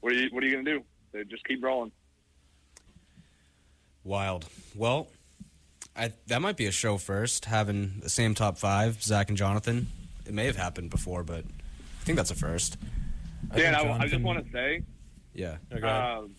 What 0.00 0.12
are 0.12 0.16
you 0.16 0.28
What 0.30 0.44
are 0.44 0.46
you 0.46 0.56
gonna 0.56 0.78
do? 0.78 0.84
They 1.12 1.24
just 1.24 1.44
keep 1.44 1.62
rolling. 1.62 1.90
Wild. 4.04 4.46
Well, 4.74 5.08
I, 5.96 6.12
that 6.28 6.40
might 6.40 6.56
be 6.56 6.66
a 6.66 6.70
show 6.72 6.96
first, 6.96 7.44
having 7.46 8.00
the 8.00 8.08
same 8.08 8.34
top 8.34 8.58
five, 8.58 9.02
Zach 9.02 9.28
and 9.28 9.36
Jonathan. 9.36 9.88
It 10.26 10.32
may 10.32 10.46
have 10.46 10.56
happened 10.56 10.90
before, 10.90 11.22
but 11.22 11.44
I 11.44 12.04
think 12.04 12.16
that's 12.16 12.30
a 12.30 12.34
first. 12.36 12.78
Dan, 13.54 13.74
I, 13.74 13.80
I 13.80 13.82
Jonathan- 13.82 14.08
just 14.08 14.22
want 14.22 14.44
to 14.46 14.52
say, 14.52 14.82
Yeah. 15.34 15.56
Okay. 15.72 15.86
um, 15.86 16.30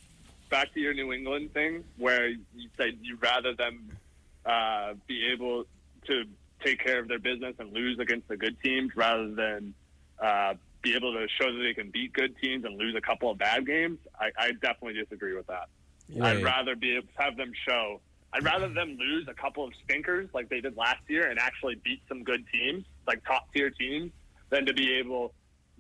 back 0.51 0.71
to 0.73 0.79
your 0.79 0.93
New 0.93 1.11
England 1.11 1.53
thing, 1.53 1.83
where 1.97 2.27
you 2.27 2.69
said 2.77 2.99
you'd 3.01 3.21
rather 3.23 3.55
them 3.55 3.97
uh, 4.45 4.93
be 5.07 5.31
able 5.33 5.63
to 6.05 6.25
take 6.63 6.83
care 6.83 6.99
of 6.99 7.07
their 7.07 7.17
business 7.17 7.55
and 7.57 7.73
lose 7.73 7.97
against 7.97 8.27
the 8.27 8.37
good 8.37 8.55
teams 8.61 8.95
rather 8.95 9.33
than 9.33 9.73
uh, 10.21 10.53
be 10.83 10.95
able 10.95 11.13
to 11.13 11.27
show 11.39 11.51
that 11.51 11.59
they 11.59 11.73
can 11.73 11.89
beat 11.89 12.13
good 12.13 12.35
teams 12.39 12.65
and 12.65 12.77
lose 12.77 12.95
a 12.95 13.01
couple 13.01 13.31
of 13.31 13.37
bad 13.37 13.65
games. 13.65 13.97
I, 14.19 14.31
I 14.37 14.51
definitely 14.51 14.93
disagree 14.93 15.35
with 15.35 15.47
that. 15.47 15.69
Right. 16.15 16.37
I'd 16.37 16.43
rather 16.43 16.75
be 16.75 16.97
able 16.97 17.07
to 17.07 17.21
have 17.23 17.37
them 17.37 17.51
show. 17.67 18.01
I'd 18.33 18.43
rather 18.43 18.69
them 18.69 18.97
lose 18.99 19.27
a 19.27 19.33
couple 19.33 19.65
of 19.65 19.73
stinkers 19.83 20.29
like 20.33 20.49
they 20.49 20.61
did 20.61 20.77
last 20.77 21.01
year 21.07 21.29
and 21.29 21.39
actually 21.39 21.75
beat 21.75 22.01
some 22.07 22.23
good 22.23 22.45
teams, 22.51 22.85
like 23.07 23.23
top 23.25 23.51
tier 23.53 23.69
teams, 23.69 24.11
than 24.49 24.65
to 24.65 24.73
be 24.73 24.93
able 24.93 25.33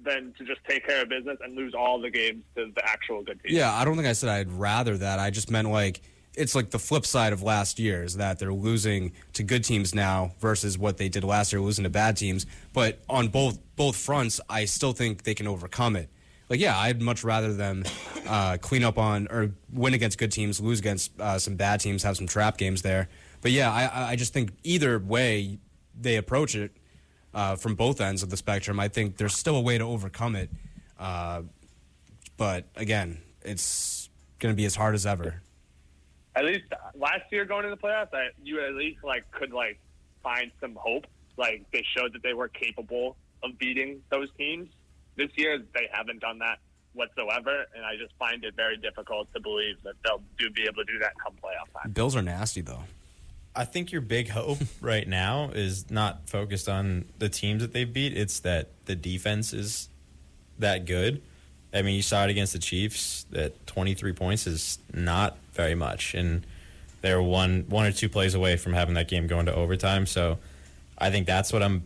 than 0.03 0.33
to 0.37 0.45
just 0.45 0.63
take 0.67 0.85
care 0.85 1.03
of 1.03 1.09
business 1.09 1.37
and 1.43 1.55
lose 1.55 1.73
all 1.73 1.99
the 1.99 2.09
games 2.09 2.43
to 2.55 2.71
the 2.75 2.85
actual 2.85 3.23
good 3.23 3.41
teams. 3.41 3.55
Yeah, 3.55 3.73
I 3.73 3.85
don't 3.85 3.95
think 3.95 4.07
I 4.07 4.13
said 4.13 4.29
I'd 4.29 4.51
rather 4.51 4.97
that. 4.97 5.19
I 5.19 5.29
just 5.29 5.51
meant 5.51 5.69
like 5.69 6.01
it's 6.35 6.55
like 6.55 6.69
the 6.69 6.79
flip 6.79 7.05
side 7.05 7.33
of 7.33 7.43
last 7.43 7.77
year 7.79 8.03
is 8.03 8.17
that 8.17 8.39
they're 8.39 8.53
losing 8.53 9.11
to 9.33 9.43
good 9.43 9.63
teams 9.63 9.93
now 9.93 10.31
versus 10.39 10.77
what 10.77 10.97
they 10.97 11.09
did 11.09 11.23
last 11.23 11.51
year, 11.51 11.61
losing 11.61 11.83
to 11.83 11.89
bad 11.89 12.15
teams. 12.17 12.45
But 12.73 12.99
on 13.09 13.27
both 13.27 13.59
both 13.75 13.95
fronts, 13.95 14.39
I 14.49 14.65
still 14.65 14.93
think 14.93 15.23
they 15.23 15.33
can 15.33 15.47
overcome 15.47 15.95
it. 15.95 16.09
Like, 16.49 16.59
yeah, 16.59 16.77
I'd 16.77 17.01
much 17.01 17.23
rather 17.23 17.53
them 17.53 17.85
uh, 18.27 18.57
clean 18.59 18.83
up 18.83 18.97
on 18.97 19.27
or 19.29 19.51
win 19.71 19.93
against 19.93 20.17
good 20.17 20.31
teams, 20.33 20.59
lose 20.59 20.79
against 20.79 21.19
uh, 21.19 21.39
some 21.39 21.55
bad 21.55 21.79
teams, 21.79 22.03
have 22.03 22.17
some 22.17 22.27
trap 22.27 22.57
games 22.57 22.81
there. 22.81 23.07
But 23.41 23.51
yeah, 23.51 23.71
I, 23.71 24.11
I 24.11 24.15
just 24.15 24.33
think 24.33 24.51
either 24.63 24.99
way 24.99 25.59
they 25.99 26.17
approach 26.17 26.55
it 26.55 26.75
uh, 27.33 27.55
from 27.55 27.75
both 27.75 28.01
ends 28.01 28.23
of 28.23 28.29
the 28.29 28.37
spectrum, 28.37 28.79
I 28.79 28.87
think 28.87 29.17
there's 29.17 29.35
still 29.35 29.55
a 29.55 29.61
way 29.61 29.77
to 29.77 29.83
overcome 29.83 30.35
it. 30.35 30.49
Uh, 30.99 31.43
but 32.37 32.65
again, 32.75 33.21
it's 33.43 34.09
going 34.39 34.53
to 34.53 34.57
be 34.57 34.65
as 34.65 34.75
hard 34.75 34.95
as 34.95 35.05
ever. 35.05 35.41
At 36.35 36.45
least 36.45 36.63
last 36.95 37.23
year 37.31 37.45
going 37.45 37.63
to 37.63 37.69
the 37.69 37.77
playoffs, 37.77 38.13
I, 38.13 38.29
you 38.43 38.61
at 38.61 38.73
least 38.73 39.03
like 39.03 39.29
could 39.31 39.51
like 39.51 39.79
find 40.23 40.51
some 40.61 40.75
hope. 40.75 41.05
Like 41.37 41.65
they 41.71 41.83
showed 41.95 42.13
that 42.13 42.23
they 42.23 42.33
were 42.33 42.47
capable 42.47 43.15
of 43.43 43.57
beating 43.57 44.01
those 44.09 44.29
teams. 44.37 44.69
This 45.15 45.29
year 45.35 45.61
they 45.73 45.89
haven't 45.91 46.19
done 46.19 46.39
that 46.39 46.59
whatsoever, 46.93 47.65
and 47.75 47.85
I 47.85 47.95
just 47.97 48.13
find 48.17 48.43
it 48.43 48.55
very 48.55 48.77
difficult 48.77 49.31
to 49.33 49.39
believe 49.39 49.75
that 49.83 49.93
they'll 50.03 50.21
do 50.37 50.49
be 50.51 50.63
able 50.63 50.83
to 50.85 50.91
do 50.91 50.99
that 50.99 51.13
come 51.23 51.33
playoff 51.33 51.81
time. 51.81 51.91
Bills 51.91 52.15
are 52.15 52.21
nasty 52.21 52.61
though. 52.61 52.83
I 53.55 53.65
think 53.65 53.91
your 53.91 54.01
big 54.01 54.29
hope 54.29 54.59
right 54.81 55.07
now 55.07 55.51
is 55.53 55.91
not 55.91 56.29
focused 56.29 56.69
on 56.69 57.05
the 57.19 57.29
teams 57.29 57.61
that 57.61 57.73
they 57.73 57.83
beat. 57.83 58.15
It's 58.15 58.39
that 58.41 58.69
the 58.85 58.95
defense 58.95 59.53
is 59.53 59.89
that 60.59 60.85
good. 60.85 61.21
I 61.73 61.81
mean, 61.81 61.95
you 61.95 62.01
saw 62.01 62.25
it 62.25 62.29
against 62.29 62.53
the 62.53 62.59
Chiefs. 62.59 63.25
That 63.31 63.65
23 63.67 64.13
points 64.13 64.45
is 64.47 64.77
not 64.93 65.37
very 65.53 65.75
much, 65.75 66.13
and 66.13 66.45
they're 67.01 67.21
one 67.21 67.65
one 67.69 67.85
or 67.85 67.91
two 67.91 68.09
plays 68.09 68.35
away 68.35 68.57
from 68.57 68.73
having 68.73 68.95
that 68.95 69.07
game 69.07 69.27
going 69.27 69.45
to 69.45 69.55
overtime. 69.55 70.05
So, 70.05 70.37
I 70.97 71.11
think 71.11 71.27
that's 71.27 71.53
what 71.53 71.63
I'm 71.63 71.83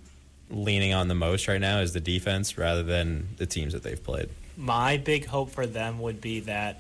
leaning 0.50 0.94
on 0.94 1.08
the 1.08 1.16
most 1.16 1.48
right 1.48 1.62
now 1.62 1.80
is 1.80 1.94
the 1.94 2.00
defense 2.00 2.58
rather 2.58 2.84
than 2.84 3.30
the 3.38 3.46
teams 3.46 3.74
that 3.74 3.84
they've 3.84 4.04
played. 4.04 4.30
My 4.58 4.98
big 4.98 5.26
hope 5.26 5.50
for 5.50 5.66
them 5.66 6.00
would 6.00 6.22
be 6.22 6.42
that 6.42 6.80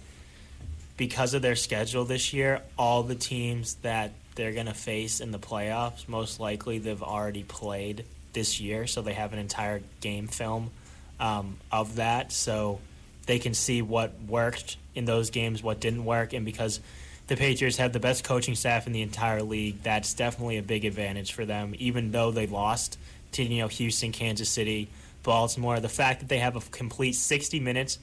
because 0.97 1.33
of 1.33 1.41
their 1.41 1.55
schedule 1.55 2.05
this 2.05 2.33
year, 2.33 2.61
all 2.77 3.03
the 3.03 3.15
teams 3.15 3.75
that 3.75 4.11
they're 4.35 4.53
going 4.53 4.65
to 4.67 4.73
face 4.73 5.19
in 5.19 5.31
the 5.31 5.39
playoffs, 5.39 6.07
most 6.07 6.39
likely 6.39 6.77
they've 6.77 7.01
already 7.01 7.43
played 7.43 8.05
this 8.33 8.59
year, 8.59 8.85
so 8.85 9.01
they 9.01 9.13
have 9.13 9.33
an 9.33 9.39
entire 9.39 9.81
game 10.01 10.27
film 10.27 10.71
um, 11.19 11.57
of 11.71 11.95
that, 11.95 12.31
so 12.31 12.79
they 13.25 13.39
can 13.39 13.53
see 13.53 13.81
what 13.81 14.13
worked 14.27 14.77
in 14.93 15.05
those 15.05 15.29
games, 15.29 15.63
what 15.63 15.79
didn't 15.79 16.05
work, 16.05 16.33
and 16.33 16.45
because 16.45 16.79
the 17.27 17.35
Patriots 17.35 17.77
have 17.77 17.91
the 17.91 17.99
best 17.99 18.23
coaching 18.23 18.55
staff 18.55 18.85
in 18.85 18.93
the 18.93 19.01
entire 19.01 19.41
league, 19.41 19.81
that's 19.81 20.13
definitely 20.13 20.57
a 20.57 20.63
big 20.63 20.85
advantage 20.85 21.33
for 21.33 21.45
them, 21.45 21.73
even 21.79 22.11
though 22.11 22.31
they 22.31 22.45
lost 22.45 22.99
to 23.31 23.43
you 23.43 23.61
know 23.61 23.67
Houston, 23.67 24.11
Kansas 24.11 24.49
City, 24.49 24.89
Baltimore. 25.23 25.79
The 25.79 25.89
fact 25.89 26.19
that 26.19 26.29
they 26.29 26.39
have 26.39 26.55
a 26.55 26.61
complete 26.61 27.15
60 27.15 27.59
minutes 27.59 27.97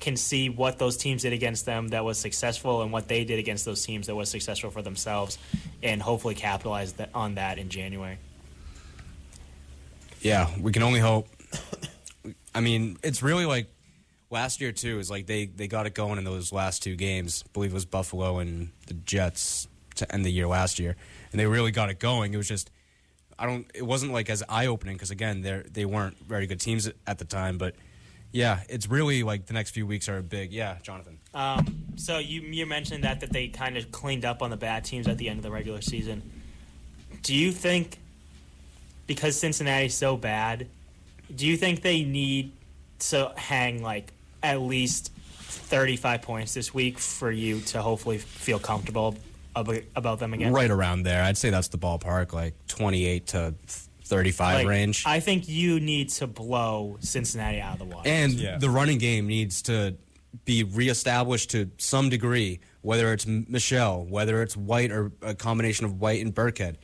can 0.00 0.16
see 0.16 0.48
what 0.48 0.78
those 0.78 0.96
teams 0.96 1.22
did 1.22 1.32
against 1.32 1.66
them 1.66 1.88
that 1.88 2.04
was 2.04 2.18
successful 2.18 2.82
and 2.82 2.92
what 2.92 3.08
they 3.08 3.24
did 3.24 3.38
against 3.38 3.64
those 3.64 3.84
teams 3.84 4.06
that 4.06 4.14
was 4.14 4.28
successful 4.28 4.70
for 4.70 4.82
themselves, 4.82 5.38
and 5.82 6.02
hopefully 6.02 6.34
capitalize 6.34 6.94
on 7.14 7.36
that 7.36 7.58
in 7.58 7.68
January. 7.68 8.18
Yeah, 10.20 10.50
we 10.60 10.72
can 10.72 10.82
only 10.82 11.00
hope. 11.00 11.28
I 12.54 12.60
mean, 12.60 12.98
it's 13.02 13.22
really 13.22 13.46
like 13.46 13.68
last 14.30 14.60
year 14.60 14.72
too. 14.72 14.98
Is 14.98 15.10
like 15.10 15.26
they 15.26 15.46
they 15.46 15.68
got 15.68 15.86
it 15.86 15.94
going 15.94 16.18
in 16.18 16.24
those 16.24 16.52
last 16.52 16.82
two 16.82 16.96
games. 16.96 17.44
I 17.46 17.50
believe 17.52 17.70
it 17.70 17.74
was 17.74 17.84
Buffalo 17.84 18.38
and 18.38 18.70
the 18.86 18.94
Jets 18.94 19.68
to 19.96 20.12
end 20.12 20.24
the 20.24 20.32
year 20.32 20.46
last 20.46 20.78
year, 20.78 20.96
and 21.30 21.40
they 21.40 21.46
really 21.46 21.70
got 21.70 21.90
it 21.90 21.98
going. 21.98 22.34
It 22.34 22.36
was 22.36 22.48
just 22.48 22.70
I 23.38 23.46
don't. 23.46 23.70
It 23.74 23.82
wasn't 23.82 24.12
like 24.12 24.30
as 24.30 24.42
eye 24.48 24.66
opening 24.66 24.96
because 24.96 25.10
again, 25.10 25.42
they 25.42 25.62
they 25.70 25.84
weren't 25.84 26.18
very 26.18 26.46
good 26.46 26.60
teams 26.60 26.90
at 27.06 27.18
the 27.18 27.24
time. 27.24 27.58
But 27.58 27.74
yeah, 28.34 28.60
it's 28.68 28.88
really 28.88 29.22
like 29.22 29.46
the 29.46 29.54
next 29.54 29.70
few 29.70 29.86
weeks 29.86 30.08
are 30.08 30.20
big. 30.20 30.52
Yeah, 30.52 30.76
Jonathan. 30.82 31.18
Um, 31.32 31.84
so 31.94 32.18
you 32.18 32.40
you 32.40 32.66
mentioned 32.66 33.04
that 33.04 33.20
that 33.20 33.32
they 33.32 33.46
kind 33.46 33.76
of 33.76 33.92
cleaned 33.92 34.24
up 34.24 34.42
on 34.42 34.50
the 34.50 34.56
bad 34.56 34.84
teams 34.84 35.06
at 35.06 35.18
the 35.18 35.28
end 35.28 35.38
of 35.38 35.44
the 35.44 35.52
regular 35.52 35.80
season. 35.80 36.20
Do 37.22 37.32
you 37.32 37.52
think 37.52 37.98
because 39.06 39.38
Cincinnati's 39.38 39.94
so 39.94 40.16
bad, 40.16 40.66
do 41.34 41.46
you 41.46 41.56
think 41.56 41.82
they 41.82 42.02
need 42.02 42.52
to 42.98 43.32
hang 43.36 43.82
like 43.82 44.12
at 44.42 44.60
least 44.60 45.12
35 45.14 46.22
points 46.22 46.54
this 46.54 46.74
week 46.74 46.98
for 46.98 47.30
you 47.30 47.60
to 47.60 47.82
hopefully 47.82 48.18
feel 48.18 48.58
comfortable 48.58 49.16
about 49.54 50.18
them 50.18 50.34
again? 50.34 50.52
Right 50.52 50.72
around 50.72 51.04
there, 51.04 51.22
I'd 51.22 51.38
say 51.38 51.50
that's 51.50 51.68
the 51.68 51.78
ballpark, 51.78 52.32
like 52.32 52.54
twenty 52.66 53.06
eight 53.06 53.28
to 53.28 53.54
thirty 54.14 54.30
five 54.30 54.58
Like, 54.58 54.66
range. 54.68 55.02
I 55.06 55.20
think 55.20 55.48
you 55.48 55.80
need 55.80 56.08
to 56.10 56.26
blow 56.26 56.96
Cincinnati 57.00 57.60
out 57.60 57.74
of 57.74 57.78
the 57.80 57.84
water. 57.96 58.08
And 58.08 58.32
Yeah. 58.34 58.58
the 58.58 58.70
running 58.70 58.98
game 58.98 59.26
needs 59.26 59.62
to 59.62 59.96
be 60.44 60.62
reestablished 60.64 61.50
to 61.50 61.70
some 61.78 62.08
degree 62.08 62.60
whether 62.82 63.12
it's 63.14 63.26
Michel, 63.26 64.04
whether 64.04 64.42
it's 64.42 64.56
White 64.56 64.90
or 64.92 65.10
a 65.22 65.34
combination 65.34 65.86
of 65.86 66.00
White 66.00 66.22
and 66.22 66.34
Burkhead. 66.34 66.76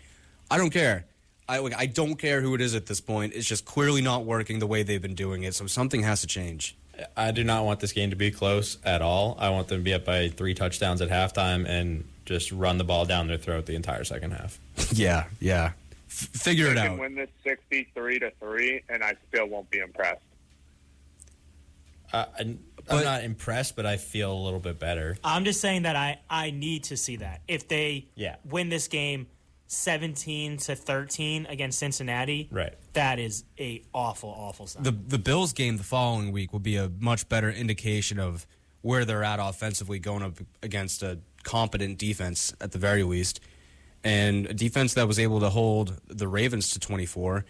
I 0.50 0.56
don't 0.56 0.70
care. 0.70 1.04
I 1.46 1.58
like, 1.58 1.74
I 1.76 1.84
don't 1.86 2.14
care 2.14 2.40
who 2.40 2.54
it 2.54 2.60
is 2.62 2.74
at 2.74 2.86
this 2.86 3.00
point. 3.02 3.34
It's 3.34 3.46
just 3.46 3.66
clearly 3.66 4.00
not 4.00 4.24
working 4.24 4.60
the 4.60 4.66
way 4.66 4.82
they've 4.82 5.02
been 5.02 5.14
doing 5.14 5.42
it. 5.42 5.54
So 5.54 5.66
something 5.66 6.02
has 6.02 6.22
to 6.22 6.26
change. 6.26 6.74
I 7.16 7.32
do 7.32 7.44
not 7.44 7.64
want 7.66 7.80
this 7.80 7.92
game 7.92 8.10
to 8.10 8.16
be 8.16 8.30
close 8.30 8.78
at 8.84 9.02
all. 9.02 9.36
I 9.38 9.50
want 9.50 9.68
them 9.68 9.80
to 9.80 9.84
be 9.84 9.92
up 9.92 10.04
by 10.06 10.28
three 10.28 10.54
touchdowns 10.54 11.02
at 11.02 11.10
halftime 11.10 11.68
and 11.68 12.04
just 12.24 12.50
run 12.52 12.78
the 12.78 12.84
ball 12.84 13.04
down 13.04 13.26
their 13.26 13.36
throat 13.38 13.66
the 13.66 13.74
entire 13.74 14.04
second 14.04 14.30
half. 14.30 14.58
yeah, 14.92 15.24
yeah. 15.38 15.72
F- 16.10 16.28
figure 16.34 16.66
They 16.66 16.72
it 16.72 16.74
can 16.76 16.92
out. 16.92 16.98
win 16.98 17.14
this 17.14 17.30
sixty-three 17.44 18.18
to 18.18 18.32
three, 18.40 18.82
and 18.88 19.02
I 19.04 19.14
still 19.28 19.46
won't 19.46 19.70
be 19.70 19.78
impressed. 19.78 20.20
Uh, 22.12 22.24
I, 22.36 22.40
I'm 22.42 22.58
But- 22.86 23.04
not 23.04 23.22
impressed, 23.24 23.76
but 23.76 23.86
I 23.86 23.96
feel 23.96 24.32
a 24.32 24.42
little 24.42 24.58
bit 24.60 24.78
better. 24.80 25.16
I'm 25.22 25.44
just 25.44 25.60
saying 25.60 25.82
that 25.82 25.94
I, 25.96 26.18
I 26.28 26.50
need 26.50 26.84
to 26.84 26.96
see 26.96 27.16
that. 27.16 27.42
If 27.46 27.68
they 27.68 28.06
Yeah. 28.16 28.36
win 28.44 28.68
this 28.68 28.88
game 28.88 29.28
17 29.68 30.56
to 30.56 30.74
13 30.74 31.46
against 31.46 31.78
Cincinnati, 31.78 32.48
Right. 32.50 32.74
that 32.94 33.20
is 33.20 33.44
a 33.60 33.82
awful, 33.94 34.30
awful 34.30 34.66
sign. 34.66 34.82
the 34.82 34.90
the 34.90 35.18
Bills 35.18 35.52
game 35.52 35.76
the 35.76 35.84
following 35.84 36.32
week 36.32 36.52
will 36.52 36.58
be 36.58 36.74
a 36.76 36.88
much 36.98 37.28
better 37.28 37.48
indication 37.50 38.18
of 38.18 38.46
where 38.82 39.04
they're 39.04 39.22
at 39.22 39.38
offensively 39.38 40.00
going 40.00 40.22
up 40.24 40.38
against 40.62 41.04
a 41.04 41.20
competent 41.44 41.98
defense 41.98 42.52
at 42.60 42.72
the 42.72 42.78
very 42.78 43.04
least. 43.04 43.38
And 44.02 44.46
a 44.46 44.54
defense 44.54 44.94
that 44.94 45.06
was 45.06 45.18
able 45.18 45.40
to 45.40 45.50
hold 45.50 46.00
the 46.06 46.26
Ravens 46.26 46.70
to 46.70 46.80
24. 46.80 47.44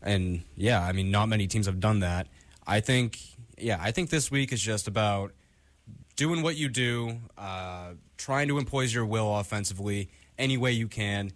And 0.00 0.42
yeah, 0.56 0.82
I 0.82 0.92
mean 0.92 1.10
not 1.10 1.28
many 1.28 1.46
teams 1.46 1.66
have 1.66 1.80
done 1.80 2.00
that. 2.00 2.28
I 2.66 2.80
think 2.80 3.18
yeah, 3.58 3.78
I 3.80 3.90
think 3.92 4.10
this 4.10 4.30
week 4.30 4.52
is 4.52 4.60
just 4.60 4.88
about 4.88 5.32
doing 6.16 6.42
what 6.42 6.56
you 6.56 6.68
do, 6.68 7.18
uh, 7.38 7.92
trying 8.16 8.48
to 8.48 8.58
impose 8.58 8.92
your 8.92 9.06
will 9.06 9.36
offensively 9.36 10.08
any 10.38 10.56
way 10.56 10.72
you 10.72 10.88
can, 10.88 11.32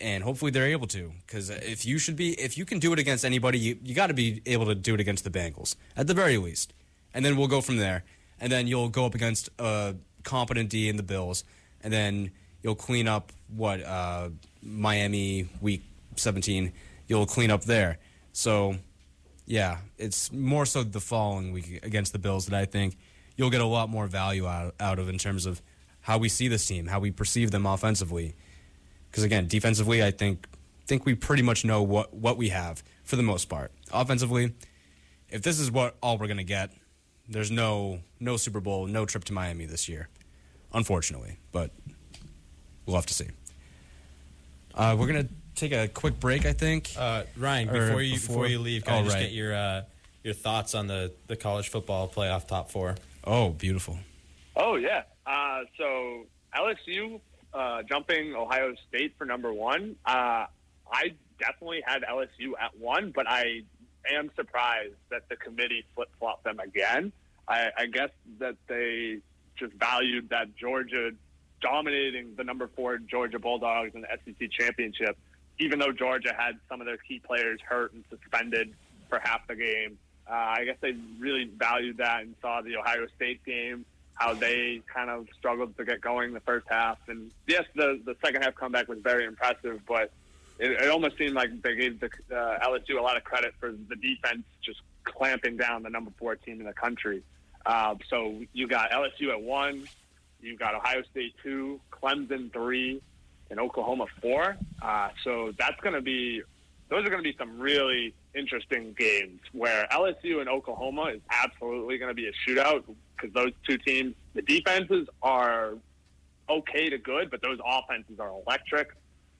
and 0.00 0.24
hopefully 0.24 0.50
they're 0.50 0.66
able 0.66 0.86
to. 0.88 1.12
Because 1.26 1.50
if 1.50 1.84
you 1.86 1.98
should 1.98 2.16
be, 2.16 2.32
if 2.40 2.56
you 2.56 2.64
can 2.64 2.78
do 2.78 2.92
it 2.92 2.98
against 2.98 3.24
anybody, 3.24 3.58
you, 3.58 3.78
you 3.82 3.94
got 3.94 4.08
to 4.08 4.14
be 4.14 4.42
able 4.46 4.66
to 4.66 4.74
do 4.74 4.94
it 4.94 5.00
against 5.00 5.24
the 5.24 5.30
Bengals 5.30 5.76
at 5.96 6.06
the 6.06 6.14
very 6.14 6.38
least, 6.38 6.72
and 7.14 7.24
then 7.24 7.36
we'll 7.36 7.48
go 7.48 7.60
from 7.60 7.76
there. 7.76 8.04
And 8.40 8.52
then 8.52 8.68
you'll 8.68 8.88
go 8.88 9.04
up 9.04 9.16
against 9.16 9.50
a 9.58 9.96
competent 10.22 10.70
D 10.70 10.88
in 10.88 10.96
the 10.96 11.02
Bills, 11.02 11.44
and 11.82 11.92
then 11.92 12.30
you'll 12.62 12.74
clean 12.74 13.08
up 13.08 13.32
what 13.54 13.82
uh, 13.84 14.30
Miami 14.62 15.48
week 15.60 15.82
17. 16.16 16.72
You'll 17.06 17.26
clean 17.26 17.50
up 17.50 17.64
there. 17.64 17.98
So 18.32 18.76
yeah, 19.46 19.78
it's 19.96 20.30
more 20.30 20.66
so 20.66 20.82
the 20.82 21.00
following 21.00 21.52
week 21.52 21.80
against 21.82 22.12
the 22.12 22.18
Bills 22.18 22.46
that 22.46 22.58
I 22.58 22.66
think 22.66 22.96
you'll 23.36 23.50
get 23.50 23.62
a 23.62 23.66
lot 23.66 23.88
more 23.88 24.06
value 24.06 24.46
out, 24.46 24.74
out 24.78 24.98
of 24.98 25.08
in 25.08 25.16
terms 25.16 25.46
of 25.46 25.62
how 26.02 26.18
we 26.18 26.28
see 26.28 26.48
this 26.48 26.66
team, 26.66 26.86
how 26.86 27.00
we 27.00 27.10
perceive 27.10 27.50
them 27.50 27.64
offensively. 27.64 28.34
Because 29.10 29.24
again, 29.24 29.46
defensively, 29.46 30.04
I 30.04 30.10
think 30.10 30.46
think 30.86 31.04
we 31.04 31.14
pretty 31.14 31.42
much 31.42 31.64
know 31.64 31.82
what, 31.82 32.14
what 32.14 32.38
we 32.38 32.48
have 32.48 32.82
for 33.04 33.16
the 33.16 33.22
most 33.22 33.48
part. 33.50 33.70
Offensively, 33.92 34.54
if 35.28 35.42
this 35.42 35.60
is 35.60 35.70
what 35.70 35.96
all 36.02 36.16
we're 36.16 36.26
gonna 36.26 36.44
get, 36.44 36.72
there's 37.28 37.50
no 37.50 38.00
no 38.20 38.36
Super 38.36 38.60
Bowl, 38.60 38.86
no 38.86 39.06
trip 39.06 39.24
to 39.24 39.32
Miami 39.32 39.66
this 39.66 39.88
year, 39.88 40.08
unfortunately. 40.72 41.38
But 41.52 41.70
we'll 42.88 42.96
have 42.96 43.06
to 43.06 43.14
see. 43.14 43.28
Uh, 44.74 44.96
we're 44.98 45.06
gonna 45.06 45.28
take 45.54 45.72
a 45.72 45.88
quick 45.88 46.18
break, 46.18 46.46
I 46.46 46.52
think. 46.52 46.90
Uh, 46.96 47.24
Ryan, 47.36 47.68
Or 47.68 47.72
before 47.86 48.02
you 48.02 48.14
before- 48.14 48.34
before, 48.34 48.46
you 48.48 48.58
leave, 48.58 48.84
can 48.84 48.94
Oh, 48.94 48.98
I 48.98 49.02
just 49.02 49.14
right. 49.14 49.22
get 49.24 49.32
your 49.32 49.54
uh, 49.54 49.82
your 50.24 50.34
thoughts 50.34 50.74
on 50.74 50.86
the, 50.88 51.12
the 51.26 51.36
college 51.36 51.68
football 51.68 52.08
playoff 52.08 52.48
top 52.48 52.70
four? 52.70 52.96
oh, 53.24 53.50
beautiful. 53.50 53.98
Oh 54.56 54.76
yeah. 54.76 55.02
Uh, 55.26 55.60
so 55.76 56.26
LSU 56.56 57.20
uh, 57.52 57.82
jumping 57.82 58.34
Ohio 58.34 58.74
State 58.88 59.14
for 59.18 59.24
number 59.26 59.52
one. 59.52 59.96
Uh, 60.06 60.46
I 60.90 61.12
definitely 61.38 61.82
had 61.86 62.02
LSU 62.02 62.52
at 62.60 62.76
one, 62.78 63.12
but 63.14 63.26
I 63.28 63.62
am 64.10 64.30
surprised 64.36 64.94
that 65.10 65.28
the 65.28 65.36
committee 65.36 65.84
flip 65.94 66.08
flopped 66.18 66.44
them 66.44 66.58
again. 66.60 67.12
I, 67.46 67.68
I 67.76 67.86
guess 67.86 68.10
that 68.38 68.56
they 68.68 69.18
just 69.56 69.72
valued 69.74 70.30
that 70.30 70.56
Georgia 70.56 71.10
dominating 71.60 72.34
the 72.36 72.44
number 72.44 72.68
four 72.74 72.98
Georgia 72.98 73.38
Bulldogs 73.38 73.94
in 73.94 74.02
the 74.02 74.08
SEC 74.24 74.50
championship, 74.50 75.16
even 75.58 75.78
though 75.78 75.92
Georgia 75.92 76.34
had 76.36 76.58
some 76.68 76.80
of 76.80 76.86
their 76.86 76.96
key 76.96 77.20
players 77.20 77.60
hurt 77.60 77.92
and 77.92 78.04
suspended 78.10 78.74
for 79.08 79.18
half 79.22 79.46
the 79.46 79.56
game. 79.56 79.98
Uh, 80.28 80.34
I 80.34 80.64
guess 80.64 80.76
they 80.80 80.94
really 81.18 81.50
valued 81.56 81.98
that 81.98 82.22
and 82.22 82.34
saw 82.42 82.60
the 82.60 82.76
Ohio 82.76 83.06
State 83.16 83.44
game, 83.44 83.86
how 84.14 84.34
they 84.34 84.82
kind 84.92 85.08
of 85.08 85.26
struggled 85.38 85.76
to 85.78 85.84
get 85.84 86.00
going 86.00 86.34
the 86.34 86.40
first 86.40 86.66
half. 86.68 86.98
And 87.08 87.30
yes, 87.46 87.64
the 87.74 88.00
the 88.04 88.14
second 88.22 88.42
half 88.42 88.54
comeback 88.54 88.88
was 88.88 88.98
very 88.98 89.24
impressive, 89.24 89.80
but 89.86 90.12
it, 90.58 90.72
it 90.72 90.90
almost 90.90 91.16
seemed 91.16 91.34
like 91.34 91.62
they 91.62 91.76
gave 91.76 92.00
the 92.00 92.10
uh, 92.30 92.58
LSU 92.68 92.98
a 92.98 93.02
lot 93.02 93.16
of 93.16 93.24
credit 93.24 93.54
for 93.58 93.72
the 93.72 93.96
defense 93.96 94.42
just 94.62 94.80
clamping 95.04 95.56
down 95.56 95.82
the 95.82 95.90
number 95.90 96.10
four 96.18 96.36
team 96.36 96.60
in 96.60 96.66
the 96.66 96.72
country. 96.72 97.22
Uh, 97.64 97.94
so 98.08 98.40
you 98.52 98.66
got 98.66 98.90
LSU 98.90 99.30
at 99.30 99.40
one, 99.40 99.86
you 100.40 100.56
got 100.56 100.74
Ohio 100.74 101.02
State 101.10 101.34
two, 101.42 101.80
Clemson 101.90 102.52
three, 102.52 103.02
and 103.50 103.60
Oklahoma 103.60 104.06
four. 104.20 104.56
Uh, 104.80 105.08
so 105.24 105.52
that's 105.58 105.80
going 105.80 105.94
to 105.94 106.00
be 106.00 106.42
those 106.88 107.04
are 107.04 107.10
going 107.10 107.22
to 107.22 107.30
be 107.30 107.36
some 107.36 107.58
really 107.58 108.14
interesting 108.34 108.94
games 108.98 109.40
where 109.52 109.86
LSU 109.92 110.40
and 110.40 110.48
Oklahoma 110.48 111.10
is 111.14 111.20
absolutely 111.30 111.98
going 111.98 112.08
to 112.08 112.14
be 112.14 112.28
a 112.28 112.32
shootout 112.46 112.84
because 113.16 113.34
those 113.34 113.52
two 113.68 113.78
teams, 113.78 114.14
the 114.34 114.42
defenses 114.42 115.06
are 115.22 115.74
okay 116.48 116.88
to 116.88 116.98
good, 116.98 117.30
but 117.30 117.42
those 117.42 117.58
offenses 117.64 118.18
are 118.18 118.30
electric. 118.30 118.94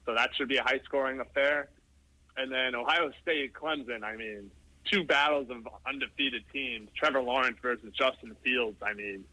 So 0.04 0.14
that 0.14 0.30
should 0.34 0.48
be 0.48 0.56
a 0.56 0.62
high 0.62 0.80
scoring 0.84 1.20
affair. 1.20 1.68
And 2.36 2.52
then 2.52 2.74
Ohio 2.74 3.10
State, 3.22 3.52
Clemson, 3.54 4.02
I 4.02 4.16
mean, 4.16 4.50
two 4.90 5.04
battles 5.04 5.48
of 5.50 5.68
undefeated 5.86 6.44
teams. 6.52 6.88
Trevor 6.94 7.22
Lawrence 7.22 7.56
versus 7.62 7.92
Justin 7.94 8.36
Fields. 8.42 8.76
I 8.82 8.94
mean, 8.94 9.24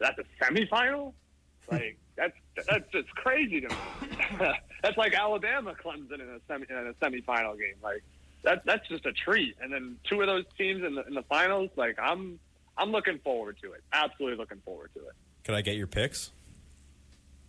that's 0.00 0.18
a 0.18 0.44
semifinal? 0.44 1.12
Like, 1.70 1.98
that's 2.16 2.34
that's 2.68 2.90
just 2.90 3.08
crazy 3.14 3.60
to 3.60 3.68
me. 3.68 3.76
that's 4.82 4.96
like 4.96 5.14
Alabama 5.14 5.74
Clemson 5.80 6.14
in 6.14 6.20
a 6.20 6.40
semi 6.48 6.66
in 6.68 6.76
a 6.88 6.94
semifinal 6.94 7.56
game. 7.56 7.76
Like 7.82 8.02
that 8.42 8.62
that's 8.66 8.86
just 8.88 9.06
a 9.06 9.12
treat. 9.12 9.56
And 9.60 9.72
then 9.72 9.96
two 10.08 10.20
of 10.20 10.26
those 10.26 10.44
teams 10.58 10.82
in 10.84 10.96
the 10.96 11.06
in 11.06 11.14
the 11.14 11.22
finals. 11.22 11.70
Like 11.76 11.96
I'm 12.02 12.38
I'm 12.76 12.90
looking 12.90 13.18
forward 13.20 13.56
to 13.62 13.72
it. 13.72 13.82
Absolutely 13.92 14.36
looking 14.36 14.60
forward 14.64 14.90
to 14.94 15.00
it. 15.00 15.12
Could 15.44 15.54
I 15.54 15.62
get 15.62 15.76
your 15.76 15.86
picks? 15.86 16.32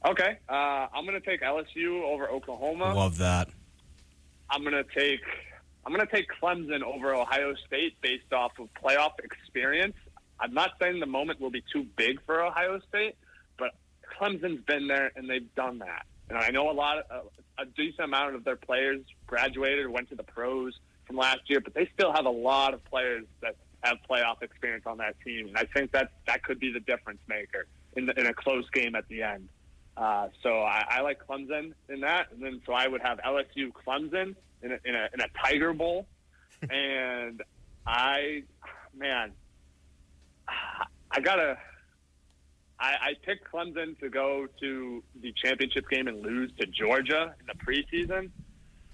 Okay, 0.05 0.37
uh, 0.49 0.87
I'm 0.93 1.05
gonna 1.05 1.19
take 1.19 1.41
LSU 1.41 2.01
over 2.03 2.29
Oklahoma. 2.29 2.93
Love 2.93 3.17
that. 3.17 3.49
I'm 4.49 4.63
gonna 4.63 4.83
take 4.95 5.21
I'm 5.85 5.91
gonna 5.91 6.05
take 6.05 6.27
Clemson 6.41 6.81
over 6.81 7.13
Ohio 7.13 7.53
State 7.67 7.99
based 8.01 8.31
off 8.33 8.53
of 8.59 8.69
playoff 8.81 9.13
experience. 9.23 9.95
I'm 10.41 10.53
not 10.53 10.71
saying 10.81 10.99
the 10.99 11.05
moment 11.05 11.39
will 11.39 11.51
be 11.51 11.63
too 11.71 11.85
big 11.95 12.19
for 12.25 12.43
Ohio 12.43 12.79
State, 12.89 13.15
but 13.57 13.71
Clemson's 14.19 14.63
been 14.65 14.87
there 14.87 15.11
and 15.15 15.29
they've 15.29 15.53
done 15.55 15.79
that. 15.79 16.05
And 16.29 16.37
I 16.37 16.49
know 16.49 16.71
a 16.71 16.73
lot, 16.73 16.99
of, 17.09 17.27
a 17.59 17.65
decent 17.65 18.05
amount 18.05 18.35
of 18.35 18.43
their 18.43 18.55
players 18.55 19.01
graduated 19.27 19.85
or 19.85 19.91
went 19.91 20.09
to 20.09 20.15
the 20.15 20.23
pros 20.23 20.73
from 21.05 21.17
last 21.17 21.41
year, 21.47 21.59
but 21.59 21.73
they 21.73 21.89
still 21.93 22.11
have 22.11 22.25
a 22.25 22.31
lot 22.31 22.73
of 22.73 22.83
players 22.85 23.25
that 23.41 23.55
have 23.83 23.97
playoff 24.09 24.41
experience 24.41 24.85
on 24.85 24.97
that 24.99 25.15
team, 25.25 25.47
and 25.47 25.57
I 25.57 25.65
think 25.65 25.91
that 25.91 26.11
that 26.27 26.43
could 26.43 26.59
be 26.59 26.71
the 26.71 26.79
difference 26.79 27.19
maker 27.27 27.65
in, 27.95 28.05
the, 28.05 28.19
in 28.19 28.27
a 28.27 28.33
close 28.33 28.69
game 28.69 28.95
at 28.95 29.07
the 29.07 29.23
end. 29.23 29.49
Uh, 29.97 30.27
so 30.41 30.61
I, 30.61 30.83
I 30.89 31.01
like 31.01 31.19
Clemson 31.27 31.73
in 31.89 32.01
that, 32.01 32.27
and 32.31 32.41
then 32.41 32.61
so 32.65 32.73
I 32.73 32.87
would 32.87 33.01
have 33.01 33.19
LSU 33.19 33.71
Clemson 33.71 34.35
in 34.61 34.71
a, 34.71 34.79
in 34.85 34.95
a, 34.95 35.09
in 35.13 35.21
a 35.21 35.27
Tiger 35.43 35.73
Bowl, 35.73 36.07
and 36.69 37.41
I, 37.85 38.43
man, 38.95 39.31
I 41.11 41.19
gotta. 41.19 41.57
I, 42.79 42.93
I 42.93 43.13
picked 43.23 43.51
Clemson 43.51 43.99
to 43.99 44.09
go 44.09 44.47
to 44.59 45.03
the 45.21 45.31
championship 45.33 45.87
game 45.89 46.07
and 46.07 46.21
lose 46.23 46.51
to 46.59 46.65
Georgia 46.65 47.35
in 47.39 47.45
the 47.45 47.53
preseason, 47.63 48.31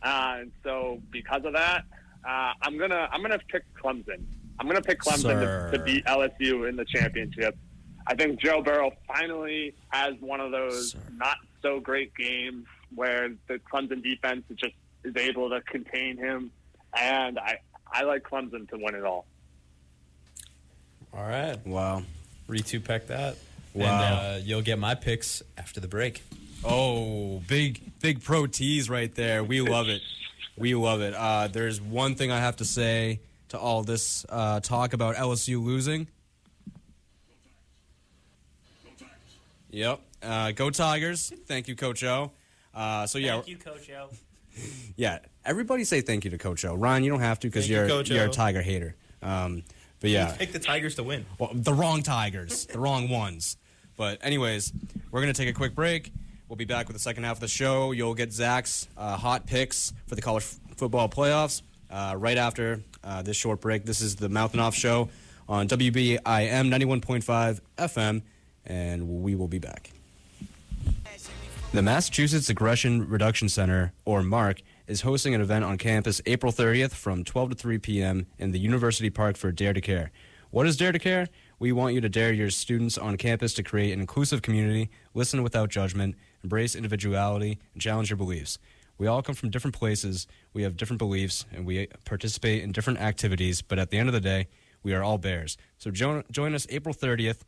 uh, 0.01 0.38
and 0.39 0.51
so 0.63 1.01
because 1.09 1.45
of 1.45 1.53
that, 1.53 1.85
uh, 2.27 2.51
I'm 2.61 2.77
gonna 2.77 3.07
I'm 3.11 3.21
gonna 3.21 3.39
pick 3.49 3.63
Clemson. 3.81 4.23
I'm 4.59 4.67
gonna 4.67 4.81
pick 4.81 4.99
Clemson 4.99 5.39
to, 5.71 5.77
to 5.77 5.84
beat 5.84 6.05
LSU 6.05 6.67
in 6.67 6.75
the 6.75 6.85
championship. 6.85 7.55
I 8.07 8.15
think 8.15 8.39
Joe 8.41 8.61
Burrow 8.61 8.91
finally 9.07 9.75
has 9.89 10.15
one 10.19 10.39
of 10.39 10.51
those 10.51 10.91
Sir. 10.91 10.99
not 11.15 11.38
so 11.61 11.79
great 11.79 12.15
games 12.15 12.65
where 12.95 13.29
the 13.47 13.59
Clemson 13.71 14.03
defense 14.03 14.43
is 14.49 14.57
just 14.57 14.75
is 15.03 15.15
able 15.15 15.49
to 15.49 15.61
contain 15.61 16.17
him, 16.17 16.51
and 16.97 17.39
I 17.39 17.59
I 17.91 18.03
like 18.03 18.23
Clemson 18.23 18.67
to 18.69 18.77
win 18.77 18.95
it 18.95 19.03
all. 19.03 19.25
All 21.13 21.23
right, 21.23 21.57
Wow. 21.65 22.03
Ritu 22.49 22.84
peck 22.84 23.07
that. 23.07 23.35
Wow. 23.73 23.85
And 23.85 24.41
uh, 24.41 24.45
you'll 24.45 24.61
get 24.61 24.79
my 24.79 24.95
picks 24.95 25.43
after 25.57 25.79
the 25.79 25.88
break. 25.88 26.23
Oh, 26.63 27.39
big 27.47 27.81
big 28.01 28.23
pro 28.23 28.47
tease 28.47 28.89
right 28.89 29.13
there. 29.13 29.43
We 29.43 29.61
love 29.61 29.89
it. 29.89 30.01
We 30.57 30.73
love 30.75 31.01
it. 31.01 31.13
Uh, 31.13 31.47
there's 31.49 31.79
one 31.81 32.15
thing 32.15 32.31
I 32.31 32.39
have 32.39 32.57
to 32.57 32.65
say 32.65 33.19
to 33.49 33.59
all 33.59 33.84
this 33.84 34.25
uh, 34.29 34.59
talk 34.61 34.93
about 34.93 35.15
LSU 35.15 35.63
losing. 35.63 36.07
Yep. 39.69 39.99
Uh, 40.23 40.51
go 40.51 40.69
Tigers. 40.69 41.31
Thank 41.45 41.67
you, 41.67 41.75
Coach 41.75 42.03
O. 42.03 42.31
Uh, 42.73 43.05
so 43.05 43.17
yeah, 43.19 43.34
Thank 43.34 43.47
you, 43.49 43.57
Coach 43.57 43.89
O. 43.91 44.09
yeah. 44.95 45.19
Everybody 45.45 45.84
say 45.84 46.01
thank 46.01 46.25
you 46.25 46.31
to 46.31 46.38
Coach 46.38 46.65
O. 46.65 46.73
Ryan, 46.75 47.03
you 47.03 47.09
don't 47.11 47.19
have 47.19 47.39
to 47.41 47.47
because 47.47 47.65
Thank 47.65 47.71
you, 47.71 47.77
you're 47.77 47.88
Coach 47.88 48.09
you're 48.09 48.25
a 48.25 48.29
O. 48.29 48.31
Tiger 48.31 48.61
hater. 48.61 48.95
Um, 49.21 49.63
but 49.99 50.10
yeah, 50.10 50.36
Pick 50.38 50.52
the 50.52 50.60
Tigers 50.60 50.95
to 50.95 51.03
win. 51.03 51.26
well, 51.40 51.52
the 51.53 51.74
wrong 51.74 52.03
Tigers, 52.03 52.65
the 52.68 52.80
wrong 52.80 53.10
ones. 53.10 53.57
But 53.98 54.19
anyways, 54.22 54.72
we're 55.11 55.22
gonna 55.22 55.34
take 55.34 55.49
a 55.49 55.53
quick 55.53 55.74
break. 55.76 56.11
We'll 56.48 56.56
be 56.56 56.65
back 56.65 56.88
with 56.88 56.95
the 56.95 57.02
second 57.02 57.24
half 57.24 57.38
of 57.38 57.41
the 57.41 57.48
show. 57.48 57.91
You'll 57.91 58.14
get 58.14 58.32
Zach's 58.32 58.88
uh, 58.98 59.18
hot 59.18 59.48
picks 59.48 59.91
for 60.07 60.15
the 60.15 60.22
college 60.22 60.44
f- 60.44 60.78
football 60.78 61.10
playoffs 61.10 61.61
uh, 61.91 62.15
right 62.18 62.38
after 62.38 62.80
uh, 63.03 63.22
this 63.22 63.36
short 63.36 63.60
break. 63.60 63.84
This 63.86 63.99
is 64.02 64.15
the 64.15 64.30
Mouth 64.30 64.53
and 64.53 64.61
Off 64.61 64.74
Show 64.76 65.10
on 65.49 65.68
WBIM 65.68 66.19
91.5 66.22 67.60
FM, 67.78 68.22
and 68.65 69.24
we 69.24 69.36
will 69.36 69.48
be 69.49 69.60
back. 69.60 69.91
The 71.74 71.82
Massachusetts 71.82 72.49
Aggression 72.49 73.10
Reduction 73.10 73.49
Center, 73.49 73.91
or 74.06 74.24
MARC, 74.24 74.61
is 74.88 75.01
hosting 75.01 75.35
an 75.35 75.41
event 75.41 75.65
on 75.65 75.77
campus 75.77 76.22
April 76.26 76.51
30th 76.51 76.91
from 76.91 77.23
12 77.23 77.49
to 77.49 77.55
3 77.55 77.77
p.m. 77.80 78.26
in 78.39 78.51
the 78.51 78.59
University 78.59 79.09
Park 79.09 79.35
for 79.35 79.51
Dare 79.51 79.73
to 79.73 79.81
Care. 79.81 80.11
What 80.49 80.65
is 80.65 80.77
Dare 80.77 80.93
to 80.93 80.99
Care? 80.99 81.27
We 81.59 81.73
want 81.73 81.93
you 81.93 82.01
to 82.01 82.07
dare 82.07 82.31
your 82.31 82.49
students 82.49 82.97
on 82.97 83.18
campus 83.18 83.53
to 83.55 83.64
create 83.64 83.91
an 83.91 83.99
inclusive 83.99 84.41
community, 84.41 84.89
listen 85.14 85.43
without 85.43 85.69
judgment, 85.69 86.15
embrace 86.41 86.73
individuality, 86.73 87.59
and 87.73 87.81
challenge 87.81 88.09
your 88.09 88.18
beliefs. 88.18 88.59
We 88.97 89.07
all 89.07 89.22
come 89.22 89.35
from 89.35 89.49
different 89.49 89.76
places, 89.76 90.26
we 90.53 90.64
have 90.64 90.77
different 90.77 90.99
beliefs, 90.99 91.45
and 91.51 91.65
we 91.65 91.88
participate 92.05 92.64
in 92.64 92.72
different 92.72 92.99
activities, 92.99 93.61
but 93.61 93.77
at 93.77 93.91
the 93.91 93.97
end 93.97 94.07
of 94.07 94.14
the 94.14 94.22
day, 94.22 94.47
we 94.84 94.93
are 94.93 95.03
all 95.03 95.18
bears. 95.18 95.57
So 95.77 95.91
join, 95.91 96.23
join 96.31 96.55
us 96.55 96.65
April 96.69 96.95
30th 96.95 97.41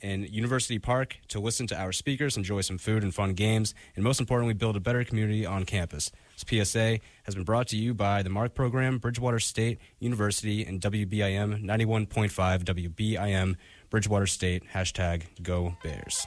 in 0.00 0.24
University 0.24 0.78
Park 0.78 1.16
to 1.28 1.40
listen 1.40 1.66
to 1.68 1.76
our 1.76 1.92
speakers, 1.92 2.36
enjoy 2.36 2.60
some 2.60 2.78
food 2.78 3.02
and 3.02 3.12
fun 3.12 3.34
games, 3.34 3.74
and 3.96 4.04
most 4.04 4.20
importantly, 4.20 4.54
build 4.54 4.76
a 4.76 4.80
better 4.80 5.02
community 5.02 5.44
on 5.44 5.64
campus. 5.64 6.12
This 6.34 6.68
PSA 6.68 6.98
has 7.24 7.34
been 7.34 7.44
brought 7.44 7.68
to 7.68 7.76
you 7.76 7.94
by 7.94 8.22
the 8.22 8.30
MARC 8.30 8.54
program, 8.54 8.98
Bridgewater 8.98 9.38
State 9.38 9.78
University, 10.00 10.64
and 10.64 10.80
WBIM 10.80 11.64
91.5 11.64 12.64
WBIM, 12.64 13.56
Bridgewater 13.90 14.26
State, 14.26 14.64
hashtag 14.72 15.24
Go 15.42 15.76
Bears. 15.82 16.26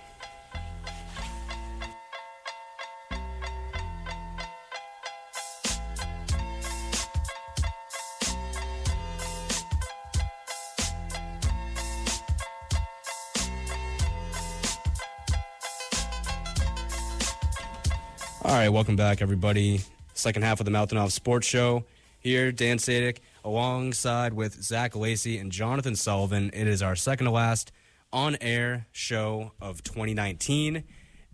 All 18.44 18.54
right, 18.54 18.70
welcome 18.70 18.96
back, 18.96 19.22
everybody. 19.22 19.82
Second 20.18 20.42
half 20.42 20.60
of 20.60 20.66
the 20.66 20.72
Mouth 20.72 20.92
and 20.92 21.00
Off 21.00 21.12
Sports 21.12 21.48
Show. 21.48 21.84
Here, 22.20 22.52
Dan 22.52 22.78
Sadek, 22.78 23.18
alongside 23.46 24.34
with 24.34 24.62
Zach 24.62 24.96
Lacey 24.96 25.38
and 25.38 25.52
Jonathan 25.52 25.96
Sullivan. 25.96 26.50
It 26.54 26.68
is 26.68 26.82
our 26.82 26.96
second 26.96 27.26
to 27.26 27.32
last 27.32 27.72
on 28.12 28.36
air 28.42 28.88
show 28.92 29.52
of 29.62 29.84
2019. 29.84 30.84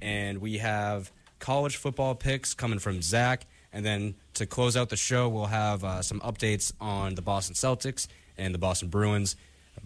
And 0.01 0.39
we 0.39 0.57
have 0.57 1.11
college 1.39 1.77
football 1.77 2.13
picks 2.13 2.53
coming 2.53 2.79
from 2.79 3.01
Zach. 3.01 3.45
And 3.71 3.85
then 3.85 4.15
to 4.33 4.45
close 4.45 4.75
out 4.75 4.89
the 4.89 4.97
show, 4.97 5.29
we'll 5.29 5.45
have 5.45 5.83
uh, 5.83 6.01
some 6.01 6.19
updates 6.19 6.73
on 6.81 7.15
the 7.15 7.21
Boston 7.21 7.55
Celtics 7.55 8.07
and 8.37 8.53
the 8.53 8.59
Boston 8.59 8.89
Bruins. 8.89 9.35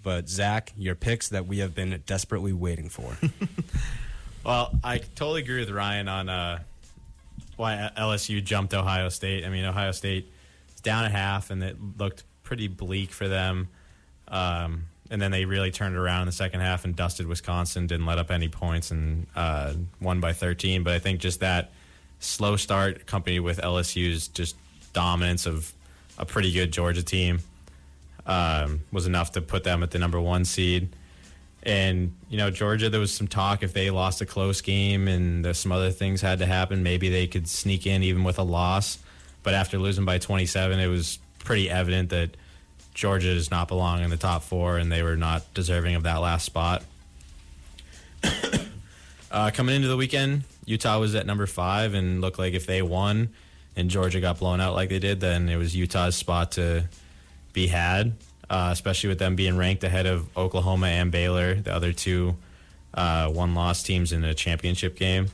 But, 0.01 0.27
Zach, 0.27 0.73
your 0.75 0.95
picks 0.95 1.29
that 1.29 1.45
we 1.45 1.59
have 1.59 1.75
been 1.75 2.01
desperately 2.05 2.51
waiting 2.51 2.89
for. 2.89 3.17
Well, 4.47 4.79
I 4.81 4.99
totally 4.99 5.41
agree 5.41 5.59
with 5.59 5.69
Ryan 5.71 6.07
on 6.07 6.29
uh, 6.29 6.59
why 7.57 7.91
LSU 7.97 8.43
jumped 8.43 8.73
Ohio 8.73 9.09
State. 9.09 9.45
I 9.45 9.49
mean, 9.49 9.65
Ohio 9.65 9.91
State 9.91 10.31
is 10.73 10.81
down 10.81 11.05
a 11.05 11.09
half, 11.09 11.49
and 11.49 11.61
it 11.61 11.75
looked 11.97 12.23
pretty 12.43 12.67
bleak 12.67 13.11
for 13.11 13.27
them. 13.27 13.67
Um, 14.29 14.83
and 15.09 15.21
then 15.21 15.31
they 15.31 15.45
really 15.45 15.71
turned 15.71 15.95
it 15.95 15.99
around 15.99 16.21
in 16.21 16.25
the 16.27 16.31
second 16.33 16.59
half 16.59 16.85
and 16.85 16.95
dusted 16.95 17.27
Wisconsin, 17.27 17.87
didn't 17.87 18.05
let 18.05 18.17
up 18.17 18.31
any 18.31 18.49
points, 18.49 18.91
and 18.91 19.27
uh, 19.35 19.73
won 20.01 20.19
by 20.19 20.33
13. 20.33 20.83
But 20.83 20.93
I 20.93 20.99
think 20.99 21.19
just 21.19 21.39
that 21.39 21.71
slow 22.19 22.55
start, 22.55 23.01
accompanied 23.01 23.39
with 23.39 23.59
LSU's 23.59 24.27
just 24.27 24.55
dominance 24.93 25.45
of 25.45 25.73
a 26.17 26.25
pretty 26.25 26.51
good 26.51 26.71
Georgia 26.71 27.03
team, 27.03 27.39
um, 28.25 28.81
was 28.91 29.07
enough 29.07 29.31
to 29.33 29.41
put 29.41 29.63
them 29.63 29.83
at 29.83 29.91
the 29.91 29.99
number 29.99 30.19
one 30.19 30.45
seed. 30.45 30.89
And 31.67 32.15
you 32.29 32.37
know, 32.37 32.49
Georgia, 32.49 32.89
there 32.89 32.99
was 32.99 33.13
some 33.13 33.27
talk 33.27 33.61
if 33.61 33.73
they 33.73 33.89
lost 33.89 34.21
a 34.21 34.25
close 34.25 34.61
game 34.61 35.07
and 35.09 35.55
some 35.55 35.71
other 35.71 35.91
things 35.91 36.21
had 36.21 36.39
to 36.39 36.45
happen, 36.45 36.81
maybe 36.81 37.09
they 37.09 37.27
could 37.27 37.47
sneak 37.47 37.85
in 37.85 38.03
even 38.03 38.23
with 38.23 38.39
a 38.39 38.43
loss. 38.43 38.97
But 39.43 39.53
after 39.53 39.77
losing 39.77 40.05
by 40.05 40.17
27, 40.17 40.79
it 40.79 40.87
was 40.87 41.19
pretty 41.39 41.69
evident 41.69 42.09
that 42.09 42.37
Georgia 42.93 43.33
does 43.33 43.51
not 43.51 43.67
belong 43.67 44.01
in 44.01 44.09
the 44.09 44.17
top 44.17 44.43
four, 44.43 44.77
and 44.77 44.91
they 44.91 45.03
were 45.03 45.17
not 45.17 45.53
deserving 45.53 45.95
of 45.95 46.03
that 46.03 46.15
last 46.15 46.45
spot. 46.45 46.83
uh, 49.31 49.51
coming 49.53 49.75
into 49.75 49.89
the 49.89 49.97
weekend, 49.97 50.43
Utah 50.65 50.99
was 50.99 51.15
at 51.15 51.25
number 51.25 51.45
five 51.45 51.93
and 51.93 52.21
looked 52.21 52.39
like 52.39 52.53
if 52.53 52.65
they 52.65 52.81
won 52.81 53.29
and 53.77 53.91
Georgia 53.91 54.19
got 54.19 54.39
blown 54.39 54.59
out 54.59 54.73
like 54.73 54.89
they 54.89 54.99
did, 54.99 55.19
then 55.19 55.47
it 55.47 55.57
was 55.57 55.75
Utah's 55.75 56.15
spot 56.15 56.53
to 56.53 56.85
be 57.53 57.67
had, 57.67 58.13
uh, 58.49 58.69
especially 58.71 59.09
with 59.09 59.19
them 59.19 59.35
being 59.35 59.57
ranked 59.57 59.83
ahead 59.83 60.05
of 60.05 60.35
Oklahoma 60.37 60.87
and 60.87 61.11
Baylor, 61.11 61.55
the 61.55 61.73
other 61.73 61.93
two 61.93 62.35
uh, 62.93 63.29
one 63.29 63.53
loss 63.53 63.83
teams 63.83 64.11
in 64.11 64.23
a 64.23 64.33
championship 64.33 64.95
game. 64.95 65.27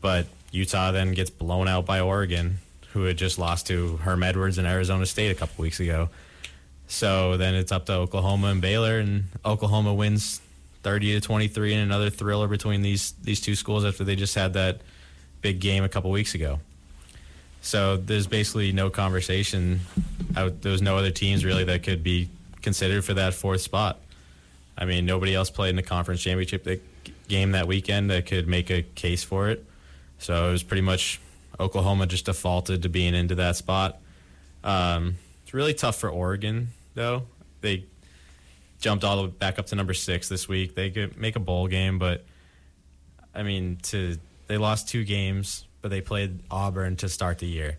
But 0.00 0.26
Utah 0.50 0.92
then 0.92 1.12
gets 1.12 1.30
blown 1.30 1.68
out 1.68 1.86
by 1.86 2.00
Oregon, 2.00 2.58
who 2.92 3.04
had 3.04 3.16
just 3.16 3.38
lost 3.38 3.66
to 3.68 3.98
Herm 3.98 4.22
Edwards 4.22 4.58
and 4.58 4.66
Arizona 4.66 5.06
State 5.06 5.30
a 5.30 5.34
couple 5.34 5.62
weeks 5.62 5.80
ago. 5.80 6.08
So 6.88 7.36
then 7.36 7.54
it's 7.54 7.72
up 7.72 7.86
to 7.86 7.94
Oklahoma 7.94 8.48
and 8.48 8.60
Baylor, 8.60 8.98
and 8.98 9.24
Oklahoma 9.44 9.94
wins 9.94 10.40
30 10.82 11.14
to 11.14 11.20
23 11.20 11.74
in 11.74 11.78
another 11.78 12.10
thriller 12.10 12.48
between 12.48 12.82
these 12.82 13.12
these 13.22 13.40
two 13.40 13.54
schools 13.54 13.84
after 13.84 14.04
they 14.04 14.16
just 14.16 14.34
had 14.34 14.52
that 14.54 14.80
big 15.40 15.60
game 15.60 15.84
a 15.84 15.88
couple 15.88 16.10
weeks 16.10 16.34
ago. 16.34 16.58
So 17.62 17.96
there's 17.96 18.26
basically 18.26 18.72
no 18.72 18.90
conversation. 18.90 19.80
There 20.32 20.72
was 20.72 20.82
no 20.82 20.98
other 20.98 21.12
teams 21.12 21.44
really 21.44 21.64
that 21.64 21.84
could 21.84 22.02
be 22.02 22.28
considered 22.60 23.04
for 23.04 23.14
that 23.14 23.34
fourth 23.34 23.60
spot. 23.60 24.00
I 24.76 24.84
mean, 24.84 25.06
nobody 25.06 25.34
else 25.34 25.48
played 25.48 25.70
in 25.70 25.76
the 25.76 25.82
conference 25.82 26.20
championship 26.20 26.64
that, 26.64 26.82
game 27.28 27.52
that 27.52 27.68
weekend 27.68 28.10
that 28.10 28.26
could 28.26 28.48
make 28.48 28.68
a 28.70 28.82
case 28.82 29.22
for 29.22 29.48
it. 29.48 29.64
So 30.18 30.48
it 30.48 30.52
was 30.52 30.62
pretty 30.62 30.82
much 30.82 31.20
Oklahoma 31.60 32.06
just 32.06 32.26
defaulted 32.26 32.82
to 32.82 32.88
being 32.88 33.14
into 33.14 33.36
that 33.36 33.56
spot. 33.56 33.98
Um, 34.64 35.16
it's 35.44 35.54
really 35.54 35.74
tough 35.74 35.96
for 35.96 36.10
Oregon, 36.10 36.68
though. 36.94 37.24
They 37.60 37.84
jumped 38.80 39.04
all 39.04 39.16
the 39.16 39.22
way 39.24 39.28
back 39.28 39.60
up 39.60 39.66
to 39.66 39.76
number 39.76 39.94
six 39.94 40.28
this 40.28 40.48
week. 40.48 40.74
They 40.74 40.90
could 40.90 41.16
make 41.16 41.36
a 41.36 41.40
bowl 41.40 41.68
game, 41.68 42.00
but 42.00 42.24
I 43.34 43.44
mean, 43.44 43.78
to 43.84 44.18
they 44.48 44.58
lost 44.58 44.88
two 44.88 45.04
games, 45.04 45.64
but 45.82 45.90
they 45.90 46.00
played 46.00 46.40
Auburn 46.50 46.96
to 46.96 47.08
start 47.08 47.38
the 47.38 47.46
year, 47.46 47.78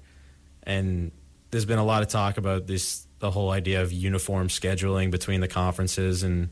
and 0.63 1.11
there's 1.51 1.65
been 1.65 1.80
a 1.80 1.85
lot 1.85 2.03
of 2.03 2.09
talk 2.09 2.38
about 2.38 2.67
this 2.67 3.07
the 3.19 3.31
whole 3.31 3.51
idea 3.51 3.81
of 3.81 3.93
uniform 3.93 4.49
scheduling 4.49 5.09
between 5.09 5.41
the 5.41 5.47
conferences, 5.47 6.23
and 6.23 6.49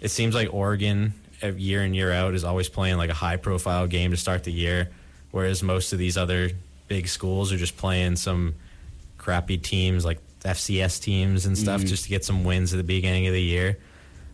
it 0.00 0.10
seems 0.10 0.34
like 0.34 0.52
Oregon 0.52 1.14
year 1.42 1.82
in 1.82 1.94
year 1.94 2.12
out 2.12 2.34
is 2.34 2.44
always 2.44 2.68
playing 2.68 2.96
like 2.96 3.10
a 3.10 3.14
high 3.14 3.36
profile 3.36 3.86
game 3.86 4.10
to 4.12 4.16
start 4.16 4.44
the 4.44 4.52
year, 4.52 4.90
whereas 5.30 5.62
most 5.62 5.92
of 5.92 5.98
these 5.98 6.16
other 6.16 6.50
big 6.88 7.08
schools 7.08 7.52
are 7.52 7.56
just 7.56 7.76
playing 7.76 8.16
some 8.16 8.54
crappy 9.18 9.56
teams 9.56 10.04
like 10.04 10.18
FCS 10.44 11.00
teams 11.00 11.46
and 11.46 11.56
stuff 11.56 11.82
just 11.84 12.04
to 12.04 12.10
get 12.10 12.24
some 12.24 12.44
wins 12.44 12.72
at 12.72 12.76
the 12.76 12.84
beginning 12.84 13.26
of 13.26 13.32
the 13.32 13.42
year. 13.42 13.78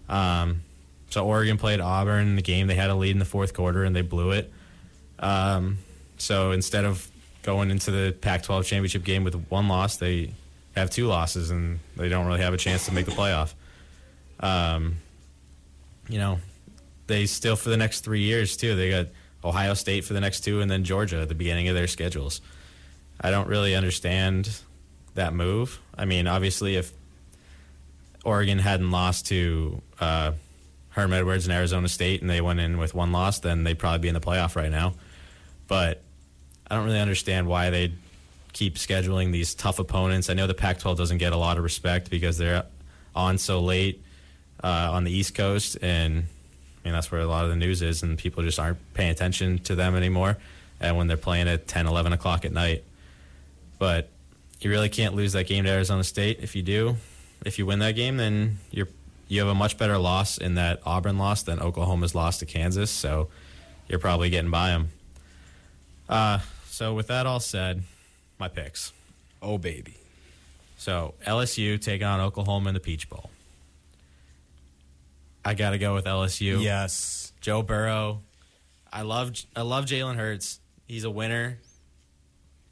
Um, 0.09 0.63
so 1.09 1.25
Oregon 1.25 1.57
played 1.57 1.81
Auburn 1.81 2.27
in 2.27 2.37
the 2.37 2.43
game. 2.43 2.67
They 2.67 2.75
had 2.75 2.91
a 2.91 2.95
lead 2.95 3.13
in 3.13 3.19
the 3.19 3.25
fourth 3.25 3.55
quarter 3.55 3.85
and 3.85 3.95
they 3.95 4.03
blew 4.03 4.33
it. 4.33 4.53
Um, 5.21 5.79
so 6.21 6.53
instead 6.53 6.85
of 6.85 7.09
going 7.43 7.71
into 7.71 7.91
the 7.91 8.13
Pac-12 8.13 8.65
championship 8.65 9.05
game 9.05 9.25
with 9.25 9.35
one 9.49 9.69
loss, 9.69 9.97
they 9.97 10.33
have 10.77 10.91
two 10.91 11.07
losses 11.07 11.51
and 11.51 11.81
they 11.97 12.09
don't 12.09 12.27
really 12.27 12.41
have 12.41 12.55
a 12.55 12.59
chance 12.59 12.87
to 12.87 12.93
make 12.93 13.07
the 13.07 13.13
playoff. 13.13 13.55
Um, 14.41 14.97
you 16.09 16.19
know, 16.19 16.39
they 17.07 17.27
still 17.27 17.57
for 17.57 17.71
the 17.71 17.77
next 17.77 18.01
three 18.01 18.23
years 18.23 18.57
too. 18.57 18.75
They 18.75 18.91
got 18.91 19.07
Ohio 19.45 19.75
State 19.75 20.05
for 20.05 20.13
the 20.13 20.21
next 20.21 20.41
two, 20.41 20.61
and 20.61 20.71
then 20.71 20.85
Georgia 20.85 21.21
at 21.21 21.29
the 21.29 21.35
beginning 21.35 21.69
of 21.69 21.75
their 21.75 21.87
schedules. 21.87 22.41
I 23.21 23.31
don't 23.31 23.49
really 23.49 23.75
understand 23.75 24.61
that 25.15 25.35
move. 25.35 25.81
I 25.97 26.05
mean, 26.05 26.27
obviously, 26.27 26.77
if 26.77 26.93
Oregon 28.25 28.59
hadn't 28.59 28.91
lost 28.91 29.27
to 29.27 29.83
uh, 29.99 30.33
Herm 30.91 31.13
Edwards 31.13 31.47
and 31.47 31.55
Arizona 31.55 31.89
State, 31.89 32.21
and 32.21 32.31
they 32.31 32.41
went 32.41 32.61
in 32.61 32.79
with 32.79 32.95
one 32.95 33.13
loss, 33.13 33.39
then 33.41 33.65
they'd 33.65 33.79
probably 33.79 34.01
be 34.01 34.09
in 34.09 34.15
the 34.15 34.21
playoff 34.21 34.57
right 34.57 34.71
now. 34.71 34.95
But 35.69 36.03
I 36.71 36.77
don't 36.77 36.85
really 36.85 37.01
understand 37.01 37.49
why 37.49 37.71
they 37.71 37.93
keep 38.53 38.77
scheduling 38.77 39.33
these 39.33 39.55
tough 39.55 39.79
opponents. 39.79 40.31
I 40.31 40.35
know 40.35 40.47
the 40.47 40.55
Pac-12 40.55 40.97
doesn't 40.97 41.19
get 41.19 41.33
a 41.33 41.37
lot 41.37 41.57
of 41.57 41.65
respect 41.65 42.11
because 42.11 42.39
they're 42.39 42.65
on 43.15 43.39
so 43.39 43.61
late 43.61 44.03
uh, 44.63 44.91
on 44.93 45.05
the 45.05 45.11
East 45.11 45.35
Coast, 45.35 45.77
and 45.83 46.25
I 46.83 46.89
mean, 46.89 46.93
that's 46.95 47.11
where 47.11 47.21
a 47.21 47.27
lot 47.27 47.45
of 47.45 47.51
the 47.51 47.57
news 47.57 47.83
is, 47.83 48.03
and 48.03 48.17
people 48.17 48.43
just 48.43 48.59
aren't 48.59 48.79
paying 48.95 49.11
attention 49.11 49.59
to 49.61 49.75
them 49.75 49.95
anymore. 49.95 50.39
And 50.81 50.97
when 50.97 51.09
they're 51.09 51.17
playing 51.17 51.49
at 51.49 51.67
10, 51.67 51.87
11 51.87 52.13
o'clock 52.13 52.45
at 52.45 52.53
night, 52.53 52.85
but 53.79 54.09
you 54.61 54.71
really 54.71 54.89
can't 54.89 55.15
lose 55.15 55.33
that 55.33 55.47
game 55.47 55.65
to 55.65 55.71
Arizona 55.71 56.05
State. 56.05 56.39
If 56.41 56.57
you 56.57 56.63
do, 56.63 56.97
if 57.45 57.59
you 57.59 57.67
win 57.67 57.81
that 57.81 57.93
game, 57.93 58.17
then 58.17 58.59
you're 58.71 58.89
you 59.29 59.39
have 59.39 59.49
a 59.49 59.55
much 59.55 59.79
better 59.79 59.97
loss 59.97 60.39
in 60.39 60.57
that 60.57 60.81
Auburn 60.85 61.17
loss 61.17 61.45
than 61.45 61.61
Oklahoma's 61.61 62.17
loss 62.17 62.39
to 62.39 62.47
Kansas. 62.47 62.91
So 62.91 63.29
you're 63.89 64.01
probably 64.01 64.29
getting 64.29 64.51
by 64.51 64.71
them. 64.71 64.89
Uh, 66.09 66.41
so 66.81 66.95
with 66.95 67.09
that 67.09 67.27
all 67.27 67.41
said, 67.41 67.83
my 68.39 68.49
picks. 68.49 68.95
Oh 69.43 69.59
baby. 69.59 69.97
So 70.79 71.13
LSU 71.27 71.79
taking 71.79 72.07
on 72.07 72.21
Oklahoma 72.21 72.69
in 72.71 72.75
the 72.75 72.81
Peach 72.81 73.11
Bowl. 73.11 73.29
I 75.45 75.53
got 75.53 75.71
to 75.71 75.79
go 75.79 75.93
with 75.93 76.07
LSU. 76.07 76.63
Yes. 76.63 77.35
Joe 77.43 77.61
Burrow. 77.61 78.23
I 78.91 79.03
love 79.03 79.33
I 79.55 79.61
love 79.61 79.85
Jalen 79.85 80.17
Hurts. 80.17 80.59
He's 80.89 81.05
a 81.05 81.11
winner, 81.11 81.59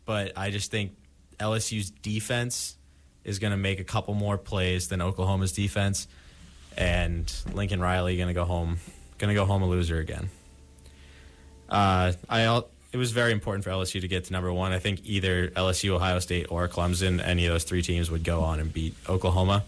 but 0.07 0.33
I 0.39 0.53
just 0.53 0.71
think 0.71 0.97
LSU's 1.39 1.91
defense 1.91 2.79
is 3.25 3.39
going 3.39 3.51
to 3.51 3.59
make 3.59 3.79
a 3.79 3.85
couple 3.85 4.15
more 4.15 4.39
plays 4.39 4.89
than 4.89 5.03
Oklahoma's 5.03 5.53
defense, 5.53 6.09
and 6.79 7.31
Lincoln 7.53 7.83
Riley 7.83 8.17
going 8.17 8.29
to 8.29 8.35
go 8.35 8.47
home 8.47 8.79
going 9.19 9.29
to 9.29 9.35
go 9.35 9.45
home 9.45 9.61
a 9.61 9.69
loser 9.69 9.99
again. 9.99 10.31
Uh, 11.69 12.13
I 12.31 12.63
it 12.93 12.97
was 12.97 13.13
very 13.13 13.33
important 13.33 13.65
for 13.65 13.71
LSU 13.71 14.01
to 14.01 14.09
get 14.09 14.25
to 14.25 14.33
number 14.33 14.53
one. 14.53 14.73
I 14.73 14.79
think 14.79 15.01
either 15.05 15.49
LSU, 15.49 15.91
Ohio 15.91 16.19
State, 16.21 16.47
or 16.51 16.69
Clemson, 16.69 17.23
any 17.25 17.47
of 17.47 17.53
those 17.53 17.65
three 17.65 17.83
teams 17.83 18.11
would 18.11 18.25
go 18.25 18.41
on 18.41 18.61
and 18.61 18.73
beat 18.73 18.95
Oklahoma. 19.09 19.65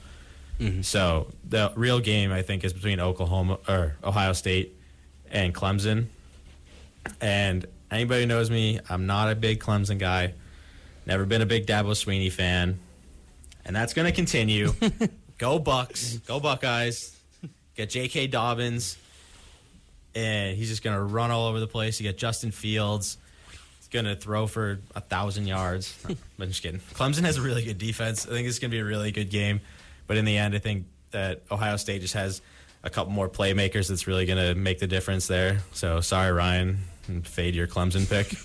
Mm-hmm. 0.59 0.83
So 0.83 1.29
the 1.49 1.73
real 1.75 2.01
game, 2.01 2.33
I 2.33 2.43
think, 2.43 2.65
is 2.65 2.73
between 2.73 3.01
Oklahoma 3.01 3.59
or 3.69 3.97
Ohio 4.03 4.33
State 4.33 4.75
and 5.31 5.55
Clemson. 5.55 6.07
And 7.21 7.67
anybody 7.91 8.23
who 8.23 8.27
knows 8.27 8.51
me, 8.51 8.81
I'm 8.89 9.07
not 9.07 9.31
a 9.31 9.35
big 9.35 9.61
Clemson 9.61 9.99
guy. 9.99 10.35
Never 11.07 11.25
been 11.25 11.43
a 11.43 11.47
big 11.47 11.67
Dabo 11.67 11.93
Swinney 11.93 12.31
fan, 12.31 12.79
and 13.65 13.75
that's 13.75 13.95
going 13.95 14.07
to 14.07 14.13
continue. 14.13 14.73
go 15.39 15.59
Bucks, 15.59 16.19
go 16.19 16.41
Buckeyes. 16.41 17.17
Get 17.75 17.91
J.K. 17.91 18.27
Dobbins, 18.27 18.99
and 20.15 20.57
he's 20.57 20.69
just 20.69 20.82
going 20.82 20.97
to 20.97 21.03
run 21.03 21.31
all 21.31 21.47
over 21.49 21.61
the 21.61 21.66
place. 21.66 22.01
You 22.01 22.09
get 22.09 22.19
Justin 22.19 22.51
Fields. 22.51 23.19
He's 23.78 23.89
going 23.89 24.05
to 24.05 24.16
throw 24.16 24.47
for 24.47 24.81
a 24.95 25.01
thousand 25.01 25.47
yards. 25.47 25.97
I'm 26.09 26.49
just 26.49 26.62
kidding. 26.62 26.81
Clemson 26.95 27.23
has 27.23 27.37
a 27.37 27.43
really 27.43 27.65
good 27.65 27.78
defense. 27.78 28.27
I 28.27 28.31
think 28.31 28.49
it's 28.49 28.59
going 28.59 28.70
to 28.70 28.74
be 28.74 28.81
a 28.81 28.85
really 28.85 29.12
good 29.12 29.31
game. 29.31 29.61
But 30.07 30.16
in 30.16 30.24
the 30.24 30.37
end, 30.37 30.55
I 30.55 30.59
think 30.59 30.87
that 31.12 31.43
Ohio 31.51 31.77
State 31.77 32.01
just 32.01 32.15
has 32.15 32.43
a 32.82 32.91
couple 32.91 33.12
more 33.12 33.28
playmakers 33.28 33.89
that's 33.89 34.07
really 34.07 34.27
going 34.27 34.39
to 34.39 34.55
make 34.55 34.78
the 34.78 34.87
difference 34.87 35.27
there. 35.27 35.61
So 35.73 36.01
sorry, 36.01 36.32
Ryan, 36.32 36.78
and 37.09 37.27
fade 37.27 37.55
your 37.55 37.66
Clemson 37.66 38.09
pick. 38.09 38.32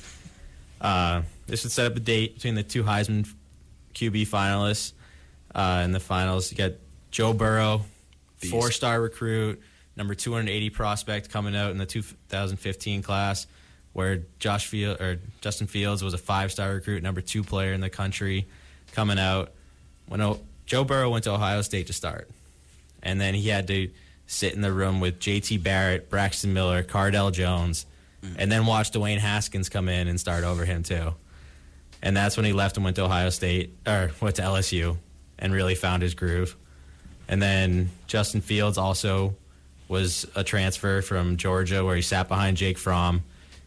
Uh, 0.81 1.23
this 1.47 1.63
would 1.63 1.71
set 1.71 1.89
up 1.89 1.95
a 1.95 1.99
date 1.99 2.35
between 2.35 2.53
the 2.53 2.61
two 2.61 2.83
Heisman 2.83 3.27
QB 3.95 4.27
finalists. 4.27 4.91
Uh, 5.53 5.81
in 5.85 5.93
the 5.93 6.01
finals, 6.01 6.51
you 6.51 6.57
got 6.57 6.73
Joe 7.11 7.33
Burrow, 7.33 7.81
four-star 8.49 9.01
recruit, 9.01 9.61
number 9.95 10.15
280 10.15 10.69
prospect 10.71 11.29
coming 11.29 11.55
out 11.55 11.71
in 11.71 11.77
the 11.77 11.85
2015 11.85 13.01
class, 13.01 13.47
where 13.93 14.23
Josh 14.39 14.67
Field 14.67 14.99
or 14.99 15.19
Justin 15.41 15.67
Fields 15.67 16.03
was 16.03 16.13
a 16.13 16.17
five-star 16.17 16.73
recruit, 16.73 17.01
number 17.01 17.21
two 17.21 17.43
player 17.43 17.73
in 17.73 17.81
the 17.81 17.89
country, 17.89 18.45
coming 18.91 19.19
out. 19.19 19.51
When 20.07 20.21
o- 20.21 20.41
Joe 20.65 20.83
Burrow 20.83 21.09
went 21.09 21.23
to 21.23 21.31
Ohio 21.31 21.61
State 21.61 21.87
to 21.87 21.93
start, 21.93 22.29
and 23.01 23.19
then 23.21 23.33
he 23.33 23.49
had 23.49 23.67
to 23.67 23.89
sit 24.27 24.53
in 24.53 24.61
the 24.61 24.71
room 24.71 24.99
with 24.99 25.19
J.T. 25.19 25.57
Barrett, 25.59 26.09
Braxton 26.09 26.53
Miller, 26.53 26.83
Cardale 26.83 27.31
Jones, 27.31 27.85
mm. 28.23 28.35
and 28.37 28.51
then 28.51 28.65
watch 28.65 28.91
Dwayne 28.91 29.19
Haskins 29.19 29.69
come 29.69 29.87
in 29.87 30.07
and 30.07 30.19
start 30.19 30.43
over 30.43 30.65
him 30.65 30.83
too. 30.83 31.13
And 32.01 32.15
that's 32.15 32.35
when 32.37 32.45
he 32.45 32.53
left 32.53 32.77
and 32.77 32.83
went 32.83 32.97
to 32.97 33.03
Ohio 33.03 33.29
State 33.29 33.75
or 33.87 34.11
went 34.21 34.35
to 34.35 34.41
LSU 34.41 34.97
and 35.39 35.53
really 35.53 35.75
found 35.75 36.03
his 36.03 36.13
groove. 36.13 36.55
And 37.27 37.41
then 37.41 37.89
Justin 38.07 38.41
Fields 38.41 38.77
also 38.77 39.35
was 39.87 40.25
a 40.35 40.43
transfer 40.43 41.01
from 41.01 41.37
Georgia 41.37 41.83
where 41.85 41.95
he 41.95 42.01
sat 42.01 42.27
behind 42.27 42.57
Jake 42.57 42.77
Fromm. 42.77 43.23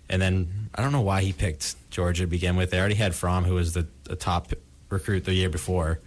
And 0.08 0.20
then 0.20 0.70
I 0.74 0.82
don't 0.82 0.92
know 0.92 1.02
why 1.02 1.20
he 1.22 1.32
picked 1.32 1.76
Georgia 1.90 2.24
to 2.24 2.26
begin 2.26 2.56
with. 2.56 2.70
They 2.70 2.78
already 2.78 2.94
had 2.94 3.14
Fromm, 3.14 3.44
who 3.44 3.54
was 3.54 3.74
the, 3.74 3.86
the 4.04 4.16
top 4.16 4.52
recruit 4.88 5.24
the 5.24 5.34
year 5.34 5.50
before. 5.50 6.00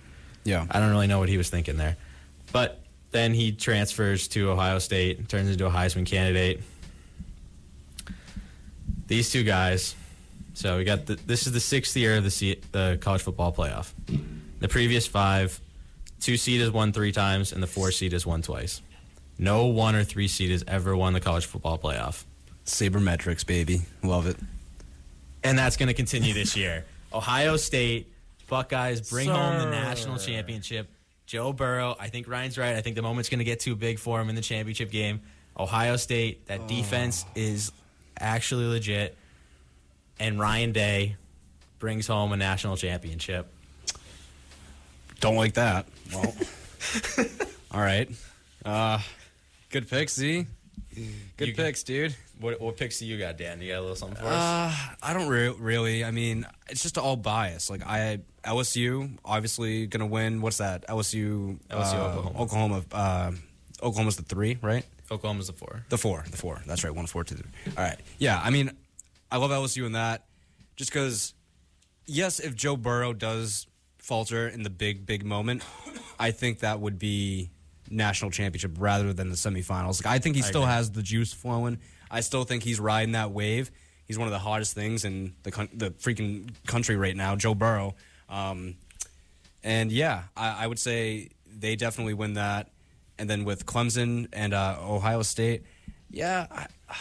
Yeah. 0.44 0.66
I 0.70 0.80
don't 0.80 0.90
really 0.90 1.08
know 1.08 1.20
what 1.20 1.30
he 1.30 1.38
was 1.38 1.50
thinking 1.50 1.78
there. 1.78 1.98
But 2.52 2.82
then 3.12 3.34
he 3.34 3.52
transfers 3.52 4.28
to 4.30 4.52
Ohio 4.52 4.80
State, 4.80 5.30
turns 5.30 5.50
into 5.50 5.66
a 5.66 5.70
Heisman 5.70 6.06
candidate. 6.06 6.62
These 9.08 9.32
two 9.32 9.44
guys. 9.44 9.96
So 10.54 10.78
we 10.78 10.84
got 10.84 11.06
the, 11.06 11.16
this 11.16 11.46
is 11.48 11.54
the 11.54 11.60
sixth 11.60 11.96
year 11.96 12.18
of 12.18 12.24
the 12.24 12.32
se- 12.32 12.62
the 12.72 12.98
college 13.02 13.22
football 13.22 13.54
playoff. 13.54 13.92
The 14.60 14.68
previous 14.68 15.08
five, 15.08 15.60
two 16.20 16.38
seed 16.38 16.62
has 16.62 16.72
won 16.72 16.92
three 16.92 17.12
times, 17.12 17.52
and 17.52 17.62
the 17.64 17.68
four 17.68 17.92
seed 17.92 18.12
has 18.14 18.26
won 18.26 18.42
twice. 18.42 18.82
No 19.42 19.66
one 19.66 19.96
or 19.96 20.04
three 20.04 20.28
seed 20.28 20.52
has 20.52 20.64
ever 20.68 20.96
won 20.96 21.14
the 21.14 21.20
college 21.20 21.48
football 21.48 21.78
playoff, 21.80 22.24
Sabermetrics, 22.66 23.46
baby. 23.46 23.82
Love 24.04 24.28
it. 24.28 24.38
and 25.44 25.58
that's 25.58 25.76
going 25.78 25.88
to 25.88 25.96
continue 25.96 26.34
this 26.34 26.56
year. 26.56 26.86
Ohio 27.14 27.58
State 27.58 28.08
Buckeyes 28.48 29.10
bring 29.10 29.28
home 29.28 29.58
the 29.58 29.66
national 29.66 30.18
championship. 30.18 30.88
Joe 31.26 31.54
Burrow, 31.54 31.96
I 32.00 32.10
think 32.10 32.28
Ryan's 32.28 32.58
right. 32.58 32.76
I 32.76 32.82
think 32.82 32.96
the 32.96 33.02
moment's 33.02 33.30
going 33.30 33.40
to 33.40 33.46
get 33.46 33.60
too 33.60 33.76
big 33.76 33.98
for 33.98 34.22
him 34.22 34.30
in 34.30 34.36
the 34.36 34.42
championship 34.42 34.92
game. 34.92 35.22
Ohio 35.58 35.96
State, 35.98 36.46
that 36.48 36.68
defense 36.68 37.26
is 37.34 37.72
actually 38.20 38.66
legit. 38.66 39.18
And 40.20 40.40
Ryan 40.40 40.72
Day 40.72 41.16
brings 41.80 42.06
home 42.06 42.32
a 42.32 42.38
national 42.38 42.78
championship. 42.78 43.48
Don't 45.20 45.36
like 45.36 45.54
that. 45.54 45.88
Well, 46.14 46.36
all 47.72 47.82
right. 47.82 48.10
Uh, 48.64 49.00
good 49.72 49.90
picks, 49.90 50.16
Z. 50.16 50.46
Good 51.38 51.48
You- 51.50 51.56
picks, 51.56 51.84
dude. 51.84 52.16
What, 52.40 52.60
what 52.60 52.76
picks 52.76 53.00
do 53.00 53.06
you 53.06 53.18
got, 53.20 53.38
Dan? 53.38 53.62
You 53.62 53.70
got 53.72 53.80
a 53.80 53.82
little 53.82 53.96
something 53.96 54.18
for 54.18 54.26
us? 54.26 54.32
Uh, 54.34 54.76
I 55.04 55.14
don't 55.14 55.28
re- 55.28 55.50
really. 55.60 56.04
I 56.04 56.10
mean, 56.12 56.46
it's 56.70 56.82
just 56.82 56.98
all 56.98 57.16
bias. 57.16 57.70
Like 57.70 57.86
I 57.86 58.20
LSU 58.44 59.12
obviously 59.24 59.86
gonna 59.86 60.08
win. 60.08 60.42
What's 60.42 60.58
that? 60.58 60.88
LSU, 60.88 61.60
LSU, 61.70 61.94
uh, 61.94 62.08
Oklahoma. 62.08 62.40
Oklahoma. 62.42 62.84
Uh, 62.92 63.32
Oklahoma's 63.84 64.16
the 64.16 64.24
three, 64.24 64.58
right? 64.62 64.84
Oklahoma's 65.12 65.48
the 65.48 65.54
four. 65.54 65.86
The 65.90 65.98
four, 66.00 66.26
the 66.32 66.38
four. 66.38 66.62
That's 66.66 66.84
right. 66.84 66.94
One, 66.94 67.06
four, 67.06 67.24
two, 67.24 67.36
three. 67.36 67.52
All 67.78 67.84
right. 67.84 68.00
Yeah. 68.18 68.42
I 68.44 68.50
mean, 68.50 68.72
I 69.32 69.38
love 69.38 69.52
LSU 69.52 69.86
in 69.86 69.92
that, 69.94 70.26
just 70.76 70.92
because. 70.92 71.34
Yes, 72.08 72.40
if 72.40 72.56
Joe 72.56 72.76
Burrow 72.76 73.14
does 73.14 73.68
falter 74.00 74.48
in 74.48 74.64
the 74.64 74.70
big, 74.72 75.06
big 75.06 75.24
moment, 75.24 75.64
I 76.20 76.32
think 76.32 76.60
that 76.60 76.80
would 76.80 76.98
be 76.98 77.52
national 77.92 78.32
championship 78.32 78.72
rather 78.80 79.14
than 79.14 79.30
the 79.30 79.36
semifinals. 79.36 80.04
Like, 80.04 80.14
I 80.14 80.20
think 80.20 80.36
he 80.36 80.42
I 80.42 80.46
still 80.46 80.64
agree. 80.64 80.74
has 80.74 80.92
the 80.92 81.04
juice 81.04 81.34
flowing. 81.34 81.80
I 82.10 82.22
still 82.22 82.44
think 82.44 82.64
he's 82.64 82.80
riding 82.80 83.14
that 83.14 83.32
wave. 83.32 83.72
He's 84.06 84.18
one 84.18 84.28
of 84.28 84.32
the 84.32 84.40
hottest 84.40 84.74
things 84.74 85.06
in 85.06 85.36
the 85.44 85.52
coun- 85.52 85.70
the 85.74 85.92
freaking 85.92 86.50
country 86.66 86.96
right 86.98 87.16
now, 87.16 87.36
Joe 87.36 87.54
Burrow. 87.54 87.96
Um, 88.28 88.76
and 89.64 89.92
yeah, 89.92 90.24
I, 90.36 90.64
I 90.64 90.68
would 90.68 90.80
say 90.80 91.30
they 91.46 91.76
definitely 91.76 92.14
win 92.14 92.34
that. 92.34 92.70
And 93.18 93.30
then 93.30 93.46
with 93.46 93.66
Clemson 93.66 94.28
and 94.34 94.54
uh, 94.54 94.78
Ohio 94.82 95.22
State, 95.22 95.64
yeah, 96.10 96.48
I, 96.52 96.68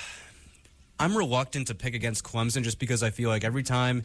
I'm 1.00 1.16
reluctant 1.16 1.68
to 1.68 1.74
pick 1.74 1.94
against 1.94 2.24
Clemson 2.24 2.62
just 2.62 2.78
because 2.78 3.02
I 3.02 3.08
feel 3.08 3.30
like 3.30 3.42
every 3.42 3.62
time 3.62 4.02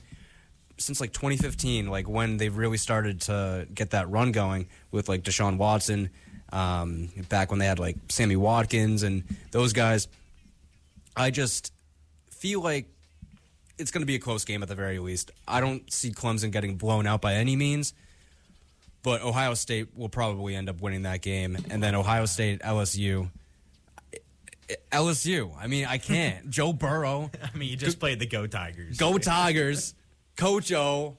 since 0.77 1.01
like 1.01 1.11
2015, 1.11 1.87
like 1.87 2.07
when 2.07 2.37
they've 2.37 2.55
really 2.55 2.77
started 2.77 3.21
to 3.21 3.67
get 3.73 3.91
that 3.91 4.09
run 4.09 4.31
going 4.31 4.67
with 4.91 5.09
like 5.09 5.23
Deshaun 5.23 5.57
Watson, 5.57 6.09
um, 6.55 7.09
back 7.27 7.49
when 7.49 7.59
they 7.59 7.65
had 7.65 7.79
like 7.79 7.97
Sammy 8.07 8.37
Watkins 8.37 9.03
and 9.03 9.23
those 9.51 9.73
guys, 9.73 10.07
I 11.15 11.29
just 11.29 11.73
feel 12.29 12.61
like 12.61 12.87
it's 13.77 13.91
going 13.91 14.01
to 14.01 14.07
be 14.07 14.15
a 14.15 14.19
close 14.19 14.45
game 14.45 14.63
at 14.63 14.69
the 14.69 14.75
very 14.75 14.99
least. 14.99 15.31
I 15.45 15.59
don't 15.59 15.91
see 15.91 16.11
Clemson 16.11 16.51
getting 16.51 16.77
blown 16.77 17.05
out 17.07 17.19
by 17.19 17.33
any 17.33 17.57
means, 17.57 17.93
but 19.03 19.21
Ohio 19.21 19.53
State 19.53 19.89
will 19.97 20.07
probably 20.07 20.55
end 20.55 20.69
up 20.69 20.81
winning 20.81 21.01
that 21.01 21.21
game, 21.21 21.57
and 21.69 21.83
then 21.83 21.93
Ohio 21.93 22.25
State 22.25 22.61
LSU. 22.61 23.29
LSU. 24.91 25.51
I 25.59 25.67
mean, 25.67 25.85
I 25.85 25.97
can't. 25.97 26.49
Joe 26.49 26.71
Burrow. 26.71 27.29
I 27.43 27.55
mean, 27.55 27.69
you 27.69 27.75
just 27.75 27.99
played 27.99 28.19
the 28.19 28.25
Go 28.25 28.47
Tigers. 28.47 28.97
Go 28.97 29.17
Tigers. 29.17 29.93
Coach 30.37 30.71
O. 30.71 31.17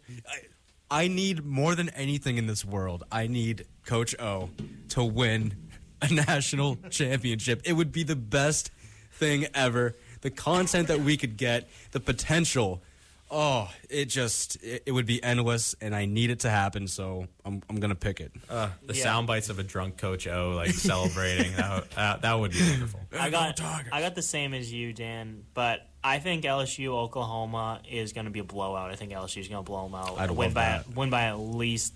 I, 0.91 1.03
I 1.05 1.09
need 1.09 1.45
more 1.45 1.75
than 1.75 1.91
anything 1.91 2.39
in 2.39 2.47
this 2.47 2.65
world. 2.65 3.05
I 3.13 3.27
need 3.27 3.67
Coach 3.87 4.15
O 4.19 4.51
to 4.91 5.03
win 5.05 5.55
a 6.03 6.13
national 6.13 6.77
championship. 6.91 7.63
It 7.65 7.73
would 7.73 7.93
be 7.93 8.03
the 8.03 8.17
best 8.17 8.71
thing 9.13 9.47
ever. 9.55 9.95
The 10.21 10.31
content 10.31 10.89
that 10.89 11.01
we 11.01 11.17
could 11.17 11.37
get, 11.37 11.69
the 11.93 12.01
potential 12.01 12.83
Oh, 13.29 13.69
it 13.91 14.05
just 14.05 14.63
it, 14.63 14.85
it 14.87 14.93
would 14.93 15.05
be 15.05 15.21
endless, 15.21 15.75
and 15.81 15.97
I 15.97 16.05
need 16.07 16.31
it 16.31 16.39
to 16.41 16.49
happen. 16.49 16.87
So 16.87 17.27
I'm 17.45 17.61
I'm 17.69 17.81
gonna 17.81 17.97
pick 17.97 18.21
it. 18.21 18.31
Uh, 18.49 18.69
the 18.87 18.95
Yeah. 18.95 19.03
sound 19.03 19.27
bites 19.27 19.49
of 19.49 19.59
a 19.59 19.65
drunk 19.65 19.97
Coach 19.97 20.29
O 20.29 20.51
like 20.55 20.71
celebrating 20.71 21.53
that, 21.57 21.75
would- 21.75 21.99
uh, 21.99 22.17
that 22.19 22.35
would 22.35 22.53
be 22.53 22.63
wonderful. 22.71 23.01
I 23.19 23.31
got 23.31 23.61
I 23.61 24.01
got 24.01 24.15
the 24.15 24.23
same 24.23 24.55
as 24.55 24.73
you, 24.73 24.93
Dan, 24.93 25.43
but 25.55 25.81
I 26.05 26.21
think 26.21 26.45
LSU 26.45 26.91
Oklahoma 26.91 27.81
is 27.91 28.13
going 28.13 28.27
to 28.27 28.31
be 28.31 28.39
a 28.39 28.45
blowout. 28.45 28.93
I 28.93 28.95
think 28.95 29.11
LSU 29.11 29.39
is 29.41 29.49
going 29.49 29.59
to 29.65 29.69
blow 29.69 29.83
them 29.87 29.97
out. 29.97 30.21
I'd 30.21 30.31
win 30.31 30.51
love 30.51 30.55
by 30.55 30.63
that. 30.65 30.95
win 30.95 31.11
by 31.11 31.23
at 31.25 31.41
least 31.41 31.95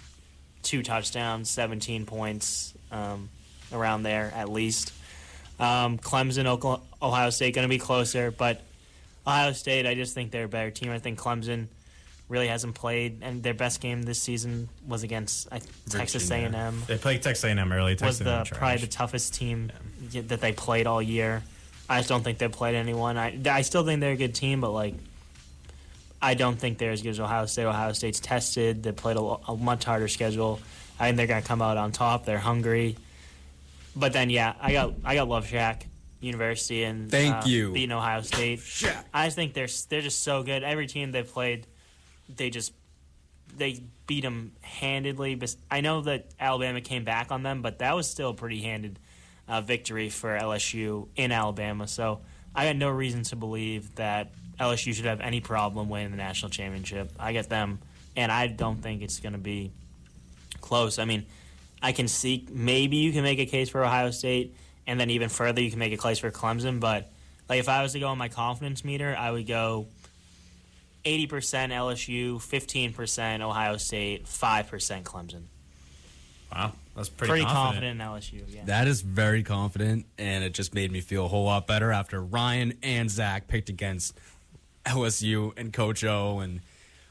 two 0.63 0.83
touchdowns, 0.83 1.51
seventeen 1.51 2.07
points, 2.07 2.75
um, 2.91 3.29
around 3.73 4.03
there 4.03 4.33
at 4.35 4.49
least. 4.49 4.93
Um, 5.59 5.99
Clemson, 5.99 6.47
Oklahoma, 6.47 6.83
Ohio 7.03 7.31
State 7.31 7.55
going 7.55 7.67
to 7.67 7.69
be 7.69 7.79
closer, 7.79 8.31
but 8.31 8.63
Ohio 9.27 9.53
State, 9.53 9.87
I 9.87 9.95
just 9.95 10.15
think 10.15 10.31
they're 10.31 10.45
a 10.45 10.49
better 10.49 10.71
team. 10.71 10.91
I 10.91 10.99
think 10.99 11.19
Clemson 11.19 11.67
really 12.29 12.49
hasn't 12.49 12.75
played, 12.75 13.19
and 13.23 13.43
their 13.43 13.53
best 13.55 13.81
game 13.81 14.03
this 14.03 14.23
season 14.23 14.69
was 14.87 15.03
against 15.03 15.49
I, 15.53 15.61
Texas 15.91 16.25
A 16.31 16.35
Virginia. 16.35 16.47
and 16.47 16.57
M 16.57 16.83
They 16.87 16.97
played 16.97 17.23
Texas 17.23 17.45
A&M 17.45 17.73
early. 17.73 17.93
was 17.93 18.01
Texas 18.01 18.19
the 18.21 18.37
A&M 18.37 18.47
probably 18.47 18.79
the 18.79 18.87
toughest 18.87 19.35
team 19.35 19.71
y- 20.15 20.21
that 20.23 20.41
they 20.41 20.53
played 20.53 20.87
all 20.87 21.03
year. 21.03 21.43
I 21.89 21.99
just 21.99 22.09
don't 22.09 22.23
think 22.23 22.39
they 22.39 22.47
played 22.49 22.77
anyone. 22.77 23.19
I 23.19 23.39
I 23.51 23.63
still 23.63 23.85
think 23.85 24.01
they're 24.01 24.13
a 24.13 24.17
good 24.17 24.35
team, 24.35 24.61
but 24.61 24.71
like 24.71 24.95
I 26.23 26.35
don't 26.35 26.59
think 26.59 26.79
they're 26.79 26.93
as 26.93 27.03
good 27.03 27.11
as 27.11 27.21
Ohio 27.21 27.47
State. 27.47 27.65
Ohio 27.65 27.93
State's 27.93 28.21
tested. 28.21 28.83
They 28.83 28.93
played 28.93 29.17
a, 29.17 29.21
a 29.21 29.57
much 29.57 29.85
harder 29.85 30.09
schedule. 30.09 30.61
I 30.99 31.07
think 31.07 31.17
they're 31.17 31.27
gonna 31.27 31.43
come 31.43 31.63
out 31.63 31.77
on 31.77 31.93
top. 31.93 32.27
They're 32.27 32.39
hungry. 32.39 32.97
But 33.97 34.13
then 34.13 34.31
yeah, 34.31 34.55
I 34.61 34.73
got 34.73 34.95
I 35.05 35.15
got 35.15 35.29
Love 35.29 35.47
Shack 35.47 35.87
University 36.21 36.85
and 36.85 37.11
Thank 37.11 37.35
uh, 37.35 37.43
you. 37.47 37.73
beating 37.73 37.93
Ohio 37.93 38.21
State. 38.23 38.61
I 39.15 39.27
just 39.27 39.37
think 39.37 39.55
they're 39.55 39.69
they're 39.89 40.03
just 40.03 40.23
so 40.23 40.43
good. 40.43 40.63
Every 40.63 40.87
team 40.87 41.11
they've 41.13 41.27
played, 41.27 41.67
they 42.35 42.51
just 42.51 42.73
they 43.57 43.81
beat 44.07 44.23
them 44.23 44.53
handedly. 44.61 45.41
I 45.71 45.81
know 45.81 46.03
that 46.03 46.27
Alabama 46.39 46.81
came 46.81 47.05
back 47.05 47.33
on 47.33 47.43
them, 47.43 47.63
but 47.63 47.79
that 47.79 47.97
was 47.97 48.09
still 48.09 48.31
a 48.31 48.35
pretty 48.35 48.61
handed 48.61 48.99
uh, 49.49 49.61
victory 49.61 50.11
for 50.11 50.39
LSU 50.39 51.09
in 51.17 51.33
Alabama. 51.33 51.89
So 51.89 52.21
I 52.55 52.67
got 52.67 52.77
no 52.77 52.91
reason 52.91 53.23
to 53.25 53.37
believe 53.37 53.95
that 53.97 54.31
LSU 54.61 54.95
should 54.95 55.07
have 55.07 55.21
any 55.21 55.41
problem 55.41 55.89
winning 55.89 56.11
the 56.11 56.17
national 56.19 56.51
championship. 56.51 57.11
I 57.19 57.33
get 57.33 57.49
them, 57.49 57.79
and 58.15 58.31
I 58.31 58.47
don't 58.47 58.83
think 58.83 59.03
it's 59.03 59.19
going 59.19 59.33
to 59.33 59.39
be 59.39 59.73
close. 60.61 60.99
I 60.99 61.07
mean, 61.07 61.25
I 61.83 61.93
can 61.93 62.07
see 62.09 62.47
maybe 62.53 62.97
you 62.99 63.11
can 63.13 63.23
make 63.23 63.39
a 63.39 63.47
case 63.47 63.71
for 63.71 63.83
Ohio 63.83 64.11
State, 64.11 64.55
and 64.87 65.01
then 65.01 65.11
even 65.11 65.31
further 65.31 65.63
you 65.63 65.71
can 65.71 65.79
make 65.79 65.93
a 65.93 65.97
case 65.97 66.19
for 66.19 66.31
Clemson. 66.31 66.79
But 66.79 67.11
like 67.49 67.59
if 67.59 67.69
I 67.69 67.83
was 67.83 67.93
to 67.95 68.01
go 68.01 68.09
on 68.09 68.19
my 68.19 68.29
confidence 68.29 68.85
meter, 68.85 69.17
I 69.19 69.31
would 69.31 69.47
go. 69.47 69.87
80% 71.03 71.29
LSU, 71.73 72.37
15% 72.37 73.41
Ohio 73.41 73.79
State, 73.79 74.27
5% 74.27 75.03
Clemson. 75.03 75.45
Wow, 76.53 76.73
that's 76.95 77.09
pretty, 77.09 77.31
Pretty, 77.31 77.45
confident. 77.47 77.99
confident. 77.99 78.35
in 78.35 78.45
LSU, 78.47 78.55
yeah. 78.55 78.65
That 78.67 78.87
is 78.87 79.01
very 79.01 79.43
confident, 79.43 80.05
and 80.19 80.45
it 80.45 80.53
just 80.53 80.75
made 80.75 80.93
me 80.93 81.01
feel 81.01 81.25
a 81.25 81.29
whole 81.29 81.45
lot 81.45 81.67
better 81.67 81.91
after 81.91 82.21
Ryan 82.23 82.75
and 82.83 83.11
Zach 83.11 83.49
picked 83.49 83.71
against 83.71 84.15
LSU 84.85 85.57
and 85.59 85.73
Coach 85.73 86.05
O, 86.05 86.39
and 86.41 86.61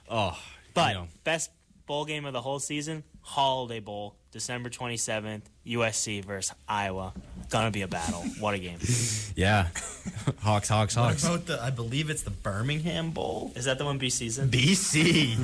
oh, 0.09 0.37
But 0.73 0.89
you 0.89 0.93
know, 1.01 1.07
best 1.23 1.51
bowl 1.85 2.05
game 2.05 2.25
of 2.25 2.33
the 2.33 2.41
whole 2.41 2.59
season, 2.59 3.03
Holiday 3.21 3.79
Bowl, 3.79 4.15
December 4.31 4.69
27th, 4.69 5.41
USC 5.65 6.23
versus 6.25 6.55
Iowa. 6.67 7.13
Gonna 7.49 7.71
be 7.71 7.81
a 7.81 7.87
battle. 7.87 8.21
What 8.39 8.53
a 8.53 8.59
game. 8.59 8.77
yeah, 9.35 9.69
Hawks, 10.39 10.69
Hawks, 10.69 10.95
What 10.95 11.03
Hawks. 11.09 11.23
about 11.25 11.45
the? 11.47 11.59
I 11.63 11.71
believe 11.71 12.09
it's 12.11 12.21
the 12.21 12.29
Birmingham 12.29 13.09
Bowl. 13.09 13.51
Is 13.55 13.65
that 13.65 13.79
the 13.79 13.85
one 13.85 13.99
BC's 13.99 14.37
in? 14.37 14.49
BC. 14.49 15.35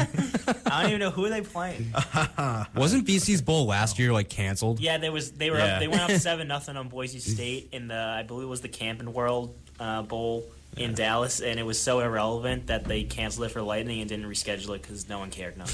I 0.72 0.82
don't 0.84 0.90
even 0.92 1.00
know 1.00 1.10
who 1.10 1.30
they 1.30 1.42
playing. 1.42 1.92
Wasn't 2.76 3.08
BC's 3.08 3.42
bowl 3.42 3.66
last 3.66 3.98
year 3.98 4.14
like 4.14 4.30
canceled? 4.30 4.80
Yeah, 4.80 5.00
there 5.00 5.12
was 5.12 5.32
they 5.32 5.50
were 5.50 5.58
Yeah. 5.58 5.76
up, 5.76 5.80
they 5.80 5.88
went 5.88 6.02
up 6.04 6.12
seven 6.12 6.48
nothing 6.48 6.78
on 6.78 6.90
Boise 6.90 7.20
State 7.20 7.70
in 7.72 7.88
the 7.88 7.98
I 7.98 8.22
believe 8.24 8.44
it 8.46 8.50
was 8.50 8.62
the 8.62 8.68
Camping 8.70 9.12
World 9.14 9.56
uh, 9.80 10.04
Bowl 10.04 10.44
in 10.78 10.94
Dallas, 10.94 11.42
and 11.42 11.60
it 11.60 11.64
was 11.64 11.80
so 11.80 12.00
irrelevant 12.00 12.68
that 12.68 12.86
they 12.86 13.04
canceled 13.04 13.48
it 13.48 13.50
for 13.50 13.62
Lightning 13.62 14.02
and 14.02 14.10
didn't 14.10 14.26
reschedule 14.26 14.76
it 14.76 14.82
because 14.82 15.08
no 15.08 15.20
one 15.20 15.32
cared. 15.32 15.58
No. 15.58 15.66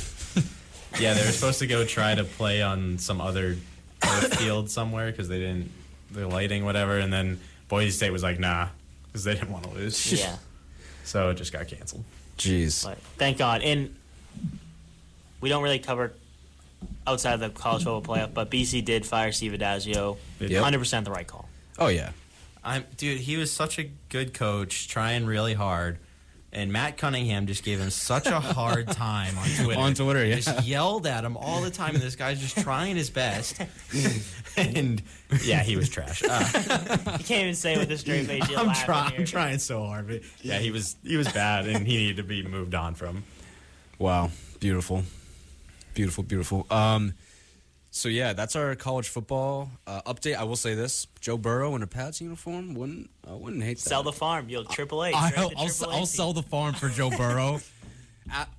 yeah, 1.00 1.14
they 1.14 1.26
were 1.26 1.32
supposed 1.32 1.60
to 1.60 1.68
go 1.68 1.86
try 1.86 2.16
to 2.16 2.24
play 2.24 2.62
on 2.62 2.98
some 2.98 3.22
other 3.22 3.56
field 4.38 4.70
somewhere 4.70 5.12
because 5.12 5.28
they 5.28 5.40
didn't 5.40 5.72
the 6.12 6.28
lighting 6.28 6.66
whatever, 6.66 6.98
and 6.98 7.12
then 7.12 7.40
Boise 7.68 7.92
State 7.92 8.12
was 8.12 8.24
like, 8.24 8.40
nah, 8.40 8.68
because 9.08 9.24
they 9.24 9.34
didn't 9.34 9.52
want 9.52 9.64
to 9.66 9.72
lose. 9.72 10.12
Yeah. 10.12 10.36
So 11.04 11.32
it 11.32 11.34
just 11.34 11.52
got 11.52 11.68
canceled. 11.68 12.04
Jeez. 12.38 12.86
But 12.86 12.98
thank 13.18 13.40
God. 13.40 13.64
And 13.64 13.96
we 15.42 15.50
don't 15.50 15.64
really 15.64 15.80
cover 15.80 16.14
outside 17.06 17.34
of 17.34 17.40
the 17.40 17.50
college 17.50 17.84
football 17.84 18.16
playoff, 18.16 18.34
but 18.36 18.52
BC 18.52 18.86
did 18.86 19.06
fire 19.06 19.32
Steve 19.32 19.52
Addazio. 19.52 20.18
Yep. 20.40 20.64
100% 20.64 21.04
the 21.04 21.12
right 21.12 21.26
call. 21.26 21.50
Oh 21.80 21.88
yeah. 21.88 22.12
I'm 22.64 22.86
dude. 22.98 23.20
He 23.20 23.38
was 23.38 23.52
such 23.52 23.80
a 23.80 23.84
good 24.10 24.34
coach, 24.34 24.88
trying 24.88 25.26
really 25.26 25.54
hard, 25.54 25.98
and 26.52 26.72
Matt 26.72 26.98
Cunningham 26.98 27.48
just 27.48 27.64
gave 27.64 27.80
him 27.80 27.90
such 27.90 28.28
a 28.28 28.40
hard 28.40 28.88
time 28.92 29.38
on 29.38 29.48
Twitter. 29.64 29.80
On 29.80 29.94
Twitter, 29.94 30.26
yeah. 30.26 30.36
just 30.36 30.68
yelled 30.68 31.08
at 31.08 31.24
him 31.24 31.38
all 31.38 31.62
the 31.62 31.72
time, 31.72 31.96
and 31.96 32.04
this 32.04 32.16
guy's 32.16 32.40
just 32.40 32.58
trying 32.60 32.96
his 32.96 33.10
best. 33.10 33.60
and 34.58 35.02
yeah, 35.44 35.64
he 35.64 35.76
was 35.76 35.90
trash. 35.90 36.24
Uh, 36.24 36.44
You 37.18 37.26
can't 37.26 37.42
even 37.42 37.56
say 37.56 37.74
it 37.74 37.80
with 37.80 37.92
a 37.92 37.98
straight 37.98 38.28
face. 38.28 38.48
You're 38.50 38.60
I'm 38.60 38.68
laughing 38.68 38.86
trying. 38.86 39.16
I'm 39.18 39.26
trying 39.26 39.60
so 39.60 39.84
hard, 39.86 40.08
but 40.08 40.22
yeah, 40.42 40.60
he 40.60 40.72
was 40.72 40.96
he 41.04 41.18
was 41.18 41.32
bad, 41.32 41.68
and 41.68 41.88
he 41.88 41.98
needed 41.98 42.18
to 42.18 42.24
be 42.24 42.44
moved 42.44 42.76
on 42.76 42.96
from. 42.96 43.24
Wow. 43.98 44.32
Beautiful. 44.60 45.04
Beautiful, 45.96 46.24
beautiful. 46.24 46.68
Um, 46.70 47.14
so 47.92 48.10
yeah, 48.10 48.34
that's 48.34 48.56
our 48.56 48.74
college 48.76 49.10
football 49.10 49.70
uh, 49.86 50.02
update. 50.04 50.36
I 50.36 50.44
will 50.46 50.56
say 50.56 50.76
this: 50.76 51.08
Joe 51.20 51.38
Burrow 51.38 51.76
in 51.76 51.84
a 51.84 51.88
Pats 51.88 52.22
uniform 52.22 52.74
wouldn't 52.74 53.10
I 53.28 53.34
wouldn't 53.34 53.64
hate 53.64 53.78
that. 53.78 53.90
Sell 53.90 54.02
the 54.04 54.14
farm. 54.14 54.50
You'll 54.50 54.64
Triple 54.64 55.04
A. 55.04 55.12
straight 55.12 55.38
I'll, 55.38 55.50
to 55.50 55.58
I'll, 55.58 55.92
A 55.92 55.96
I'll 55.98 56.06
sell 56.06 56.34
the 56.34 56.42
farm 56.42 56.74
for 56.74 56.90
Joe 56.90 57.10
Burrow. 57.10 57.60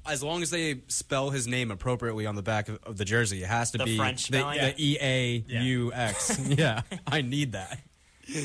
As 0.07 0.23
long 0.23 0.43
as 0.43 0.51
they 0.51 0.83
spell 0.89 1.31
his 1.31 1.47
name 1.47 1.71
appropriately 1.71 2.27
on 2.27 2.35
the 2.35 2.43
back 2.43 2.69
of, 2.69 2.79
of 2.85 2.99
the 2.99 3.07
jersey, 3.07 3.43
it 3.43 3.47
has 3.47 3.71
to 3.71 3.79
The 3.79 3.85
be 3.85 3.97
French 3.97 4.29
the, 4.29 4.39
the 4.39 4.75
E 4.77 4.99
A 5.01 5.45
U 5.49 5.93
X. 5.95 6.39
Yeah, 6.47 6.83
I 7.07 7.23
need 7.23 7.53
that. 7.53 7.81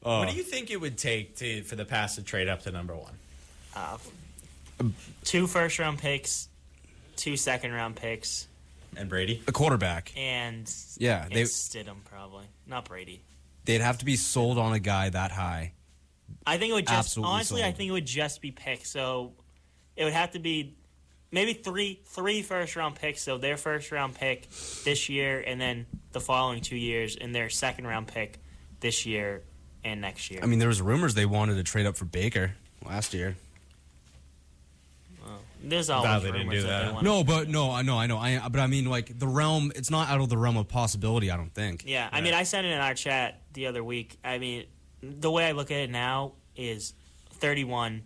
What 0.00 0.28
do 0.28 0.36
you 0.36 0.42
think 0.42 0.70
it 0.70 0.78
would 0.78 0.98
take 0.98 1.36
to 1.36 1.62
for 1.62 1.76
the 1.76 1.86
Pats 1.86 2.16
to 2.16 2.22
trade 2.22 2.46
up 2.46 2.60
to 2.64 2.70
number 2.70 2.94
one? 2.94 3.14
Two 5.24 5.46
first 5.46 5.78
round 5.78 5.98
picks, 5.98 6.48
two 7.16 7.38
second 7.38 7.72
round 7.72 7.96
picks, 7.96 8.46
And 8.96 9.08
Brady. 9.08 9.42
A 9.46 9.52
quarterback. 9.52 10.12
and 10.16 10.70
Yeah, 10.98 11.26
they- 11.30 11.40
and 11.42 11.48
Stidham 11.50 12.04
probably 12.04 12.46
not 12.66 12.84
Brady. 12.84 13.22
They'd 13.64 13.80
have 13.80 13.98
to 13.98 14.04
be 14.04 14.16
sold 14.16 14.58
on 14.58 14.72
a 14.74 14.78
guy 14.78 15.08
that 15.08 15.30
high. 15.32 15.72
I 16.46 16.58
think 16.58 16.70
it 16.70 16.74
would 16.74 16.86
just 16.86 16.98
Absolutely 16.98 17.32
honestly. 17.34 17.62
I 17.64 17.72
think 17.72 17.88
it 17.88 17.92
would 17.92 18.06
just 18.06 18.40
be 18.42 18.50
picks. 18.50 18.90
So 18.90 19.32
it 19.96 20.04
would 20.04 20.12
have 20.12 20.32
to 20.32 20.38
be 20.38 20.76
maybe 21.30 21.54
three 21.54 22.00
three 22.06 22.42
first 22.42 22.76
round 22.76 22.94
picks. 22.96 23.22
So 23.22 23.38
their 23.38 23.56
first 23.56 23.90
round 23.92 24.14
pick 24.14 24.48
this 24.84 25.08
year, 25.08 25.40
and 25.46 25.60
then 25.60 25.86
the 26.12 26.20
following 26.20 26.60
two 26.60 26.76
years, 26.76 27.16
and 27.16 27.34
their 27.34 27.48
second 27.50 27.86
round 27.86 28.08
pick 28.08 28.38
this 28.80 29.06
year 29.06 29.42
and 29.82 30.00
next 30.00 30.30
year. 30.30 30.40
I 30.42 30.46
mean, 30.46 30.58
there 30.58 30.68
was 30.68 30.82
rumors 30.82 31.14
they 31.14 31.26
wanted 31.26 31.54
to 31.56 31.62
trade 31.62 31.86
up 31.86 31.96
for 31.96 32.04
Baker 32.04 32.52
last 32.84 33.14
year. 33.14 33.36
There's 35.66 35.88
always 35.90 36.08
Glad 36.08 36.18
they 36.22 36.26
didn't 36.32 36.48
rumors 36.48 36.62
do 36.62 36.68
that. 36.68 36.78
they 36.80 36.84
that. 36.86 36.92
want 36.94 37.04
No, 37.04 37.24
but 37.24 37.48
no, 37.48 37.70
I 37.70 37.82
know, 37.82 37.98
I 37.98 38.06
know, 38.06 38.18
I. 38.18 38.48
But 38.48 38.60
I 38.60 38.66
mean, 38.66 38.84
like 38.86 39.18
the 39.18 39.26
realm. 39.26 39.72
It's 39.74 39.90
not 39.90 40.08
out 40.10 40.20
of 40.20 40.28
the 40.28 40.36
realm 40.38 40.56
of 40.56 40.68
possibility. 40.68 41.30
I 41.30 41.36
don't 41.36 41.54
think. 41.54 41.84
Yeah, 41.86 42.08
I 42.12 42.20
mean, 42.20 42.34
I 42.34 42.42
said 42.42 42.64
it 42.64 42.68
in 42.72 42.78
our 42.78 42.94
chat 42.94 43.40
the 43.54 43.66
other 43.66 43.82
week. 43.82 44.18
I 44.22 44.38
mean, 44.38 44.64
the 45.02 45.30
way 45.30 45.46
I 45.46 45.52
look 45.52 45.70
at 45.70 45.78
it 45.78 45.90
now 45.90 46.32
is 46.56 46.92
31, 47.30 48.02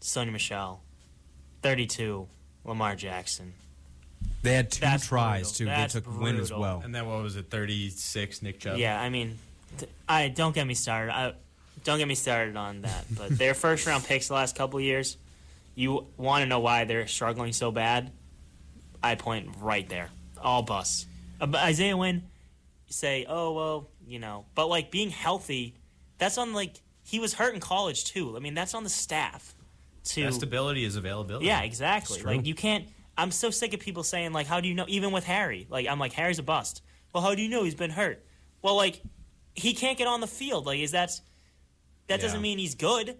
Sony 0.00 0.30
Michel, 0.32 0.82
32, 1.62 2.26
Lamar 2.64 2.94
Jackson. 2.96 3.54
They 4.42 4.54
had 4.54 4.70
two 4.70 4.80
That's 4.80 5.06
tries 5.06 5.52
brutal. 5.52 5.56
too. 5.56 5.64
That's 5.66 5.94
they 5.94 6.00
took 6.00 6.20
win 6.20 6.36
as 6.36 6.48
brutal. 6.48 6.60
well. 6.60 6.80
And 6.84 6.94
then 6.94 7.06
what 7.06 7.22
was 7.22 7.36
it? 7.36 7.50
Thirty 7.50 7.90
six. 7.90 8.40
Nick 8.42 8.60
Chubb. 8.60 8.78
Yeah, 8.78 8.98
I 9.00 9.10
mean, 9.10 9.38
th- 9.78 9.90
I 10.08 10.28
don't 10.28 10.54
get 10.54 10.66
me 10.66 10.74
started. 10.74 11.14
I, 11.14 11.34
don't 11.84 11.98
get 11.98 12.08
me 12.08 12.14
started 12.14 12.56
on 12.56 12.82
that. 12.82 13.04
But 13.16 13.36
their 13.36 13.52
first 13.54 13.86
round 13.86 14.04
picks 14.04 14.28
the 14.28 14.34
last 14.34 14.56
couple 14.56 14.80
years, 14.80 15.16
you 15.80 16.06
want 16.16 16.42
to 16.42 16.46
know 16.48 16.60
why 16.60 16.84
they're 16.84 17.06
struggling 17.06 17.52
so 17.52 17.70
bad? 17.70 18.12
I 19.02 19.14
point 19.14 19.48
right 19.60 19.88
there. 19.88 20.10
All 20.40 20.62
bus. 20.62 21.06
Uh, 21.40 21.46
Isaiah 21.54 21.96
Wynn, 21.96 22.16
you 22.86 22.92
say, 22.92 23.26
oh 23.28 23.52
well, 23.52 23.88
you 24.06 24.18
know, 24.18 24.44
but 24.54 24.68
like 24.68 24.90
being 24.90 25.10
healthy, 25.10 25.74
that's 26.18 26.38
on 26.38 26.52
like 26.52 26.76
he 27.02 27.18
was 27.18 27.34
hurt 27.34 27.54
in 27.54 27.60
college 27.60 28.04
too. 28.04 28.36
I 28.36 28.40
mean, 28.40 28.54
that's 28.54 28.74
on 28.74 28.84
the 28.84 28.90
staff. 28.90 29.54
To 30.04 30.24
Best 30.24 30.42
ability 30.42 30.84
is 30.84 30.96
availability. 30.96 31.46
yeah, 31.46 31.60
exactly. 31.62 32.22
Like 32.22 32.46
you 32.46 32.54
can't. 32.54 32.86
I'm 33.18 33.30
so 33.30 33.50
sick 33.50 33.74
of 33.74 33.80
people 33.80 34.02
saying 34.02 34.32
like, 34.32 34.46
"How 34.46 34.60
do 34.60 34.68
you 34.68 34.74
know?" 34.74 34.86
Even 34.88 35.12
with 35.12 35.24
Harry, 35.24 35.66
like 35.68 35.86
I'm 35.86 35.98
like, 35.98 36.12
Harry's 36.14 36.38
a 36.38 36.42
bust. 36.42 36.82
Well, 37.12 37.22
how 37.22 37.34
do 37.34 37.42
you 37.42 37.48
know 37.50 37.64
he's 37.64 37.74
been 37.74 37.90
hurt? 37.90 38.24
Well, 38.62 38.76
like 38.76 39.02
he 39.54 39.74
can't 39.74 39.98
get 39.98 40.06
on 40.06 40.20
the 40.20 40.26
field. 40.26 40.64
Like, 40.64 40.78
is 40.80 40.92
that 40.92 41.10
that 42.06 42.18
Yeah. 42.18 42.26
doesn't 42.26 42.40
mean 42.40 42.58
he's 42.58 42.74
good? 42.74 43.16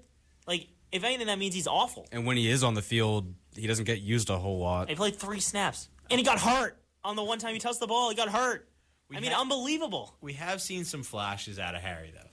Like, 0.46 0.68
if 0.92 1.04
anything, 1.04 1.26
that 1.28 1.38
means 1.38 1.54
he's 1.54 1.66
awful. 1.66 2.06
And 2.12 2.26
when 2.26 2.36
he 2.36 2.48
is 2.50 2.62
on 2.64 2.74
the 2.74 2.82
field, 2.82 3.32
he 3.56 3.66
doesn't 3.66 3.84
get 3.84 4.00
used 4.00 4.30
a 4.30 4.38
whole 4.38 4.58
lot. 4.58 4.88
He 4.88 4.94
played 4.94 5.16
three 5.16 5.40
snaps, 5.40 5.88
and 6.10 6.18
he 6.18 6.24
got 6.24 6.38
hurt 6.40 6.76
on 7.04 7.16
the 7.16 7.22
one 7.24 7.38
time 7.38 7.54
he 7.54 7.60
touched 7.60 7.80
the 7.80 7.86
ball. 7.86 8.10
He 8.10 8.16
got 8.16 8.28
hurt. 8.28 8.68
I 9.10 9.14
mean, 9.20 9.24
had- 9.30 9.40
unbelievable. 9.40 10.14
We 10.20 10.34
have 10.34 10.60
seen 10.62 10.84
some 10.84 11.02
flashes 11.02 11.58
out 11.58 11.74
of 11.74 11.80
Harry 11.82 12.12
though. 12.14 12.28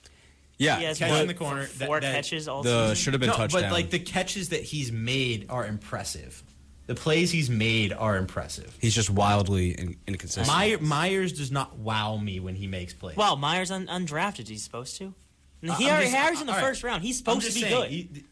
Yeah, 0.58 0.78
He 0.78 0.84
has 0.86 0.98
catch 0.98 1.20
in 1.20 1.28
the 1.28 1.34
corner, 1.34 1.66
that- 1.66 1.86
four 1.86 2.00
that- 2.00 2.14
catches 2.14 2.48
all 2.48 2.62
the 2.62 2.90
season. 2.90 2.94
should 2.96 3.14
have 3.14 3.20
been 3.20 3.30
no, 3.30 3.36
touchdown. 3.36 3.62
but 3.62 3.72
like 3.72 3.90
the 3.90 3.98
catches 4.00 4.48
that 4.50 4.62
he's 4.62 4.90
made 4.92 5.46
are 5.48 5.64
impressive. 5.66 6.42
The 6.86 6.94
plays 6.94 7.30
he's 7.30 7.50
made 7.50 7.92
are 7.92 8.16
impressive. 8.16 8.76
He's 8.80 8.94
just 8.94 9.10
wildly 9.10 9.72
in, 9.72 9.96
inconsistent. 10.06 10.46
Meyer, 10.48 10.78
Meyers 10.78 11.32
does 11.32 11.50
not 11.52 11.76
wow 11.78 12.16
me 12.16 12.40
when 12.40 12.54
he 12.56 12.66
makes 12.66 12.94
plays. 12.94 13.16
Well, 13.16 13.36
Meyers 13.36 13.70
un- 13.70 13.86
undrafted. 13.88 14.48
He's 14.48 14.62
supposed 14.62 14.96
to. 14.98 15.14
And 15.62 15.70
Uh, 15.72 15.74
he 15.76 15.86
already 15.88 16.06
just- 16.06 16.16
Harry's 16.16 16.40
in 16.40 16.46
the 16.46 16.52
all 16.54 16.58
right. 16.58 16.64
first 16.66 16.82
round. 16.82 17.02
He's 17.02 17.18
supposed 17.18 17.46
to 17.46 17.52
be 17.52 17.60
saying, 17.60 17.74
good, 17.74 17.90
he- 17.90 18.24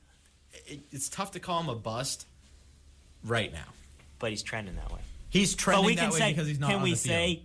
it- 0.67 0.81
it's 0.93 1.09
tough 1.09 1.33
to 1.33 1.41
call 1.41 1.61
him 1.61 1.69
a 1.69 1.75
bust 1.75 2.27
right 3.25 3.53
now. 3.53 3.65
but 4.19 4.31
he's 4.31 4.43
trending 4.43 4.77
that 4.77 4.91
way. 4.93 5.01
He's 5.29 5.55
trending 5.55 5.83
But 5.83 5.87
we 5.87 5.95
that 5.97 6.01
can 6.03 6.11
way 6.13 6.19
say, 6.19 6.33
because 6.33 6.47
he's 6.49 6.59
not 6.59 6.69
can 6.69 6.77
on 6.77 6.83
we 6.83 6.91
the 6.93 6.97
field. 6.97 7.13
say, 7.15 7.43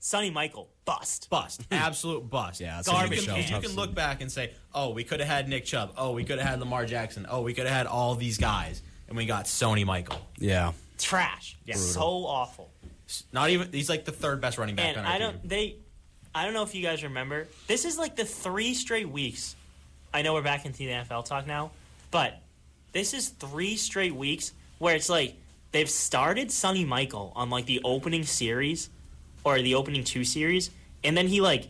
Sony 0.00 0.32
Michael 0.32 0.68
bust? 0.84 1.28
bust, 1.30 1.62
absolute 1.72 2.28
bust. 2.30 2.60
Yeah, 2.60 2.78
it's 2.78 2.88
Garbage 2.88 3.22
You 3.22 3.26
can, 3.32 3.42
can. 3.42 3.54
you 3.62 3.68
can 3.68 3.76
look 3.76 3.92
back 3.94 4.20
and 4.20 4.30
say, 4.30 4.52
"Oh, 4.72 4.90
we 4.90 5.02
could 5.02 5.18
have 5.20 5.28
had 5.28 5.48
Nick 5.48 5.64
Chubb. 5.64 5.94
Oh, 5.96 6.12
we 6.12 6.22
could 6.24 6.38
have 6.38 6.46
had 6.46 6.60
Lamar 6.60 6.86
Jackson. 6.86 7.26
Oh, 7.28 7.40
we 7.42 7.54
could 7.54 7.66
have 7.66 7.74
had 7.74 7.86
all 7.86 8.14
these 8.14 8.38
guys, 8.38 8.82
and 9.08 9.16
we 9.16 9.26
got 9.26 9.46
Sony 9.46 9.84
Michael. 9.84 10.20
yeah, 10.38 10.72
Trash. 10.98 11.56
So 11.74 12.26
awful. 12.26 12.70
Not 13.32 13.50
even 13.50 13.72
he's 13.72 13.88
like 13.88 14.04
the 14.04 14.12
third 14.12 14.40
best 14.40 14.58
running 14.58 14.76
back 14.76 14.88
And 14.88 14.98
on 14.98 15.06
our 15.06 15.12
I 15.12 15.18
don't. 15.18 15.48
They. 15.48 15.76
I 16.34 16.44
don't 16.44 16.54
know 16.54 16.62
if 16.62 16.74
you 16.74 16.82
guys 16.82 17.02
remember. 17.02 17.48
This 17.66 17.84
is 17.84 17.96
like 17.98 18.14
the 18.14 18.24
three 18.26 18.74
straight 18.74 19.08
weeks. 19.08 19.56
I 20.14 20.22
know 20.22 20.34
we're 20.34 20.42
back 20.42 20.66
into 20.66 20.78
the 20.78 20.88
NFL 20.90 21.24
talk 21.24 21.46
now, 21.46 21.72
but 22.10 22.40
this 22.92 23.14
is 23.14 23.28
three 23.28 23.76
straight 23.76 24.14
weeks 24.14 24.52
where 24.78 24.94
it's 24.94 25.08
like 25.08 25.36
they've 25.72 25.90
started 25.90 26.48
Sony 26.48 26.86
Michael 26.86 27.32
on 27.36 27.50
like 27.50 27.66
the 27.66 27.80
opening 27.84 28.24
series 28.24 28.90
or 29.44 29.60
the 29.60 29.74
opening 29.74 30.04
two 30.04 30.24
series, 30.24 30.70
and 31.04 31.16
then 31.16 31.28
he 31.28 31.40
like 31.40 31.68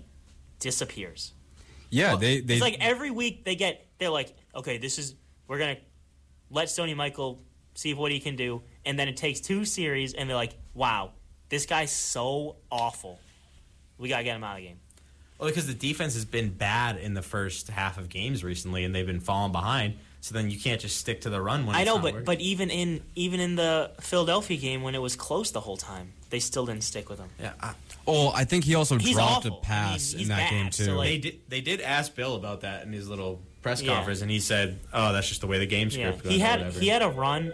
disappears. 0.59 1.33
yeah. 1.91 2.17
they 2.17 2.41
they 2.41 2.55
It's 2.55 2.63
like 2.63 2.79
every 2.81 3.11
week 3.11 3.45
they 3.45 3.55
get 3.55 3.87
they're 3.99 4.11
like, 4.11 4.35
okay, 4.55 4.79
this 4.79 4.99
is 4.99 5.15
we're 5.49 5.59
gonna 5.59 5.79
let 6.51 6.69
Sony 6.69 6.97
Michael 6.97 7.43
see 7.75 7.95
what 7.95 8.11
he 8.11 8.21
can 8.21 8.37
do, 8.37 8.63
and 8.85 8.99
then 8.99 9.09
it 9.09 9.17
takes 9.17 9.41
two 9.41 9.65
series, 9.65 10.15
and 10.15 10.29
they're 10.29 10.37
like, 10.37 10.55
wow, 10.75 11.13
this 11.49 11.67
guy's 11.67 11.93
so 11.93 12.57
awful. 12.71 13.21
We 13.99 14.09
gotta 14.09 14.25
get 14.25 14.37
him 14.37 14.45
out 14.45 14.57
of 14.57 14.63
the 14.63 14.69
game. 14.69 14.81
Well, 15.39 15.49
because 15.49 15.67
the 15.67 15.75
defense 15.75 16.15
has 16.15 16.25
been 16.25 16.51
bad 16.51 16.97
in 16.97 17.13
the 17.13 17.23
first 17.23 17.69
half 17.69 17.99
of 17.99 18.09
games 18.09 18.43
recently, 18.43 18.85
and 18.85 18.95
they've 18.95 19.07
been 19.07 19.21
falling 19.21 19.53
behind. 19.53 19.99
So 20.27 20.35
then 20.35 20.51
you 20.51 20.59
can't 20.59 20.81
just 20.81 20.97
stick 20.97 21.21
to 21.21 21.31
the 21.31 21.41
run 21.41 21.67
when 21.67 21.77
I 21.77 21.83
it's 21.83 21.87
know, 21.87 21.95
not 21.95 22.03
but 22.03 22.13
working. 22.15 22.25
but 22.25 22.41
even 22.41 22.69
in 22.71 23.01
even 23.15 23.39
in 23.39 23.55
the 23.55 23.93
Philadelphia 24.01 24.57
game 24.57 24.83
when 24.83 24.97
it 24.97 25.01
was 25.01 25.15
close 25.15 25.53
the 25.53 25.61
whole 25.61 25.77
time, 25.77 26.15
they 26.31 26.41
still 26.41 26.67
didn't 26.67 26.83
stick 26.83 27.09
with 27.09 27.21
him. 27.21 27.29
yeah, 27.41 27.53
I- 27.63 27.75
oh, 28.09 28.33
I 28.35 28.43
think 28.45 28.65
he 28.65 28.75
also 28.75 28.99
He's 28.99 29.15
dropped 29.15 29.47
awful. 29.47 29.59
a 29.59 29.61
pass 29.63 30.15
I 30.15 30.17
mean, 30.17 30.19
he's 30.19 30.23
in 30.23 30.29
that 30.31 30.37
bad, 30.37 30.51
game 30.51 30.71
too. 30.71 30.85
so, 30.85 30.97
like- 30.97 31.09
they 31.11 31.19
did 31.19 31.41
they 31.49 31.61
did 31.61 31.81
ask 31.81 32.13
Bill 32.17 32.35
about 32.35 32.63
that 32.63 32.83
in 32.85 32.93
his 32.93 33.09
little 33.09 33.41
press 33.63 33.81
Yeah. 33.83 33.95
conference, 33.95 34.21
and 34.21 34.29
he 34.29 34.41
said, 34.41 34.81
"Oh, 34.93 35.13
that's 35.13 35.29
just 35.29 35.43
the 35.43 35.47
way 35.47 35.61
the 35.61 35.67
game 35.67 35.91
Yeah, 35.91 36.09
script 36.09 36.25
goes." 36.25 36.33
he 36.33 36.41
had 36.41 36.59
whatever." 36.59 36.81
he 36.81 36.89
had 36.89 37.03
a 37.03 37.09
run. 37.09 37.53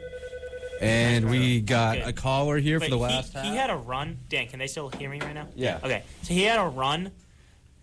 and 0.80 1.28
we 1.30 1.60
got 1.60 1.98
Okay. 1.98 2.08
a 2.08 2.12
caller 2.14 2.56
here 2.58 2.78
But 2.80 2.86
for 2.86 2.90
the 2.92 2.96
he, 2.96 3.02
last 3.02 3.32
half. 3.34 3.44
he 3.44 3.54
had 3.54 3.68
a 3.68 3.76
run. 3.76 4.18
Dan, 4.30 4.48
can 4.48 4.58
they 4.58 4.66
still 4.66 4.88
hear 4.88 5.10
me 5.10 5.20
right 5.20 5.34
now? 5.34 5.46
Yeah. 5.54 5.78
Okay. 5.84 6.02
So 6.22 6.32
he 6.34 6.42
had 6.44 6.58
a 6.58 6.66
run 6.66 7.12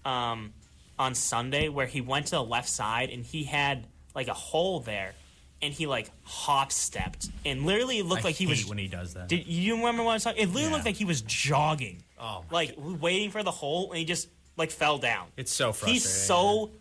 um, 0.03 0.51
on 0.97 1.13
Sunday 1.15 1.69
where 1.69 1.85
he 1.85 2.01
went 2.01 2.25
to 2.27 2.31
the 2.31 2.43
left 2.43 2.67
side 2.67 3.09
and 3.11 3.23
he 3.23 3.43
had 3.45 3.85
like 4.19 4.27
a 4.27 4.33
hole 4.33 4.81
there, 4.81 5.13
and 5.61 5.73
he 5.73 5.87
like 5.87 6.11
hop 6.23 6.71
stepped 6.73 7.29
and 7.45 7.65
literally 7.65 8.01
looked 8.01 8.23
I 8.23 8.29
like 8.29 8.35
he 8.35 8.43
hate 8.45 8.49
was. 8.63 8.65
when 8.67 8.77
he 8.77 8.87
does 8.89 9.13
that. 9.13 9.29
Did 9.29 9.47
you 9.47 9.77
remember 9.77 10.03
what 10.03 10.11
I 10.11 10.13
was 10.15 10.23
talking? 10.25 10.41
It 10.43 10.47
literally 10.47 10.65
Yeah. 10.67 10.73
looked 10.73 10.85
like 10.85 10.95
he 10.97 11.05
was 11.05 11.21
jogging, 11.21 12.03
oh, 12.19 12.43
like 12.51 12.73
waiting 12.77 13.31
for 13.31 13.43
the 13.43 13.51
hole, 13.51 13.91
and 13.91 13.97
he 13.99 14.03
just 14.05 14.27
like 14.57 14.71
fell 14.71 14.97
down. 14.97 15.27
it's 15.37 15.53
so 15.53 15.71
frustrating. 15.71 15.93
He's 15.93 16.09
so 16.09 16.71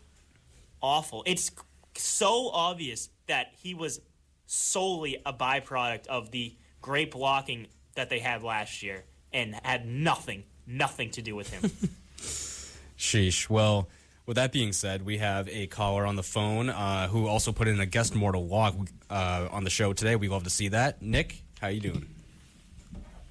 awful. 0.83 1.23
It's 1.27 1.53
so 1.95 2.51
obvious 2.51 3.09
that 3.29 3.53
he 3.63 3.73
was 3.75 4.01
solely 4.47 5.23
a 5.25 5.33
byproduct 5.33 6.07
of 6.09 6.33
the 6.33 6.57
great 6.83 7.13
blocking 7.13 7.69
that 7.95 8.09
they 8.11 8.19
had 8.19 8.43
last 8.43 8.83
year 8.83 9.05
and 9.33 9.55
had 9.63 9.87
nothing, 9.87 10.43
nothing 10.67 11.11
to 11.13 11.23
do 11.23 11.37
with 11.37 11.51
him. 11.51 11.71
Sheesh. 12.99 13.49
Well, 13.49 13.89
with 14.29 14.37
that 14.37 14.53
being 14.53 14.75
said, 14.75 15.07
we 15.07 15.17
have 15.17 15.49
a 15.49 15.67
caller 15.69 16.05
on 16.05 16.15
the 16.15 16.23
phone 16.23 16.69
uh, 16.69 17.09
who 17.09 17.27
also 17.27 17.51
put 17.51 17.67
in 17.67 17.81
a 17.81 17.87
guest 17.87 18.15
mortal 18.15 18.47
lock 18.47 18.75
uh, 19.09 19.49
on 19.51 19.65
the 19.65 19.71
show 19.71 19.95
today. 19.95 20.17
We 20.17 20.29
love 20.29 20.45
to 20.45 20.51
see 20.51 20.69
that. 20.69 21.01
Nick, 21.01 21.43
how 21.63 21.69
you 21.69 21.81
doing? 21.81 22.07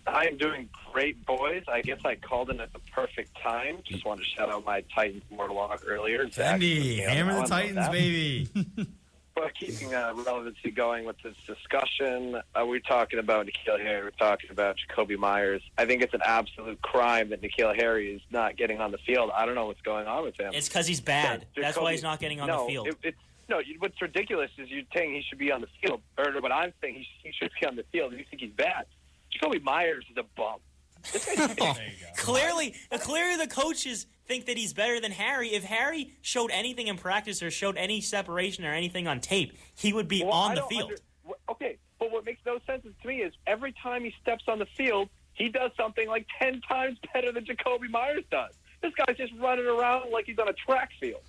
I 0.08 0.26
am 0.26 0.38
doing 0.38 0.68
great, 0.92 1.24
boys. 1.24 1.64
I 1.68 1.82
guess 1.82 2.00
I 2.04 2.16
called 2.16 2.50
in 2.50 2.60
at 2.60 2.74
the 2.74 2.80
perfect 2.92 3.38
time. 3.40 3.78
Just 3.84 4.06
wanted 4.06 4.24
to 4.24 4.28
shout 4.28 4.50
out 4.50 4.66
my 4.66 4.84
Titans 4.96 5.22
mortal 5.30 5.58
lock 5.58 5.84
earlier. 5.86 6.28
Zach 6.32 6.60
was 6.60 7.00
hammer 7.00 7.42
the 7.42 7.48
Titans, 7.48 7.90
baby. 7.90 8.50
But 9.38 9.54
keeping 9.54 9.94
uh, 9.94 10.14
relevancy 10.16 10.72
going 10.72 11.06
with 11.06 11.18
this 11.22 11.36
discussion, 11.46 12.42
uh, 12.56 12.66
we're 12.66 12.80
talking 12.80 13.20
about 13.20 13.46
N'Keal 13.46 13.80
Harry. 13.80 14.04
We're 14.04 14.10
talking 14.12 14.50
about 14.50 14.78
Jakobi 14.78 15.16
Meyers. 15.16 15.62
I 15.78 15.86
think 15.86 16.02
it's 16.02 16.16
an 16.16 16.22
absolute 16.26 16.82
crime 16.82 17.30
that 17.30 17.44
N'Keal 17.44 17.76
Harry 17.76 18.16
is 18.16 18.22
not 18.32 18.58
getting 18.58 18.82
on 18.82 18.92
the 18.92 18.98
field. 18.98 19.30
I 19.36 19.46
don't 19.46 19.54
know 19.54 19.68
what's 19.68 19.82
going 19.82 20.08
on 20.08 20.24
with 20.24 20.40
him. 20.40 20.54
it's 20.56 20.68
because 20.68 20.88
he's 20.88 21.02
bad. 21.02 21.46
Yeah, 21.56 21.64
That's 21.64 21.78
why 21.78 21.92
he's 21.92 22.02
not 22.02 22.20
getting 22.20 22.42
on 22.42 22.48
no, 22.48 22.64
the 22.64 22.72
field. 22.72 22.88
It, 22.88 22.98
it's, 23.04 23.18
no, 23.48 23.62
what's 23.78 24.02
ridiculous 24.02 24.50
is 24.58 24.70
you're 24.72 24.82
saying 24.96 25.14
he 25.14 25.22
should 25.22 25.38
be 25.38 25.52
on 25.52 25.62
the 25.62 25.68
field, 25.84 26.02
or 26.18 26.32
what 26.42 26.52
I'm 26.52 26.74
saying 26.82 26.96
he, 26.96 27.08
he 27.24 27.32
should 27.32 27.52
be 27.62 27.68
on 27.68 27.76
the 27.76 27.84
field. 27.92 28.14
You 28.14 28.26
think 28.30 28.42
he's 28.42 28.52
bad? 28.54 28.86
Jakobi 29.32 29.62
Meyers 29.62 30.06
is 30.10 30.18
a 30.18 30.24
bum. 30.36 30.58
This 31.14 31.26
guy's 31.26 31.56
clearly, 32.18 32.74
clearly, 32.98 33.38
the 33.38 33.48
coaches 33.48 34.08
think 34.28 34.46
that 34.46 34.58
he's 34.58 34.74
better 34.74 35.00
than 35.00 35.12
Harry. 35.12 35.54
If 35.54 35.64
Harry 35.64 36.12
showed 36.22 36.52
anything 36.52 36.88
in 36.88 36.98
practice 36.98 37.42
or 37.42 37.50
showed 37.50 37.78
any 37.78 38.02
separation 38.02 38.66
or 38.66 38.74
anything 38.74 39.08
on 39.08 39.20
tape, 39.22 39.58
he 39.76 39.94
would 39.94 40.08
be 40.08 40.24
Well, 40.24 40.34
on 40.34 40.52
I 40.52 40.56
the 40.56 40.62
field. 40.64 40.92
under- 41.26 41.36
okay, 41.50 41.78
but 42.00 42.12
what 42.12 42.26
makes 42.26 42.42
no 42.46 42.60
sense 42.68 42.86
to 43.02 43.08
me 43.08 43.22
is 43.22 43.34
every 43.48 43.72
time 43.82 44.04
he 44.04 44.14
steps 44.22 44.44
on 44.48 44.60
the 44.60 44.66
field, 44.66 45.10
he 45.34 45.50
does 45.50 45.72
something 45.78 46.08
like 46.08 46.28
ten 46.40 46.62
times 46.62 46.98
better 47.14 47.32
than 47.32 47.46
Jakobi 47.46 47.90
Meyers 47.90 48.24
does. 48.30 48.54
This 48.82 48.94
guy's 48.96 49.18
just 49.18 49.34
running 49.40 49.66
around 49.66 50.12
like 50.12 50.26
he's 50.26 50.38
on 50.40 50.48
a 50.50 50.54
track 50.54 50.92
field. 51.00 51.22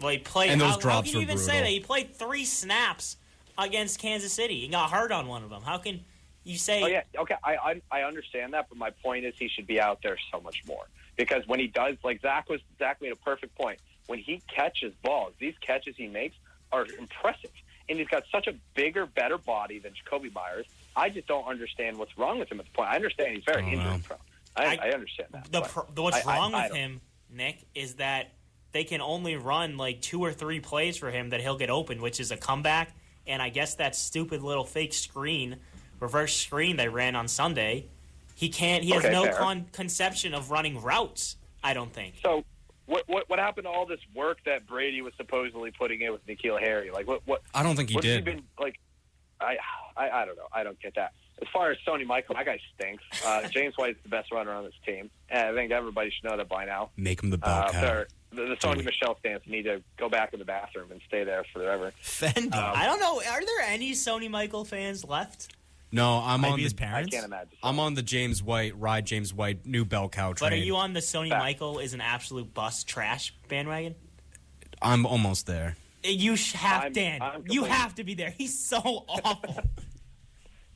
Well, 0.00 0.10
he 0.10 0.18
played. 0.18 0.50
And 0.50 0.60
those 0.60 0.70
how, 0.70 0.74
how 0.74 0.80
drops 0.80 1.10
can 1.10 1.20
you 1.20 1.26
were 1.26 1.32
even 1.32 1.38
say 1.38 1.60
that? 1.60 1.68
He 1.68 1.80
played 1.80 2.14
three 2.14 2.44
snaps 2.44 3.16
against 3.58 3.98
Kansas 4.00 4.32
City. 4.32 4.60
He 4.60 4.68
got 4.68 4.90
hurt 4.90 5.12
on 5.12 5.26
one 5.28 5.42
of 5.44 5.50
them. 5.50 5.62
How 5.62 5.78
can 5.78 6.04
you 6.44 6.56
say? 6.58 6.82
Oh 6.82 6.86
yeah, 6.86 7.02
okay, 7.18 7.36
I, 7.44 7.56
I 7.56 7.82
I 7.90 8.02
understand 8.02 8.52
that, 8.54 8.68
but 8.68 8.76
my 8.78 8.90
point 8.90 9.24
is 9.24 9.34
he 9.38 9.48
should 9.48 9.66
be 9.66 9.80
out 9.80 10.00
there 10.02 10.16
so 10.32 10.40
much 10.40 10.62
more 10.66 10.86
because 11.16 11.46
when 11.46 11.60
he 11.60 11.66
does, 11.66 11.96
like 12.04 12.20
Zach 12.22 12.48
was 12.48 12.60
Zach 12.78 13.00
made 13.00 13.12
a 13.12 13.16
perfect 13.16 13.54
point. 13.56 13.78
When 14.06 14.18
he 14.18 14.42
catches 14.54 14.92
balls, 15.02 15.32
these 15.38 15.54
catches 15.60 15.96
he 15.96 16.06
makes 16.08 16.36
are 16.72 16.86
impressive, 16.98 17.50
and 17.88 17.98
he's 17.98 18.08
got 18.08 18.24
such 18.30 18.46
a 18.46 18.54
bigger, 18.74 19.06
better 19.06 19.38
body 19.38 19.78
than 19.78 19.92
Jakobi 19.92 20.32
Meyers. 20.34 20.66
I 20.96 21.08
just 21.08 21.26
don't 21.26 21.46
understand 21.46 21.96
what's 21.98 22.16
wrong 22.18 22.38
with 22.38 22.50
him 22.52 22.60
at 22.60 22.66
the 22.66 22.72
point. 22.72 22.90
I 22.90 22.96
understand 22.96 23.34
he's 23.34 23.44
very 23.44 23.62
I 23.62 23.66
injury 23.68 23.84
know. 23.84 24.00
prone. 24.04 24.18
I, 24.56 24.64
I- 24.76 24.78
I, 24.88 24.90
understand 24.92 25.28
that. 25.32 25.44
the, 25.50 25.60
but 25.62 25.68
pro- 25.70 25.86
the 25.94 26.02
what's 26.02 26.26
I- 26.26 26.32
I- 26.32 26.36
wrong 26.36 26.54
I 26.54 26.62
with 26.64 26.68
don't- 26.72 26.78
him, 26.78 27.00
Nick, 27.30 27.64
is 27.74 27.94
that 27.96 28.32
they 28.72 28.84
can 28.84 29.00
only 29.00 29.36
run 29.36 29.76
like 29.76 30.00
two 30.02 30.22
or 30.22 30.32
three 30.32 30.60
plays 30.60 30.96
for 30.96 31.10
him 31.10 31.30
that 31.30 31.40
he'll 31.40 31.56
get 31.58 31.70
open, 31.70 32.00
which 32.02 32.20
is 32.20 32.30
a 32.30 32.36
comeback, 32.36 32.94
and 33.26 33.40
I 33.40 33.48
guess 33.48 33.76
that 33.76 33.96
stupid 33.96 34.42
little 34.42 34.64
fake 34.64 34.92
screen, 34.92 35.56
reverse 35.98 36.36
screen 36.36 36.76
they 36.76 36.88
ran 36.88 37.16
on 37.16 37.26
Sunday. 37.28 37.88
He 38.34 38.48
can't. 38.48 38.82
He 38.84 38.90
has 38.90 39.04
Okay, 39.04 39.12
no 39.12 39.32
con- 39.32 39.66
conception 39.72 40.34
of 40.34 40.50
running 40.50 40.80
routes. 40.82 41.36
I 41.62 41.72
don't 41.74 41.92
think. 41.92 42.14
So, 42.22 42.44
what, 42.86 43.04
what 43.08 43.28
what 43.30 43.38
happened 43.38 43.64
to 43.64 43.70
all 43.70 43.86
this 43.86 44.00
work 44.14 44.38
that 44.44 44.66
Brady 44.66 45.00
was 45.02 45.12
supposedly 45.16 45.70
putting 45.70 46.00
in 46.02 46.12
with 46.12 46.26
N'Keal 46.26 46.60
Harry? 46.60 46.90
Like, 46.90 47.06
what 47.06 47.22
what 47.26 47.42
I 47.54 47.62
don't 47.62 47.76
think 47.76 47.90
he 47.90 47.94
what's 47.94 48.06
did. 48.06 48.16
he 48.16 48.20
been 48.22 48.42
like? 48.58 48.78
I, 49.40 49.56
I 49.96 50.10
I 50.10 50.24
don't 50.24 50.36
know. 50.36 50.48
I 50.52 50.62
don't 50.62 50.78
get 50.80 50.94
that. 50.96 51.12
As 51.42 51.48
far 51.52 51.70
as 51.70 51.78
Sony 51.86 52.06
Michael, 52.06 52.34
that 52.36 52.46
guy 52.46 52.58
stinks. 52.76 53.02
Uh, 53.24 53.48
James 53.50 53.74
White 53.76 53.96
is 53.96 54.02
the 54.02 54.08
best 54.08 54.30
runner 54.32 54.52
on 54.52 54.64
this 54.64 54.74
team, 54.86 55.10
and 55.28 55.48
I 55.48 55.54
think 55.54 55.72
everybody 55.72 56.10
should 56.10 56.28
know 56.30 56.36
that 56.36 56.48
by 56.48 56.64
now. 56.64 56.90
Make 56.96 57.22
him 57.22 57.30
the 57.30 57.38
bell 57.38 57.70
Uh, 57.74 58.04
the, 58.30 58.42
the 58.46 58.56
Sony 58.56 58.76
Dude. 58.76 58.84
Michel 58.86 59.16
fans 59.22 59.42
need 59.46 59.62
to 59.62 59.82
go 59.96 60.08
back 60.08 60.32
in 60.32 60.38
the 60.38 60.44
bathroom 60.44 60.90
and 60.92 61.00
stay 61.06 61.24
there 61.24 61.44
forever. 61.52 61.92
Fendi. 62.02 62.54
Um, 62.54 62.72
I 62.76 62.84
don't 62.86 63.00
know. 63.00 63.18
Are 63.30 63.40
there 63.44 63.60
any 63.66 63.92
Sony 63.92 64.28
Michael 64.30 64.64
fans 64.64 65.04
left? 65.04 65.54
No, 65.94 66.20
I'm 66.24 66.40
Maybe 66.40 66.52
on 66.52 66.58
his 66.58 66.74
the, 66.74 66.86
I 66.88 67.04
can't 67.04 67.24
imagine. 67.24 67.56
I'm 67.62 67.78
on 67.78 67.94
the 67.94 68.02
James 68.02 68.42
White 68.42 68.76
ride. 68.78 69.06
James 69.06 69.32
White 69.32 69.64
new 69.64 69.84
bell 69.84 70.08
cow 70.08 70.32
train. 70.32 70.50
But 70.50 70.52
are 70.54 70.60
you 70.60 70.74
on 70.74 70.92
the 70.92 70.98
Sony 71.00 71.28
Fact. 71.28 71.40
Michael 71.40 71.78
is 71.78 71.94
an 71.94 72.00
absolute 72.00 72.52
bust 72.52 72.88
trash 72.88 73.32
bandwagon? 73.48 73.94
I'm 74.82 75.06
almost 75.06 75.46
there. 75.46 75.76
Eh, 76.02 76.10
you 76.10 76.34
have 76.54 76.82
I'm- 76.82 76.92
Dan. 76.92 77.22
I'm 77.22 77.44
you 77.48 77.62
have 77.64 77.94
to 77.94 78.04
be 78.04 78.14
there. 78.14 78.30
He's 78.30 78.58
so 78.58 78.78
awful. 79.08 79.62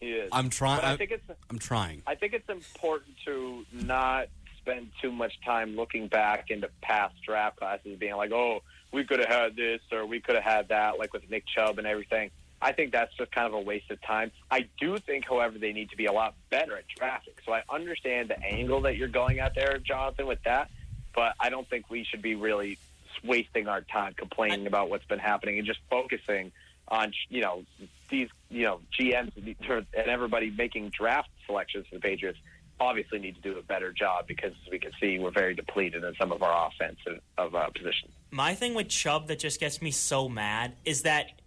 He 0.01 0.11
is. 0.13 0.29
I'm 0.31 0.49
trying. 0.49 0.85
I 0.85 0.93
I'm, 0.93 0.97
think 0.99 1.11
it's 1.11 1.29
I'm 1.51 1.59
trying. 1.59 2.03
I 2.07 2.15
think 2.15 2.33
it's 2.33 2.49
important 2.49 3.17
to 3.25 3.65
not 3.73 4.29
spend 4.59 4.91
too 5.03 5.11
much 5.11 5.41
time 5.45 5.75
looking 5.75 6.07
back 6.07 6.51
into 6.51 6.71
past 6.83 7.17
draft 7.27 7.57
classes, 7.57 7.99
being 7.99 8.15
like, 8.15 8.31
"Oh, 8.31 8.61
we 8.93 9.03
could 9.03 9.19
have 9.19 9.29
had 9.29 9.57
this 9.57 9.81
or 9.91 10.07
we 10.07 10.21
could 10.21 10.37
have 10.37 10.45
had 10.45 10.69
that," 10.69 11.01
like 11.01 11.13
with 11.13 11.29
Nick 11.29 11.49
Chubb 11.49 11.79
and 11.79 11.87
everything. 11.89 12.31
I 12.61 12.73
think 12.73 12.93
that's 12.93 13.15
just 13.17 13.31
kind 13.33 13.47
of 13.47 13.55
a 13.55 13.61
waste 13.61 13.91
of 13.91 14.01
time. 14.03 14.33
I 14.51 14.69
do 14.81 14.99
think, 14.99 15.27
however, 15.27 15.59
they 15.59 15.73
need 15.73 15.91
to 15.91 15.97
be 15.97 16.07
a 16.07 16.13
lot 16.13 16.35
better 16.51 16.77
at 16.77 16.89
drafting. 16.89 17.35
So 17.47 17.53
I 17.53 17.63
understand 17.71 18.31
the 18.31 18.43
angle 18.43 18.81
that 18.83 18.97
you're 18.97 19.09
going 19.09 19.39
at 19.39 19.55
there, 19.55 19.79
Jonathan, 19.79 20.27
with 20.27 20.43
that, 20.45 20.71
but 21.15 21.35
I 21.39 21.51
don't 21.51 21.69
think 21.69 21.89
we 21.89 22.05
should 22.05 22.23
be 22.23 22.35
really 22.35 22.79
wasting 23.25 23.69
our 23.69 23.81
time 23.81 24.15
complaining 24.15 24.67
about 24.67 24.91
what's 24.91 25.05
been 25.05 25.19
happening 25.19 25.59
and 25.59 25.67
just 25.67 25.81
focusing 25.91 26.53
on 26.89 27.13
you 27.29 27.41
know 27.41 27.65
these 28.09 28.29
you 28.49 28.65
know 28.65 28.81
GMs 28.99 29.33
and 29.37 29.87
everybody 30.09 30.51
making 30.51 30.91
draft 30.91 31.29
selections 31.47 31.87
for 31.89 31.97
the 31.97 32.01
Patriots 32.01 32.39
obviously 32.81 33.19
need 33.19 33.35
to 33.35 33.41
do 33.41 33.59
a 33.59 33.63
better 33.63 33.93
job 33.93 34.27
because 34.27 34.53
as 34.53 34.71
we 34.71 34.79
can 34.79 34.93
see 35.01 35.19
we're 35.19 35.31
very 35.31 35.55
depleted 35.55 36.05
in 36.05 36.15
some 36.15 36.33
of 36.33 36.43
our 36.43 36.69
offensive 36.69 37.21
of 37.37 37.55
uh, 37.55 37.69
positions. 37.71 38.13
My 38.31 38.55
thing 38.55 38.75
with 38.75 38.89
Chubb 38.89 39.27
that 39.29 39.39
just 39.39 39.59
gets 39.59 39.83
me 39.83 39.91
so 39.91 40.29
mad 40.29 40.75
is 40.85 41.03
that 41.03 41.38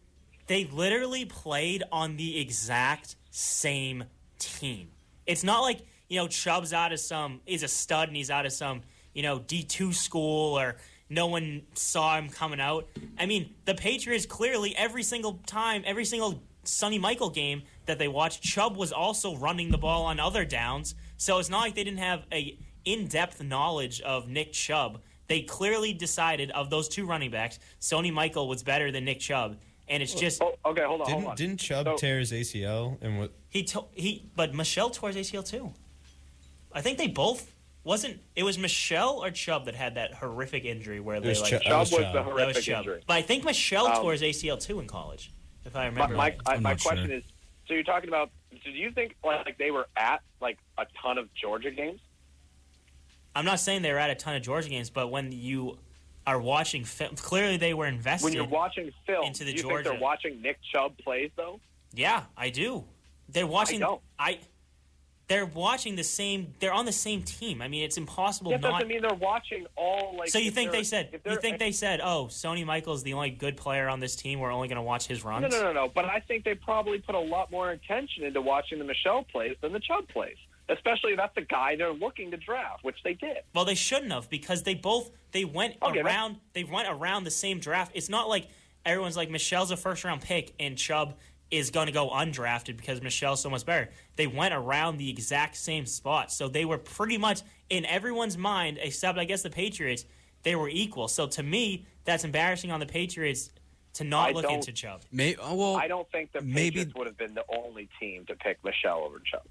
they 0.52 0.66
literally 0.66 1.24
played 1.24 1.82
on 1.94 2.18
the 2.18 2.38
exact 2.38 3.16
same 3.30 4.04
team. 4.38 4.90
It's 5.26 5.46
not 5.46 5.62
like, 5.62 5.80
you 6.10 6.18
know, 6.18 6.28
Chubb's 6.28 6.74
out 6.74 6.92
of 6.92 7.00
some 7.00 7.40
is 7.46 7.64
a 7.64 7.70
stud 7.70 8.10
and 8.10 8.18
he's 8.18 8.30
out 8.30 8.46
of 8.46 8.52
some, 8.52 8.82
you 9.14 9.24
know, 9.24 9.40
D2 9.40 9.94
school 9.94 10.60
or 10.60 10.76
no 11.10 11.28
one 11.28 11.62
saw 11.74 12.18
him 12.18 12.28
coming 12.28 12.60
out. 12.60 12.90
I 13.18 13.28
mean, 13.28 13.56
the 13.64 13.76
Patriots 13.76 14.26
clearly 14.26 14.76
every 14.76 15.04
single 15.04 15.40
time, 15.46 15.84
every 15.86 16.04
single 16.04 16.44
Sony 16.66 17.00
Michael 17.00 17.30
game 17.30 17.64
that 17.86 17.98
they 17.98 18.10
watched, 18.10 18.44
Chubb 18.44 18.76
was 18.76 18.92
also 18.92 19.38
running 19.38 19.72
the 19.72 19.78
ball 19.78 20.04
on 20.04 20.20
other 20.20 20.44
downs. 20.44 20.96
So 21.16 21.40
it's 21.40 21.50
not 21.50 21.62
like 21.62 21.76
they 21.76 21.86
didn't 21.86 22.00
have 22.00 22.26
a 22.30 22.58
in-depth 22.84 23.42
knowledge 23.42 24.02
of 24.02 24.28
Nick 24.28 24.52
Chubb. 24.52 25.00
They 25.28 25.44
clearly 25.44 25.94
decided 25.94 26.52
of 26.52 26.70
those 26.70 26.90
two 26.90 27.06
running 27.06 27.32
backs, 27.32 27.58
Sony 27.80 28.12
Michael 28.12 28.50
was 28.50 28.64
better 28.64 28.92
than 28.92 29.06
Nick 29.06 29.22
Chubb, 29.22 29.56
and 29.92 30.02
it's 30.02 30.14
just 30.16 30.42
Oh, 30.42 30.56
okay, 30.66 30.84
hold 30.84 31.02
on, 31.02 31.08
Didn't 31.08 31.20
hold 31.22 31.32
on. 31.32 31.36
didn't 31.38 31.58
Chubb 31.60 31.86
So- 31.86 31.98
tear 31.98 32.18
his 32.20 32.32
ACL 32.32 32.98
and 33.02 33.20
what? 33.20 33.32
he 33.50 33.64
to, 33.66 33.84
he. 33.94 34.26
But 34.36 34.54
Michel 34.56 34.90
tore 34.90 35.10
his 35.12 35.18
ACL 35.32 35.44
too. 35.48 35.74
I 36.74 36.82
think 36.82 36.98
they 36.98 37.08
both 37.08 37.54
wasn't. 37.84 38.22
It 38.36 38.44
was 38.44 38.58
Michel 38.58 39.24
or 39.24 39.30
Chubb 39.32 39.66
that 39.66 39.76
had 39.76 39.96
that 39.96 40.14
horrific 40.16 40.64
injury 40.66 41.00
where 41.00 41.20
they 41.20 41.36
like 41.36 41.50
Chubb. 41.52 41.62
Chubb 41.62 41.80
was 41.82 41.92
was, 41.92 42.00
Chubb. 42.00 42.14
the 42.14 42.20
That 42.20 42.26
that 42.26 42.32
horrific 42.32 42.56
was 42.56 42.66
Chubb. 42.66 42.78
injury. 42.80 43.02
But 43.06 43.14
I 43.16 43.22
think 43.22 43.44
Michel 43.44 43.88
Um, 43.88 43.96
tore 44.02 44.14
his 44.14 44.22
ACL 44.24 44.58
too 44.58 44.80
in 44.80 44.88
college, 44.88 45.32
if 45.66 45.76
I 45.76 45.86
remember. 45.88 46.16
my, 46.16 46.24
right. 46.30 46.38
I, 46.46 46.54
I'm 46.56 46.64
my 46.64 46.72
not 46.72 46.80
sure. 46.82 46.92
question 46.94 47.12
is: 47.12 47.24
so 47.68 47.74
you're 47.74 47.84
talking 47.84 48.10
about? 48.10 48.32
Do 48.64 48.70
you 48.72 48.92
think 48.92 49.16
like 49.24 49.58
they 49.58 49.72
were 49.72 49.88
at 49.98 50.22
like 50.40 50.58
a 50.78 50.86
ton 51.02 51.18
of 51.18 51.34
Georgia 51.34 51.72
games? 51.72 52.00
I'm 53.36 53.46
not 53.46 53.60
saying 53.60 53.82
they 53.82 53.92
were 53.92 53.98
at 54.00 54.10
a 54.10 54.16
ton 54.16 54.36
of 54.36 54.42
Georgia 54.42 54.70
games, 54.70 54.90
but 54.90 55.08
when 55.10 55.32
you 55.32 55.78
are 56.28 56.40
watching, 56.40 56.84
film, 56.84 57.16
clearly 57.16 57.58
they 57.58 57.74
were 57.74 57.88
invested. 57.88 58.26
When 58.26 58.34
you're 58.34 58.46
watching 58.48 58.92
film, 59.08 59.26
into 59.26 59.44
the 59.44 59.52
do 59.52 59.58
you 59.58 59.64
Georgia. 59.64 59.84
think 59.90 59.94
they're 60.00 60.02
watching 60.02 60.42
Nick 60.42 60.58
Chubb 60.72 60.98
plays 60.98 61.32
though? 61.36 61.60
Yeah, 61.94 62.24
I 62.38 62.50
do. 62.50 62.84
They're 63.30 63.48
watching. 63.48 63.80
don't. 63.80 64.02
I. 64.20 64.40
They're 65.28 65.46
watching 65.46 65.96
the 65.96 66.04
same. 66.04 66.54
They're 66.60 66.74
on 66.74 66.86
the 66.86 66.92
same 66.92 67.24
team. 67.24 67.62
I 67.62 67.70
mean, 67.70 67.84
it's 67.84 67.96
impossible 67.98 68.52
That 68.52 68.60
not. 68.60 68.72
doesn't 68.74 68.88
mean 68.90 69.02
they're 69.02 69.14
watching 69.14 69.66
all 69.78 70.14
like. 70.18 70.28
so 70.30 70.38
you 70.40 70.52
think 70.52 70.72
they're- 70.72 70.84
said? 70.84 71.22
You 71.26 71.38
think 71.38 71.58
they 71.58 71.72
said, 71.72 72.02
"Oh, 72.04 72.26
Sony 72.30 72.66
Michael's 72.66 73.00
is 73.00 73.04
the 73.04 73.14
only 73.14 73.30
good 73.30 73.56
player 73.56 73.88
on 73.88 74.02
this 74.02 74.18
team. 74.18 74.40
We're 74.40 74.52
only 74.52 74.68
going 74.68 74.76
to 74.76 74.82
watch 74.82 75.08
his 75.08 75.24
runs." 75.24 75.44
No, 75.44 75.48
no, 75.48 75.64
no, 75.64 75.72
no. 75.74 75.88
But 75.88 76.04
I 76.06 76.20
think 76.20 76.44
they 76.44 76.54
probably 76.56 77.00
put 77.00 77.16
a 77.16 77.20
lot 77.20 77.50
more 77.50 77.70
attention 77.72 78.26
into 78.26 78.42
watching 78.42 78.78
the 78.78 78.84
Michel 78.84 79.24
plays 79.32 79.56
than 79.62 79.72
the 79.72 79.80
Chubb 79.80 80.10
plays. 80.10 80.36
Especially 80.70 81.12
if 81.12 81.18
that's 81.18 81.36
the 81.36 81.42
guy 81.42 81.76
they're 81.76 81.92
looking 81.94 82.32
to 82.32 82.38
draft, 82.38 82.84
which 82.84 82.98
they 83.04 83.14
did. 83.14 83.38
Well, 83.54 83.66
they 83.66 83.76
shouldn't 83.76 84.12
have 84.12 84.30
because 84.30 84.64
they 84.64 84.74
both 84.74 85.12
they 85.32 85.46
went 85.46 85.76
oh, 85.82 85.90
Okay, 85.90 86.02
that- 86.02 86.06
around. 86.06 86.38
They 86.54 86.64
went 86.64 86.88
around 86.90 87.24
the 87.24 87.32
same 87.32 87.60
draft. 87.60 87.92
It's 87.96 88.10
not 88.10 88.30
like 88.30 88.48
everyone's 88.86 89.18
like 89.18 89.30
Michel's 89.30 89.72
a 89.72 89.78
first 89.78 90.04
round 90.04 90.22
pick 90.22 90.54
and 90.60 90.78
Chubb 90.78 91.16
is 91.50 91.70
going 91.70 91.88
to 91.88 91.92
go 91.92 92.10
undrafted 92.10 92.78
because 92.78 93.02
Michel's 93.02 93.42
so 93.42 93.50
much 93.50 93.66
better. 93.66 93.90
They 94.16 94.28
went 94.28 94.54
around 94.54 94.98
the 94.98 95.10
exact 95.10 95.58
same 95.58 95.86
spot, 95.86 96.32
so 96.32 96.48
they 96.48 96.64
were 96.64 96.78
pretty 96.78 97.18
much 97.18 97.42
in 97.70 97.86
everyone's 97.86 98.38
mind, 98.38 98.80
except 98.82 99.18
I 99.18 99.26
guess 99.26 99.42
the 99.44 99.50
Patriots. 99.50 100.06
They 100.44 100.56
were 100.56 100.70
equal. 100.70 101.08
So 101.08 101.28
to 101.28 101.44
me, 101.44 101.86
that's 102.06 102.24
embarrassing 102.24 102.72
on 102.72 102.80
the 102.80 102.86
Patriots 102.86 103.52
to 103.94 104.04
not 104.04 104.30
I 104.30 104.32
look 104.32 104.50
into 104.50 104.72
Chubb. 104.72 105.02
May, 105.12 105.36
oh, 105.36 105.54
well, 105.56 105.76
I 105.76 105.88
don't 105.88 106.10
think 106.12 106.32
the 106.32 106.42
maybe- 106.42 106.78
Patriots 106.78 106.94
would 106.96 107.08
have 107.08 107.18
been 107.18 107.34
the 107.34 107.44
only 107.56 107.90
team 108.00 108.26
to 108.28 108.36
pick 108.36 108.64
Michelle 108.64 109.00
over 109.00 109.20
Chubb. 109.20 109.44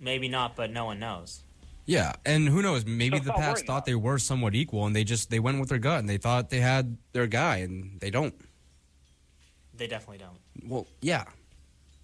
Maybe 0.00 0.28
not, 0.28 0.56
but 0.56 0.70
no 0.70 0.84
one 0.84 0.98
knows. 0.98 1.42
Yeah, 1.86 2.12
and 2.24 2.48
who 2.48 2.62
knows? 2.62 2.86
Maybe 2.86 3.18
So 3.18 3.24
the 3.24 3.30
it's 3.30 3.40
Pats 3.40 3.62
thought 3.62 3.72
about 3.72 3.86
they 3.86 3.94
were 3.94 4.18
somewhat 4.18 4.54
equal, 4.54 4.86
and 4.86 4.96
they 4.96 5.04
just 5.04 5.30
they 5.30 5.38
went 5.38 5.60
with 5.60 5.68
their 5.68 5.78
gut, 5.78 5.98
and 5.98 6.08
they 6.08 6.16
thought 6.16 6.50
they 6.50 6.60
had 6.60 6.96
their 7.12 7.26
guy, 7.26 7.58
and 7.58 8.00
they 8.00 8.10
don't. 8.10 8.34
They 9.76 9.86
definitely 9.86 10.18
don't. 10.18 10.38
Well, 10.70 10.86
yeah, 11.02 11.24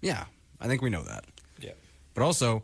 yeah, 0.01 0.25
I 0.59 0.67
think 0.67 0.81
we 0.81 0.89
know 0.89 1.03
that. 1.03 1.25
Yeah. 1.59 1.71
But 2.13 2.23
also, 2.23 2.63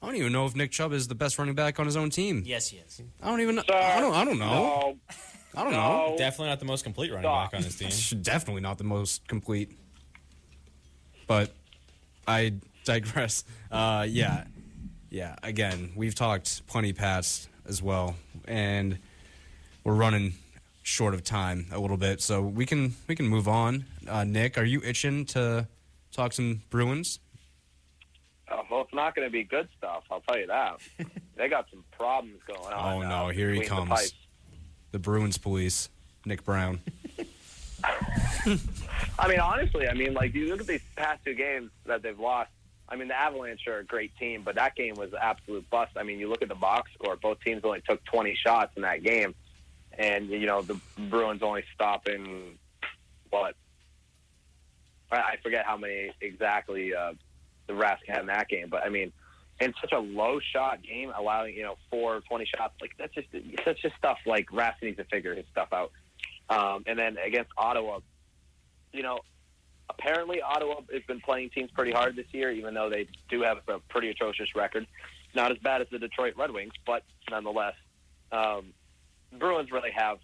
I 0.00 0.06
don't 0.06 0.16
even 0.16 0.32
know 0.32 0.46
if 0.46 0.56
Nick 0.56 0.70
Chubb 0.70 0.92
is 0.92 1.08
the 1.08 1.14
best 1.14 1.38
running 1.38 1.54
back 1.54 1.78
on 1.78 1.84
his 1.84 1.96
own 1.96 2.08
team. 2.10 2.42
Yes, 2.46 2.68
he 2.68 2.78
is. 2.78 3.02
I 3.22 3.28
don't 3.28 3.40
even. 3.40 3.56
know. 3.56 3.62
Sir, 3.66 3.74
I 3.74 4.00
don't. 4.00 4.14
I 4.14 4.24
don't 4.24 4.38
know. 4.38 4.46
No, 4.46 4.98
I 5.54 5.62
don't 5.64 5.72
know. 5.72 6.14
Definitely 6.16 6.48
not 6.48 6.60
the 6.60 6.66
most 6.66 6.84
complete 6.84 7.10
running 7.10 7.24
Stop. 7.24 7.50
back 7.50 7.58
on 7.58 7.64
his 7.64 7.76
team. 7.76 8.22
Definitely 8.22 8.62
not 8.62 8.78
the 8.78 8.84
most 8.84 9.26
complete. 9.28 9.72
But 11.26 11.52
I 12.26 12.54
digress. 12.84 13.44
Uh, 13.70 14.06
yeah, 14.08 14.44
yeah. 15.10 15.36
Again, 15.42 15.92
we've 15.96 16.14
talked 16.14 16.66
plenty 16.66 16.92
Pats 16.92 17.48
as 17.66 17.82
well, 17.82 18.16
and 18.46 18.98
we're 19.84 19.94
running 19.94 20.34
short 20.82 21.14
of 21.14 21.24
time 21.24 21.66
a 21.72 21.78
little 21.78 21.96
bit, 21.96 22.20
so 22.20 22.42
we 22.42 22.66
can 22.66 22.94
we 23.08 23.14
can 23.14 23.26
move 23.26 23.48
on. 23.48 23.84
Uh, 24.08 24.24
Nick, 24.24 24.58
are 24.58 24.64
you 24.64 24.80
itching 24.82 25.24
to 25.26 25.66
talk 26.12 26.32
some 26.32 26.62
Bruins? 26.70 27.18
Uh, 28.48 28.62
well, 28.70 28.82
it's 28.82 28.94
not 28.94 29.14
going 29.14 29.26
to 29.26 29.32
be 29.32 29.42
good 29.42 29.68
stuff. 29.76 30.04
I'll 30.10 30.20
tell 30.20 30.38
you 30.38 30.46
that. 30.46 30.76
they 31.36 31.48
got 31.48 31.68
some 31.70 31.84
problems 31.90 32.38
going 32.46 32.72
on. 32.72 33.02
Oh, 33.02 33.08
no, 33.08 33.28
here 33.28 33.50
he 33.52 33.60
between 33.60 33.80
the 33.80 33.86
comes. 33.86 34.14
The 34.92 35.00
Bruins 35.00 35.36
police, 35.36 35.88
Nick 36.24 36.44
Brown. 36.44 36.80
I 39.18 39.28
mean, 39.28 39.40
honestly, 39.40 39.88
I 39.88 39.94
mean, 39.94 40.14
like 40.14 40.34
you 40.34 40.48
look 40.48 40.60
at 40.60 40.66
these 40.66 40.82
past 40.94 41.24
two 41.24 41.34
games 41.34 41.70
that 41.86 42.02
they've 42.02 42.18
lost. 42.18 42.50
I 42.88 42.96
mean, 42.96 43.08
the 43.08 43.18
Avalanche 43.18 43.66
are 43.66 43.78
a 43.78 43.84
great 43.84 44.16
team, 44.16 44.42
but 44.44 44.54
that 44.54 44.76
game 44.76 44.94
was 44.94 45.12
an 45.12 45.18
absolute 45.20 45.68
bust. 45.70 45.92
I 45.96 46.04
mean, 46.04 46.18
you 46.18 46.28
look 46.28 46.42
at 46.42 46.48
the 46.48 46.54
box 46.54 46.90
score; 46.94 47.16
both 47.16 47.40
teams 47.40 47.62
only 47.64 47.82
took 47.88 48.04
20 48.04 48.34
shots 48.36 48.72
in 48.76 48.82
that 48.82 49.02
game, 49.02 49.34
and 49.98 50.28
you 50.28 50.46
know 50.46 50.62
the 50.62 50.78
Bruins 51.08 51.42
only 51.42 51.64
stopping 51.74 52.58
what 53.30 53.54
I 55.10 55.36
forget 55.42 55.64
how 55.64 55.76
many 55.76 56.12
exactly 56.20 56.94
uh, 56.94 57.12
the 57.66 57.72
Rask 57.72 57.98
had 58.06 58.20
in 58.20 58.26
that 58.26 58.48
game, 58.48 58.68
but 58.68 58.84
I 58.84 58.88
mean, 58.88 59.12
in 59.60 59.72
such 59.80 59.92
a 59.92 59.98
low 59.98 60.40
shot 60.40 60.82
game, 60.82 61.12
allowing 61.16 61.54
you 61.54 61.62
know 61.62 61.76
four 61.90 62.20
20 62.20 62.44
shots, 62.44 62.74
like 62.80 62.92
that's 62.98 63.14
just 63.14 63.28
that's 63.64 63.80
just 63.80 63.96
stuff 63.96 64.18
like 64.26 64.46
Rask 64.50 64.74
needs 64.82 64.96
to 64.98 65.04
figure 65.04 65.34
his 65.34 65.46
stuff 65.50 65.68
out. 65.72 65.92
Um, 66.48 66.84
and 66.86 66.98
then 66.98 67.16
against 67.18 67.50
Ottawa, 67.56 68.00
you 68.92 69.02
know, 69.02 69.20
apparently 69.88 70.40
Ottawa 70.40 70.80
has 70.92 71.02
been 71.06 71.20
playing 71.20 71.50
teams 71.50 71.70
pretty 71.70 71.92
hard 71.92 72.16
this 72.16 72.26
year, 72.32 72.50
even 72.50 72.74
though 72.74 72.90
they 72.90 73.06
do 73.28 73.42
have 73.42 73.58
a 73.68 73.78
pretty 73.88 74.10
atrocious 74.10 74.54
record. 74.54 74.86
Not 75.34 75.52
as 75.52 75.58
bad 75.58 75.82
as 75.82 75.88
the 75.90 75.98
Detroit 75.98 76.34
Red 76.36 76.50
Wings, 76.50 76.72
but 76.86 77.02
nonetheless, 77.30 77.74
um, 78.32 78.72
Bruins 79.38 79.70
really 79.70 79.90
have 79.94 80.18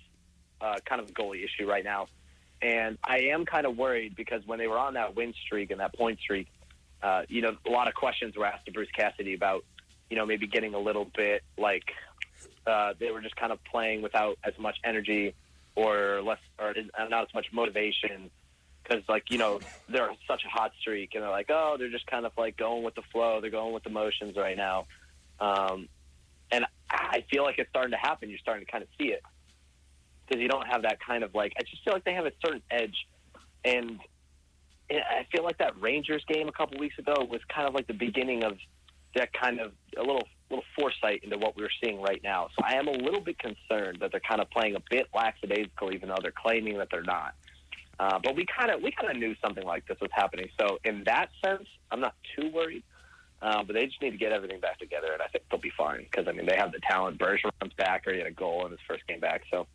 uh, 0.61 0.77
kind 0.85 1.01
of 1.01 1.11
a 1.11 1.13
goalie 1.13 1.45
issue 1.45 1.69
right 1.69 1.85
now. 1.85 2.07
And 2.63 2.97
I 3.03 3.19
am 3.33 3.45
kind 3.45 3.67
of 3.67 3.77
worried 3.77 4.15
because 4.15 4.47
when 4.47 4.59
they 4.59 4.69
were 4.69 4.79
on 4.79 4.95
that 4.95 5.17
win 5.17 5.35
streak 5.45 5.71
and 5.71 5.81
that 5.81 5.95
point 5.95 6.21
streak, 6.21 6.49
uh, 7.03 7.23
you 7.29 7.43
know, 7.43 7.57
a 7.67 7.71
lot 7.71 7.89
of 7.89 7.95
questions 7.95 8.37
were 8.37 8.47
asked 8.47 8.67
to 8.67 8.73
Bruce 8.73 8.91
Cassidy 8.97 9.35
about, 9.35 9.65
you 10.09 10.17
know, 10.17 10.25
maybe 10.25 10.47
getting 10.47 10.75
a 10.75 10.79
little 10.79 11.11
bit 11.17 11.43
like 11.59 11.85
uh, 12.67 12.95
they 12.99 13.11
were 13.11 13.21
just 13.21 13.35
kind 13.35 13.53
of 13.53 13.63
playing 13.65 14.03
without 14.03 14.39
as 14.45 14.57
much 14.59 14.77
energy 14.85 15.35
or 15.75 16.23
less 16.23 16.39
or 16.59 16.75
not 17.09 17.23
as 17.23 17.35
much 17.35 17.47
motivation 17.53 18.31
because 18.83 19.03
like 19.09 19.25
you 19.31 19.39
know 19.39 19.61
they're 19.89 20.11
such 20.27 20.43
a 20.45 20.49
hot 20.49 20.73
streak 20.81 21.15
and 21.15 21.23
they're 21.23 21.31
like 21.31 21.51
oh 21.51 21.77
they're 21.79 21.91
just 21.91 22.07
kind 22.07 22.27
of 22.27 22.33
like 22.37 22.57
going 22.57 22.83
with 22.83 22.95
the 22.95 23.03
flow. 23.13 23.41
They're 23.41 23.51
going 23.51 23.73
with 23.73 23.85
the 23.85 23.91
motions 23.91 24.37
right 24.37 24.57
now. 24.57 24.87
Um, 25.41 25.89
and 26.51 26.67
I 26.91 27.25
feel 27.31 27.43
like 27.43 27.59
it's 27.59 27.71
starting 27.71 27.93
to 27.93 27.97
happen. 27.97 28.29
You're 28.29 28.39
starting 28.39 28.65
to 28.65 28.71
kind 28.71 28.83
of 28.83 28.89
see 28.99 29.09
it. 29.09 29.23
Because 30.27 30.41
you 30.41 30.49
don't 30.49 30.67
have 30.67 30.83
that 30.83 30.99
kind 31.01 31.25
of 31.25 31.35
like 31.35 31.53
I 31.59 31.63
just 31.63 31.83
feel 31.85 31.95
like 31.95 32.05
they 32.05 32.15
have 32.15 32.27
a 32.27 32.33
certain 32.45 32.63
edge. 32.71 33.07
And 33.65 34.01
I 34.91 35.27
feel 35.33 35.45
like 35.45 35.59
that 35.59 35.81
Rangers 35.81 36.25
game 36.29 36.49
a 36.49 36.53
couple 36.53 36.79
weeks 36.79 36.99
ago 36.99 37.27
was 37.31 37.41
kind 37.55 37.69
of 37.69 37.75
like 37.75 37.87
the 37.87 37.95
beginning 37.95 38.45
of 38.45 38.59
that 39.15 39.33
kind 39.33 39.61
of 39.61 39.73
a 39.97 40.01
little 40.01 40.27
little 40.51 40.65
foresight 40.79 41.23
into 41.25 41.39
what 41.39 41.57
we're 41.57 41.71
seeing 41.83 42.01
right 42.01 42.21
now. 42.23 42.49
So 42.57 42.65
I 42.65 42.75
am 42.75 42.89
a 42.89 42.93
little 42.93 43.21
bit 43.21 43.39
concerned 43.39 43.99
that 44.01 44.11
they're 44.13 44.21
kind 44.21 44.41
of 44.41 44.51
playing 44.51 44.77
a 44.77 44.83
bit 44.91 45.07
lackadaisical, 45.15 45.93
even 45.93 46.11
though 46.11 46.19
they're 46.21 46.33
claiming 46.33 46.79
that 46.79 46.89
they're 46.91 47.03
not. 47.03 47.35
Uh, 48.03 48.19
but 48.19 48.35
we 48.35 48.45
kind 48.45 48.73
of 48.73 48.83
we 48.83 48.91
kind 48.91 49.13
of 49.13 49.17
knew 49.17 49.33
something 49.41 49.65
like 49.65 49.87
this 49.87 49.97
was 50.01 50.11
happening. 50.13 50.49
So 50.59 50.79
in 50.85 51.05
that 51.05 51.29
sense, 51.45 51.69
I'm 51.93 52.01
not 52.01 52.17
too 52.37 52.51
worried. 52.51 52.83
Uh, 53.41 53.63
but 53.65 53.75
they 53.75 53.87
just 53.87 54.01
need 54.01 54.11
to 54.11 54.17
get 54.17 54.31
everything 54.31 54.61
back 54.61 54.79
together, 54.79 55.13
and 55.13 55.21
I 55.21 55.27
think 55.27 55.45
they'll 55.51 55.61
be 55.61 55.73
fine 55.77 56.07
because 56.09 56.27
I 56.29 56.33
mean 56.33 56.47
they 56.47 56.57
have 56.57 56.73
the 56.73 56.81
talent. 56.81 57.19
Bergeron's 57.19 57.75
back, 57.77 58.07
or 58.07 58.13
he 58.13 58.19
had 58.19 58.27
a 58.27 58.33
goal 58.33 58.65
in 58.67 58.71
his 58.71 58.81
first 58.89 59.07
game 59.07 59.21
back, 59.21 59.43
so 59.51 59.67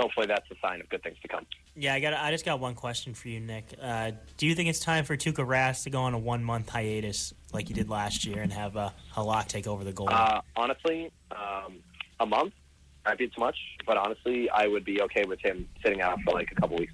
hopefully 0.00 0.26
hopefully 0.26 0.26
that's 0.26 0.50
a 0.50 0.54
sign 0.66 0.80
of 0.80 0.88
good 0.88 1.02
things 1.02 1.16
to 1.22 1.28
come. 1.28 1.46
Yeah, 1.74 1.94
I 1.94 2.00
got. 2.00 2.14
I 2.14 2.30
just 2.30 2.44
got 2.44 2.60
one 2.60 2.74
question 2.74 3.14
for 3.14 3.28
you, 3.28 3.40
Nick. 3.40 3.74
Uh, 3.80 4.12
do 4.36 4.46
you 4.46 4.54
think 4.54 4.68
it's 4.68 4.80
time 4.80 5.04
for 5.04 5.16
Tuukka 5.16 5.46
Rask 5.46 5.84
to 5.84 5.90
go 5.90 6.02
on 6.02 6.14
a 6.14 6.18
one 6.18 6.44
month 6.44 6.68
hiatus 6.68 7.34
like 7.52 7.68
you 7.68 7.74
did 7.74 7.88
last 7.88 8.24
year 8.24 8.40
and 8.42 8.52
have 8.52 8.76
uh, 8.76 8.90
Halak 9.14 9.48
take 9.48 9.66
over 9.66 9.84
the 9.84 9.92
goal? 9.92 10.08
Uh, 10.10 10.40
honestly, 10.56 11.10
um, 11.32 11.76
a 12.20 12.26
month 12.26 12.54
might 13.04 13.18
be 13.18 13.28
too 13.28 13.40
much, 13.40 13.56
but 13.86 13.96
honestly, 13.96 14.48
I 14.50 14.66
would 14.66 14.84
be 14.84 15.02
okay 15.02 15.24
with 15.26 15.40
him 15.40 15.68
sitting 15.82 16.00
out 16.00 16.18
for 16.22 16.32
like 16.32 16.50
a 16.52 16.54
couple 16.54 16.76
weeks. 16.78 16.92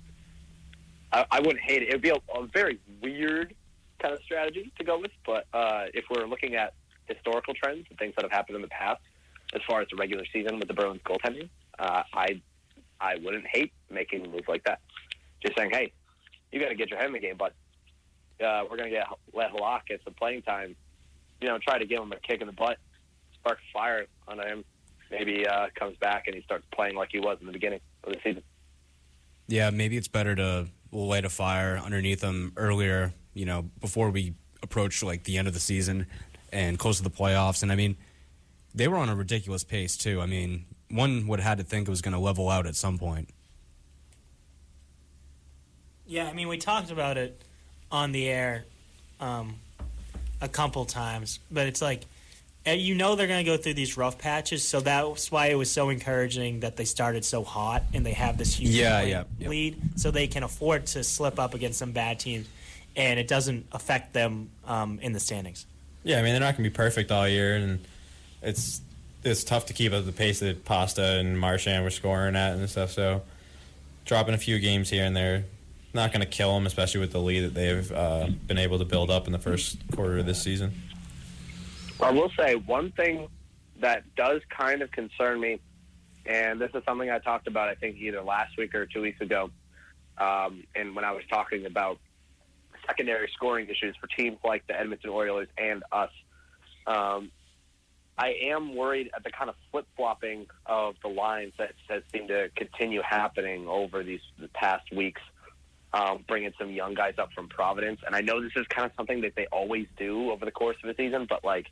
I, 1.12 1.26
I 1.30 1.40
wouldn't 1.40 1.60
hate 1.60 1.82
it. 1.82 1.88
It 1.88 1.92
would 1.92 2.02
be 2.02 2.10
a, 2.10 2.16
a 2.34 2.46
very 2.46 2.78
weird 3.02 3.54
kind 4.00 4.14
of 4.14 4.20
strategy 4.22 4.72
to 4.78 4.84
go 4.84 4.98
with, 4.98 5.10
but 5.26 5.46
uh, 5.52 5.86
if 5.94 6.04
we're 6.10 6.26
looking 6.26 6.54
at 6.54 6.74
historical 7.06 7.54
trends 7.54 7.86
and 7.90 7.98
things 7.98 8.14
that 8.16 8.24
have 8.24 8.32
happened 8.32 8.56
in 8.56 8.62
the 8.62 8.68
past, 8.68 9.00
as 9.54 9.60
far 9.66 9.80
as 9.80 9.88
the 9.90 9.96
regular 9.96 10.24
season 10.32 10.58
with 10.58 10.68
the 10.68 10.74
Bruins 10.74 11.00
goaltending, 11.04 11.48
uh, 11.78 12.02
I 12.12 12.40
I 13.00 13.16
wouldn't 13.16 13.46
hate 13.46 13.72
making 13.90 14.24
a 14.24 14.28
move 14.28 14.46
like 14.48 14.64
that. 14.64 14.80
Just 15.44 15.56
saying, 15.56 15.70
hey, 15.70 15.92
you 16.52 16.60
got 16.60 16.68
to 16.68 16.74
get 16.74 16.88
your 16.88 16.98
head 16.98 17.08
in 17.08 17.12
the 17.12 17.18
game, 17.18 17.36
but 17.36 17.52
uh, 18.42 18.64
we're 18.70 18.76
going 18.76 18.90
to 18.90 18.96
get 18.96 19.06
let 19.32 19.52
Halak 19.52 19.86
get 19.88 20.00
some 20.04 20.14
playing 20.14 20.42
time. 20.42 20.74
You 21.40 21.48
know, 21.48 21.58
try 21.58 21.78
to 21.78 21.84
give 21.84 22.00
him 22.00 22.12
a 22.12 22.16
kick 22.16 22.40
in 22.40 22.46
the 22.46 22.52
butt, 22.52 22.78
spark 23.34 23.58
fire 23.72 24.06
on 24.28 24.38
him. 24.38 24.64
Maybe 25.10 25.46
uh, 25.46 25.66
comes 25.74 25.96
back 25.98 26.26
and 26.26 26.34
he 26.34 26.42
starts 26.42 26.64
playing 26.72 26.94
like 26.94 27.10
he 27.12 27.18
was 27.18 27.36
in 27.40 27.46
the 27.46 27.52
beginning 27.52 27.80
of 28.04 28.12
the 28.12 28.18
season. 28.24 28.42
Yeah, 29.48 29.68
maybe 29.70 29.96
it's 29.98 30.08
better 30.08 30.34
to 30.36 30.68
light 30.92 31.24
a 31.24 31.30
fire 31.30 31.78
underneath 31.78 32.20
them 32.20 32.52
earlier, 32.56 33.12
you 33.34 33.46
know, 33.46 33.62
before 33.80 34.10
we 34.10 34.34
approach 34.62 35.02
like 35.02 35.24
the 35.24 35.38
end 35.38 35.48
of 35.48 35.54
the 35.54 35.60
season 35.60 36.06
and 36.52 36.78
close 36.78 36.98
to 36.98 37.02
the 37.02 37.10
playoffs. 37.10 37.62
And 37.62 37.72
I 37.72 37.74
mean, 37.74 37.96
they 38.74 38.88
were 38.88 38.96
on 38.96 39.08
a 39.08 39.16
ridiculous 39.16 39.64
pace 39.64 39.96
too. 39.96 40.20
I 40.20 40.26
mean, 40.26 40.66
one 40.90 41.26
would 41.26 41.40
have 41.40 41.48
had 41.48 41.58
to 41.58 41.64
think 41.64 41.88
it 41.88 41.90
was 41.90 42.02
going 42.02 42.12
to 42.12 42.20
level 42.20 42.48
out 42.48 42.66
at 42.66 42.76
some 42.76 42.98
point. 42.98 43.30
yeah, 46.06 46.28
I 46.28 46.34
mean, 46.34 46.48
we 46.48 46.58
talked 46.58 46.90
about 46.90 47.16
it 47.16 47.42
on 47.90 48.12
the 48.12 48.28
air 48.28 48.64
um, 49.18 49.54
a 50.42 50.48
couple 50.48 50.84
times, 50.84 51.38
but 51.50 51.66
it's 51.66 51.80
like 51.80 52.02
and 52.64 52.80
you 52.80 52.94
know 52.94 53.16
they're 53.16 53.26
going 53.26 53.44
to 53.44 53.50
go 53.50 53.56
through 53.56 53.74
these 53.74 53.96
rough 53.96 54.18
patches, 54.18 54.66
so 54.66 54.80
that's 54.80 55.30
why 55.32 55.46
it 55.46 55.54
was 55.54 55.70
so 55.70 55.88
encouraging 55.88 56.60
that 56.60 56.76
they 56.76 56.84
started 56.84 57.24
so 57.24 57.42
hot 57.42 57.82
and 57.92 58.06
they 58.06 58.12
have 58.12 58.38
this 58.38 58.54
huge 58.54 58.70
Yeah, 58.70 59.00
lead, 59.00 59.08
yeah, 59.10 59.24
yeah. 59.38 59.48
lead, 59.48 59.80
so 59.98 60.10
they 60.10 60.26
can 60.28 60.42
afford 60.42 60.86
to 60.88 61.02
slip 61.04 61.38
up 61.38 61.54
against 61.54 61.78
some 61.78 61.92
bad 61.92 62.20
teams, 62.20 62.46
and 62.96 63.18
it 63.18 63.26
doesn't 63.28 63.66
affect 63.72 64.12
them 64.12 64.50
um, 64.66 64.98
in 65.00 65.12
the 65.12 65.20
standings. 65.20 65.66
Yeah, 66.04 66.18
I 66.18 66.22
mean 66.22 66.32
they're 66.32 66.40
not 66.40 66.56
going 66.56 66.64
to 66.64 66.70
be 66.70 66.74
perfect 66.74 67.10
all 67.10 67.28
year, 67.28 67.56
and 67.56 67.78
it's 68.42 68.80
it's 69.24 69.44
tough 69.44 69.66
to 69.66 69.72
keep 69.72 69.92
up 69.92 70.04
the 70.04 70.10
pace 70.12 70.40
that 70.40 70.64
Pasta 70.64 71.04
and 71.18 71.38
Marchand 71.38 71.84
were 71.84 71.90
scoring 71.90 72.34
at 72.34 72.54
and 72.54 72.68
stuff. 72.68 72.90
So 72.90 73.22
dropping 74.04 74.34
a 74.34 74.38
few 74.38 74.58
games 74.58 74.90
here 74.90 75.04
and 75.04 75.14
there, 75.16 75.44
not 75.94 76.10
going 76.12 76.22
to 76.22 76.26
kill 76.26 76.52
them, 76.54 76.66
especially 76.66 77.00
with 77.00 77.12
the 77.12 77.20
lead 77.20 77.40
that 77.44 77.54
they've 77.54 77.92
uh, 77.92 78.26
been 78.48 78.58
able 78.58 78.78
to 78.80 78.84
build 78.84 79.10
up 79.10 79.26
in 79.26 79.32
the 79.32 79.38
first 79.38 79.78
quarter 79.94 80.18
of 80.18 80.26
this 80.26 80.42
season. 80.42 80.72
I 82.02 82.10
will 82.10 82.30
say 82.38 82.56
one 82.56 82.92
thing 82.92 83.28
that 83.80 84.02
does 84.16 84.40
kind 84.56 84.82
of 84.82 84.90
concern 84.90 85.40
me, 85.40 85.60
and 86.26 86.60
this 86.60 86.70
is 86.74 86.82
something 86.84 87.10
I 87.10 87.18
talked 87.18 87.46
about, 87.46 87.68
I 87.68 87.74
think, 87.74 87.96
either 87.96 88.22
last 88.22 88.56
week 88.58 88.74
or 88.74 88.86
two 88.86 89.02
weeks 89.02 89.20
ago, 89.20 89.50
um, 90.18 90.64
and 90.74 90.94
when 90.96 91.04
I 91.04 91.12
was 91.12 91.22
talking 91.30 91.66
about 91.66 91.98
secondary 92.86 93.30
scoring 93.34 93.68
issues 93.68 93.94
for 94.00 94.08
teams 94.08 94.38
like 94.44 94.66
the 94.66 94.78
Edmonton 94.78 95.10
Oilers 95.10 95.48
and 95.56 95.84
us. 95.92 96.10
Um, 96.86 97.30
I 98.18 98.34
am 98.50 98.74
worried 98.74 99.10
at 99.16 99.22
the 99.24 99.30
kind 99.30 99.48
of 99.48 99.56
flip 99.70 99.86
flopping 99.96 100.46
of 100.66 100.96
the 101.02 101.08
lines 101.08 101.52
that 101.58 101.72
has 101.88 102.02
seemed 102.12 102.28
to 102.28 102.50
continue 102.56 103.00
happening 103.02 103.68
over 103.68 104.02
these 104.02 104.20
the 104.38 104.48
past 104.48 104.92
weeks. 104.92 105.20
Um, 105.94 106.24
bringing 106.26 106.52
some 106.58 106.70
young 106.70 106.94
guys 106.94 107.14
up 107.18 107.34
from 107.34 107.50
Providence, 107.50 108.00
and 108.06 108.16
I 108.16 108.22
know 108.22 108.40
this 108.40 108.52
is 108.56 108.66
kind 108.68 108.86
of 108.86 108.92
something 108.96 109.20
that 109.20 109.34
they 109.36 109.46
always 109.52 109.86
do 109.98 110.30
over 110.30 110.46
the 110.46 110.50
course 110.50 110.78
of 110.82 110.88
a 110.88 110.94
season, 110.94 111.26
but 111.28 111.44
like 111.44 111.66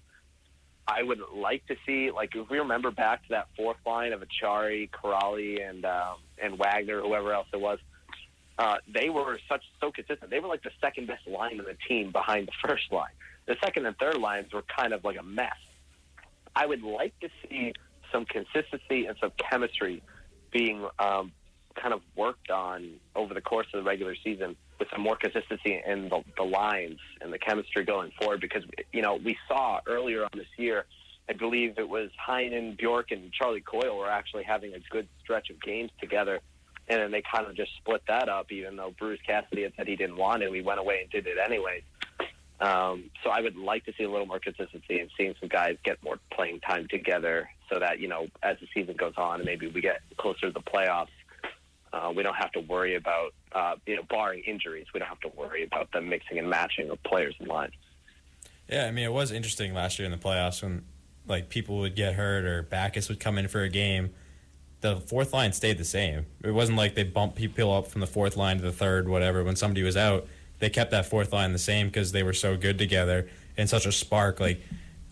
I 0.86 1.02
would 1.02 1.20
like 1.34 1.66
to 1.66 1.76
see, 1.86 2.10
like, 2.10 2.34
if 2.34 2.50
we 2.50 2.58
remember 2.58 2.90
back 2.90 3.22
to 3.22 3.28
that 3.30 3.48
fourth 3.56 3.76
line 3.86 4.12
of 4.12 4.22
Acciari, 4.22 4.90
Kuraly, 4.90 5.68
and 5.68 5.84
um, 5.84 6.16
and 6.42 6.58
Wagner, 6.58 7.00
whoever 7.00 7.32
else 7.32 7.46
it 7.52 7.60
was, 7.60 7.78
uh, 8.58 8.76
they 8.92 9.08
were 9.08 9.38
such 9.48 9.62
so 9.80 9.90
consistent. 9.90 10.30
They 10.30 10.40
were 10.40 10.48
like 10.48 10.62
the 10.62 10.72
second 10.80 11.06
best 11.06 11.26
line 11.26 11.52
in 11.52 11.64
the 11.64 11.76
team 11.88 12.10
behind 12.12 12.48
the 12.48 12.68
first 12.68 12.92
line. 12.92 13.12
The 13.46 13.56
second 13.62 13.86
and 13.86 13.96
third 13.96 14.18
lines 14.18 14.52
were 14.52 14.62
kind 14.62 14.92
of 14.92 15.04
like 15.04 15.18
a 15.18 15.22
mess. 15.22 15.56
I 16.54 16.66
would 16.66 16.82
like 16.82 17.18
to 17.20 17.28
see 17.42 17.72
some 18.12 18.24
consistency 18.24 19.06
and 19.06 19.16
some 19.20 19.32
chemistry 19.36 20.02
being 20.50 20.84
um, 20.98 21.32
kind 21.74 21.94
of 21.94 22.02
worked 22.16 22.50
on 22.50 22.94
over 23.14 23.32
the 23.32 23.40
course 23.40 23.66
of 23.72 23.82
the 23.82 23.88
regular 23.88 24.14
season 24.22 24.56
with 24.80 24.88
some 24.90 25.02
more 25.02 25.14
consistency 25.14 25.80
in 25.86 26.08
the, 26.08 26.24
the 26.36 26.42
lines 26.42 26.98
and 27.20 27.32
the 27.32 27.38
chemistry 27.38 27.84
going 27.84 28.10
forward 28.18 28.40
because, 28.40 28.64
you 28.92 29.02
know, 29.02 29.16
we 29.22 29.36
saw 29.46 29.80
earlier 29.86 30.24
on 30.24 30.30
this 30.34 30.48
year, 30.56 30.86
I 31.28 31.34
believe 31.34 31.78
it 31.78 31.88
was 31.88 32.10
Heinen, 32.26 32.76
Bjork, 32.76 33.12
and 33.12 33.32
Charlie 33.32 33.60
Coyle 33.60 33.96
were 33.96 34.10
actually 34.10 34.42
having 34.42 34.74
a 34.74 34.80
good 34.90 35.06
stretch 35.22 35.50
of 35.50 35.62
games 35.62 35.90
together. 36.00 36.40
And 36.88 37.00
then 37.00 37.12
they 37.12 37.22
kind 37.22 37.46
of 37.46 37.54
just 37.54 37.70
split 37.76 38.02
that 38.08 38.28
up, 38.28 38.50
even 38.50 38.74
though 38.74 38.92
Bruce 38.98 39.20
Cassidy 39.24 39.62
had 39.62 39.72
said 39.76 39.86
he 39.86 39.94
didn't 39.94 40.16
want 40.16 40.42
it. 40.42 40.50
We 40.50 40.62
went 40.62 40.80
away 40.80 41.02
and 41.02 41.10
did 41.10 41.28
it 41.28 41.36
anyways. 41.38 41.82
Um, 42.60 43.10
so 43.22 43.30
I 43.30 43.40
would 43.40 43.56
like 43.56 43.84
to 43.84 43.92
see 43.96 44.04
a 44.04 44.10
little 44.10 44.26
more 44.26 44.40
consistency 44.40 44.98
and 44.98 45.08
seeing 45.16 45.34
some 45.38 45.48
guys 45.48 45.76
get 45.84 46.02
more 46.02 46.18
playing 46.32 46.60
time 46.60 46.88
together 46.90 47.48
so 47.72 47.78
that, 47.78 48.00
you 48.00 48.08
know, 48.08 48.26
as 48.42 48.56
the 48.60 48.66
season 48.74 48.96
goes 48.96 49.14
on 49.16 49.36
and 49.36 49.44
maybe 49.44 49.68
we 49.68 49.80
get 49.80 50.00
closer 50.18 50.48
to 50.48 50.52
the 50.52 50.60
playoffs, 50.60 51.08
uh, 51.92 52.12
we 52.14 52.22
don't 52.22 52.36
have 52.36 52.52
to 52.52 52.60
worry 52.60 52.94
about, 52.96 53.34
uh, 53.52 53.74
you 53.86 53.96
know, 53.96 54.02
barring 54.08 54.42
injuries, 54.44 54.86
we 54.94 55.00
don't 55.00 55.08
have 55.08 55.20
to 55.20 55.30
worry 55.36 55.64
about 55.64 55.90
the 55.92 56.00
mixing 56.00 56.38
and 56.38 56.48
matching 56.48 56.90
of 56.90 57.02
players 57.02 57.34
and 57.38 57.48
lines. 57.48 57.74
Yeah, 58.68 58.86
I 58.86 58.92
mean 58.92 59.04
it 59.04 59.12
was 59.12 59.32
interesting 59.32 59.74
last 59.74 59.98
year 59.98 60.06
in 60.06 60.12
the 60.12 60.18
playoffs 60.18 60.62
when 60.62 60.84
like 61.26 61.48
people 61.48 61.78
would 61.78 61.96
get 61.96 62.14
hurt 62.14 62.44
or 62.44 62.62
Backes 62.62 63.08
would 63.08 63.20
come 63.20 63.38
in 63.38 63.48
for 63.48 63.62
a 63.62 63.68
game. 63.68 64.10
The 64.80 64.96
fourth 64.96 65.32
line 65.32 65.52
stayed 65.52 65.78
the 65.78 65.84
same. 65.84 66.26
It 66.42 66.52
wasn't 66.52 66.78
like 66.78 66.94
they 66.94 67.02
bumped 67.02 67.36
people 67.36 67.72
up 67.72 67.88
from 67.88 68.00
the 68.00 68.06
fourth 68.06 68.36
line 68.36 68.56
to 68.56 68.62
the 68.62 68.72
third, 68.72 69.08
whatever. 69.08 69.44
When 69.44 69.56
somebody 69.56 69.82
was 69.82 69.96
out, 69.96 70.26
they 70.58 70.70
kept 70.70 70.90
that 70.92 71.06
fourth 71.06 71.32
line 71.32 71.52
the 71.52 71.58
same 71.58 71.88
because 71.88 72.12
they 72.12 72.22
were 72.22 72.32
so 72.32 72.56
good 72.56 72.78
together 72.78 73.28
and 73.56 73.68
such 73.68 73.86
a 73.86 73.92
spark. 73.92 74.40
Like 74.40 74.62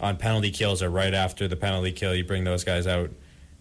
on 0.00 0.16
penalty 0.16 0.50
kills 0.50 0.82
or 0.82 0.88
right 0.88 1.12
after 1.12 1.48
the 1.48 1.56
penalty 1.56 1.92
kill, 1.92 2.14
you 2.14 2.24
bring 2.24 2.44
those 2.44 2.64
guys 2.64 2.86
out 2.86 3.10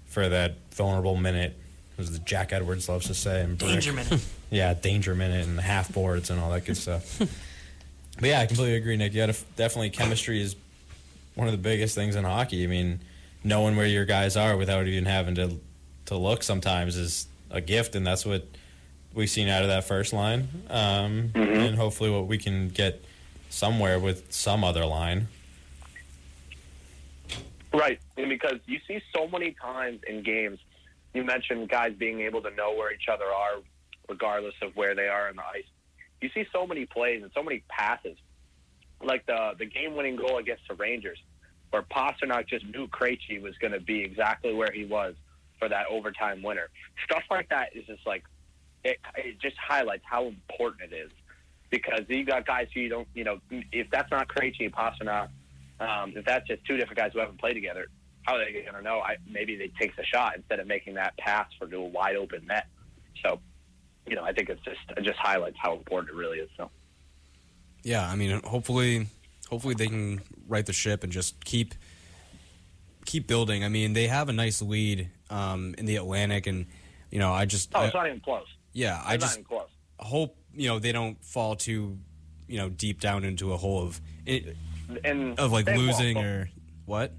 for 0.06 0.30
that 0.30 0.56
vulnerable 0.72 1.15
minute, 1.15 1.60
as 1.98 2.11
the 2.11 2.19
Jack 2.19 2.53
Edwards 2.53 2.88
loves 2.90 3.07
to 3.07 3.14
say. 3.14 3.41
And 3.41 3.57
Brick. 3.57 3.72
Danger 3.72 3.94
minute. 3.94 4.22
Yeah, 4.49 4.74
danger 4.74 5.14
minute 5.14 5.45
and 5.45 5.57
the 5.57 5.61
half 5.61 5.91
boards 5.94 6.30
and 6.30 6.40
all 6.40 6.49
that 6.52 6.64
good 6.64 6.78
stuff. 6.78 7.19
but 8.19 8.30
yeah, 8.30 8.40
I 8.40 8.45
completely 8.45 8.76
agree, 8.76 8.95
Nick. 8.95 9.14
You 9.14 9.19
gotta 9.26 9.38
definitely 9.57 9.90
chemistry 9.90 10.41
is 10.41 10.56
one 11.36 11.49
of 11.49 11.52
the 11.52 11.57
biggest 11.57 11.95
things 11.95 12.15
in 12.15 12.24
hockey. 12.24 12.64
I 12.64 12.68
mean, 12.68 13.02
knowing 13.44 13.76
where 13.76 13.86
your 13.86 14.06
guys 14.06 14.38
are 14.38 14.56
without 14.56 14.88
even 14.88 15.03
having 15.03 15.36
to 15.36 15.60
to 16.06 16.15
look 16.15 16.44
sometimes 16.44 16.95
is 16.95 17.28
a 17.52 17.60
gift, 17.60 17.94
and 17.94 18.07
that's 18.07 18.26
what 18.26 18.48
we've 19.14 19.30
seen 19.30 19.49
out 19.49 19.64
of 19.64 19.68
that 19.68 19.84
first 19.84 20.14
line. 20.14 20.48
Um, 20.69 21.32
And 21.36 21.76
hopefully, 21.76 22.10
what 22.10 22.28
we 22.28 22.38
can 22.38 22.69
get 22.69 23.03
somewhere 23.49 23.99
with 23.99 24.32
some 24.32 24.64
other 24.64 24.86
line. 24.86 25.28
Right, 27.74 27.99
and 28.15 28.30
because 28.30 28.60
you 28.65 28.80
see 28.88 29.02
so 29.14 29.28
many 29.28 29.52
times 29.52 29.99
in 30.07 30.24
games, 30.24 30.60
you 31.18 31.23
mentioned 31.23 31.68
guys 31.68 31.94
being 31.98 32.22
able 32.22 32.44
to 32.44 32.52
know 32.52 32.76
where 32.76 32.94
each 32.94 33.07
other 33.11 33.26
are, 33.26 33.56
regardless 34.07 34.53
of 34.61 34.76
where 34.76 34.94
they 34.94 35.07
are 35.07 35.30
on 35.30 35.35
the 35.35 35.41
ice. 35.41 35.65
You 36.22 36.30
see 36.31 36.45
so 36.53 36.68
many 36.68 36.85
plays 36.85 37.23
and 37.23 37.31
so 37.34 37.41
many 37.41 37.64
passes, 37.68 38.18
like 39.03 39.26
the 39.26 39.53
the 39.57 39.65
game 39.65 39.95
winning 39.95 40.15
goal 40.15 40.38
against 40.38 40.64
the 40.69 40.76
Rangers, 40.76 41.18
where 41.72 41.81
Pastrnak 41.81 42.48
just 42.48 42.65
knew 42.65 42.88
Krejci 42.88 43.41
was 43.41 43.57
going 43.57 43.73
to 43.73 43.80
be 43.80 44.03
exactly 44.03 44.53
where 44.53 44.72
he 44.72 44.85
was 44.85 45.15
for 45.57 45.68
that 45.68 45.88
overtime 45.89 46.44
winner. 46.44 46.69
Stuff 47.06 47.23
like 47.31 47.49
that 47.49 47.76
is 47.76 47.85
just 47.88 48.06
like 48.06 48.23
it, 48.84 48.98
it 49.15 49.39
just 49.39 49.57
highlights 49.57 50.03
how 50.06 50.27
important 50.27 50.91
it 50.91 50.95
is 50.95 51.11
because 51.72 52.02
you 52.10 52.26
got 52.26 52.45
guys 52.45 52.68
who 52.73 52.81
you 52.81 52.89
don't, 52.89 53.07
you 53.15 53.23
know, 53.23 53.39
if 53.49 53.89
that's 53.89 54.11
not 54.11 54.27
Krejci 54.27 54.65
and 54.65 54.73
Pastrnak, 54.73 55.30
um, 55.80 56.14
if 56.15 56.26
that's 56.26 56.48
just 56.48 56.64
two 56.65 56.77
different 56.77 56.98
guys 56.98 57.11
who 57.14 57.19
haven't 57.19 57.39
played 57.39 57.56
together, 57.56 57.88
how 58.28 58.36
are 58.36 58.44
they 58.45 58.52
going 58.52 58.66
to 58.76 58.82
know? 58.82 58.99
I, 58.99 59.16
maybe 59.26 59.56
they 59.56 59.72
take 59.80 59.95
the 59.95 60.04
shot 60.04 60.36
instead 60.36 60.60
of 60.60 60.68
making 60.68 60.95
that 60.95 61.18
pass 61.18 61.48
for 61.58 61.66
to 61.68 61.78
a 61.78 61.82
wide 61.86 62.18
open 62.18 62.45
net. 62.45 62.68
So, 63.26 63.40
you 64.06 64.16
know, 64.18 64.24
I 64.24 64.34
think 64.34 64.49
it's 64.49 64.62
just 64.66 64.80
it 64.98 65.04
just 65.04 65.18
highlights 65.18 65.56
how 65.62 65.74
important 65.74 66.12
it 66.14 66.16
really 66.18 66.40
is. 66.40 66.49
So, 66.58 66.70
Yeah, 67.84 68.06
I 68.08 68.16
mean, 68.16 68.41
hopefully, 68.44 69.08
hopefully 69.49 69.76
they 69.76 69.88
can 69.88 70.22
right 70.48 70.66
the 70.66 70.74
ship 70.74 71.04
and 71.04 71.12
just 71.12 71.44
keep 71.45 71.74
keep 73.06 73.28
building. 73.28 73.64
I 73.64 73.70
mean, 73.70 73.94
they 73.94 74.08
have 74.08 74.28
a 74.28 74.34
nice 74.34 74.62
lead 74.62 75.10
um, 75.30 75.74
in 75.78 75.86
the 75.86 75.95
Atlantic, 75.95 76.48
and 76.48 76.66
you 77.10 77.20
know, 77.20 77.32
I 77.32 77.45
just 77.45 77.72
oh, 77.76 77.80
I- 77.82 77.86
it's 77.86 77.94
not 77.95 78.08
even 78.08 78.20
close. 78.20 78.45
yeah, 78.74 79.02
I 79.06 79.14
It's 79.16 79.24
just 79.24 79.38
even 79.38 79.45
close. 79.45 79.70
hope 79.99 80.36
you 80.54 80.68
know 80.68 80.80
they 80.80 80.91
don't 80.91 81.24
fall 81.24 81.56
too 81.56 81.98
you 82.48 82.58
know 82.58 82.68
deep 82.68 82.99
down 82.99 83.24
into 83.24 83.54
a 83.54 83.58
hole 83.58 83.84
of 83.84 84.02
And 85.06 85.40
of 85.40 85.52
like 85.54 85.68
losing 85.68 86.18
or 86.18 86.49
what. 86.86 87.14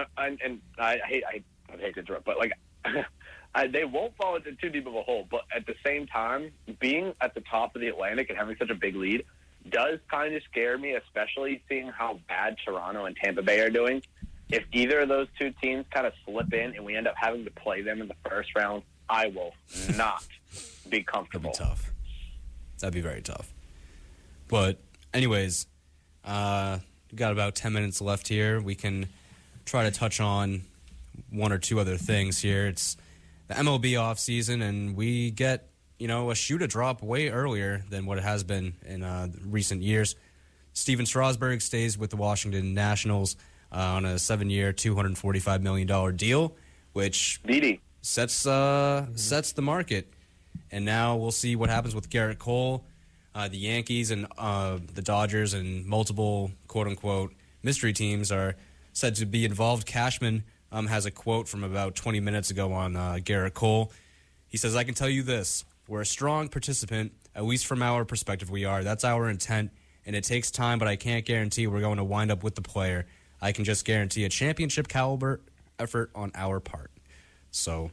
Uh, 0.00 0.04
and, 0.18 0.40
and 0.44 0.60
I 0.78 0.98
hate 1.06 1.24
I, 1.26 1.42
I 1.72 1.76
hate 1.78 1.94
to 1.94 2.00
interrupt, 2.00 2.24
but 2.24 2.38
like 2.38 2.52
I, 3.54 3.66
they 3.66 3.84
won't 3.84 4.16
fall 4.16 4.36
into 4.36 4.52
too 4.52 4.70
deep 4.70 4.86
of 4.86 4.94
a 4.94 5.02
hole. 5.02 5.26
But 5.30 5.42
at 5.54 5.66
the 5.66 5.74
same 5.84 6.06
time, 6.06 6.50
being 6.80 7.12
at 7.20 7.34
the 7.34 7.42
top 7.50 7.74
of 7.74 7.80
the 7.80 7.88
Atlantic 7.88 8.28
and 8.30 8.38
having 8.38 8.56
such 8.58 8.70
a 8.70 8.74
big 8.74 8.94
lead 8.94 9.24
does 9.70 9.98
kind 10.10 10.34
of 10.34 10.42
scare 10.44 10.78
me, 10.78 10.94
especially 10.94 11.62
seeing 11.68 11.88
how 11.88 12.20
bad 12.28 12.56
Toronto 12.64 13.06
and 13.06 13.16
Tampa 13.16 13.42
Bay 13.42 13.60
are 13.60 13.70
doing. 13.70 14.02
If 14.50 14.64
either 14.72 15.00
of 15.00 15.08
those 15.08 15.28
two 15.38 15.52
teams 15.62 15.84
kind 15.92 16.06
of 16.06 16.12
slip 16.24 16.52
in 16.52 16.74
and 16.74 16.84
we 16.84 16.96
end 16.96 17.06
up 17.06 17.14
having 17.16 17.44
to 17.44 17.50
play 17.50 17.82
them 17.82 18.00
in 18.00 18.08
the 18.08 18.14
first 18.28 18.50
round, 18.56 18.82
I 19.08 19.26
will 19.28 19.52
not 19.96 20.26
be 20.84 20.98
That'd 20.98 21.06
comfortable. 21.06 21.50
be 21.50 21.56
tough. 21.56 21.92
That'd 22.80 22.94
be 22.94 23.00
very 23.00 23.20
tough. 23.20 23.52
But, 24.46 24.78
anyways, 25.12 25.66
uh, 26.24 26.78
got 27.14 27.32
about 27.32 27.54
10 27.54 27.72
minutes 27.72 28.00
left 28.00 28.28
here. 28.28 28.60
We 28.60 28.74
can 28.74 29.08
try 29.68 29.84
to 29.84 29.90
touch 29.90 30.20
on 30.20 30.62
one 31.30 31.52
or 31.52 31.58
two 31.58 31.78
other 31.78 31.96
things 31.96 32.38
here. 32.38 32.66
It's 32.66 32.96
the 33.48 33.54
MLB 33.54 34.00
off 34.00 34.18
season, 34.18 34.62
and 34.62 34.96
we 34.96 35.30
get, 35.30 35.68
you 35.98 36.08
know, 36.08 36.30
a 36.30 36.34
shoot 36.34 36.62
a 36.62 36.66
drop 36.66 37.02
way 37.02 37.28
earlier 37.28 37.84
than 37.90 38.06
what 38.06 38.18
it 38.18 38.24
has 38.24 38.42
been 38.42 38.74
in 38.86 39.02
uh, 39.02 39.28
recent 39.44 39.82
years. 39.82 40.16
Stephen 40.72 41.04
Strasburg 41.04 41.60
stays 41.60 41.98
with 41.98 42.10
the 42.10 42.16
Washington 42.16 42.72
Nationals 42.72 43.36
uh, 43.70 43.76
on 43.76 44.04
a 44.04 44.18
seven 44.18 44.48
year, 44.48 44.72
$245 44.72 45.60
million 45.60 46.16
deal, 46.16 46.54
which 46.94 47.42
Didi, 47.42 47.80
sets 48.00 48.46
uh, 48.46 49.06
sets 49.14 49.52
the 49.52 49.62
market. 49.62 50.08
And 50.70 50.84
now 50.84 51.16
we'll 51.16 51.30
see 51.30 51.56
what 51.56 51.68
happens 51.68 51.94
with 51.94 52.08
Gerrit 52.10 52.38
Cole, 52.38 52.84
uh, 53.34 53.48
the 53.48 53.58
Yankees, 53.58 54.10
and 54.10 54.26
uh, 54.38 54.78
the 54.94 55.02
Dodgers, 55.02 55.52
and 55.52 55.84
multiple 55.84 56.52
quote 56.68 56.86
unquote 56.86 57.32
mystery 57.62 57.92
teams 57.92 58.30
are 58.30 58.54
said 58.98 59.14
to 59.14 59.26
be 59.26 59.44
involved. 59.44 59.86
Cashman 59.86 60.42
um, 60.72 60.88
has 60.88 61.06
a 61.06 61.10
quote 61.10 61.48
from 61.48 61.62
about 61.62 61.94
20 61.94 62.20
minutes 62.20 62.50
ago 62.50 62.72
on 62.72 62.96
uh, 62.96 63.18
Gerrit 63.20 63.54
Cole. 63.54 63.92
He 64.48 64.56
says, 64.56 64.74
"I 64.74 64.84
can 64.84 64.94
tell 64.94 65.08
you 65.08 65.22
this: 65.22 65.64
we're 65.86 66.00
a 66.00 66.06
strong 66.06 66.48
participant, 66.48 67.12
at 67.34 67.44
least 67.44 67.66
from 67.66 67.82
our 67.82 68.04
perspective. 68.04 68.50
We 68.50 68.64
are. 68.64 68.82
That's 68.82 69.04
our 69.04 69.30
intent, 69.30 69.70
and 70.04 70.16
it 70.16 70.24
takes 70.24 70.50
time, 70.50 70.78
but 70.78 70.88
I 70.88 70.96
can't 70.96 71.24
guarantee 71.24 71.66
we're 71.66 71.80
going 71.80 71.98
to 71.98 72.04
wind 72.04 72.30
up 72.30 72.42
with 72.42 72.56
the 72.56 72.62
player. 72.62 73.06
I 73.40 73.52
can 73.52 73.64
just 73.64 73.84
guarantee 73.84 74.24
a 74.24 74.28
championship 74.28 74.88
caliber 74.88 75.40
effort 75.78 76.10
on 76.14 76.32
our 76.34 76.58
part." 76.58 76.90
So, 77.50 77.92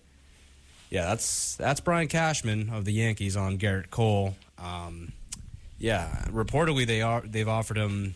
yeah, 0.89 1.05
that's 1.05 1.55
that's 1.55 1.81
Brian 1.81 2.07
Cashman 2.07 2.69
of 2.69 2.83
the 2.83 2.93
Yankees 2.93 3.37
on 3.37 3.57
Gerrit 3.57 3.91
Cole. 3.91 4.35
Um, 4.57 5.11
yeah, 5.77 6.25
reportedly 6.29 6.87
they 6.87 7.01
are 7.01 7.21
they've 7.21 7.47
offered 7.47 7.77
him. 7.77 8.15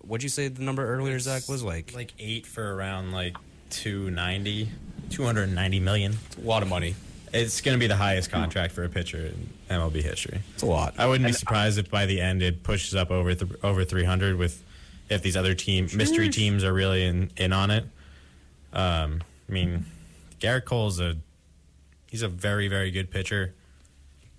What'd 0.00 0.22
you 0.22 0.28
say 0.28 0.48
the 0.48 0.62
number 0.62 0.86
earlier, 0.86 1.18
Zach? 1.18 1.48
Was 1.48 1.62
like, 1.62 1.94
Like 1.94 2.12
eight 2.18 2.46
for 2.46 2.74
around 2.74 3.12
like 3.12 3.36
290, 3.70 4.68
290 5.10 5.80
million. 5.80 6.16
a 6.38 6.40
lot 6.46 6.62
of 6.62 6.68
money. 6.68 6.94
It's 7.32 7.60
going 7.60 7.76
to 7.76 7.78
be 7.78 7.86
the 7.86 7.96
highest 7.96 8.30
contract 8.30 8.72
for 8.72 8.82
a 8.82 8.88
pitcher 8.88 9.18
in 9.26 9.50
MLB 9.70 10.02
history. 10.02 10.40
It's 10.54 10.62
a 10.62 10.66
lot. 10.66 10.94
I 10.98 11.06
wouldn't 11.06 11.26
be 11.28 11.32
surprised 11.32 11.78
if 11.78 11.88
by 11.90 12.06
the 12.06 12.20
end 12.20 12.42
it 12.42 12.64
pushes 12.64 12.94
up 12.96 13.10
over 13.12 13.34
th- 13.34 13.52
over 13.62 13.84
300 13.84 14.36
with 14.36 14.64
if 15.08 15.22
these 15.22 15.36
other 15.36 15.54
team 15.54 15.88
mystery 15.94 16.28
teams 16.28 16.64
are 16.64 16.72
really 16.72 17.04
in, 17.04 17.30
in 17.36 17.52
on 17.52 17.70
it. 17.70 17.84
Um, 18.72 19.20
I 19.48 19.52
mean, 19.52 19.84
Gerrit 20.40 20.64
Cole's 20.64 20.98
a 21.00 21.16
he's 22.08 22.22
a 22.22 22.28
very 22.28 22.66
very 22.68 22.90
good 22.90 23.10
pitcher. 23.12 23.54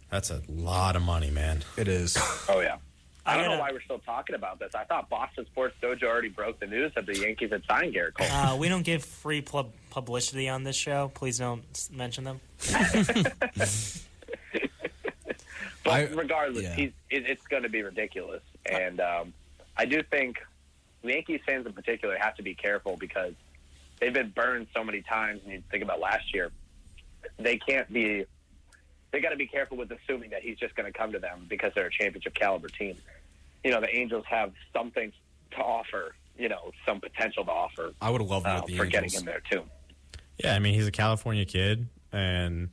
That's 0.10 0.30
a 0.30 0.42
lot 0.50 0.98
of 0.98 1.02
money, 1.02 1.30
man. 1.32 1.64
It 1.78 1.88
is. 1.88 2.18
oh 2.50 2.60
yeah. 2.60 2.78
I 3.26 3.34
I 3.34 3.38
don't 3.38 3.52
know 3.52 3.60
why 3.60 3.72
we're 3.72 3.82
still 3.82 4.00
talking 4.00 4.36
about 4.36 4.60
this. 4.60 4.74
I 4.74 4.84
thought 4.84 5.10
Boston 5.10 5.46
Sports 5.46 5.76
Dojo 5.82 6.04
already 6.04 6.30
broke 6.30 6.60
the 6.60 6.66
news 6.66 6.92
that 6.96 7.06
the 7.06 7.18
Yankees 7.18 7.52
had 7.52 7.64
signed 7.68 7.94
Gerrit 7.94 8.16
Cole. 8.16 8.28
Uh, 8.32 8.56
we 8.58 8.68
don't 8.68 8.82
give 8.82 9.06
free 9.06 9.42
pub- 9.42 9.72
publicity 9.92 10.50
on 10.50 10.64
this 10.64 10.76
show. 10.76 11.12
Please 11.14 11.38
don't 11.38 11.64
mention 11.94 12.24
them. 12.24 12.40
But 15.84 15.94
I- 15.94 16.04
regardless, 16.14 16.64
yeah. 16.64 16.76
he's, 16.76 16.92
it, 17.10 17.26
it's 17.28 17.46
going 17.48 17.64
to 17.64 17.70
be 17.70 17.82
ridiculous. 17.82 18.44
And 18.66 19.00
um, 19.00 19.34
I 19.76 19.86
do 19.86 20.04
think 20.04 20.38
Yankees 21.04 21.42
fans 21.46 21.66
in 21.66 21.74
particular 21.74 22.18
have 22.20 22.36
to 22.36 22.44
be 22.44 22.54
careful 22.54 22.98
because 22.98 23.34
they've 24.00 24.14
been 24.14 24.30
burned 24.30 24.68
so 24.76 24.84
many 24.84 25.02
times. 25.02 25.42
And 25.44 25.54
you 25.54 25.64
think 25.72 25.84
about 25.84 26.00
last 26.00 26.34
year, 26.34 26.52
they 27.38 27.58
can't 27.58 27.92
be. 27.92 28.26
They 29.12 29.20
got 29.20 29.30
to 29.30 29.36
be 29.36 29.48
careful 29.48 29.78
with 29.78 29.92
assuming 29.92 30.30
that 30.30 30.42
he's 30.42 30.58
just 30.58 30.76
going 30.76 30.92
to 30.92 30.98
come 30.98 31.12
to 31.12 31.20
them 31.20 31.46
because 31.50 31.72
they're 31.76 31.88
a 31.88 31.92
championship 31.92 32.34
caliber 32.34 32.70
team. 32.70 32.98
You 33.64 33.72
know, 33.72 33.82
the 33.82 33.94
Angels 33.94 34.26
have 34.30 34.54
something 34.74 35.12
to 35.52 35.58
offer. 35.58 36.16
You 36.38 36.50
know, 36.50 36.72
some 36.88 37.02
potential 37.02 37.44
to 37.46 37.52
offer 37.52 37.92
I 38.02 38.10
would 38.10 38.22
love 38.22 38.46
uh, 38.46 38.62
with 38.62 38.72
the 38.72 38.78
for 38.78 38.86
getting 38.86 39.12
him 39.12 39.26
there 39.26 39.42
too. 39.52 39.64
Yeah, 40.38 40.56
I 40.56 40.60
mean 40.60 40.74
he's 40.74 40.88
a 40.88 40.92
California 40.92 41.46
kid, 41.46 41.88
and 42.12 42.70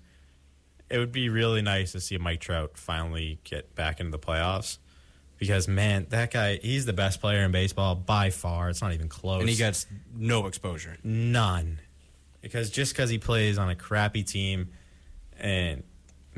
it 0.89 0.99
would 0.99 1.13
be 1.13 1.29
really 1.29 1.61
nice 1.61 1.93
to 1.93 2.01
see 2.01 2.17
Mike 2.19 2.41
Trout 2.41 2.79
finally 2.79 3.41
get 3.45 3.75
back 3.75 4.01
into 4.01 4.11
the 4.11 4.19
playoffs. 4.19 4.79
Because 5.39 5.69
man, 5.69 6.07
that 6.11 6.33
guy, 6.33 6.57
he's 6.57 6.87
the 6.87 6.93
best 6.93 7.21
player 7.21 7.45
in 7.45 7.53
baseball 7.53 7.95
by 7.95 8.31
far. 8.31 8.71
It's 8.71 8.83
not 8.83 8.93
even 8.93 9.09
close. 9.09 9.41
And 9.41 9.49
he 9.49 9.57
gets 9.57 9.87
no 10.17 10.47
exposure. 10.47 10.97
None. 11.05 11.81
Because 12.41 12.71
just 12.71 12.93
because 12.93 13.11
he 13.11 13.19
plays 13.19 13.59
on 13.59 13.69
a 13.69 13.77
crappy 13.77 14.23
team, 14.25 14.71
and 15.39 15.85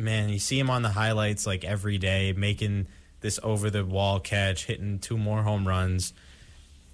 man, 0.01 0.29
you 0.29 0.39
see 0.39 0.59
him 0.59 0.71
on 0.71 0.83
the 0.83 0.89
highlights 0.89 1.47
like 1.47 1.65
every 1.65 1.99
day, 1.99 2.33
making 2.33 2.87
this 3.21 3.39
over 3.43 3.71
the 3.71 3.85
wall 3.85 4.21
catch, 4.21 4.67
hitting 4.67 4.99
two 4.99 5.17
more 5.17 5.43
home 5.43 5.67
runs, 5.67 6.13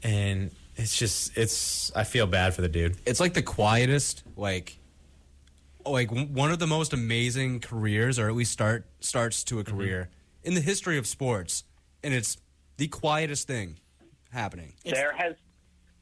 and 0.03 0.51
it's 0.77 0.97
just 0.97 1.37
it's. 1.37 1.93
I 1.95 2.05
feel 2.05 2.27
bad 2.27 2.55
for 2.55 2.63
the 2.63 2.69
dude. 2.69 2.97
It's 3.07 3.21
like 3.21 3.35
the 3.35 3.43
quietest, 3.43 4.23
like, 4.37 4.79
like 5.85 6.11
one 6.11 6.51
of 6.51 6.59
the 6.59 6.67
most 6.67 6.93
amazing 6.93 7.61
careers, 7.61 8.19
or 8.19 8.29
at 8.29 8.35
least 8.35 8.53
start 8.53 8.87
starts 9.01 9.45
to 9.45 9.59
a 9.59 9.65
mm-hmm. 9.65 9.77
career 9.77 10.09
in 10.45 10.55
the 10.55 10.61
history 10.61 10.99
of 10.99 11.07
sports, 11.07 11.65
and 12.03 12.13
it's 12.13 12.37
the 12.77 12.89
quietest 12.89 13.47
thing 13.47 13.77
happening. 14.31 14.75
There 14.85 15.13
has 15.17 15.35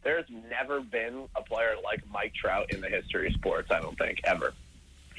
there's 0.02 0.26
never 0.50 0.80
been 0.80 1.28
a 1.34 1.42
player 1.42 1.74
like 1.82 2.02
Mike 2.10 2.34
Trout 2.34 2.72
in 2.72 2.80
the 2.80 2.88
history 2.88 3.28
of 3.28 3.32
sports. 3.34 3.70
I 3.70 3.80
don't 3.80 3.98
think 3.98 4.20
ever. 4.24 4.54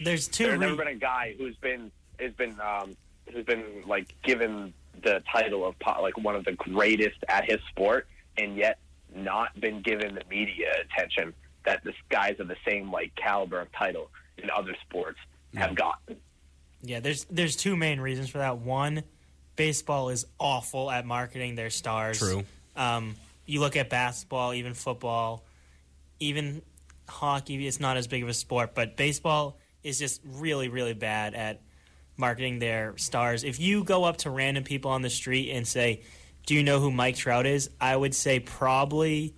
There's 0.04 0.28
two. 0.28 0.46
There's 0.46 0.60
re- 0.60 0.68
never 0.68 0.76
been 0.78 0.88
a 0.88 0.96
guy 0.96 1.36
who's 1.38 1.56
been 1.58 1.92
has 2.20 2.34
been 2.34 2.60
um, 2.60 2.96
who's 3.32 3.46
been 3.46 3.64
like 3.88 4.14
given 4.24 4.74
the 5.04 5.22
title 5.32 5.66
of 5.66 5.76
like 6.02 6.18
one 6.18 6.36
of 6.36 6.46
the 6.46 6.54
greatest 6.54 7.18
at 7.28 7.46
his 7.46 7.60
sport, 7.70 8.08
and 8.38 8.56
yet 8.58 8.80
not 9.14 9.60
been 9.60 9.82
given 9.82 10.16
the 10.16 10.24
media 10.30 10.72
attention 10.84 11.34
that 11.66 11.84
this 11.84 11.96
guys 12.10 12.40
of 12.40 12.48
the 12.48 12.58
same 12.68 12.92
like 12.92 13.16
caliber 13.16 13.60
of 13.60 13.72
title 13.72 14.10
in 14.38 14.50
other 14.50 14.76
sports 14.88 15.18
have 15.56 15.76
gotten. 15.76 16.18
Yeah, 16.82 17.00
there's 17.00 17.26
there's 17.26 17.56
two 17.56 17.76
main 17.76 18.00
reasons 18.00 18.30
for 18.30 18.40
that. 18.40 18.58
One, 18.60 19.04
baseball 19.56 20.10
is 20.10 20.26
awful 20.40 20.92
at 20.92 21.06
marketing 21.06 21.56
their 21.56 21.70
stars. 21.70 22.20
True. 22.20 22.44
Um, 22.76 23.16
you 23.46 23.60
look 23.60 23.76
at 23.76 23.90
basketball, 23.90 24.54
even 24.54 24.74
football, 24.74 25.44
even 26.20 26.62
hockey. 27.08 27.66
It's 27.68 27.80
not 27.80 27.98
as 27.98 28.08
big 28.08 28.24
of 28.24 28.30
a 28.30 28.34
sport, 28.34 28.76
but 28.76 28.98
baseball 28.98 29.58
is 29.86 30.00
just 30.00 30.22
really, 30.26 30.68
really 30.68 30.94
bad 30.94 31.34
at 31.36 31.62
marketing 32.18 32.60
their 32.60 32.98
stars. 32.98 33.44
If 33.44 33.60
you 33.60 33.84
go 33.84 34.04
up 34.04 34.18
to 34.18 34.30
random 34.30 34.64
people 34.64 34.92
on 34.92 35.02
the 35.02 35.10
street 35.10 35.52
and 35.52 35.68
say, 35.68 36.02
"Do 36.46 36.56
you 36.56 36.64
know 36.64 36.80
who 36.80 36.92
Mike 36.92 37.16
Trout 37.16 37.46
is?" 37.46 37.70
I 37.80 37.96
would 37.96 38.16
say 38.16 38.40
probably 38.40 39.36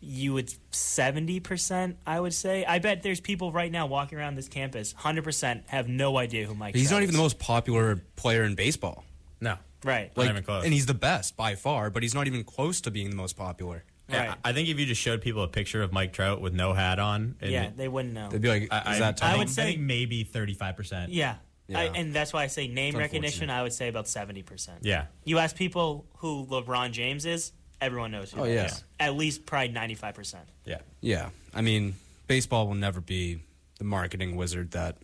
you 0.00 0.34
would 0.34 0.52
70% 0.70 1.96
i 2.06 2.20
would 2.20 2.34
say 2.34 2.64
i 2.66 2.78
bet 2.78 3.02
there's 3.02 3.18
people 3.20 3.50
right 3.50 3.72
now 3.72 3.86
walking 3.86 4.18
around 4.18 4.34
this 4.36 4.46
campus 4.46 4.92
100% 4.92 5.62
have 5.68 5.88
no 5.88 6.18
idea 6.18 6.46
who 6.46 6.54
mike 6.54 6.74
He's 6.76 6.88
Trout 6.88 6.98
not 6.98 7.02
even 7.04 7.14
is. 7.14 7.16
the 7.16 7.22
most 7.22 7.38
popular 7.38 7.96
player 8.14 8.44
in 8.44 8.54
baseball. 8.54 9.04
No, 9.40 9.56
right 9.84 10.14
Not 10.16 10.26
even 10.28 10.42
close. 10.44 10.64
and 10.64 10.72
he's 10.72 10.86
the 10.86 10.94
best 10.94 11.36
by 11.36 11.54
far, 11.54 11.90
but 11.90 12.02
he's 12.02 12.14
not 12.14 12.26
even 12.26 12.44
close 12.44 12.80
to 12.82 12.90
being 12.90 13.10
the 13.10 13.16
most 13.16 13.36
popular. 13.36 13.84
Yeah, 14.08 14.28
Right. 14.28 14.38
I 14.44 14.52
think 14.52 14.68
if 14.68 14.78
you 14.78 14.86
just 14.86 15.00
showed 15.00 15.20
people 15.20 15.42
a 15.42 15.48
picture 15.48 15.82
of 15.82 15.92
Mike 15.92 16.12
Trout 16.12 16.40
with 16.40 16.54
no 16.54 16.72
hat 16.72 16.98
on, 16.98 17.34
and 17.40 17.50
yeah 17.50 17.70
they 17.74 17.88
wouldn't 17.88 18.14
know 18.14 18.28
They'd 18.30 18.40
be 18.40 18.48
like, 18.48 18.62
"Is 18.62 18.68
I, 18.70 18.98
that 19.00 19.08
I, 19.22 19.26
Tom?" 19.26 19.34
I 19.34 19.38
would 19.38 19.50
say- 19.50 19.64
think 19.72 19.80
maybe 19.80 20.22
thirty-five 20.22 20.76
percent. 20.76 21.10
yeah, 21.12 21.36
Yeah. 21.66 21.80
I, 21.80 21.84
and 21.86 22.12
that's 22.14 22.32
why 22.32 22.44
i 22.44 22.46
say 22.46 22.68
name 22.68 22.90
It's 22.94 22.98
recognition 22.98 23.50
i 23.50 23.62
would 23.64 23.72
say 23.72 23.88
about 23.88 24.04
70% 24.04 24.68
Yeah, 24.82 25.06
you 25.24 25.38
ask 25.38 25.56
people 25.56 26.06
who 26.18 26.46
lebron 26.46 26.92
james 26.92 27.26
is 27.26 27.52
everyone 27.80 28.12
knows 28.12 28.30
who 28.32 28.40
Oh, 28.42 28.44
that 28.44 28.52
yeah. 28.52 28.64
is. 28.66 28.84
at 29.00 29.16
least 29.16 29.44
probably 29.44 29.70
95% 29.74 30.36
yeah. 30.64 30.78
Yeah, 31.00 31.30
I 31.54 31.60
mean, 31.62 31.94
baseball 32.28 32.66
will 32.68 32.74
never 32.74 33.00
be 33.00 33.40
the 33.78 33.84
marketing 33.84 34.36
wizard 34.36 34.70
that 34.72 34.96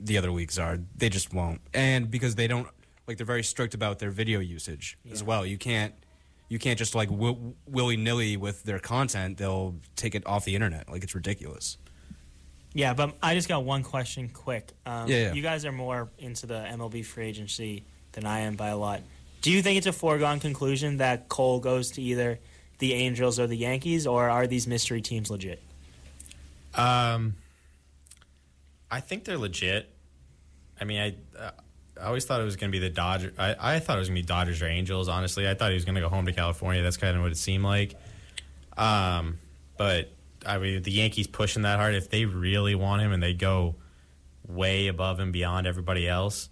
the 0.00 0.16
other 0.18 0.30
leagues 0.30 0.58
are. 0.58 0.78
They 0.96 1.08
just 1.10 1.32
won't, 1.34 1.60
and 1.74 2.10
because 2.10 2.34
they 2.34 2.46
don't 2.46 2.66
like, 3.06 3.16
they're 3.18 3.26
very 3.26 3.42
strict 3.44 3.74
about 3.74 3.98
their 3.98 4.10
video 4.10 4.38
usage 4.40 4.98
as 5.10 5.22
well. 5.22 5.46
You 5.46 5.56
can't, 5.58 5.94
you 6.48 6.58
can't 6.58 6.78
just 6.78 6.94
like 6.94 7.08
w- 7.10 7.54
willy 7.66 7.96
nilly 7.96 8.36
with 8.36 8.62
their 8.64 8.78
content. 8.78 9.36
They'll 9.38 9.74
take 9.96 10.14
it 10.14 10.26
off 10.26 10.44
the 10.44 10.54
internet. 10.54 10.88
Like 10.90 11.02
it's 11.04 11.14
ridiculous. 11.14 11.76
yeah 12.74 12.92
but 12.94 13.16
i 13.22 13.34
just 13.34 13.48
got 13.48 13.64
one 13.64 13.82
question 13.82 14.28
quick 14.28 14.72
um, 14.84 15.08
Yeah, 15.08 15.16
yeah. 15.16 15.32
you 15.32 15.42
guys 15.42 15.64
are 15.64 15.72
more 15.72 16.10
into 16.18 16.46
the 16.46 16.54
mlb 16.76 17.02
free 17.06 17.26
agency 17.26 17.84
than 18.12 18.26
i 18.26 18.40
am 18.40 18.56
by 18.56 18.68
a 18.68 18.76
lot 18.76 19.00
do 19.40 19.50
you 19.50 19.62
think 19.62 19.78
it's 19.78 19.86
a 19.86 19.92
foregone 19.92 20.38
conclusion 20.38 20.98
that 20.98 21.28
cole 21.30 21.60
goes 21.60 21.92
to 21.92 22.02
either 22.02 22.38
the 22.78 22.92
angels 22.92 23.40
or 23.40 23.46
the 23.46 23.56
yankees 23.56 24.06
or 24.06 24.28
are 24.28 24.46
these 24.46 24.66
mystery 24.66 25.00
teams 25.00 25.30
legit 25.30 25.60
Um, 26.74 27.36
I 28.90 29.00
think 29.00 29.24
they're 29.24 29.38
legit. 29.38 29.88
I 30.80 30.84
mean, 30.84 31.00
I 31.00 31.14
uh, 31.38 31.50
I 32.00 32.06
always 32.06 32.24
thought 32.24 32.40
it 32.40 32.44
was 32.44 32.56
going 32.56 32.70
to 32.70 32.78
be 32.78 32.80
the 32.80 32.90
Dodgers. 32.92 33.32
I, 33.38 33.56
I 33.58 33.78
thought 33.78 33.96
it 33.96 34.00
was 34.00 34.08
going 34.08 34.16
to 34.16 34.22
be 34.22 34.26
Dodgers 34.26 34.62
or 34.62 34.66
Angels. 34.66 35.08
Honestly, 35.08 35.48
I 35.48 35.54
thought 35.54 35.70
he 35.70 35.74
was 35.74 35.84
going 35.84 35.96
to 35.96 36.00
go 36.00 36.08
home 36.08 36.26
to 36.26 36.32
California. 36.32 36.82
That's 36.82 36.96
kind 36.96 37.16
of 37.16 37.22
what 37.22 37.32
it 37.32 37.38
seemed 37.38 37.64
like. 37.64 37.94
Um, 38.76 39.38
but 39.76 40.10
I 40.46 40.58
mean, 40.58 40.82
the 40.82 40.92
Yankees 40.92 41.26
pushing 41.26 41.62
that 41.62 41.78
hard. 41.78 41.94
If 41.94 42.10
they 42.10 42.24
really 42.24 42.74
want 42.74 43.02
him 43.02 43.12
and 43.12 43.22
they 43.22 43.34
go 43.34 43.74
way 44.46 44.86
above 44.88 45.20
and 45.20 45.32
beyond 45.32 45.66
everybody 45.66 46.08
else, 46.08 46.48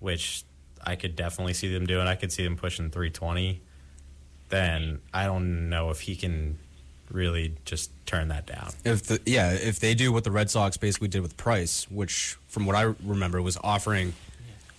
which 0.00 0.44
I 0.84 0.96
could 0.96 1.16
definitely 1.16 1.54
see 1.54 1.72
them 1.72 1.86
doing. 1.86 2.06
I 2.06 2.14
could 2.14 2.32
see 2.32 2.44
them 2.44 2.56
pushing 2.56 2.90
320. 2.90 3.60
Then 4.48 5.00
I 5.12 5.24
don't 5.26 5.68
know 5.68 5.90
if 5.90 6.00
he 6.00 6.16
can 6.16 6.58
really 7.10 7.54
just 7.64 7.90
turn 8.06 8.28
that 8.28 8.46
down. 8.46 8.70
If 8.84 9.04
the 9.04 9.20
yeah, 9.26 9.52
if 9.52 9.80
they 9.80 9.94
do 9.94 10.12
what 10.12 10.24
the 10.24 10.30
Red 10.30 10.50
Sox 10.50 10.76
basically 10.76 11.08
did 11.08 11.22
with 11.22 11.36
Price, 11.36 11.90
which 11.90 12.36
from 12.48 12.66
what 12.66 12.76
I 12.76 12.94
remember 13.04 13.40
was 13.42 13.58
offering 13.62 14.14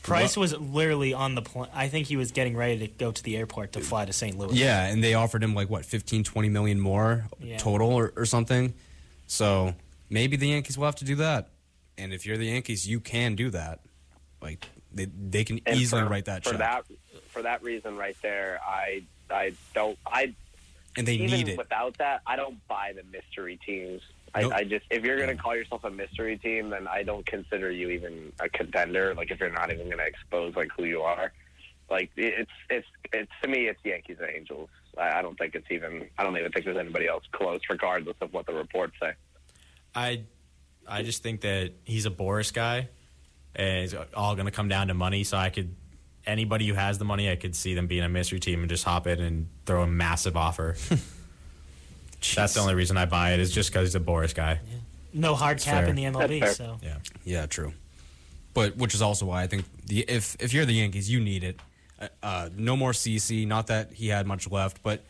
Price 0.10 0.36
was 0.38 0.58
literally 0.58 1.14
on 1.14 1.36
the 1.36 1.42
plane. 1.42 1.70
I 1.74 1.88
think 1.88 2.08
he 2.08 2.18
was 2.18 2.32
getting 2.32 2.56
ready 2.58 2.80
to 2.80 2.88
go 2.88 3.12
to 3.12 3.24
the 3.24 3.38
airport 3.38 3.74
to 3.74 3.80
fly 3.80 4.06
to 4.06 4.14
St. 4.14 4.38
Louis. 4.38 4.56
Yeah, 4.56 4.86
and 4.86 5.04
they 5.04 5.14
offered 5.14 5.44
him 5.44 5.54
like 5.56 5.70
what 5.70 5.86
15, 5.86 6.24
20 6.24 6.50
million 6.50 6.80
more 6.80 7.26
Yeah. 7.40 7.58
total 7.58 7.92
or, 7.94 8.12
or 8.16 8.26
something. 8.26 8.74
So 9.28 9.76
maybe 10.10 10.36
the 10.38 10.48
Yankees 10.50 10.78
will 10.78 10.86
have 10.86 10.96
to 10.98 11.06
do 11.06 11.16
that. 11.16 11.50
And 11.98 12.14
if 12.14 12.26
you're 12.26 12.38
the 12.38 12.46
Yankees, 12.48 12.88
you 12.88 13.00
can 13.00 13.36
do 13.36 13.50
that. 13.52 13.80
Like 14.42 14.68
they 14.94 15.06
they 15.06 15.44
can 15.44 15.60
And 15.66 15.78
easily 15.78 16.02
for, 16.02 16.08
write 16.10 16.26
that 16.26 16.44
for 16.44 16.52
check, 16.52 16.60
that 16.60 16.86
for 17.30 17.42
that 17.44 17.62
reason 17.62 17.98
right 17.98 18.16
there. 18.22 18.60
I 18.66 19.04
I 19.30 19.54
don't 19.76 19.98
I 20.08 20.34
and 20.98 21.08
they 21.08 21.16
even 21.16 21.28
need 21.28 21.50
it. 21.50 21.58
without 21.58 21.98
that, 22.00 22.22
I 22.26 22.36
don't 22.38 22.66
buy 22.68 22.94
the 22.96 23.04
mystery 23.04 23.60
teams. 23.66 24.02
I, 24.34 24.42
Nope. 24.42 24.54
I 24.54 24.64
just 24.64 24.86
if 24.90 25.04
you're 25.04 25.18
going 25.18 25.36
to 25.36 25.42
call 25.42 25.56
yourself 25.56 25.84
a 25.84 25.90
mystery 25.90 26.38
team, 26.38 26.70
then 26.70 26.88
I 26.88 27.04
don't 27.04 27.26
consider 27.26 27.72
you 27.72 27.90
even 27.90 28.32
a 28.40 28.50
contender. 28.50 29.14
Like 29.16 29.32
if 29.32 29.40
you're 29.40 29.50
not 29.52 29.72
even 29.72 29.86
going 29.86 29.98
to 29.98 30.06
expose 30.06 30.56
like 30.56 30.70
who 30.76 30.86
you 30.86 31.02
are, 31.02 31.32
like 31.90 32.12
it's 32.16 32.52
it's 32.70 32.88
it's 33.14 33.32
to 33.42 33.48
me 33.48 33.68
it's 33.68 33.80
Yankees 33.84 34.18
and 34.20 34.30
Angels. 34.30 34.70
I, 34.98 35.20
I 35.20 35.22
don't 35.22 35.38
think 35.38 35.56
it's 35.56 35.70
even 35.72 36.08
I 36.18 36.24
don't 36.24 36.38
even 36.38 36.52
think 36.52 36.66
there's 36.66 36.78
anybody 36.78 37.08
else 37.08 37.24
close, 37.32 37.62
regardless 37.70 38.18
of 38.22 38.34
what 38.34 38.46
the 38.46 38.54
reports 38.54 38.94
say. 39.02 39.14
I 39.96 40.24
I 40.88 41.04
just 41.04 41.24
think 41.24 41.42
that 41.42 41.74
he's 41.84 42.06
a 42.06 42.12
Boris 42.12 42.52
guy, 42.52 42.90
and 43.56 43.84
it's 43.84 43.96
all 44.14 44.36
going 44.36 44.46
to 44.46 44.52
come 44.52 44.68
down 44.68 44.88
to 44.88 44.94
money. 44.94 45.24
So 45.24 45.38
I 45.38 45.50
could 45.50 45.76
anybody 46.26 46.68
who 46.68 46.76
has 46.76 46.98
the 46.98 47.06
money, 47.06 47.30
I 47.30 47.36
could 47.36 47.56
see 47.56 47.74
them 47.74 47.88
being 47.88 48.04
a 48.04 48.10
mystery 48.10 48.40
team 48.40 48.62
and 48.62 48.70
just 48.70 48.84
hop 48.84 49.08
in 49.08 49.20
and 49.20 49.48
throw 49.66 49.84
a 49.84 49.88
massive 49.88 50.38
offer. 50.38 50.76
That's 52.36 52.54
the 52.54 52.60
only 52.60 52.76
reason 52.76 52.98
I 52.98 53.06
buy 53.06 53.34
it 53.34 53.40
is 53.40 53.52
just 53.52 53.70
because 53.72 53.88
he's 53.88 53.96
a 53.96 54.00
Boris 54.00 54.34
guy. 54.34 54.60
No 55.14 55.36
hard 55.36 55.60
cap 55.60 55.82
fair. 55.82 55.90
in 55.90 55.96
the 55.96 56.04
MLB, 56.06 56.54
so 56.54 56.80
Yeah. 56.84 56.98
Yeah, 57.24 57.46
true. 57.46 57.74
But 58.54 58.78
which 58.78 58.94
is 58.94 59.02
also 59.02 59.26
why 59.26 59.44
I 59.44 59.48
think 59.48 59.66
the 59.86 60.02
if 60.08 60.36
if 60.40 60.54
you're 60.54 60.66
the 60.66 60.74
Yankees, 60.74 61.10
you 61.10 61.20
need 61.20 61.44
it. 61.44 61.60
Uh, 62.00 62.08
Uh, 62.24 62.50
no 62.56 62.76
more 62.78 62.92
CC. 62.94 63.46
Not 63.48 63.68
that 63.68 63.94
he 63.94 64.08
had 64.10 64.26
much 64.28 64.50
left, 64.50 64.82
but 64.84 65.04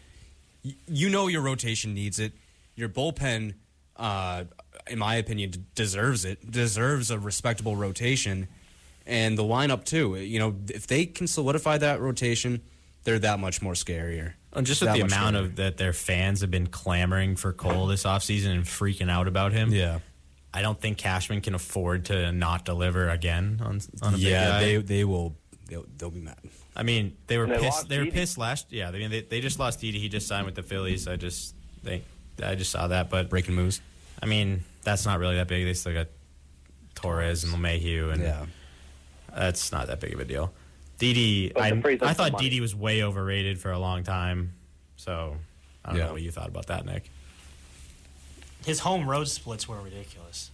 y- 0.63 0.75
you 0.87 1.09
know 1.09 1.27
your 1.27 1.41
rotation 1.41 1.93
needs 1.93 2.19
it. 2.19 2.33
Your 2.75 2.89
bullpen, 2.89 3.53
uh, 3.97 4.45
in 4.87 4.99
my 4.99 5.15
opinion, 5.15 5.51
d- 5.51 5.59
deserves 5.75 6.25
it. 6.25 6.49
Deserves 6.49 7.11
a 7.11 7.19
respectable 7.19 7.75
rotation, 7.75 8.47
and 9.05 9.37
the 9.37 9.43
lineup 9.43 9.83
too. 9.85 10.15
You 10.15 10.39
know, 10.39 10.55
if 10.69 10.87
they 10.87 11.05
can 11.05 11.27
solidify 11.27 11.77
that 11.79 11.99
rotation, 11.99 12.61
they're 13.03 13.19
that 13.19 13.39
much 13.39 13.61
more 13.61 13.73
scarier. 13.73 14.33
And 14.53 14.65
just 14.65 14.81
with 14.81 14.93
the 14.93 15.01
amount 15.01 15.35
scarier. 15.35 15.39
of 15.45 15.55
that 15.57 15.77
their 15.77 15.93
fans 15.93 16.41
have 16.41 16.49
been 16.51 16.67
clamoring 16.67 17.35
for 17.35 17.53
Cole 17.53 17.85
this 17.87 18.03
offseason 18.03 18.51
and 18.51 18.63
freaking 18.63 19.09
out 19.09 19.27
about 19.27 19.51
him. 19.53 19.71
yeah, 19.71 19.99
I 20.53 20.61
don't 20.63 20.79
think 20.79 20.97
Cashman 20.97 21.41
can 21.41 21.53
afford 21.53 22.05
to 22.05 22.31
not 22.31 22.65
deliver 22.65 23.09
again 23.09 23.59
on 23.63 23.79
on 24.01 24.13
a 24.15 24.17
big 24.17 24.25
yeah, 24.25 24.49
guy. 24.51 24.59
they 24.59 24.77
they 24.77 25.03
will 25.03 25.35
they'll, 25.67 25.85
they'll 25.97 26.09
be 26.09 26.21
mad. 26.21 26.37
I 26.75 26.83
mean, 26.83 27.15
they 27.27 27.37
were 27.37 27.45
they 27.45 27.59
pissed. 27.59 27.89
They 27.89 27.97
were 27.99 28.05
Didi. 28.05 28.15
pissed 28.17 28.37
last. 28.37 28.71
Yeah, 28.71 28.87
I 28.89 28.91
mean, 28.93 29.11
they, 29.11 29.21
they 29.21 29.41
just 29.41 29.59
lost 29.59 29.81
Didi. 29.81 29.99
He 29.99 30.09
just 30.09 30.27
signed 30.27 30.45
with 30.45 30.55
the 30.55 30.63
Phillies. 30.63 31.07
I 31.07 31.15
just 31.15 31.53
they, 31.83 32.03
I 32.43 32.55
just 32.55 32.71
saw 32.71 32.87
that. 32.87 33.09
But 33.09 33.29
Breaking 33.29 33.53
moves. 33.53 33.81
I 34.21 34.25
mean, 34.25 34.63
that's 34.83 35.05
not 35.05 35.19
really 35.19 35.35
that 35.35 35.47
big. 35.47 35.65
They 35.65 35.73
still 35.73 35.93
got 35.93 36.07
Torres 36.95 37.43
and 37.43 37.53
LeMahieu, 37.53 38.11
and 38.13 38.21
Yeah. 38.23 38.45
that's 39.35 39.71
not 39.71 39.87
that 39.87 39.99
big 39.99 40.13
of 40.13 40.19
a 40.19 40.25
deal. 40.25 40.51
Didi, 40.99 41.55
I, 41.55 41.71
the 41.71 41.81
freeze 41.81 42.01
up 42.01 42.09
I 42.09 42.13
thought 42.13 42.33
money. 42.33 42.43
Didi 42.43 42.61
was 42.61 42.75
way 42.75 43.01
overrated 43.03 43.59
for 43.59 43.71
a 43.71 43.79
long 43.79 44.03
time. 44.03 44.53
So 44.97 45.37
I 45.83 45.89
don't 45.89 45.97
Yeah. 45.99 46.05
know 46.07 46.13
what 46.13 46.21
you 46.21 46.29
thought 46.31 46.47
about 46.49 46.67
that, 46.67 46.85
Nick. 46.85 47.09
his 48.65 48.79
home 48.79 49.09
road 49.09 49.27
splits 49.27 49.67
were 49.67 49.79
ridiculous. 49.81 50.51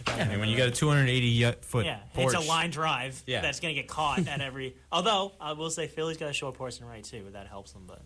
If 0.00 0.08
I 0.08 0.24
mean, 0.24 0.40
when 0.40 0.48
you 0.48 0.56
got 0.56 0.68
a 0.68 0.72
280 0.72 1.52
foot 1.60 1.84
yeah, 1.86 1.98
porch, 2.14 2.34
it's 2.34 2.44
a 2.44 2.48
line 2.48 2.70
drive 2.70 3.22
Yeah. 3.26 3.42
that's 3.42 3.60
going 3.60 3.74
to 3.74 3.80
get 3.80 3.88
caught 3.88 4.26
at 4.26 4.40
every. 4.40 4.74
Although 4.92 5.32
I 5.40 5.52
will 5.52 5.70
say 5.70 5.86
Philly's 5.86 6.16
got 6.16 6.30
a 6.30 6.32
short 6.32 6.54
porch 6.56 6.80
and 6.80 6.88
right 6.88 7.04
too, 7.04 7.20
but 7.24 7.34
that 7.34 7.46
helps 7.46 7.72
them. 7.72 7.84
But 7.86 8.00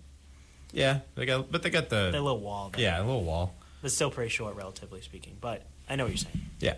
yeah, 0.72 1.00
they 1.14 1.24
got, 1.26 1.50
but 1.50 1.62
they 1.62 1.70
got 1.70 1.88
that 1.88 2.12
the 2.12 2.20
little 2.20 2.40
wall, 2.40 2.70
there, 2.72 2.82
yeah, 2.82 2.98
a 2.98 3.04
little 3.04 3.24
wall. 3.24 3.54
but 3.80 3.90
still 3.90 4.10
pretty 4.10 4.28
short 4.30 4.54
relatively 4.56 5.00
speaking. 5.00 5.36
But 5.40 5.64
I 5.88 5.96
know 5.96 6.04
what 6.04 6.10
you're 6.10 6.18
saying. 6.18 6.40
Yeah, 6.60 6.74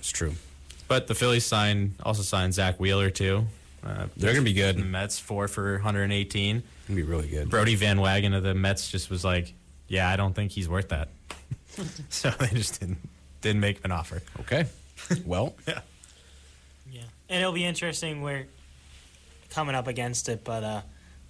It's 0.00 0.10
true. 0.10 0.34
but 0.88 1.06
the 1.06 1.14
Phillies 1.14 1.46
signed 1.46 1.94
also 2.02 2.22
signed 2.22 2.52
Zack 2.54 2.78
Wheeler 2.78 3.10
too. 3.10 3.46
Uh, 3.84 4.06
They're 4.16 4.32
gonna 4.32 4.44
be 4.44 4.52
good. 4.52 4.76
The 4.76 4.84
Mets 4.84 5.18
four 5.18 5.48
for 5.48 5.74
118. 5.74 6.62
Gonna 6.88 6.96
be 6.96 7.02
really 7.02 7.28
good. 7.28 7.48
Brodie 7.48 7.76
Van 7.76 7.98
Wagenen 7.98 8.36
of 8.36 8.42
the 8.42 8.54
Mets 8.54 8.90
just 8.90 9.08
was 9.10 9.24
like, 9.24 9.54
"Yeah, 9.88 10.08
I 10.08 10.16
don't 10.16 10.34
think 10.34 10.52
he's 10.52 10.68
worth 10.68 10.90
that." 10.90 11.08
so 12.10 12.30
they 12.30 12.48
just 12.48 12.80
didn't 12.80 12.98
didn't 13.40 13.60
make 13.60 13.82
an 13.84 13.92
offer. 13.92 14.22
Okay. 14.40 14.66
Well, 15.24 15.54
Yeah. 15.66 15.80
Yeah, 16.90 17.02
and 17.28 17.40
it'll 17.40 17.52
be 17.52 17.64
interesting. 17.64 18.20
We're 18.22 18.46
coming 19.50 19.74
up 19.74 19.86
against 19.86 20.28
it, 20.28 20.42
but 20.44 20.64
uh, 20.64 20.80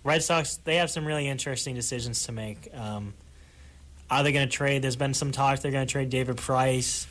Red 0.05 0.23
Sox 0.23 0.57
they 0.57 0.77
have 0.77 0.91
some 0.91 1.05
really 1.05 1.29
interesting 1.29 1.75
decisions 1.75 2.25
to 2.25 2.33
make. 2.33 2.69
Um, 2.75 3.15
are 4.11 4.23
they 4.25 4.33
going 4.33 4.49
to 4.49 4.53
trade? 4.53 4.83
There's 4.83 4.97
been 4.97 5.15
some 5.15 5.31
talk 5.31 5.61
they're 5.61 5.71
going 5.71 5.87
to 5.87 5.93
trade 5.93 6.11
David 6.11 6.37
Price, 6.39 7.07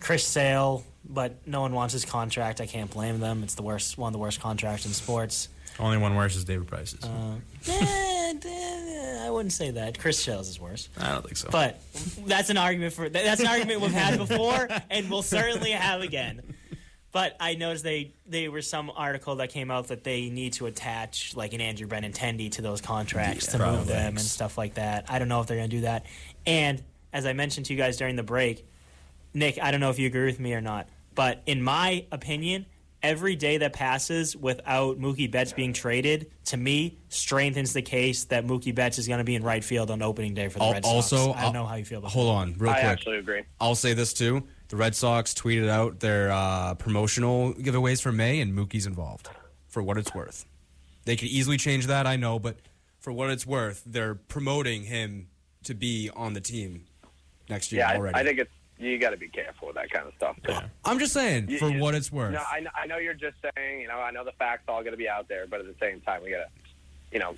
Chris 0.00 0.26
Sale, 0.26 0.84
but 1.04 1.46
no 1.46 1.60
one 1.60 1.72
wants 1.72 1.92
his 1.92 2.04
contract. 2.04 2.60
I 2.60 2.66
can't 2.66 2.90
blame 2.90 3.20
them. 3.20 3.42
It's 3.42 3.54
the 3.54 3.62
worst, 3.62 3.98
one 3.98 4.08
of 4.08 4.12
the 4.12 4.18
worst 4.18 4.40
contracts 4.40 4.86
in 4.86 4.92
sports. 4.92 5.48
Only 5.78 5.98
one 5.98 6.14
worse 6.14 6.36
is 6.36 6.44
David 6.44 6.66
Price's. 6.66 7.04
Uh, 7.04 7.36
eh, 7.68 8.34
eh, 8.44 9.26
I 9.26 9.30
wouldn't 9.30 9.52
say 9.52 9.70
that. 9.70 9.98
Chris 9.98 10.22
Sale's 10.22 10.48
is 10.48 10.60
worse. 10.60 10.88
I 10.98 11.10
don't 11.10 11.24
think 11.24 11.36
so. 11.36 11.48
But 11.50 11.80
that's 12.26 12.50
an 12.50 12.58
argument 12.58 12.92
for 12.92 13.08
that's 13.08 13.40
an 13.40 13.46
argument 13.46 13.80
we've 13.80 13.92
had 13.92 14.18
before 14.18 14.68
and 14.90 15.10
we'll 15.10 15.22
certainly 15.22 15.70
have 15.70 16.02
again. 16.02 16.42
But 17.12 17.36
I 17.40 17.54
noticed 17.54 17.82
they 17.82 18.12
they 18.26 18.48
were 18.48 18.62
some 18.62 18.90
article 18.94 19.36
that 19.36 19.50
came 19.50 19.70
out 19.70 19.88
that 19.88 20.04
they 20.04 20.28
need 20.30 20.52
to 20.54 20.66
attach 20.66 21.34
like 21.34 21.52
an 21.54 21.60
Andrew 21.60 21.88
Benintendi 21.88 22.52
to 22.52 22.62
those 22.62 22.80
contracts 22.80 23.48
to 23.48 23.58
move 23.58 23.86
them 23.86 24.16
and 24.16 24.20
stuff 24.20 24.56
like 24.56 24.74
that. 24.74 25.06
I 25.08 25.18
don't 25.18 25.28
know 25.28 25.40
if 25.40 25.46
they're 25.46 25.56
going 25.56 25.70
to 25.70 25.76
do 25.76 25.82
that. 25.82 26.06
And 26.46 26.82
as 27.12 27.26
I 27.26 27.32
mentioned 27.32 27.66
to 27.66 27.72
you 27.72 27.78
guys 27.78 27.96
during 27.96 28.16
the 28.16 28.22
break, 28.22 28.64
Nick, 29.34 29.58
I 29.62 29.70
don't 29.70 29.80
know 29.80 29.90
if 29.90 29.98
you 29.98 30.06
agree 30.06 30.26
with 30.26 30.40
me 30.40 30.54
or 30.54 30.60
not, 30.60 30.88
but 31.14 31.42
in 31.46 31.62
my 31.62 32.06
opinion, 32.12 32.66
every 33.02 33.34
day 33.36 33.56
that 33.58 33.72
passes 33.72 34.36
without 34.36 34.98
Mookie 34.98 35.30
Betts 35.30 35.52
being 35.52 35.72
traded, 35.72 36.30
to 36.46 36.56
me, 36.56 36.98
strengthens 37.08 37.72
the 37.72 37.82
case 37.82 38.24
that 38.24 38.46
Mookie 38.46 38.74
Betts 38.74 38.98
is 38.98 39.06
going 39.08 39.18
to 39.18 39.24
be 39.24 39.34
in 39.34 39.42
right 39.42 39.62
field 39.64 39.90
on 39.90 40.02
opening 40.02 40.34
day 40.34 40.48
for 40.48 40.58
the 40.58 40.64
al- 40.64 40.72
Red 40.72 40.84
Sox. 40.84 41.12
also, 41.12 41.32
I 41.32 41.42
don't 41.42 41.54
know 41.54 41.64
how 41.66 41.76
you 41.76 41.84
feel 41.84 41.98
about 42.00 42.10
Hold 42.10 42.28
on, 42.34 42.48
real 42.58 42.58
quick. 42.58 42.68
I 42.70 42.80
quick. 42.80 42.84
actually 42.84 43.18
agree. 43.18 43.42
I'll 43.60 43.74
say 43.74 43.94
this 43.94 44.12
too: 44.12 44.42
the 44.68 44.76
Red 44.76 44.94
Sox 44.94 45.32
tweeted 45.32 45.68
out 45.68 46.00
their 46.00 46.30
uh, 46.30 46.74
promotional 46.74 47.54
giveaways 47.54 48.02
for 48.02 48.12
May, 48.12 48.40
and 48.40 48.52
Mookie's 48.52 48.86
involved. 48.86 49.28
For 49.68 49.82
what 49.82 49.96
it's 49.96 50.12
worth, 50.12 50.46
they 51.04 51.14
could 51.16 51.28
easily 51.28 51.56
change 51.56 51.86
that. 51.86 52.04
I 52.06 52.16
know, 52.16 52.38
but 52.40 52.56
for 52.98 53.12
what 53.12 53.30
it's 53.30 53.46
worth, 53.46 53.82
they're 53.86 54.16
promoting 54.16 54.82
him 54.82 55.28
to 55.62 55.74
be 55.74 56.10
on 56.16 56.32
the 56.34 56.40
team 56.40 56.86
next 57.48 57.70
year 57.70 57.82
Yeah, 57.82 57.96
already. 57.96 58.16
I, 58.16 58.20
I 58.20 58.24
think 58.24 58.40
it's 58.40 58.50
you 58.80 58.98
got 58.98 59.10
to 59.10 59.16
be 59.16 59.28
careful 59.28 59.68
with 59.68 59.76
that 59.76 59.90
kind 59.90 60.06
of 60.08 60.14
stuff. 60.16 60.36
too. 60.42 60.54
I'm 60.84 60.98
just 60.98 61.12
saying, 61.12 61.50
You- 61.50 61.58
for 61.58 61.68
you- 61.70 61.80
what 61.80 61.94
it's 61.94 62.10
worth. 62.10 62.32
No, 62.32 62.40
I, 62.40 62.64
I 62.74 62.86
know 62.86 62.96
you're 62.98 63.14
just 63.14 63.36
saying, 63.56 63.80
you 63.80 63.88
know, 63.88 63.98
I 63.98 64.10
know 64.10 64.24
the 64.24 64.32
facts 64.32 64.62
all 64.68 64.80
going 64.80 64.92
to 64.92 64.96
be 64.98 65.08
out 65.08 65.28
there, 65.28 65.46
but 65.46 65.60
at 65.60 65.66
the 65.66 65.74
same 65.80 66.00
time, 66.00 66.22
we 66.22 66.30
got 66.30 66.38
to, 66.38 66.46
you 67.12 67.18
know, 67.18 67.34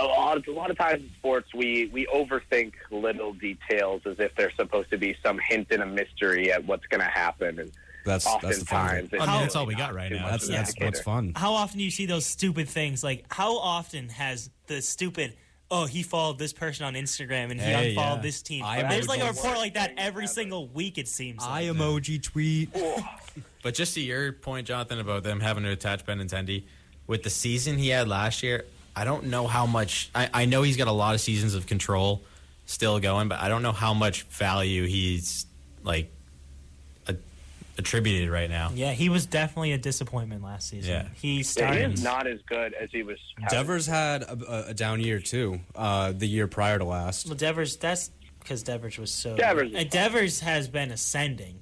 a 0.00 0.04
lot, 0.04 0.36
of, 0.36 0.46
a 0.46 0.52
lot 0.52 0.70
of 0.70 0.78
times 0.78 1.02
in 1.02 1.10
sports, 1.18 1.52
we, 1.54 1.90
we 1.92 2.06
overthink 2.06 2.72
little 2.90 3.32
details 3.34 4.02
as 4.06 4.16
if 4.20 4.34
there's 4.36 4.54
supposed 4.56 4.88
to 4.90 4.96
be 4.98 5.16
some 5.22 5.38
hint 5.48 5.66
and 5.70 5.82
a 5.82 5.86
mystery 5.86 6.50
at 6.52 6.64
what's 6.64 6.86
going 6.86 7.00
to 7.00 7.06
happen. 7.10 7.58
And 7.58 7.72
that's 8.04 8.24
that's 8.40 8.60
the 8.60 8.64
fun. 8.64 8.84
oftentimes, 8.84 9.10
thing. 9.10 9.20
it's 9.20 9.22
I 9.22 9.26
mean, 9.26 9.34
really 9.34 9.44
that's 9.44 9.56
all 9.56 9.66
we 9.66 9.74
got 9.74 9.94
right 9.94 10.12
now. 10.12 10.30
That's 10.30 10.46
that's 10.48 10.74
what's 10.80 11.00
fun. 11.00 11.32
How 11.34 11.52
often 11.54 11.78
do 11.78 11.84
you 11.84 11.90
see 11.90 12.06
those 12.06 12.24
stupid 12.24 12.68
things? 12.68 13.02
Like, 13.02 13.24
how 13.32 13.58
often 13.58 14.08
has 14.10 14.48
the 14.68 14.80
stupid, 14.80 15.34
oh, 15.70 15.86
he 15.86 16.02
followed 16.02 16.38
this 16.38 16.52
person 16.52 16.86
on 16.86 16.94
Instagram 16.94 17.50
and 17.50 17.60
he 17.60 17.66
Hey, 17.66 17.90
unfollowed 17.90 18.18
yeah. 18.18 18.22
this 18.22 18.42
team? 18.42 18.64
I 18.64 18.82
There's 18.82 19.08
like 19.08 19.20
a 19.20 19.24
emoji. 19.24 19.36
report 19.36 19.58
like 19.58 19.74
that 19.74 19.94
every 19.96 20.26
single 20.26 20.68
week, 20.68 20.98
it 20.98 21.08
seems. 21.08 21.42
I 21.42 21.68
Like. 21.68 21.76
emoji 21.76 22.22
tweet. 22.22 22.70
But 23.62 23.74
just 23.74 23.94
to 23.94 24.00
your 24.00 24.32
point, 24.32 24.68
Jonathan, 24.68 25.00
about 25.00 25.24
them 25.24 25.40
having 25.40 25.64
to 25.64 25.70
attach 25.70 26.06
Ben 26.06 26.20
Benintendi, 26.20 26.62
with 27.08 27.24
the 27.24 27.30
season 27.30 27.78
he 27.78 27.88
had 27.88 28.06
last 28.06 28.44
year, 28.44 28.64
I 28.94 29.04
don't 29.04 29.24
know 29.24 29.48
how 29.48 29.66
much. 29.66 30.08
I, 30.14 30.30
I 30.32 30.44
know 30.44 30.62
he's 30.62 30.76
got 30.76 30.86
a 30.86 30.92
lot 30.92 31.16
of 31.16 31.20
seasons 31.20 31.56
of 31.56 31.66
control 31.66 32.22
still 32.66 33.00
going, 33.00 33.26
but 33.26 33.40
I 33.40 33.48
don't 33.48 33.62
know 33.62 33.72
how 33.72 33.92
much 33.92 34.22
value 34.24 34.86
he's 34.86 35.46
like 35.82 36.12
a, 36.12 36.15
attributed 37.78 38.30
right 38.30 38.48
now. 38.50 38.70
Yeah, 38.74 38.92
he 38.92 39.08
was 39.08 39.26
definitely 39.26 39.72
a 39.72 39.78
disappointment 39.78 40.42
last 40.42 40.68
season. 40.68 40.90
Yeah. 40.92 41.08
He 41.14 41.36
Yeah, 41.38 41.42
started. 41.42 41.86
he 41.88 41.92
is 41.94 42.02
not 42.02 42.26
as 42.26 42.40
good 42.46 42.74
as 42.74 42.88
he 42.92 43.02
was. 43.02 43.18
having. 43.40 43.56
Devers 43.58 43.86
had 43.86 44.22
a, 44.22 44.38
a- 44.48 44.70
a 44.70 44.74
down 44.74 45.00
year 45.00 45.20
too, 45.20 45.60
uh, 45.74 46.12
the 46.12 46.26
year 46.26 46.46
prior 46.46 46.78
to 46.78 46.84
last. 46.84 47.26
Well, 47.26 47.34
Devers, 47.36 47.76
that's 47.76 48.10
because 48.40 48.62
Devers 48.62 48.98
was 48.98 49.10
so. 49.10 49.36
Devers 49.36 49.74
Uh, 49.74 49.84
Devers 49.90 50.40
has 50.40 50.68
been 50.68 50.90
ascending. 50.90 51.60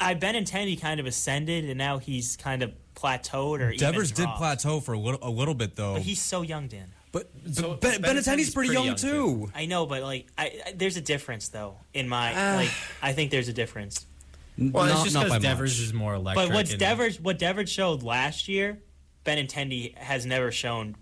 I 0.00 0.14
Benintendi 0.14 0.80
kind 0.80 0.98
of 1.00 1.06
ascended, 1.06 1.64
and 1.66 1.76
now 1.76 1.98
he's 1.98 2.36
kind 2.36 2.62
of 2.62 2.72
plateaued 2.94 3.60
or 3.60 3.70
even 3.70 3.78
Devers 3.78 4.12
did 4.12 4.28
plateau 4.36 4.80
for 4.80 4.92
a 4.94 4.98
little, 4.98 5.18
a 5.22 5.28
little 5.30 5.54
bit 5.54 5.76
though. 5.76 5.94
But 5.94 6.02
he's 6.02 6.22
so 6.22 6.42
young, 6.42 6.68
Dan. 6.68 6.88
But, 7.12 7.30
So, 7.52 7.70
but 7.74 7.80
Ben- 7.80 8.00
Benintendi's 8.02 8.26
Benintendi's 8.26 8.50
pretty, 8.54 8.68
pretty 8.70 8.72
young, 8.72 8.86
young, 8.86 8.96
too. 8.96 9.50
I 9.54 9.66
know, 9.66 9.86
but 9.86 10.02
like, 10.02 10.26
I, 10.38 10.60
I 10.66 10.72
there's 10.72 10.96
a 10.96 11.00
difference 11.00 11.48
though 11.48 11.76
in 11.92 12.08
my 12.08 12.32
Ah. 12.34 12.56
like. 12.56 12.70
I 13.02 13.12
think 13.12 13.30
there's 13.30 13.48
a 13.48 13.52
difference. 13.52 14.04
Well, 14.56 14.86
Not- 14.86 15.04
it's 15.06 15.12
just 15.12 15.24
because 15.24 15.42
Devers 15.42 15.78
much. 15.78 15.86
is 15.86 15.92
more 15.94 16.14
electric. 16.14 16.48
But 16.48 16.54
what's 16.54 16.70
and- 16.70 16.80
Devers? 16.80 17.20
What 17.20 17.38
Devers 17.38 17.70
showed 17.70 18.02
last 18.02 18.48
year, 18.48 18.80
Benintendi 19.24 19.96
has 19.98 20.26
never 20.26 20.52
shown 20.52 20.96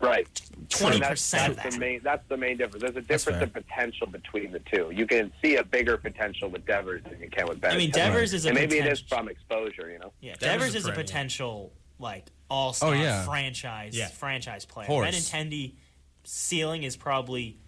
right. 0.00 0.28
twenty 0.68 0.98
That's, 0.98 1.10
percent 1.10 1.50
of 1.50 1.56
that's 1.56 1.74
the 1.74 1.80
that. 1.80 1.80
main. 1.80 2.00
That's 2.04 2.28
the 2.28 2.36
main 2.36 2.56
difference. 2.56 2.82
There's 2.82 2.96
a 2.96 3.00
difference 3.00 3.38
fair. 3.38 3.42
in 3.42 3.50
potential 3.50 4.06
between 4.06 4.52
the 4.52 4.60
two. 4.60 4.92
You 4.94 5.06
can 5.06 5.32
see 5.42 5.56
a 5.56 5.64
bigger 5.64 5.96
potential 5.96 6.48
with 6.48 6.64
Devers 6.66 7.02
than 7.04 7.20
you 7.20 7.28
can 7.30 7.48
with 7.48 7.60
Ben. 7.60 7.72
I 7.72 7.76
mean, 7.78 7.90
Devers 7.90 8.32
is 8.32 8.44
a 8.44 8.50
and 8.50 8.58
maybe 8.58 8.78
it 8.78 8.86
is 8.86 9.00
from 9.00 9.28
exposure. 9.28 9.90
You 9.90 9.98
know. 9.98 10.12
Yeah, 10.20 10.34
Devers 10.34 10.40
Devers 10.40 10.68
is 10.76 10.82
is 10.82 10.86
a 10.86 10.92
potential 10.92 11.72
like 11.98 12.26
all 12.48 12.72
star 12.72 12.90
Oh, 12.90 12.92
yeah. 12.92 13.24
franchise 13.24 13.96
Yeah. 13.96 14.08
franchise 14.08 14.64
player. 14.64 14.86
Horse. 14.86 15.08
Benintendi 15.08 15.74
ceiling 16.22 16.84
is 16.84 16.96
probably 16.96 17.58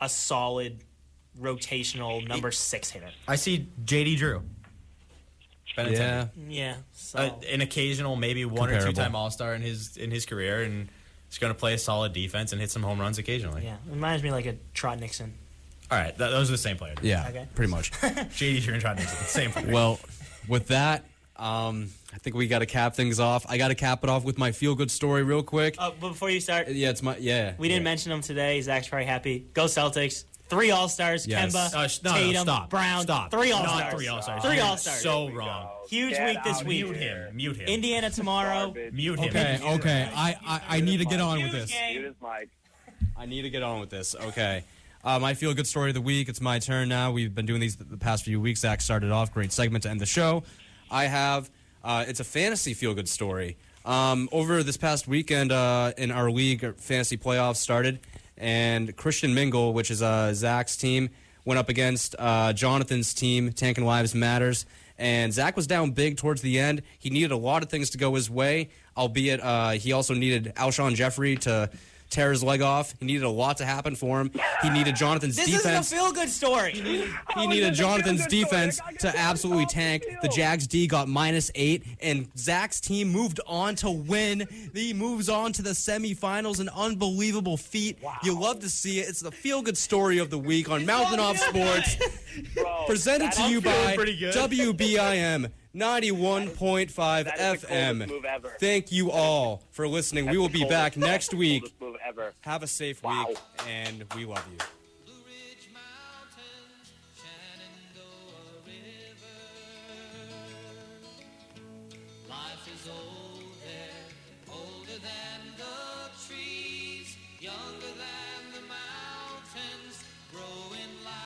a 0.00 0.08
solid 0.08 0.82
rotational 1.40 2.26
number 2.26 2.50
six 2.50 2.90
hitter. 2.90 3.10
I 3.28 3.36
see 3.36 3.68
JD 3.84 4.16
Drew. 4.16 4.42
Benintendi. 5.76 5.98
Yeah. 5.98 6.26
Yeah, 6.48 6.74
so 6.92 7.18
Uh, 7.18 7.30
an 7.50 7.60
occasional, 7.60 8.16
maybe 8.16 8.44
one 8.44 8.70
or 8.70 8.80
two 8.84 8.92
time 8.92 9.14
All 9.14 9.30
Star 9.30 9.54
in 9.54 9.62
his 9.62 9.96
in 9.96 10.10
his 10.10 10.26
career, 10.26 10.62
and 10.62 10.88
he's 11.28 11.38
going 11.38 11.52
to 11.52 11.58
play 11.58 11.74
a 11.74 11.78
solid 11.78 12.12
defense 12.12 12.52
and 12.52 12.60
hit 12.60 12.70
some 12.70 12.82
home 12.82 13.00
runs 13.00 13.18
occasionally. 13.18 13.64
yeah, 13.64 13.76
reminds 13.88 14.22
me 14.22 14.30
like 14.30 14.46
a 14.46 14.56
Trot 14.74 14.98
Nixon. 15.00 15.34
All 15.90 15.98
right, 15.98 16.16
th- 16.16 16.30
those 16.30 16.48
are 16.48 16.52
the 16.52 16.58
same 16.58 16.76
players. 16.78 16.98
Yeah, 17.02 17.26
Okay. 17.28 17.46
pretty 17.54 17.70
much. 17.70 17.90
JD 17.92 18.62
Drew 18.62 18.72
and 18.74 18.80
Trot 18.82 18.96
Nixon, 18.96 19.18
same 19.26 19.50
player. 19.50 19.72
well, 19.72 20.00
with 20.48 20.68
that, 20.68 21.04
um, 21.36 21.90
I 22.14 22.18
think 22.18 22.34
we 22.36 22.46
got 22.48 22.60
to 22.60 22.66
cap 22.66 22.94
things 22.94 23.20
off. 23.20 23.44
I 23.48 23.58
got 23.58 23.68
to 23.68 23.74
cap 23.74 24.02
it 24.04 24.08
off 24.10 24.24
with 24.24 24.38
my 24.38 24.52
feel 24.52 24.74
good 24.74 24.90
story 24.90 25.22
real 25.22 25.42
quick. 25.42 25.76
Oh, 25.78 25.92
but 26.00 26.10
before 26.10 26.30
you 26.30 26.40
start, 26.40 26.68
yeah, 26.68 26.90
it's 26.90 27.02
my 27.02 27.16
yeah. 27.18 27.54
we 27.58 27.68
didn't 27.68 27.82
yeah. 27.82 27.84
mention 27.84 28.12
him 28.12 28.20
today. 28.22 28.60
Zach's 28.62 28.88
probably 28.88 29.06
happy. 29.06 29.46
Go 29.52 29.64
Celtics! 29.66 30.24
Three 30.52 30.70
All 30.70 30.88
Stars: 30.88 31.26
Yes. 31.26 31.54
Kemba, 31.54 31.74
Uh, 31.74 31.88
sh- 31.88 32.02
no, 32.02 32.10
no, 32.12 32.16
Tatum, 32.18 32.42
stop. 32.42 32.68
Brown. 32.70 33.02
Stop. 33.02 33.30
Three 33.30 33.52
All 33.52 33.64
Stars, 33.64 33.94
three 33.94 34.08
All-Stars. 34.08 34.42
Three 34.44 34.60
All-Stars. 34.60 35.00
So 35.00 35.30
wrong. 35.30 35.68
Huge 35.88 36.10
Get 36.10 36.28
week 36.28 36.44
this 36.44 36.62
week. 36.62 36.84
Mute 36.84 36.96
him. 36.96 37.36
Mute 37.36 37.56
him. 37.56 37.68
Indiana 37.68 38.10
tomorrow. 38.10 38.74
Mute 38.92 39.18
him. 39.18 39.28
okay, 39.30 39.58
okay. 39.62 40.10
I, 40.14 40.36
I, 40.46 40.60
I 40.76 40.80
need 40.80 40.98
to 40.98 41.06
get 41.06 41.20
on 41.20 41.42
with 41.42 41.52
this. 41.52 41.72
Mute 41.90 42.04
his 42.04 42.14
mic. 42.22 42.50
I 43.16 43.24
need 43.26 43.42
to 43.42 43.50
get 43.50 43.62
on 43.62 43.80
with 43.80 43.88
this. 43.90 44.14
Okay. 44.14 44.64
Uh, 45.04 45.18
my 45.18 45.34
feel 45.34 45.52
good 45.54 45.66
story 45.66 45.90
of 45.90 45.94
the 45.94 46.00
week. 46.00 46.28
It's 46.28 46.40
my 46.40 46.58
turn 46.58 46.88
now. 46.88 47.10
We've 47.12 47.34
been 47.34 47.46
doing 47.46 47.60
these 47.60 47.76
the 47.76 47.96
past 47.96 48.24
few 48.24 48.40
weeks. 48.40 48.60
Zach 48.60 48.80
started 48.80 49.10
off. 49.10 49.32
Great 49.32 49.52
segment 49.52 49.82
to 49.84 49.90
end 49.90 50.00
the 50.00 50.06
show. 50.06 50.44
I 50.90 51.04
have. 51.06 51.50
Uh, 51.82 52.04
it's 52.06 52.20
a 52.20 52.24
fantasy 52.24 52.74
feel 52.74 52.94
good 52.94 53.08
story. 53.08 53.56
Um, 53.84 54.28
over 54.30 54.62
this 54.62 54.76
past 54.76 55.08
weekend 55.08 55.50
uh, 55.50 55.92
in 55.98 56.10
our 56.12 56.30
league, 56.30 56.76
fantasy 56.76 57.16
playoffs 57.16 57.56
started, 57.56 57.98
and 58.36 58.96
Christian 58.96 59.34
Mingle, 59.34 59.72
which 59.72 59.90
is 59.90 60.02
uh, 60.02 60.32
Zach's 60.34 60.76
team, 60.76 61.10
went 61.44 61.58
up 61.58 61.68
against 61.68 62.14
uh, 62.18 62.52
Jonathan's 62.52 63.14
team, 63.14 63.52
Tank 63.52 63.78
and 63.78 63.86
Lives 63.86 64.14
Matters. 64.14 64.66
And 64.98 65.32
Zach 65.32 65.56
was 65.56 65.66
down 65.66 65.90
big 65.92 66.16
towards 66.16 66.42
the 66.42 66.58
end. 66.58 66.82
He 66.98 67.10
needed 67.10 67.32
a 67.32 67.36
lot 67.36 67.62
of 67.62 67.68
things 67.68 67.90
to 67.90 67.98
go 67.98 68.14
his 68.14 68.30
way, 68.30 68.68
albeit 68.96 69.42
uh, 69.42 69.70
he 69.70 69.92
also 69.92 70.14
needed 70.14 70.52
Alshon 70.56 70.94
Jeffery 70.94 71.36
to 71.38 71.70
tear 72.12 72.30
his 72.30 72.44
leg 72.44 72.62
off. 72.62 72.94
He 73.00 73.06
needed 73.06 73.24
a 73.24 73.30
lot 73.30 73.56
to 73.56 73.64
happen 73.64 73.96
for 73.96 74.20
him. 74.20 74.30
He 74.62 74.70
needed 74.70 74.94
Jonathan's 74.94 75.36
This 75.36 75.46
defense. 75.46 75.62
This 75.62 75.92
isn't 75.92 75.98
a 75.98 76.02
feel 76.02 76.12
good 76.12 76.28
story. 76.28 76.72
He 77.34 77.46
needed 77.46 77.74
Jonathan's 77.74 78.26
defense 78.26 78.80
to 79.00 79.12
absolutely 79.18 79.66
tank. 79.66 80.04
The 80.20 80.28
Jags 80.28 80.66
D 80.66 80.86
got 80.86 81.08
minus 81.08 81.50
eight, 81.54 81.84
and 82.00 82.28
Zach's 82.36 82.80
team 82.80 83.08
moved 83.08 83.40
on 83.46 83.74
to 83.76 83.90
win. 83.90 84.46
He 84.74 84.92
moves 84.92 85.28
on 85.28 85.52
to 85.54 85.62
the 85.62 85.70
semifinals, 85.70 86.60
an 86.60 86.68
unbelievable 86.68 87.56
feat. 87.56 87.98
You 88.22 88.38
love 88.38 88.60
to 88.60 88.68
see 88.68 89.00
it. 89.00 89.08
It's 89.08 89.20
the 89.20 89.32
feel 89.32 89.62
good 89.62 89.78
story 89.78 90.18
of 90.18 90.30
the 90.30 90.38
week 90.38 90.70
on 90.70 90.84
Mountain 90.86 91.18
Off 91.18 91.38
Sports, 91.38 91.96
Bro, 92.54 92.84
presented 92.86 93.32
to 93.32 93.42
you 93.48 93.60
by. 93.60 93.96
WBIM 93.96 95.50
91.5 95.74 97.24
That 97.24 97.40
is 97.54 97.60
the 97.62 97.66
coolest 97.66 97.66
FM. 97.66 98.58
Thank 98.60 98.92
you 98.92 99.10
all 99.10 99.62
for 99.70 99.88
listening. 99.88 100.26
We 100.28 100.36
will 100.38 100.48
be 100.48 100.64
back 100.64 100.96
next 100.96 101.32
week. 101.44 101.74
Have 102.42 102.62
a 102.62 102.66
safe 102.66 103.02
Wow. 103.02 103.26
week, 103.28 103.38
and 103.68 104.04
we 104.14 104.24
love 104.26 104.44
you. 104.52 104.58